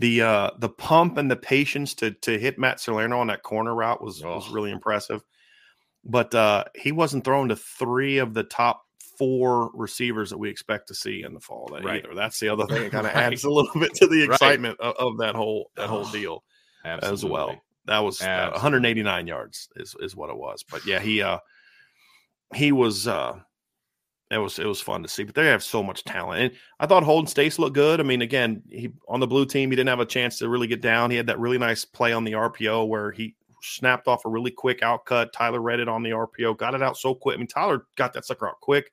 The 0.00 0.22
uh 0.22 0.50
the 0.58 0.68
pump 0.68 1.16
and 1.18 1.30
the 1.30 1.36
patience 1.36 1.94
to 1.96 2.10
to 2.12 2.38
hit 2.38 2.58
Matt 2.58 2.80
Salerno 2.80 3.18
on 3.20 3.26
that 3.28 3.42
corner 3.42 3.74
route 3.74 4.02
was 4.02 4.22
was 4.24 4.46
Oh. 4.48 4.52
really 4.52 4.70
impressive. 4.70 5.22
But 6.04 6.34
uh 6.34 6.64
he 6.74 6.92
wasn't 6.92 7.24
thrown 7.24 7.48
to 7.50 7.56
three 7.56 8.18
of 8.18 8.34
the 8.34 8.42
top 8.44 8.84
four 9.18 9.70
receivers 9.74 10.30
that 10.30 10.38
we 10.38 10.48
expect 10.50 10.88
to 10.88 10.94
see 10.94 11.22
in 11.22 11.34
the 11.34 11.40
fall 11.40 11.68
that 11.72 11.84
Right. 11.84 12.04
either. 12.04 12.14
That's 12.14 12.38
the 12.40 12.48
other 12.48 12.66
thing 12.66 12.82
It 12.82 12.90
kind 12.92 13.06
of 13.06 13.14
Right. 13.14 13.24
adds 13.24 13.44
a 13.44 13.50
little 13.50 13.80
bit 13.80 13.94
to 13.94 14.06
the 14.06 14.26
Right. 14.26 14.34
excitement 14.34 14.78
of, 14.80 14.94
of 14.96 15.18
that 15.18 15.34
whole 15.34 15.70
that 15.76 15.88
whole 15.88 16.06
deal 16.06 16.44
as 16.84 17.24
well. 17.24 17.62
That 17.86 17.98
was 18.00 18.20
uh, 18.20 18.50
189 18.52 19.26
yards 19.26 19.68
is 19.76 19.94
is 20.00 20.14
what 20.14 20.30
it 20.30 20.36
was. 20.36 20.62
But 20.62 20.86
yeah, 20.86 21.00
he 21.00 21.22
uh 21.22 21.38
he 22.54 22.72
was 22.72 23.08
uh 23.08 23.40
it 24.30 24.38
was 24.38 24.58
it 24.58 24.66
was 24.66 24.80
fun 24.80 25.02
to 25.02 25.08
see. 25.08 25.24
But 25.24 25.34
they 25.34 25.46
have 25.46 25.62
so 25.62 25.82
much 25.82 26.04
talent. 26.04 26.40
And 26.40 26.52
I 26.80 26.86
thought 26.86 27.02
Holden 27.02 27.26
Staes 27.26 27.58
looked 27.58 27.74
good. 27.74 28.00
I 28.00 28.02
mean, 28.02 28.22
again, 28.22 28.62
he 28.70 28.90
on 29.08 29.20
the 29.20 29.26
blue 29.26 29.44
team, 29.46 29.70
he 29.70 29.76
didn't 29.76 29.88
have 29.90 30.00
a 30.00 30.06
chance 30.06 30.38
to 30.38 30.48
really 30.48 30.66
get 30.66 30.80
down. 30.80 31.10
He 31.10 31.16
had 31.16 31.26
that 31.26 31.38
really 31.38 31.58
nice 31.58 31.84
play 31.84 32.12
on 32.12 32.24
the 32.24 32.32
RPO 32.32 32.86
where 32.86 33.10
he 33.10 33.34
snapped 33.62 34.08
off 34.08 34.24
a 34.24 34.28
really 34.28 34.50
quick 34.50 34.80
outcut. 34.80 35.32
Tyler 35.32 35.60
read 35.60 35.80
it 35.80 35.88
on 35.88 36.02
the 36.02 36.10
RPO, 36.10 36.56
got 36.56 36.74
it 36.74 36.82
out 36.82 36.96
so 36.96 37.14
quick. 37.14 37.34
I 37.34 37.38
mean, 37.38 37.46
Tyler 37.46 37.86
got 37.96 38.12
that 38.14 38.24
sucker 38.24 38.48
out 38.48 38.60
quick. 38.60 38.92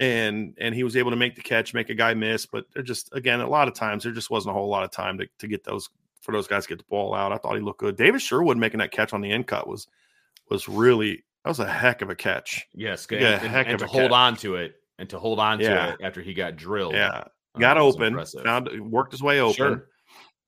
And 0.00 0.54
and 0.58 0.74
he 0.74 0.82
was 0.82 0.96
able 0.96 1.10
to 1.10 1.16
make 1.16 1.36
the 1.36 1.42
catch, 1.42 1.74
make 1.74 1.90
a 1.90 1.94
guy 1.94 2.14
miss. 2.14 2.46
But 2.46 2.64
there 2.74 2.82
just 2.82 3.10
again, 3.14 3.40
a 3.40 3.48
lot 3.48 3.68
of 3.68 3.74
times 3.74 4.02
there 4.04 4.12
just 4.12 4.30
wasn't 4.30 4.50
a 4.50 4.58
whole 4.58 4.68
lot 4.68 4.82
of 4.82 4.90
time 4.90 5.18
to, 5.18 5.28
to 5.38 5.46
get 5.46 5.62
those 5.62 5.90
for 6.22 6.32
those 6.32 6.46
guys 6.46 6.64
to 6.64 6.70
get 6.70 6.78
the 6.78 6.84
ball 6.88 7.14
out. 7.14 7.32
I 7.32 7.36
thought 7.36 7.54
he 7.54 7.60
looked 7.60 7.80
good. 7.80 7.96
Davis 7.96 8.22
Sherwood 8.22 8.56
making 8.56 8.78
that 8.78 8.90
catch 8.92 9.12
on 9.12 9.20
the 9.20 9.30
end 9.30 9.46
cut 9.46 9.68
was 9.68 9.86
was 10.48 10.68
really 10.68 11.22
that 11.44 11.50
was 11.50 11.60
a 11.60 11.70
heck 11.70 12.00
of 12.02 12.08
a 12.10 12.14
catch. 12.16 12.66
Yes, 12.74 13.06
Yeah, 13.10 13.18
and, 13.42 13.48
heck 13.50 13.66
and 13.66 13.74
of 13.74 13.80
to 13.80 13.84
a 13.86 13.88
hold 13.88 14.04
catch. 14.10 14.12
on 14.12 14.36
to 14.38 14.56
it 14.56 14.74
and 14.98 15.08
to 15.10 15.18
hold 15.18 15.38
on 15.38 15.58
to 15.58 15.64
it 15.90 15.96
after 16.02 16.22
he 16.22 16.32
got 16.34 16.56
drilled. 16.56 16.94
Yeah. 16.94 17.08
uh, 17.54 17.58
Got 17.58 17.76
open, 17.78 18.08
impressive. 18.08 18.42
found 18.44 18.68
worked 18.90 19.12
his 19.12 19.22
way 19.22 19.40
open, 19.40 19.54
Sure. 19.54 19.88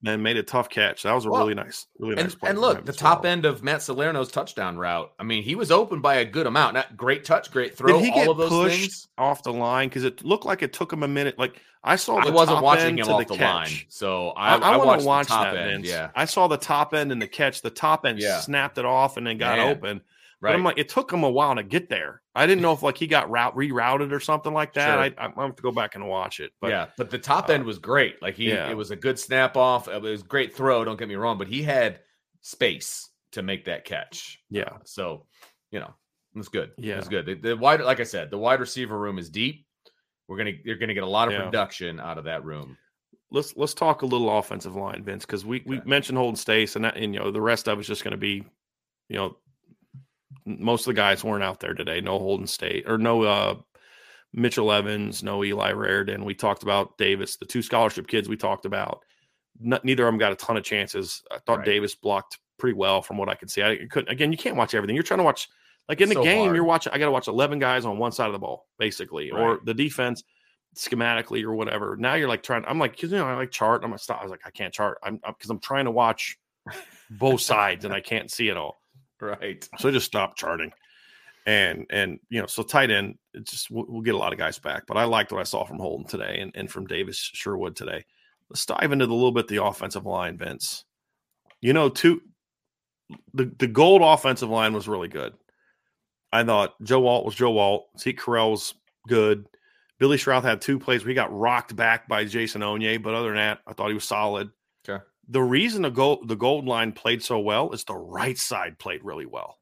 And 0.05 0.23
made 0.23 0.37
a 0.37 0.43
tough 0.43 0.69
catch. 0.69 1.05
That 1.05 1.13
was 1.13 1.27
a 1.27 1.31
Well, 1.31 1.43
really 1.43 1.55
nice, 1.55 1.87
really 1.99 2.17
nice 2.17 2.25
And, 2.33 2.41
play. 2.41 2.51
and 2.51 2.59
look, 2.61 2.85
the 2.85 2.93
top 2.93 3.23
well. 3.23 3.33
end 3.33 3.45
of 3.45 3.63
Matt 3.63 3.81
Salerno's 3.81 4.31
touchdown 4.31 4.77
route. 4.77 5.13
I 5.19 5.23
mean, 5.23 5.43
he 5.43 5.55
was 5.55 5.71
open 5.71 6.01
by 6.01 6.17
a 6.17 6.25
good 6.25 6.47
amount. 6.47 6.75
Not 6.75 6.97
great 6.97 7.25
touch, 7.25 7.51
great 7.51 7.77
throw. 7.77 7.93
Did 8.01 8.05
he 8.05 8.11
all 8.11 8.17
get 8.17 8.29
of 8.29 8.37
those 8.39 8.49
pushed 8.51 8.81
things. 8.81 9.09
off 9.19 9.43
the 9.43 9.53
line 9.53 9.89
because 9.89 10.05
it 10.05 10.25
looked 10.25 10.45
like 10.45 10.63
it 10.63 10.73
took 10.73 10.93
him 10.93 11.03
a 11.03 11.09
minute? 11.09 11.39
Like 11.39 11.61
I 11.85 11.97
saw, 11.97 12.17
I 12.19 12.31
wasn't 12.31 12.63
watching 12.63 12.99
him 12.99 13.09
off 13.09 13.27
the, 13.27 13.37
catch. 13.37 13.71
line, 13.71 13.81
so 13.89 14.29
I, 14.31 14.55
I, 14.57 14.59
I, 14.73 14.77
want 14.77 14.87
watched 14.89 15.01
to 15.03 15.07
watch 15.07 15.27
the 15.29 15.35
top 15.35 15.45
that, 15.45 15.57
end. 15.57 15.71
Vince. 15.83 15.89
Yeah, 15.89 16.11
I 16.15 16.25
saw 16.27 16.47
the 16.49 16.57
top 16.57 16.95
end 16.95 17.11
and 17.13 17.21
the 17.21 17.27
catch. 17.29 17.61
The 17.63 17.71
top 17.71 18.05
end 18.07 18.19
Yeah. 18.21 18.41
snapped 18.41 18.79
it 18.79 18.85
off 18.85 19.17
and 19.17 19.27
then 19.27 19.39
got 19.39 19.59
Man. 19.59 19.69
open. 19.77 20.01
But 20.43 20.55
I'm 20.55 20.65
like, 20.65 20.79
it 20.79 20.89
took 20.89 21.13
him 21.13 21.23
a 21.23 21.31
while 21.31 21.55
to 21.55 21.63
get 21.63 21.89
there. 21.89 22.21
I 22.35 22.47
didn't 22.47 22.63
know 22.63 22.73
if 22.73 22.83
like 22.83 22.99
he 22.99 23.07
got 23.07 23.31
route 23.31 23.55
rerouted 23.55 24.11
or 24.13 24.21
something 24.21 24.53
like 24.53 24.73
that. 24.75 24.95
Sure. 24.95 25.25
I, 25.25 25.29
I 25.39 25.43
have 25.43 25.57
to 25.57 25.63
go 25.63 25.71
back 25.71 25.95
and 25.95 26.09
watch 26.09 26.41
it. 26.41 26.53
But 26.61 26.71
yeah, 26.71 26.87
but 26.97 27.11
the 27.11 27.19
top 27.19 27.49
uh, 27.49 27.53
end 27.53 27.65
was 27.65 27.79
great. 27.79 28.21
Like 28.21 28.35
he, 28.35 28.49
yeah. 28.49 28.69
it 28.69 28.77
was 28.77 28.91
a 28.91 28.97
good 28.97 29.19
snap 29.19 29.57
off. 29.57 29.87
It 29.89 30.03
was 30.03 30.23
a 30.23 30.25
great 30.25 30.55
throw. 30.55 30.85
Don't 30.85 30.99
get 30.99 31.09
me 31.09 31.15
wrong, 31.15 31.39
but 31.39 31.47
he 31.49 31.63
had 31.63 32.01
space 32.41 33.09
to 33.33 33.43
make 33.43 33.65
that 33.67 33.85
catch. 33.85 34.41
Yeah. 34.51 34.63
Uh, 34.63 34.79
so 34.85 35.27
you 35.71 35.79
know, 35.81 35.95
it 36.35 36.39
was 36.39 36.49
good. 36.49 36.73
Yeah. 36.77 36.95
it 36.95 36.99
was 36.99 37.09
good. 37.09 37.27
The, 37.27 37.35
the 37.35 37.57
wide, 37.57 37.81
like 37.81 38.01
I 38.01 38.05
said, 38.05 38.31
the 38.31 38.39
wide 38.39 38.61
receiver 38.61 38.99
room 38.99 39.19
is 39.19 39.31
deep. 39.31 39.65
We're 40.29 40.39
gonna, 40.39 40.53
you're 40.65 40.77
gonna 40.77 40.95
get 40.95 41.03
a 41.05 41.07
lot 41.07 41.29
of 41.29 41.35
Yeah. 41.35 41.45
production 41.45 42.01
out 42.01 42.19
of 42.19 42.25
that 42.25 42.45
room. 42.45 42.77
let's 43.31 43.57
let's 43.57 43.75
talk 43.75 44.03
a 44.03 44.07
little 44.07 44.39
offensive 44.39 44.77
line, 44.77 45.03
Vince, 45.05 45.25
because 45.25 45.45
we 45.45 45.63
we 45.67 45.81
mentioned 45.85 46.19
Holden 46.19 46.37
Staes, 46.37 46.77
and 46.77 46.85
that, 46.85 46.97
and 46.97 47.15
you 47.15 47.21
know 47.21 47.31
the 47.31 47.41
rest 47.41 47.69
of 47.69 47.79
it's 47.79 47.89
just 47.89 48.05
going 48.05 48.13
to 48.13 48.19
be, 48.19 48.45
you 49.09 49.17
know, 49.17 49.37
most 50.47 50.83
of 50.83 50.95
the 50.95 51.01
guys 51.01 51.23
weren't 51.25 51.45
out 51.45 51.61
there 51.61 51.75
today. 51.75 52.01
No 52.01 52.19
Holden 52.19 52.47
Staes 52.47 52.85
or 52.87 52.99
no 52.99 53.23
uh, 53.23 53.55
Mitchell 54.33 54.73
Evans, 54.73 55.23
no 55.23 55.45
Eli 55.45 55.73
Raridon. 55.73 56.25
We 56.25 56.35
talked 56.35 56.63
about 56.63 56.97
Davis, 56.99 57.37
the 57.37 57.45
two 57.47 57.63
scholarship 57.63 58.07
kids 58.07 58.29
we 58.29 58.37
talked 58.37 58.65
about. 58.65 59.01
Neither 59.61 60.07
of 60.07 60.13
them 60.13 60.19
got 60.19 60.33
a 60.33 60.37
ton 60.37 60.57
of 60.57 60.65
chances. 60.65 61.23
I 61.31 61.39
thought 61.47 61.59
Right. 61.59 61.67
Davis 61.67 61.95
blocked 61.95 62.39
pretty 62.59 62.75
well 62.75 63.03
from 63.03 63.17
what 63.19 63.29
I 63.29 63.35
could 63.35 63.51
see. 63.51 63.63
I 63.63 63.87
couldn't 63.91 64.11
again. 64.11 64.33
You 64.33 64.39
can't 64.39 64.57
watch 64.57 64.75
everything. 64.75 64.97
You're 64.97 65.03
trying 65.03 65.19
to 65.19 65.25
watch 65.25 65.49
like 65.89 66.01
in 66.01 66.09
the 66.09 66.15
So 66.15 66.23
game. 66.25 66.45
hard. 66.45 66.57
You're 66.57 66.65
watching. 66.65 66.93
I 66.93 66.99
got 66.99 67.07
to 67.07 67.11
watch 67.13 67.29
11 67.29 67.59
guys 67.59 67.85
on 67.85 67.99
one 67.99 68.13
side 68.13 68.27
of 68.27 68.33
the 68.33 68.39
ball, 68.39 68.67
basically, 68.79 69.31
or 69.31 69.61
the 69.65 69.75
defense 69.75 70.23
schematically 70.77 71.43
or 71.45 71.55
whatever. 71.55 71.97
Now 71.97 72.15
you're 72.15 72.29
like 72.29 72.43
trying. 72.43 72.65
I'm 72.67 72.79
like, 72.79 73.03
you 73.03 73.09
know, 73.11 73.27
I 73.27 73.35
like 73.35 73.51
chart. 73.51 73.85
I'm 73.85 73.91
like, 73.91 74.01
stop. 74.01 74.21
I 74.21 74.23
was 74.23 74.31
like, 74.31 74.41
I 74.47 74.51
can't 74.51 74.73
chart. 74.73 74.99
I'm 75.03 75.21
because 75.27 75.51
I'm 75.51 75.61
trying 75.61 75.85
to 75.85 75.91
watch 75.91 76.39
both 77.11 77.41
sides 77.43 77.85
and 77.85 77.93
I 77.95 78.01
can't 78.01 78.31
see 78.31 78.49
it 78.49 78.57
all. 78.57 78.81
Right. 79.23 79.67
So 79.79 79.91
just 79.91 80.07
stopped 80.07 80.37
charting. 80.37 80.73
And 81.47 81.87
and 81.91 82.19
you 82.29 82.41
know, 82.41 82.47
so 82.47 82.63
tight 82.63 82.91
end, 82.91 83.19
it's 83.35 83.51
just 83.51 83.71
we'll, 83.71 83.87
we'll 83.89 84.03
get 84.03 84.15
a 84.15 84.19
lot 84.19 84.33
of 84.33 84.39
guys 84.39 84.59
back. 84.59 84.85
But 84.87 84.97
I 84.97 85.05
liked 85.05 85.33
what 85.33 85.41
I 85.41 85.45
saw 85.45 85.65
from 85.65 85.79
Holden 85.79 86.07
today 86.07 86.39
and, 86.41 86.53
and 86.55 86.71
from 86.71 86.87
Davis 86.87 87.19
Sherwood 87.19 87.77
today. 87.77 88.05
Let's 88.51 88.67
dive 88.67 88.93
into 88.93 89.07
the 89.07 89.15
little 89.15 89.33
bit 89.33 89.49
the 89.49 89.65
offensive 89.65 90.07
line, 90.07 90.37
Vince. 90.37 90.85
You 91.61 91.73
know, 91.73 91.89
two 91.89 92.21
the 93.35 93.51
the 93.59 93.67
gold 93.67 94.03
offensive 94.03 94.51
line 94.51 94.73
was 94.73 94.89
really 94.89 95.09
good. 95.09 95.35
I 96.33 96.45
thought 96.45 96.81
Joe 96.83 97.07
Alt 97.07 97.25
was 97.25 97.35
Joe 97.35 97.59
Alt. 97.59 97.89
Zeke 97.99 98.21
Correll 98.21 98.53
was 98.53 98.75
good. 99.07 99.47
Billy 99.99 100.17
Schrauth 100.17 100.43
had 100.43 100.61
two 100.61 100.79
plays 100.79 101.03
where 101.05 101.11
he 101.11 101.15
got 101.15 101.33
rocked 101.33 101.77
back 101.77 102.09
by 102.09 102.25
Jason 102.25 102.63
Onye, 102.63 103.01
but 103.01 103.15
other 103.15 103.29
than 103.29 103.37
that, 103.37 103.61
I 103.69 103.73
thought 103.73 103.89
he 103.89 103.95
was 103.95 104.05
solid. 104.05 104.51
Okay. 104.89 105.03
The 105.29 105.43
reason 105.43 105.83
the 105.83 105.91
gold 105.91 106.29
the 106.29 106.37
gold 106.37 106.67
line 106.67 106.93
played 106.93 107.23
so 107.23 107.39
well 107.39 107.73
is 107.73 107.85
the 107.85 107.95
right 107.95 108.37
side 108.37 108.79
played 108.79 109.05
really 109.05 109.27
well. 109.27 109.59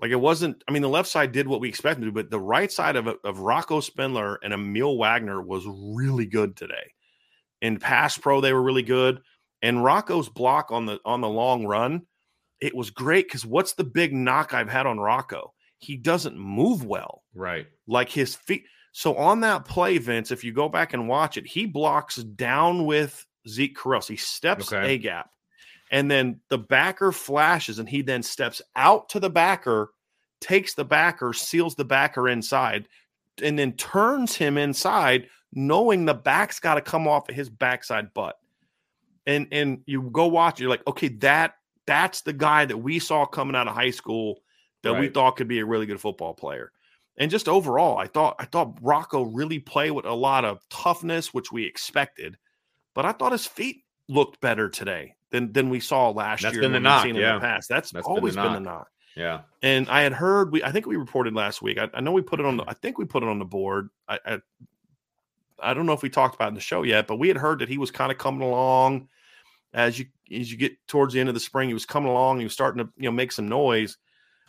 Like 0.00 0.10
it 0.10 0.20
wasn't. 0.20 0.62
I 0.68 0.72
mean, 0.72 0.82
the 0.82 0.88
left 0.88 1.08
side 1.08 1.32
did 1.32 1.48
what 1.48 1.60
we 1.60 1.68
expected 1.68 2.04
to, 2.04 2.12
but 2.12 2.30
the 2.30 2.40
right 2.40 2.70
side 2.70 2.96
of 2.96 3.08
of 3.08 3.40
Rocco 3.40 3.80
Spindler 3.80 4.38
and 4.42 4.52
Aamil 4.52 4.98
Wagner 4.98 5.40
was 5.40 5.64
really 5.66 6.26
good 6.26 6.56
today. 6.56 6.92
In 7.62 7.78
pass 7.78 8.18
pro, 8.18 8.40
they 8.40 8.52
were 8.52 8.62
really 8.62 8.82
good. 8.82 9.20
And 9.62 9.82
Rocco's 9.82 10.28
block 10.28 10.70
on 10.70 10.86
the 10.86 11.00
on 11.04 11.22
the 11.22 11.28
long 11.28 11.66
run, 11.66 12.02
it 12.60 12.74
was 12.74 12.90
great 12.90 13.26
because 13.26 13.46
what's 13.46 13.72
the 13.72 13.84
big 13.84 14.12
knock 14.12 14.52
I've 14.52 14.68
had 14.68 14.86
on 14.86 14.98
Rocco? 14.98 15.54
He 15.78 15.96
doesn't 15.96 16.38
move 16.38 16.84
well. 16.84 17.22
Right. 17.34 17.66
Like 17.86 18.10
his 18.10 18.34
feet. 18.34 18.64
So 18.92 19.14
on 19.16 19.40
that 19.40 19.66
play, 19.66 19.98
Vince, 19.98 20.30
if 20.30 20.42
you 20.44 20.52
go 20.52 20.68
back 20.68 20.94
and 20.94 21.08
watch 21.08 21.36
it, 21.36 21.46
he 21.46 21.66
blocks 21.66 22.16
down 22.16 22.86
with 22.86 23.26
Zeke 23.48 23.76
Correll. 23.76 24.06
He 24.06 24.16
steps 24.16 24.72
Okay. 24.72 24.94
a 24.94 24.98
gap. 24.98 25.30
And 25.90 26.10
then 26.10 26.40
the 26.48 26.58
backer 26.58 27.12
flashes, 27.12 27.78
and 27.78 27.88
he 27.88 28.02
then 28.02 28.22
steps 28.22 28.60
out 28.74 29.08
to 29.10 29.20
the 29.20 29.30
backer, 29.30 29.90
takes 30.40 30.74
the 30.74 30.84
backer, 30.84 31.32
seals 31.32 31.74
the 31.76 31.84
backer 31.84 32.28
inside, 32.28 32.88
and 33.42 33.58
then 33.58 33.72
turns 33.74 34.34
him 34.34 34.58
inside, 34.58 35.28
knowing 35.52 36.04
the 36.04 36.14
back's 36.14 36.58
got 36.58 36.74
to 36.74 36.80
come 36.80 37.06
off 37.06 37.28
of 37.28 37.34
his 37.34 37.48
backside 37.48 38.12
butt. 38.14 38.36
And 39.26 39.46
and 39.52 39.82
you 39.86 40.02
go 40.02 40.26
watch, 40.26 40.60
you're 40.60 40.70
like, 40.70 40.86
okay, 40.86 41.08
that 41.08 41.54
that's 41.86 42.22
the 42.22 42.32
guy 42.32 42.64
that 42.64 42.76
we 42.76 42.98
saw 42.98 43.24
coming 43.24 43.54
out 43.56 43.68
of 43.68 43.74
high 43.74 43.90
school 43.90 44.40
that 44.82 44.98
we 45.00 45.08
thought 45.08 45.36
could 45.36 45.48
be 45.48 45.58
a 45.60 45.66
really 45.66 45.86
good 45.86 46.00
football 46.00 46.34
player. 46.34 46.70
And 47.18 47.30
just 47.30 47.48
overall, 47.48 47.96
I 47.98 48.06
thought 48.06 48.36
I 48.38 48.44
thought 48.44 48.78
Rocco 48.82 49.22
really 49.22 49.58
played 49.58 49.92
with 49.92 50.04
a 50.04 50.12
lot 50.12 50.44
of 50.44 50.60
toughness, 50.68 51.32
which 51.32 51.50
we 51.50 51.64
expected. 51.64 52.36
But 52.96 53.04
I 53.04 53.12
thought 53.12 53.32
his 53.32 53.46
feet 53.46 53.84
looked 54.08 54.40
better 54.40 54.70
today 54.70 55.14
than 55.30 55.52
than 55.52 55.68
we 55.68 55.80
saw 55.80 56.08
last 56.10 56.42
That's 56.42 56.54
year. 56.54 56.62
been 56.62 56.72
the 56.72 56.80
knock, 56.80 57.04
seen 57.04 57.14
in 57.14 57.20
yeah. 57.20 57.34
the 57.34 57.40
past. 57.40 57.68
That's, 57.68 57.90
That's 57.90 58.06
been 58.06 58.14
the 58.14 58.20
always 58.20 58.34
been 58.34 58.54
the 58.54 58.60
knock. 58.60 58.88
Yeah. 59.14 59.42
And 59.62 59.88
I 59.88 60.00
had 60.00 60.14
heard 60.14 60.50
we 60.50 60.64
I 60.64 60.72
think 60.72 60.86
we 60.86 60.96
reported 60.96 61.34
last 61.34 61.60
week. 61.60 61.78
I, 61.78 61.90
I 61.92 62.00
know 62.00 62.12
we 62.12 62.22
put 62.22 62.40
it 62.40 62.46
on 62.46 62.56
the 62.56 62.64
I 62.66 62.72
think 62.72 62.96
we 62.96 63.04
put 63.04 63.22
it 63.22 63.28
on 63.28 63.38
the 63.38 63.44
board. 63.44 63.90
I, 64.08 64.18
I 64.24 64.38
I 65.62 65.74
don't 65.74 65.84
know 65.84 65.92
if 65.92 66.02
we 66.02 66.08
talked 66.08 66.34
about 66.34 66.46
it 66.46 66.48
in 66.48 66.54
the 66.54 66.60
show 66.60 66.82
yet, 66.84 67.06
but 67.06 67.16
we 67.18 67.28
had 67.28 67.36
heard 67.36 67.58
that 67.58 67.68
he 67.68 67.76
was 67.76 67.90
kind 67.90 68.10
of 68.10 68.16
coming 68.16 68.42
along 68.42 69.08
as 69.74 69.98
you 69.98 70.06
as 70.32 70.50
you 70.50 70.56
get 70.56 70.72
towards 70.88 71.12
the 71.12 71.20
end 71.20 71.28
of 71.28 71.34
the 71.34 71.40
spring. 71.40 71.68
He 71.68 71.74
was 71.74 71.86
coming 71.86 72.10
along. 72.10 72.38
He 72.38 72.44
was 72.44 72.54
starting 72.54 72.82
to 72.82 72.90
you 72.96 73.04
know 73.04 73.12
make 73.12 73.30
some 73.30 73.46
noise. 73.46 73.98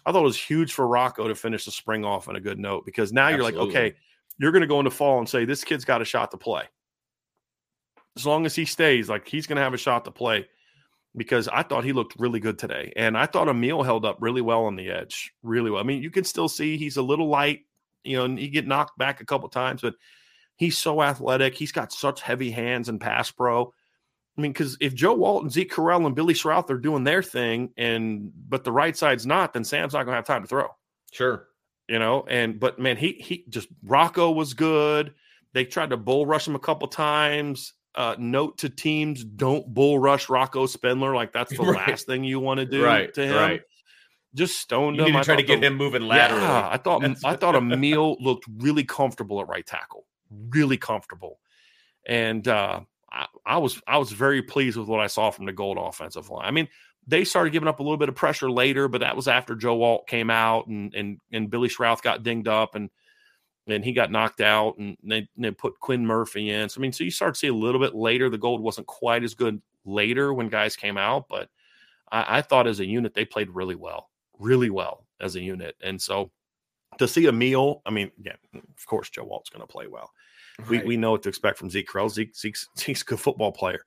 I 0.06 0.14
thought 0.14 0.22
it 0.22 0.24
was 0.24 0.41
huge 0.41 0.72
for 0.72 0.88
Rocco 0.88 1.28
to 1.28 1.36
finish 1.36 1.66
the 1.66 1.72
spring 1.72 2.06
off 2.06 2.30
on 2.30 2.38
a 2.38 2.39
good 2.39 2.60
note 2.60 2.86
because 2.86 3.12
now 3.12 3.28
you're 3.28 3.43
like, 3.43 3.56
okay, 3.56 3.93
you're 4.38 4.54
going 4.54 4.62
to 4.62 4.68
go 4.68 4.80
into 4.80 4.89
fall 4.89 5.20
and 5.20 5.28
say 5.28 5.43
this 5.43 5.66
kid's 5.66 5.84
got 5.84 6.02
a 6.02 6.06
shot 6.06 6.32
to 6.32 6.38
play. 6.38 6.64
As 8.18 8.26
long 8.26 8.45
as 8.45 8.55
he 8.55 8.65
stays, 8.65 9.09
like 9.09 9.28
he's 9.28 9.47
going 9.47 9.57
to 9.57 9.61
have 9.63 9.74
a 9.74 9.78
shot 9.78 10.05
to 10.05 10.11
play. 10.11 10.47
Because 11.15 11.47
I 11.47 11.63
thought 11.63 11.84
he 11.84 11.93
looked 11.93 12.20
really 12.20 12.39
good 12.39 12.59
today, 12.59 12.93
and 12.95 13.18
I 13.18 13.26
thought 13.26 13.47
Aamil 13.47 13.84
held 13.84 14.05
up 14.05 14.18
really 14.20 14.41
well 14.41 14.65
on 14.65 14.76
the 14.76 14.91
edge, 14.91 15.32
really 15.41 15.72
well. 15.72 15.82
I 15.82 15.84
mean, 15.84 16.03
you 16.03 16.11
can 16.11 16.26
still 16.26 16.47
see 16.47 16.78
he's 16.78 16.97
a 16.97 17.01
little 17.01 17.28
light, 17.28 17.61
you 18.03 18.18
know, 18.18 18.26
and 18.26 18.38
he 18.38 18.49
get 18.49 18.68
knocked 18.68 18.99
back 18.99 19.20
a 19.20 19.26
couple 19.26 19.49
times, 19.49 19.82
but 19.82 19.95
he's 20.57 20.78
so 20.78 21.01
athletic. 21.01 21.55
He's 21.55 21.72
got 21.72 21.91
such 21.91 22.22
heavy 22.22 22.51
hands 22.51 22.88
and 22.88 23.01
pass 23.01 23.32
pro. 23.32 23.74
I 24.38 24.41
mean, 24.41 24.51
because 24.51 24.78
if 24.80 24.93
Joe 24.93 25.15
Walton, 25.15 25.49
Zeke 25.49 25.72
Correll, 25.72 26.05
and 26.05 26.15
Billy 26.15 26.36
Schrauth 26.36 26.70
are 26.70 26.78
doing 26.78 27.03
their 27.03 27.24
thing, 27.24 27.72
and 27.78 28.32
but 28.47 28.63
the 28.63 28.72
right 28.72 28.95
side's 28.95 29.26
not, 29.26 29.53
then 29.53 29.63
Sam's 29.63 29.93
not 29.93 30.03
going 30.03 30.13
to 30.13 30.18
have 30.18 30.26
time 30.26 30.43
to 30.43 30.47
throw 30.47 30.68
Sure. 31.11 31.47
you 31.88 31.97
know. 31.97 32.26
And 32.30 32.59
but 32.59 32.78
man, 32.78 32.97
he 32.97 33.13
he 33.13 33.45
just 33.49 33.70
Rocco 33.84 34.30
was 34.30 34.53
good. 34.53 35.15
They 35.53 35.65
tried 35.65 35.89
to 35.89 35.97
bull 35.97 36.28
rush 36.28 36.47
him 36.47 36.55
a 36.55 36.59
couple 36.59 36.88
times. 36.89 37.74
Uh, 37.98 38.16
note 38.20 38.60
to 38.60 38.70
teams: 38.70 39.24
don't 39.26 39.74
bull 39.74 39.98
rush 40.00 40.30
Rocco 40.30 40.68
Spindler. 40.68 41.16
Like 41.16 41.34
that's 41.34 41.52
the 41.58 41.64
Right. 41.64 41.88
last 41.89 42.06
thing 42.06 42.24
you 42.24 42.39
want 42.39 42.60
to 42.60 42.66
do 42.68 42.84
right. 42.86 43.12
to 43.16 43.26
him. 43.26 43.36
Right. 43.36 43.62
Just 44.36 44.60
stoned 44.60 44.98
You 44.98 45.02
him. 45.04 45.08
need 45.08 45.14
to 45.14 45.20
I 45.20 45.24
try 45.24 45.36
to 45.38 45.43
get 45.43 45.62
the- 45.62 45.68
him 45.68 45.78
moving 45.78 46.04
laterally. 46.04 46.43
Yeah, 46.43 46.70
I 46.72 46.78
thought 46.78 47.04
I 47.26 47.36
thought 47.36 47.56
Aamil 47.56 48.18
looked 48.20 48.45
really 48.58 48.84
comfortable 48.84 49.41
at 49.41 49.48
right 49.48 49.66
tackle, 49.66 50.06
really 50.50 50.78
comfortable, 50.78 51.39
and 52.06 52.48
uh, 52.48 52.82
I, 53.12 53.26
I 53.45 53.58
was 53.58 53.82
I 53.88 53.98
was 53.98 54.12
very 54.12 54.43
pleased 54.43 54.78
with 54.78 54.88
what 54.88 55.00
I 55.00 55.08
saw 55.08 55.32
from 55.32 55.45
the 55.45 55.54
Gold 55.54 55.78
offensive 55.80 56.30
line. 56.30 56.45
I 56.45 56.52
mean, 56.52 56.68
they 57.08 57.24
started 57.24 57.52
giving 57.52 57.68
up 57.70 57.80
a 57.80 57.84
little 57.84 57.98
bit 57.98 58.10
of 58.10 58.16
pressure 58.16 58.52
later, 58.52 58.88
but 58.88 59.02
that 59.02 59.16
was 59.16 59.28
after 59.28 59.56
Joe 59.56 59.82
Alt 59.82 60.08
came 60.08 60.30
out 60.30 60.68
and 60.68 60.93
and 60.93 61.20
and 61.32 61.50
Billy 61.50 61.70
Schrauth 61.70 62.04
got 62.04 62.22
dinged 62.22 62.48
up 62.48 62.76
and 62.76 62.89
and 63.68 63.84
he 63.84 63.91
got 63.93 64.11
knocked 64.11 64.41
out 64.41 64.78
and 64.78 64.97
they, 65.03 65.28
they 65.38 65.51
put 65.51 65.80
Quinn 65.80 66.05
Murphy 66.05 66.49
in. 66.49 66.70
So 66.70 66.80
I 66.80 66.82
mean, 66.82 66.91
so 66.93 67.03
you 67.03 67.11
start 67.11 67.34
to 67.36 67.39
see 67.39 67.47
a 67.47 67.53
little 67.53 67.82
bit 67.82 67.93
later. 67.95 68.30
The 68.30 68.38
Gold 68.38 68.61
wasn't 68.61 68.88
quite 68.88 69.24
as 69.24 69.34
good 69.36 69.61
later 69.86 70.34
when 70.34 70.49
guys 70.49 70.76
came 70.76 70.97
out, 70.97 71.28
but 71.30 71.49
I, 72.11 72.38
I 72.38 72.41
thought 72.41 72.68
as 72.68 72.80
a 72.80 72.86
unit 72.86 73.13
they 73.13 73.26
played 73.26 73.49
really 73.49 73.76
well, 73.76 74.09
really 74.39 74.70
well 74.70 75.05
as 75.20 75.36
a 75.36 75.41
unit. 75.41 75.76
And 75.82 76.01
so 76.01 76.32
to 76.97 77.07
see 77.07 77.24
Aamil, 77.24 77.82
I 77.86 77.89
mean, 77.91 78.11
yeah, 78.24 78.36
of 78.53 78.86
course 78.86 79.09
Joe 79.09 79.24
Alt's 79.24 79.49
going 79.49 79.61
to 79.61 79.68
play 79.72 79.88
well. 79.88 80.11
We, 80.70 80.78
Right. 80.78 80.88
we 80.88 80.97
know 80.97 81.11
what 81.11 81.22
to 81.24 81.30
expect 81.30 81.57
from 81.59 81.70
Zeke 81.70 81.88
Correll. 81.88 82.09
Zeke, 82.09 82.36
Zeke's, 82.36 82.68
Zeke's 82.78 83.01
a 83.01 83.05
good 83.05 83.20
football 83.20 83.51
player. 83.51 83.82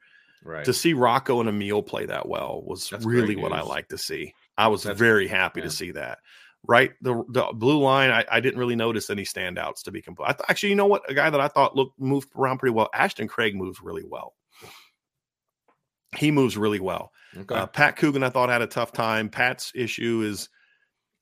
right. 0.44 0.64
To 0.64 0.72
see 0.72 0.92
Rocco 0.92 1.40
and 1.40 1.48
Aamil 1.48 1.84
play 1.86 2.06
that 2.06 2.28
well 2.28 2.62
was 2.64 2.88
That's 2.90 3.04
really 3.04 3.34
what 3.36 3.52
I 3.52 3.62
like 3.62 3.88
to 3.88 3.98
see. 3.98 4.34
I 4.56 4.68
was 4.68 4.82
That's- 4.84 4.98
very 4.98 5.26
happy 5.26 5.60
yeah. 5.60 5.64
to 5.64 5.70
see 5.70 5.90
that. 5.92 6.18
Right, 6.68 6.92
the 7.00 7.24
the 7.30 7.46
blue 7.54 7.80
line. 7.80 8.10
I, 8.10 8.24
I 8.30 8.40
didn't 8.40 8.60
really 8.60 8.76
notice 8.76 9.08
any 9.08 9.24
standouts 9.24 9.82
to 9.84 9.90
be 9.90 10.02
complete. 10.02 10.26
I 10.28 10.32
th- 10.32 10.44
actually, 10.48 10.68
you 10.68 10.74
know 10.74 10.86
what? 10.86 11.08
A 11.10 11.14
guy 11.14 11.30
that 11.30 11.40
I 11.40 11.48
thought 11.48 11.74
looked 11.74 11.98
moved 11.98 12.28
around 12.36 12.58
pretty 12.58 12.74
well. 12.74 12.90
Ashton 12.92 13.28
Craig 13.28 13.56
moves 13.56 13.80
really 13.82 14.04
well. 14.06 14.34
He 16.16 16.30
moves 16.30 16.56
really 16.56 16.80
well. 16.80 17.12
okay. 17.36 17.54
Uh, 17.54 17.66
Pat 17.66 17.96
Coogan, 17.96 18.22
I 18.22 18.30
thought 18.30 18.50
had 18.50 18.62
a 18.62 18.66
tough 18.66 18.92
time. 18.92 19.30
Pat's 19.30 19.72
issue 19.74 20.22
is 20.22 20.48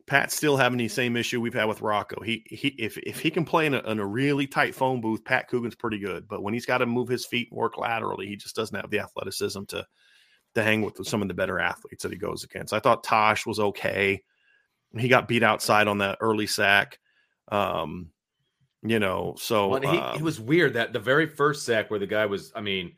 Pat's 0.08 0.34
still 0.34 0.56
having 0.56 0.78
the 0.78 0.88
same 0.88 1.16
issue 1.16 1.40
we've 1.40 1.54
had 1.54 1.66
with 1.66 1.82
Rocco. 1.82 2.22
He 2.22 2.42
he 2.46 2.68
if 2.78 2.96
if 2.98 3.20
he 3.20 3.30
can 3.30 3.44
play 3.44 3.66
in 3.66 3.74
a, 3.74 3.80
in 3.80 4.00
a 4.00 4.06
really 4.06 4.46
tight 4.46 4.74
phone 4.74 5.00
booth, 5.00 5.24
Pat 5.24 5.48
Coogan's 5.48 5.74
pretty 5.74 5.98
good. 5.98 6.26
But 6.26 6.42
when 6.42 6.54
he's 6.54 6.66
got 6.66 6.78
to 6.78 6.86
move 6.86 7.08
his 7.08 7.26
feet 7.26 7.48
and 7.50 7.58
work 7.58 7.76
laterally, 7.76 8.26
he 8.26 8.36
just 8.36 8.56
doesn't 8.56 8.74
have 8.74 8.90
the 8.90 9.00
athleticism 9.00 9.64
to 9.68 9.86
to 10.54 10.62
hang 10.62 10.80
with 10.80 11.06
some 11.06 11.20
of 11.20 11.28
the 11.28 11.34
better 11.34 11.60
athletes 11.60 12.02
that 12.02 12.12
he 12.12 12.18
goes 12.18 12.42
against. 12.42 12.72
I 12.72 12.80
thought 12.80 13.04
Tosh 13.04 13.46
was 13.46 13.60
okay. 13.60 14.22
He 14.96 15.08
got 15.08 15.28
beat 15.28 15.42
outside 15.42 15.88
on 15.88 15.98
that 15.98 16.18
early 16.20 16.46
sack. 16.46 16.98
Um, 17.50 18.10
you 18.82 18.98
know, 18.98 19.34
so 19.38 19.68
Well, 19.68 19.80
he, 19.80 19.98
um, 19.98 20.16
it 20.16 20.22
was 20.22 20.40
weird 20.40 20.74
that 20.74 20.92
the 20.92 21.00
very 21.00 21.26
first 21.26 21.64
sack 21.66 21.90
where 21.90 21.98
the 21.98 22.06
guy 22.06 22.26
was, 22.26 22.52
I 22.54 22.60
mean, 22.60 22.92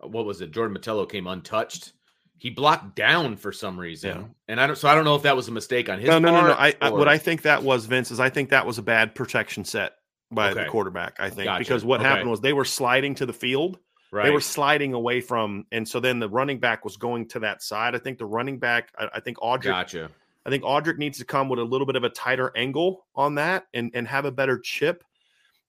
what 0.00 0.24
was 0.24 0.40
it? 0.40 0.50
Jordan 0.50 0.76
Botelho 0.76 1.08
came 1.08 1.26
untouched. 1.26 1.92
he 2.38 2.50
blocked 2.50 2.94
down 2.96 3.36
for 3.36 3.50
some 3.52 3.78
reason, 3.78 4.18
Yeah. 4.20 4.26
and 4.48 4.60
I 4.60 4.66
don't. 4.66 4.76
So 4.76 4.88
I 4.88 4.94
don't 4.94 5.04
know 5.04 5.14
if 5.14 5.22
that 5.22 5.34
was 5.36 5.48
a 5.48 5.52
mistake 5.52 5.88
on 5.88 5.98
his. 5.98 6.08
No, 6.08 6.18
no, 6.18 6.30
no, 6.32 6.46
no. 6.48 6.52
I, 6.52 6.74
I, 6.82 6.90
what 6.90 7.08
I 7.08 7.16
think 7.18 7.42
that 7.42 7.62
was, 7.62 7.86
Vince, 7.86 8.10
is 8.10 8.20
I 8.20 8.28
think 8.28 8.50
that 8.50 8.66
was 8.66 8.76
a 8.78 8.82
bad 8.82 9.14
protection 9.14 9.64
set 9.64 9.92
by 10.30 10.52
the 10.52 10.64
quarterback. 10.66 11.16
I 11.18 11.30
think 11.30 11.44
Gotcha. 11.46 11.58
because 11.60 11.84
what 11.84 12.00
Okay. 12.00 12.08
happened 12.08 12.30
was 12.30 12.40
they 12.40 12.52
were 12.52 12.64
sliding 12.66 13.14
to 13.16 13.26
the 13.26 13.32
field. 13.32 13.78
right. 14.12 14.24
They 14.24 14.30
were 14.32 14.40
sliding 14.40 14.92
away 14.92 15.20
from, 15.22 15.64
and 15.72 15.86
so 15.88 15.98
then 16.00 16.18
the 16.18 16.28
running 16.28 16.58
back 16.60 16.84
was 16.84 16.96
going 16.96 17.26
to 17.28 17.38
that 17.40 17.62
side. 17.62 17.94
I 17.94 17.98
think 17.98 18.18
the 18.18 18.26
running 18.26 18.58
back, 18.58 18.90
I, 18.98 19.08
I 19.14 19.20
think 19.20 19.38
Audric, 19.38 19.62
gotcha. 19.64 20.10
I 20.46 20.50
think 20.50 20.62
Audric 20.62 20.96
needs 20.96 21.18
to 21.18 21.24
come 21.24 21.48
with 21.48 21.58
a 21.58 21.64
little 21.64 21.86
bit 21.86 21.96
of 21.96 22.04
a 22.04 22.08
tighter 22.08 22.52
angle 22.56 23.04
on 23.16 23.34
that 23.34 23.64
and 23.74 23.90
and 23.94 24.06
have 24.06 24.24
a 24.24 24.30
better 24.30 24.58
chip. 24.58 25.02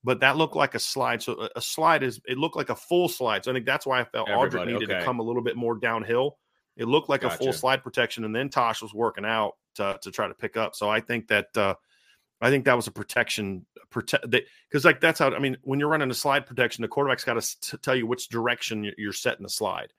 But 0.03 0.19
that 0.19 0.37
looked 0.37 0.55
like 0.55 0.75
a 0.75 0.79
slide. 0.79 1.23
So 1.23 1.33
a, 1.33 1.49
a 1.55 1.61
slide 1.61 2.03
is 2.03 2.21
it 2.27 2.37
looked 2.37 2.55
like 2.55 2.69
a 2.69 2.75
full 2.75 3.09
slide. 3.09 3.43
So 3.43 3.51
I 3.51 3.55
think 3.55 3.65
that's 3.65 3.87
why 3.87 3.99
I 3.99 4.03
felt 4.03 4.29
Audric 4.29 4.67
needed 4.67 4.83
okay. 4.83 4.99
to 4.99 5.05
come 5.05 5.19
a 5.19 5.23
little 5.23 5.41
bit 5.41 5.57
more 5.57 5.77
downhill. 5.77 6.37
It 6.77 6.87
looked 6.87 7.09
like 7.09 7.23
a 7.23 7.31
full 7.31 7.53
slide 7.53 7.83
protection, 7.83 8.23
and 8.23 8.35
then 8.35 8.49
Tosh 8.49 8.83
was 8.83 8.93
working 8.93 9.25
out 9.25 9.53
to, 9.75 9.97
to 10.03 10.11
try 10.11 10.27
to 10.27 10.35
pick 10.35 10.57
up. 10.57 10.75
So 10.75 10.87
I 10.87 10.99
think 10.99 11.27
that 11.29 11.57
uh, 11.57 11.73
I 12.39 12.51
think 12.51 12.65
that 12.65 12.75
was 12.75 12.85
a 12.85 12.91
protection 12.91 13.65
protect 13.89 14.29
because 14.29 14.85
like 14.85 15.01
that's 15.01 15.17
how 15.17 15.33
I 15.33 15.39
mean 15.39 15.57
when 15.63 15.79
you're 15.79 15.89
running 15.89 16.11
a 16.11 16.13
slide 16.13 16.45
protection, 16.45 16.83
the 16.83 16.87
quarterback's 16.87 17.23
got 17.23 17.41
to 17.41 17.77
tell 17.79 17.95
you 17.95 18.05
which 18.05 18.29
direction 18.29 18.91
you're 18.95 19.11
setting 19.13 19.41
the 19.41 19.49
slide, 19.49 19.91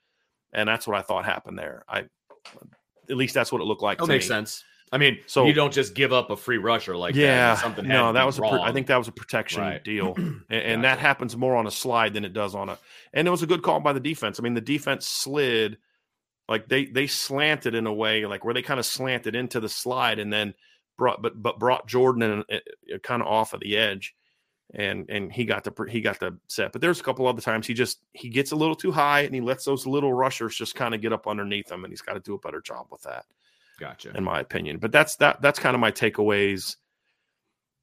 and 0.52 0.68
that's 0.68 0.86
what 0.86 0.96
I 0.96 1.02
thought 1.02 1.24
happened 1.24 1.58
there. 1.58 1.84
I 1.88 2.04
at 3.10 3.16
least 3.16 3.34
that's 3.34 3.50
what 3.52 3.60
it 3.60 3.64
looked 3.64 3.82
like. 3.82 3.98
That 3.98 4.06
makes 4.08 4.24
me. 4.26 4.28
sense. 4.28 4.64
I 4.90 4.96
mean, 4.96 5.18
So- 5.26 5.44
you 5.46 5.52
don't 5.52 5.72
just 5.72 5.94
give 5.94 6.14
up 6.14 6.30
a 6.30 6.36
free 6.36 6.56
rusher 6.56 6.96
like 6.96 7.14
that. 7.14 7.20
yeah, 7.20 7.54
something 7.56 7.84
had 7.84 7.92
no, 7.92 8.12
that 8.14 8.24
was 8.24 8.38
a. 8.38 8.40
Pro- 8.40 8.62
I 8.62 8.72
think 8.72 8.86
that 8.86 8.96
was 8.96 9.06
a 9.08 9.12
protection 9.12 9.60
Right. 9.60 9.84
deal, 9.84 10.14
and, 10.16 10.44
and 10.50 10.84
that 10.84 10.98
happens 10.98 11.36
more 11.36 11.56
on 11.56 11.66
a 11.66 11.70
slide 11.70 12.14
than 12.14 12.24
it 12.24 12.32
does 12.32 12.54
on 12.54 12.70
a. 12.70 12.78
And 13.12 13.28
it 13.28 13.30
was 13.30 13.42
a 13.42 13.46
good 13.46 13.62
call 13.62 13.80
by 13.80 13.92
the 13.92 14.00
defense. 14.00 14.40
I 14.40 14.42
mean, 14.42 14.54
the 14.54 14.62
defense 14.62 15.06
slid, 15.06 15.76
like 16.48 16.68
they 16.68 16.86
they 16.86 17.06
slanted 17.06 17.74
in 17.74 17.86
a 17.86 17.92
way, 17.92 18.24
like 18.24 18.44
where 18.46 18.54
they 18.54 18.62
kind 18.62 18.80
of 18.80 18.86
slanted 18.86 19.34
into 19.36 19.60
the 19.60 19.68
slide, 19.68 20.18
and 20.18 20.32
then 20.32 20.54
brought 20.96 21.20
but 21.20 21.40
but 21.42 21.58
brought 21.58 21.86
Jordan 21.86 22.22
in 22.22 22.44
eh, 22.48 22.60
eh, 22.94 22.98
kind 23.02 23.20
of 23.20 23.28
off 23.28 23.52
of 23.52 23.60
the 23.60 23.76
edge, 23.76 24.14
and 24.74 25.08
and 25.08 25.32
he 25.32 25.44
got 25.44 25.64
the 25.64 25.72
he 25.88 26.00
got 26.00 26.20
the 26.20 26.38
set. 26.46 26.72
But 26.72 26.80
there's 26.80 27.00
a 27.00 27.02
couple 27.02 27.26
other 27.26 27.40
times 27.40 27.66
he 27.66 27.74
just 27.74 28.00
he 28.12 28.28
gets 28.28 28.52
a 28.52 28.56
little 28.56 28.74
too 28.74 28.92
high, 28.92 29.20
and 29.20 29.34
he 29.34 29.40
lets 29.40 29.64
those 29.64 29.86
little 29.86 30.12
rushers 30.12 30.56
just 30.56 30.74
kind 30.74 30.94
of 30.94 31.00
get 31.00 31.12
up 31.12 31.26
underneath 31.26 31.70
him, 31.70 31.84
and 31.84 31.92
he's 31.92 32.02
got 32.02 32.14
to 32.14 32.20
do 32.20 32.34
a 32.34 32.38
better 32.38 32.60
job 32.60 32.86
with 32.90 33.02
that 33.02 33.24
gotcha. 33.78 34.14
in 34.14 34.24
my 34.24 34.40
opinion. 34.40 34.78
But 34.78 34.92
that's 34.92 35.16
that 35.16 35.40
that's 35.40 35.58
kind 35.58 35.74
of 35.74 35.80
my 35.80 35.90
takeaways. 35.90 36.76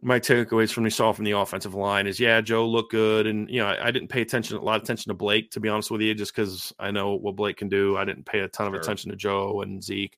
My 0.02 0.20
takeaways 0.20 0.72
from 0.72 0.84
we 0.84 0.90
saw 0.92 1.14
from 1.14 1.26
the 1.26 1.32
offensive 1.32 1.74
line 1.74 2.06
is 2.06 2.20
yeah, 2.20 2.42
Joe 2.42 2.68
looked 2.68 2.92
good, 2.92 3.26
and 3.26 3.50
you 3.50 3.60
know 3.60 3.68
I, 3.68 3.88
I 3.88 3.92
didn't 3.92 4.10
pay 4.10 4.22
attention 4.22 4.58
a 4.58 4.62
lot 4.62 4.78
of 4.78 4.84
attention 4.84 5.10
to 5.10 5.16
Blake 5.16 5.52
to 5.52 5.60
be 5.60 5.70
honest 5.70 5.90
with 5.90 6.02
you, 6.02 6.14
just 6.14 6.36
because 6.36 6.72
I 6.78 6.92
know 6.92 7.16
what 7.16 7.36
Blake 7.36 7.58
can 7.58 7.70
do. 7.70 7.98
I 7.98 8.06
didn't 8.06 8.26
pay 8.26 8.42
a 8.42 8.48
ton 8.48 8.68
of 8.68 8.74
attention 8.74 9.10
to 9.10 9.18
Joe 9.18 9.62
and 9.62 9.84
Zeke. 9.84 10.18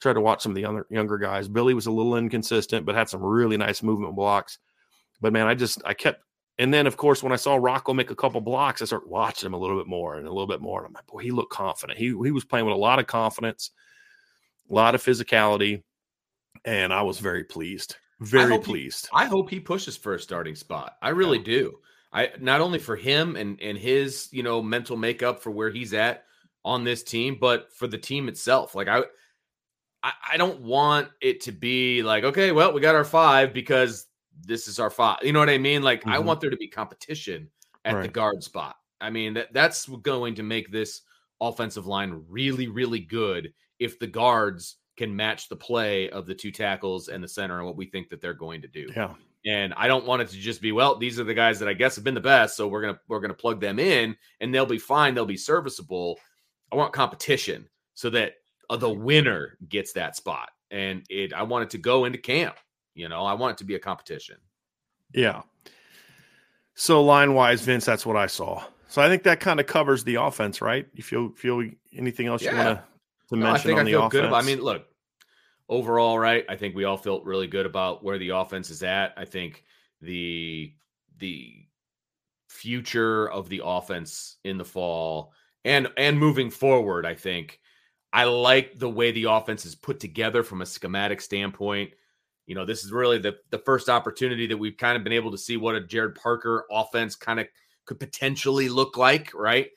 Tried 0.00 0.14
to 0.14 0.20
watch 0.20 0.42
some 0.42 0.50
of 0.50 0.56
the 0.56 0.64
other 0.64 0.84
younger 0.90 1.16
guys. 1.16 1.48
Billy 1.48 1.74
was 1.74 1.86
a 1.86 1.92
little 1.92 2.16
inconsistent, 2.16 2.84
but 2.84 2.96
had 2.96 3.08
some 3.08 3.22
really 3.22 3.56
nice 3.56 3.84
movement 3.84 4.16
blocks. 4.16 4.58
But 5.22 5.32
man, 5.32 5.46
I 5.46 5.54
just 5.54 5.80
I 5.86 5.94
kept. 5.94 6.22
And 6.58 6.74
then, 6.74 6.86
of 6.86 6.98
course, 6.98 7.22
when 7.22 7.32
I 7.32 7.36
saw 7.36 7.56
Rocco 7.56 7.94
make 7.94 8.10
a 8.10 8.14
couple 8.14 8.40
blocks, 8.42 8.82
I 8.82 8.84
started 8.84 9.08
watching 9.08 9.46
him 9.46 9.54
a 9.54 9.58
little 9.58 9.78
bit 9.78 9.86
more 9.86 10.16
and 10.16 10.26
a 10.26 10.30
little 10.30 10.46
bit 10.46 10.60
more. 10.60 10.80
And 10.80 10.88
I'm 10.88 10.92
like, 10.92 11.06
boy, 11.06 11.20
he 11.20 11.30
looked 11.30 11.52
confident. 11.52 11.98
He 11.98 12.08
he 12.08 12.30
was 12.30 12.44
playing 12.44 12.66
with 12.66 12.74
a 12.74 12.78
lot 12.78 12.98
of 12.98 13.06
confidence, 13.06 13.70
a 14.70 14.74
lot 14.74 14.94
of 14.94 15.02
physicality, 15.02 15.82
and 16.66 16.92
I 16.92 17.02
was 17.02 17.20
very 17.20 17.44
pleased. 17.44 17.96
Very 18.20 18.54
he- 18.54 18.58
pleased. 18.58 19.08
I 19.14 19.24
hope 19.24 19.48
he 19.48 19.60
pushes 19.60 19.96
for 19.96 20.14
a 20.14 20.20
starting 20.20 20.54
spot. 20.54 20.96
I 21.00 21.10
really 21.10 21.38
do. 21.38 21.78
I 22.12 22.30
not 22.40 22.60
only 22.60 22.78
for 22.78 22.96
him 22.96 23.36
and 23.36 23.60
and 23.62 23.78
his 23.78 24.28
you 24.32 24.42
know 24.42 24.60
mental 24.60 24.96
makeup 24.96 25.40
for 25.40 25.50
where 25.50 25.70
he's 25.70 25.94
at 25.94 26.24
on 26.64 26.84
this 26.84 27.02
team, 27.02 27.38
but 27.40 27.72
for 27.72 27.86
the 27.86 27.98
team 27.98 28.28
itself. 28.28 28.74
Like 28.74 28.88
I, 28.88 29.02
I, 30.02 30.12
I 30.32 30.36
don't 30.36 30.60
want 30.60 31.08
it 31.20 31.42
to 31.42 31.52
be 31.52 32.02
like 32.02 32.24
okay, 32.24 32.52
well 32.52 32.72
we 32.72 32.80
got 32.80 32.94
our 32.94 33.04
five 33.04 33.54
because 33.54 34.06
this 34.44 34.68
is 34.68 34.78
our 34.78 34.90
five. 34.90 35.18
You 35.22 35.32
know 35.32 35.38
what 35.38 35.50
I 35.50 35.58
mean? 35.58 35.82
Like 35.82 36.06
I 36.06 36.16
Mhm. 36.18 36.24
want 36.24 36.40
there 36.40 36.50
to 36.50 36.56
be 36.56 36.68
competition 36.68 37.50
at 37.84 37.94
the 38.02 38.08
guard 38.08 38.42
spot. 38.42 38.76
I 39.00 39.10
mean 39.10 39.34
that 39.34 39.52
that's 39.52 39.86
going 39.86 40.34
to 40.36 40.42
make 40.42 40.70
this 40.70 41.02
offensive 41.40 41.86
line 41.86 42.24
really 42.28 42.68
really 42.68 43.00
good 43.00 43.52
if 43.78 43.98
the 43.98 44.06
guards 44.06 44.76
can 44.96 45.14
match 45.16 45.48
the 45.48 45.56
play 45.56 46.08
of 46.10 46.26
the 46.26 46.34
two 46.34 46.50
tackles 46.52 47.08
and 47.08 47.22
the 47.24 47.28
center 47.28 47.56
and 47.58 47.66
what 47.66 47.76
we 47.76 47.86
think 47.86 48.08
that 48.10 48.20
they're 48.20 48.34
going 48.34 48.60
to 48.62 48.68
do. 48.68 48.88
yeah. 48.94 49.14
And 49.44 49.74
I 49.74 49.88
don't 49.88 50.06
want 50.06 50.22
it 50.22 50.28
to 50.28 50.36
just 50.36 50.60
be, 50.62 50.70
well, 50.70 50.94
these 50.96 51.18
are 51.18 51.24
the 51.24 51.34
guys 51.34 51.58
that 51.58 51.68
I 51.68 51.72
guess 51.72 51.96
have 51.96 52.04
been 52.04 52.14
the 52.14 52.20
best, 52.20 52.56
so 52.56 52.68
we're 52.68 52.82
gonna 52.82 53.00
we're 53.08 53.18
gonna 53.18 53.34
plug 53.34 53.60
them 53.60 53.80
in 53.80 54.16
and 54.40 54.54
they'll 54.54 54.66
be 54.66 54.78
fine, 54.78 55.14
they'll 55.14 55.26
be 55.26 55.36
serviceable. 55.36 56.16
I 56.70 56.76
want 56.76 56.92
competition 56.92 57.68
so 57.94 58.08
that 58.10 58.34
uh, 58.70 58.76
the 58.76 58.88
winner 58.92 59.58
gets 59.68 59.92
that 59.94 60.14
spot, 60.14 60.50
and 60.70 61.04
it 61.10 61.32
I 61.32 61.42
want 61.42 61.64
it 61.64 61.70
to 61.70 61.78
go 61.78 62.04
into 62.04 62.18
camp. 62.18 62.56
You 62.94 63.08
know, 63.08 63.24
I 63.24 63.34
want 63.34 63.52
it 63.52 63.58
to 63.58 63.64
be 63.64 63.74
a 63.74 63.78
competition. 63.78 64.36
Yeah. 65.14 65.42
So 66.74 67.02
line 67.02 67.34
wise, 67.34 67.62
Vince, 67.62 67.84
that's 67.84 68.06
what 68.06 68.16
I 68.16 68.26
saw. 68.26 68.64
So 68.88 69.00
I 69.00 69.08
think 69.08 69.22
that 69.22 69.40
kind 69.40 69.60
of 69.60 69.66
covers 69.66 70.04
the 70.04 70.16
offense, 70.16 70.60
right? 70.60 70.86
You 70.94 71.02
feel 71.02 71.30
feel 71.30 71.68
anything 71.94 72.26
else 72.26 72.42
you 72.42 72.54
want 72.54 72.80
to 73.28 73.36
No, 73.36 73.46
I 73.46 73.52
mention 73.52 73.68
think 73.68 73.78
on 73.78 73.80
I 73.80 73.84
the 73.84 73.90
feel 73.90 74.00
offense? 74.00 74.12
good 74.12 74.24
about. 74.26 74.42
I 74.42 74.46
mean, 74.46 74.60
look, 74.60 74.86
overall, 75.68 76.18
right? 76.18 76.44
I 76.48 76.56
think 76.56 76.74
we 76.74 76.84
all 76.84 76.98
felt 76.98 77.24
really 77.24 77.46
good 77.46 77.66
about 77.66 78.04
where 78.04 78.18
the 78.18 78.30
offense 78.30 78.68
is 78.70 78.82
at. 78.82 79.14
I 79.16 79.24
think 79.24 79.64
the 80.00 80.74
the 81.18 81.54
future 82.48 83.30
of 83.30 83.48
the 83.48 83.62
offense 83.64 84.36
in 84.44 84.58
the 84.58 84.64
fall 84.64 85.32
and 85.64 85.88
and 85.96 86.18
moving 86.18 86.50
forward, 86.50 87.06
I 87.06 87.14
think 87.14 87.60
I 88.12 88.24
like 88.24 88.78
the 88.78 88.90
way 88.90 89.12
the 89.12 89.24
offense 89.24 89.64
is 89.64 89.74
put 89.74 90.00
together 90.00 90.42
from 90.42 90.60
a 90.60 90.66
schematic 90.66 91.20
standpoint. 91.22 91.92
You 92.46 92.54
know, 92.54 92.64
this 92.64 92.84
is 92.84 92.92
really 92.92 93.18
the 93.18 93.36
the 93.50 93.58
first 93.58 93.88
opportunity 93.88 94.46
that 94.48 94.56
we've 94.56 94.76
kind 94.76 94.96
of 94.96 95.04
been 95.04 95.12
able 95.12 95.30
to 95.30 95.38
see 95.38 95.56
what 95.56 95.76
a 95.76 95.80
Gerad 95.80 96.14
Parker 96.16 96.64
offense 96.70 97.14
kind 97.14 97.40
of 97.40 97.46
could 97.84 98.00
potentially 98.00 98.68
look 98.68 98.96
like, 98.96 99.32
right? 99.34 99.68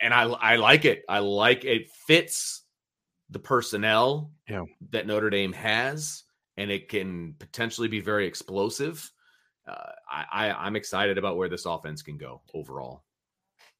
And 0.00 0.14
I 0.14 0.22
I 0.24 0.56
like 0.56 0.84
it. 0.84 1.02
I 1.08 1.18
like 1.18 1.64
it 1.64 1.90
fits 2.06 2.62
the 3.28 3.38
personnel 3.38 4.32
Yeah. 4.48 4.64
that 4.90 5.06
Notre 5.06 5.30
Dame 5.30 5.52
has, 5.52 6.24
and 6.56 6.70
it 6.70 6.88
can 6.88 7.34
potentially 7.38 7.88
be 7.88 8.00
very 8.00 8.26
explosive. 8.26 9.10
Uh, 9.68 9.92
I, 10.10 10.24
I 10.32 10.66
I'm 10.66 10.74
excited 10.76 11.18
about 11.18 11.36
where 11.36 11.48
this 11.48 11.66
offense 11.66 12.02
can 12.02 12.16
go 12.16 12.42
overall. 12.54 13.04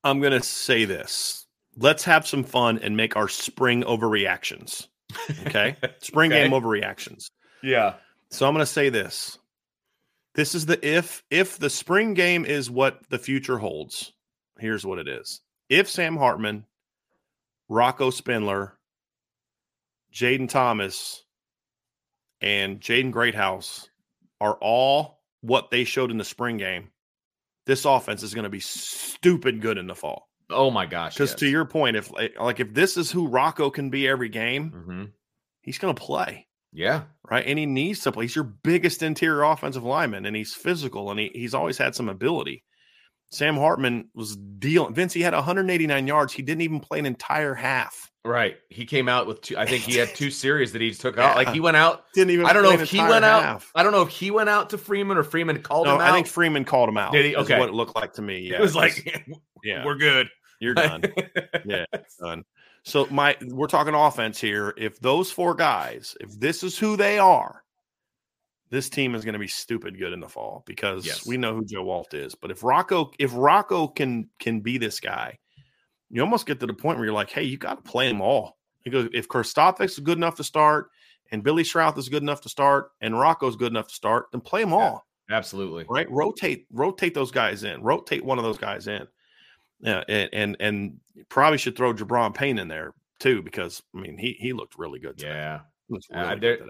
I'm 0.05 0.21
going 0.21 0.33
to 0.33 0.43
say 0.43 0.85
this. 0.85 1.47
Let's 1.77 2.05
have 2.05 2.27
some 2.27 2.45
fun 2.45 2.79
and 2.79 2.97
make 2.97 3.17
our 3.17 3.29
spring 3.29 3.83
overreactions. 3.85 4.89
Okay? 5.47 5.77
Spring 6.01 6.33
Okay. 6.33 6.43
game 6.43 6.53
overreactions. 6.53 7.31
Yeah. 7.63 7.95
So 8.31 8.47
I'm 8.47 8.55
going 8.55 8.63
to 8.63 8.67
say 8.67 8.89
this. 8.89 9.39
This 10.35 10.55
is 10.55 10.67
the 10.67 10.85
if 10.87 11.25
if 11.31 11.59
the 11.59 11.71
spring 11.71 12.15
game 12.15 12.45
is 12.45 12.71
what 12.71 13.01
the 13.11 13.19
future 13.19 13.59
holds. 13.59 14.13
Here's 14.59 14.87
what 14.87 14.99
it 14.99 15.09
is. 15.09 15.41
If 15.69 15.89
Sam 15.89 16.17
Hartman, 16.17 16.65
Rocco 17.69 18.11
Spindler, 18.11 18.79
Jayden 20.13 20.49
Thomas, 20.49 21.25
and 22.41 22.81
Jaden 22.81 23.11
Greathouse 23.11 23.89
are 24.41 24.55
all 24.61 25.21
what 25.41 25.71
they 25.71 25.85
showed 25.85 26.11
in 26.11 26.19
the 26.19 26.25
spring 26.25 26.57
game, 26.59 26.91
this 27.67 27.85
offense 27.85 28.23
is 28.23 28.35
going 28.35 28.45
to 28.45 28.51
be 28.51 28.61
stupid 28.61 29.61
good 29.61 29.79
in 29.79 29.87
the 29.87 29.95
fall. 29.95 30.29
Oh 30.49 30.71
my 30.71 30.87
gosh. 30.87 31.15
Because 31.15 31.35
to 31.37 31.49
your 31.49 31.65
point, 31.65 31.97
if 31.97 32.11
like 32.39 32.61
if 32.61 32.73
this 32.75 32.97
is 32.97 33.11
who 33.11 33.27
Rocco 33.27 33.71
can 33.71 33.91
be 33.91 34.07
every 34.07 34.29
game, 34.29 34.71
hmm 34.71 35.05
he's 35.63 35.79
going 35.79 35.95
to 35.95 36.01
play 36.03 36.47
yeah, 36.73 37.03
right? 37.31 37.45
And 37.47 37.59
he 37.59 37.67
needs 37.67 38.01
to 38.01 38.13
play. 38.13 38.25
He's 38.25 38.35
your 38.35 38.45
biggest 38.45 39.03
interior 39.03 39.43
offensive 39.43 39.83
lineman, 39.85 40.27
and 40.27 40.37
he's 40.37 40.55
physical, 40.55 41.11
and 41.11 41.19
he, 41.21 41.31
he's 41.35 41.55
always 41.55 41.79
had 41.79 41.95
some 41.95 42.09
ability. 42.09 42.65
Sam 43.33 43.57
Hartman 43.57 44.09
was 44.15 44.37
dealing. 44.37 44.93
Vince, 44.93 45.13
he 45.13 45.21
had 45.23 45.35
189 45.35 46.07
yards. 46.07 46.33
He 46.33 46.43
didn't 46.43 46.63
even 46.63 46.81
play 46.81 46.99
an 46.99 47.07
entire 47.07 47.55
half. 47.55 48.11
right. 48.25 48.57
He 48.71 48.87
came 48.87 49.09
out 49.09 49.29
with 49.29 49.41
two. 49.41 49.57
I 49.57 49.67
think 49.67 49.85
he 49.85 49.95
had 49.97 50.09
two 50.17 50.31
series 50.33 50.73
that 50.73 50.81
he 50.83 50.93
took 50.93 51.17
out. 51.17 51.37
Like 51.37 51.51
he 51.51 51.61
went 51.61 51.77
out. 51.77 52.05
Didn't 52.13 52.31
even. 52.33 52.47
I 52.47 52.53
don't 52.53 52.65
know 52.65 52.73
if 52.73 52.91
he 52.91 52.99
went 52.99 53.25
out. 53.25 53.63
I 53.75 53.85
don't 53.85 53.93
know 53.93 54.03
if 54.03 54.09
he 54.09 54.33
went 54.33 54.49
out 54.49 54.71
to 54.71 54.79
Freeman 54.79 55.17
or 55.17 55.23
Freeman 55.23 55.63
called 55.63 55.87
No, 55.87 55.95
him 55.95 56.01
out. 56.01 56.11
I 56.11 56.13
think 56.13 56.27
Freeman 56.27 56.65
called 56.65 56.89
him 56.89 56.97
out. 56.97 57.13
Did 57.13 57.25
he? 57.25 57.37
Okay. 57.37 57.57
what 57.59 57.69
it 57.69 57.75
looked 57.75 57.95
like 57.95 58.15
to 58.15 58.23
me. 58.23 58.41
Yeah, 58.41 58.57
it 58.57 58.61
was 58.61 58.75
like, 58.75 59.25
yeah, 59.65 59.85
we're 59.85 59.95
good. 59.97 60.29
you're 60.59 60.75
done. 60.75 61.03
Yeah. 61.65 61.85
done. 62.21 62.43
So 62.85 63.07
my 63.11 63.37
we're 63.49 63.67
talking 63.67 63.95
offense 63.95 64.41
here. 64.41 64.75
If 64.77 65.01
those 65.01 65.31
four 65.31 65.55
guys, 65.55 66.17
if 66.21 66.39
this 66.41 66.63
is 66.63 66.79
who 66.79 66.97
they 66.97 67.19
are, 67.19 67.63
this 68.71 68.89
team 68.89 69.15
is 69.15 69.25
going 69.25 69.33
to 69.35 69.39
be 69.39 69.49
stupid 69.49 69.99
good 69.99 70.13
in 70.13 70.21
the 70.21 70.29
fall 70.29 70.63
because 70.67 71.05
Yes. 71.05 71.27
we 71.27 71.37
know 71.37 71.55
who 71.55 71.65
Joe 71.65 71.91
Alt 71.91 72.15
is. 72.15 72.35
But 72.35 72.51
if 72.51 72.63
Rocco, 72.63 73.11
if 73.19 73.33
Rocco 73.35 73.89
can 73.89 74.29
can 74.39 74.61
be 74.61 74.79
this 74.79 75.01
guy, 75.01 75.39
you 76.09 76.21
almost 76.23 76.47
get 76.47 76.61
to 76.61 76.67
the 76.67 76.75
point 76.75 76.99
where 76.99 77.05
you're 77.07 77.15
like, 77.15 77.31
hey, 77.31 77.43
you 77.45 77.59
got 77.59 77.85
to 77.85 77.91
play 77.91 78.09
them 78.09 78.21
all. 78.21 78.57
Because 78.85 79.09
if 79.13 79.29
Kristofic 79.29 79.85
is 79.85 79.99
good 79.99 80.17
enough 80.17 80.37
to 80.37 80.45
start, 80.45 80.89
and 81.33 81.43
Billy 81.45 81.63
Schrauth 81.63 81.99
is 81.99 82.09
good 82.09 82.23
enough 82.23 82.41
to 82.43 82.49
start, 82.49 82.91
and 83.01 83.19
Rocco's 83.19 83.57
good 83.57 83.71
enough 83.73 83.89
to 83.89 83.95
start, 83.95 84.27
then 84.33 84.41
play 84.41 84.63
them 84.63 84.71
Yeah. 84.71 84.77
all 84.77 85.07
Absolutely. 85.31 85.85
right? 85.89 86.11
Rotate, 86.11 86.67
rotate 86.73 87.13
those 87.15 87.31
guys 87.31 87.63
in. 87.63 87.83
Rotate 87.83 88.25
one 88.25 88.39
of 88.39 88.45
those 88.45 88.59
guys 88.59 88.89
in. 88.89 89.07
Yeah, 89.83 90.03
and 90.09 90.29
and, 90.33 90.57
and 90.61 91.01
probably 91.29 91.59
should 91.59 91.77
throw 91.77 91.93
Gi'Bran 91.95 92.35
Payne 92.35 92.59
in 92.59 92.69
there 92.69 92.93
too, 93.19 93.43
because 93.43 93.83
I 93.95 94.01
mean 94.01 94.19
he 94.19 94.33
he 94.39 94.53
looked 94.53 94.79
really 94.79 94.99
good. 94.99 95.19
Today. 95.19 95.31
Yeah, 95.33 95.61
Looks 95.89 96.07
Uh, 96.13 96.35
there- 96.37 96.59
good. 96.59 96.69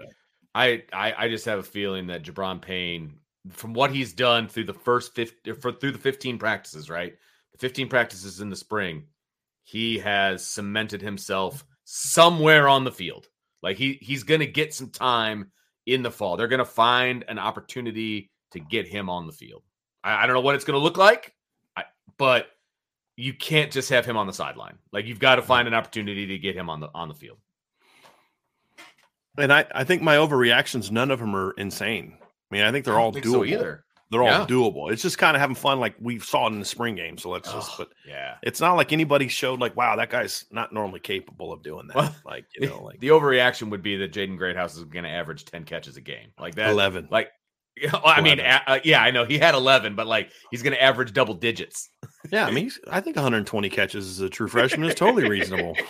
I, 0.53 0.83
I 0.91 1.13
I 1.25 1.29
just 1.29 1.45
have 1.45 1.59
a 1.59 1.63
feeling 1.63 2.07
that 2.07 2.23
Gi'Bran 2.23 2.61
Payne, 2.61 3.13
from 3.51 3.73
what 3.73 3.91
he's 3.91 4.11
done 4.13 4.47
through 4.49 4.65
the 4.65 4.73
first 4.73 5.15
50, 5.15 5.53
for 5.53 5.71
through 5.71 5.91
the 5.93 5.97
15 5.97 6.37
practices, 6.37 6.89
right? 6.89 7.13
The 7.53 7.57
15 7.57 7.87
practices 7.87 8.41
in 8.41 8.49
the 8.49 8.55
spring, 8.57 9.03
he 9.63 9.97
has 9.99 10.45
cemented 10.45 11.01
himself 11.01 11.63
somewhere 11.85 12.67
on 12.67 12.83
the 12.83 12.91
field. 12.91 13.27
Like 13.63 13.77
he 13.77 13.97
he's 14.01 14.23
gonna 14.23 14.45
get 14.45 14.73
some 14.73 14.89
time 14.89 15.51
in 15.85 16.03
the 16.03 16.11
fall. 16.11 16.35
They're 16.35 16.47
gonna 16.49 16.65
find 16.65 17.23
an 17.29 17.39
opportunity 17.39 18.29
to 18.51 18.59
get 18.59 18.87
him 18.87 19.09
on 19.09 19.27
the 19.27 19.33
field. 19.33 19.63
I, 20.03 20.23
I 20.23 20.25
don't 20.25 20.33
know 20.35 20.41
what 20.41 20.55
it's 20.55 20.65
gonna 20.65 20.79
look 20.79 20.97
like, 20.97 21.33
I, 21.77 21.83
but 22.17 22.47
you 23.17 23.33
can't 23.33 23.71
just 23.71 23.89
have 23.89 24.05
him 24.05 24.17
on 24.17 24.27
the 24.27 24.33
sideline. 24.33 24.77
Like 24.91 25.05
you've 25.05 25.19
got 25.19 25.35
to 25.35 25.41
find 25.41 25.67
an 25.67 25.73
opportunity 25.73 26.25
to 26.27 26.37
get 26.37 26.55
him 26.55 26.69
on 26.69 26.79
the 26.79 26.89
on 26.93 27.07
the 27.07 27.13
field. 27.15 27.37
And 29.37 29.51
I, 29.53 29.65
I 29.73 29.83
think 29.83 30.01
my 30.01 30.17
overreactions, 30.17 30.91
none 30.91 31.09
of 31.11 31.19
them 31.19 31.35
are 31.35 31.51
insane. 31.51 32.17
I 32.21 32.25
mean, 32.55 32.63
I 32.63 32.71
think 32.71 32.83
they're 32.85 32.99
I 32.99 33.01
all 33.01 33.11
think 33.13 33.25
doable. 33.25 33.31
so 33.31 33.45
either. 33.45 33.85
They're 34.09 34.23
Yeah. 34.23 34.39
all 34.41 34.45
doable. 34.45 34.91
It's 34.91 35.01
just 35.01 35.17
kind 35.17 35.37
of 35.37 35.41
having 35.41 35.55
fun, 35.55 35.79
like 35.79 35.95
we 36.01 36.19
saw 36.19 36.47
it 36.47 36.51
in 36.51 36.59
the 36.59 36.65
spring 36.65 36.95
game. 36.95 37.17
So 37.17 37.29
let's 37.29 37.49
just, 37.49 37.77
but 37.77 37.87
yeah. 38.05 38.35
it's 38.43 38.59
not 38.59 38.73
like 38.73 38.91
anybody 38.91 39.29
showed 39.29 39.61
like, 39.61 39.77
wow, 39.77 39.95
that 39.95 40.09
guy's 40.09 40.43
not 40.51 40.73
normally 40.73 40.99
capable 40.99 41.53
of 41.53 41.63
doing 41.63 41.87
that. 41.87 41.95
Well, 41.95 42.15
like 42.25 42.45
you 42.59 42.67
know, 42.69 42.83
like 42.83 42.99
the 42.99 43.07
overreaction 43.07 43.69
would 43.69 43.81
be 43.81 43.95
that 43.97 44.11
Jaden 44.11 44.37
Greathouse 44.37 44.75
is 44.75 44.83
going 44.83 45.05
to 45.05 45.09
average 45.09 45.45
10 45.45 45.63
catches 45.63 45.95
a 45.95 46.01
game. 46.01 46.33
Like 46.37 46.55
that. 46.55 46.71
eleven. 46.71 47.07
Like, 47.09 47.29
yeah, 47.77 47.91
well, 47.93 48.01
I 48.05 48.21
mean, 48.21 48.39
uh, 48.39 48.79
yeah, 48.83 49.01
I 49.01 49.11
know 49.11 49.25
he 49.25 49.37
had 49.37 49.55
11, 49.55 49.95
but 49.95 50.07
like 50.07 50.31
he's 50.51 50.61
going 50.63 50.73
to 50.73 50.81
average 50.81 51.13
double 51.13 51.33
digits. 51.33 51.89
yeah, 52.31 52.45
I 52.45 52.51
mean, 52.51 52.65
he's, 52.65 52.79
I 52.89 52.99
think 53.01 53.15
120 53.15 53.69
catches 53.69 54.09
as 54.09 54.19
a 54.19 54.29
true 54.29 54.47
freshman 54.47 54.89
is 54.89 54.95
totally 54.95 55.27
reasonable. 55.27 55.75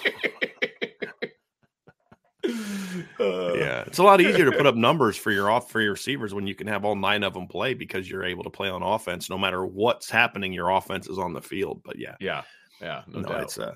Uh, 3.20 3.54
yeah, 3.54 3.84
it's 3.86 4.00
a 4.00 4.04
lot 4.04 4.20
easier 4.20 4.46
to 4.50 4.52
put 4.58 4.66
up 4.66 4.76
numbers 4.76 5.16
for 5.16 5.32
your 5.32 5.50
off 5.52 5.70
for 5.72 5.80
your 5.80 5.92
receivers 5.92 6.34
when 6.34 6.48
you 6.48 6.56
can 6.56 6.66
have 6.66 6.84
all 6.84 6.96
nine 6.96 7.24
of 7.24 7.34
them 7.34 7.48
play 7.48 7.74
because 7.76 8.10
you're 8.10 8.24
able 8.24 8.44
to 8.44 8.50
play 8.50 8.68
on 8.68 8.82
offense 8.82 9.30
no 9.30 9.38
matter 9.38 9.64
what's 9.64 10.10
happening. 10.10 10.52
Your 10.52 10.70
offense 10.72 11.08
is 11.08 11.20
on 11.20 11.34
the 11.34 11.42
field. 11.42 11.82
But 11.86 12.00
yeah, 12.00 12.16
Yeah. 12.20 12.42
Yeah. 12.82 13.04
No, 13.08 13.22
no, 13.22 13.30
doubt. 13.30 13.44
it's 13.44 13.60
uh, 13.60 13.76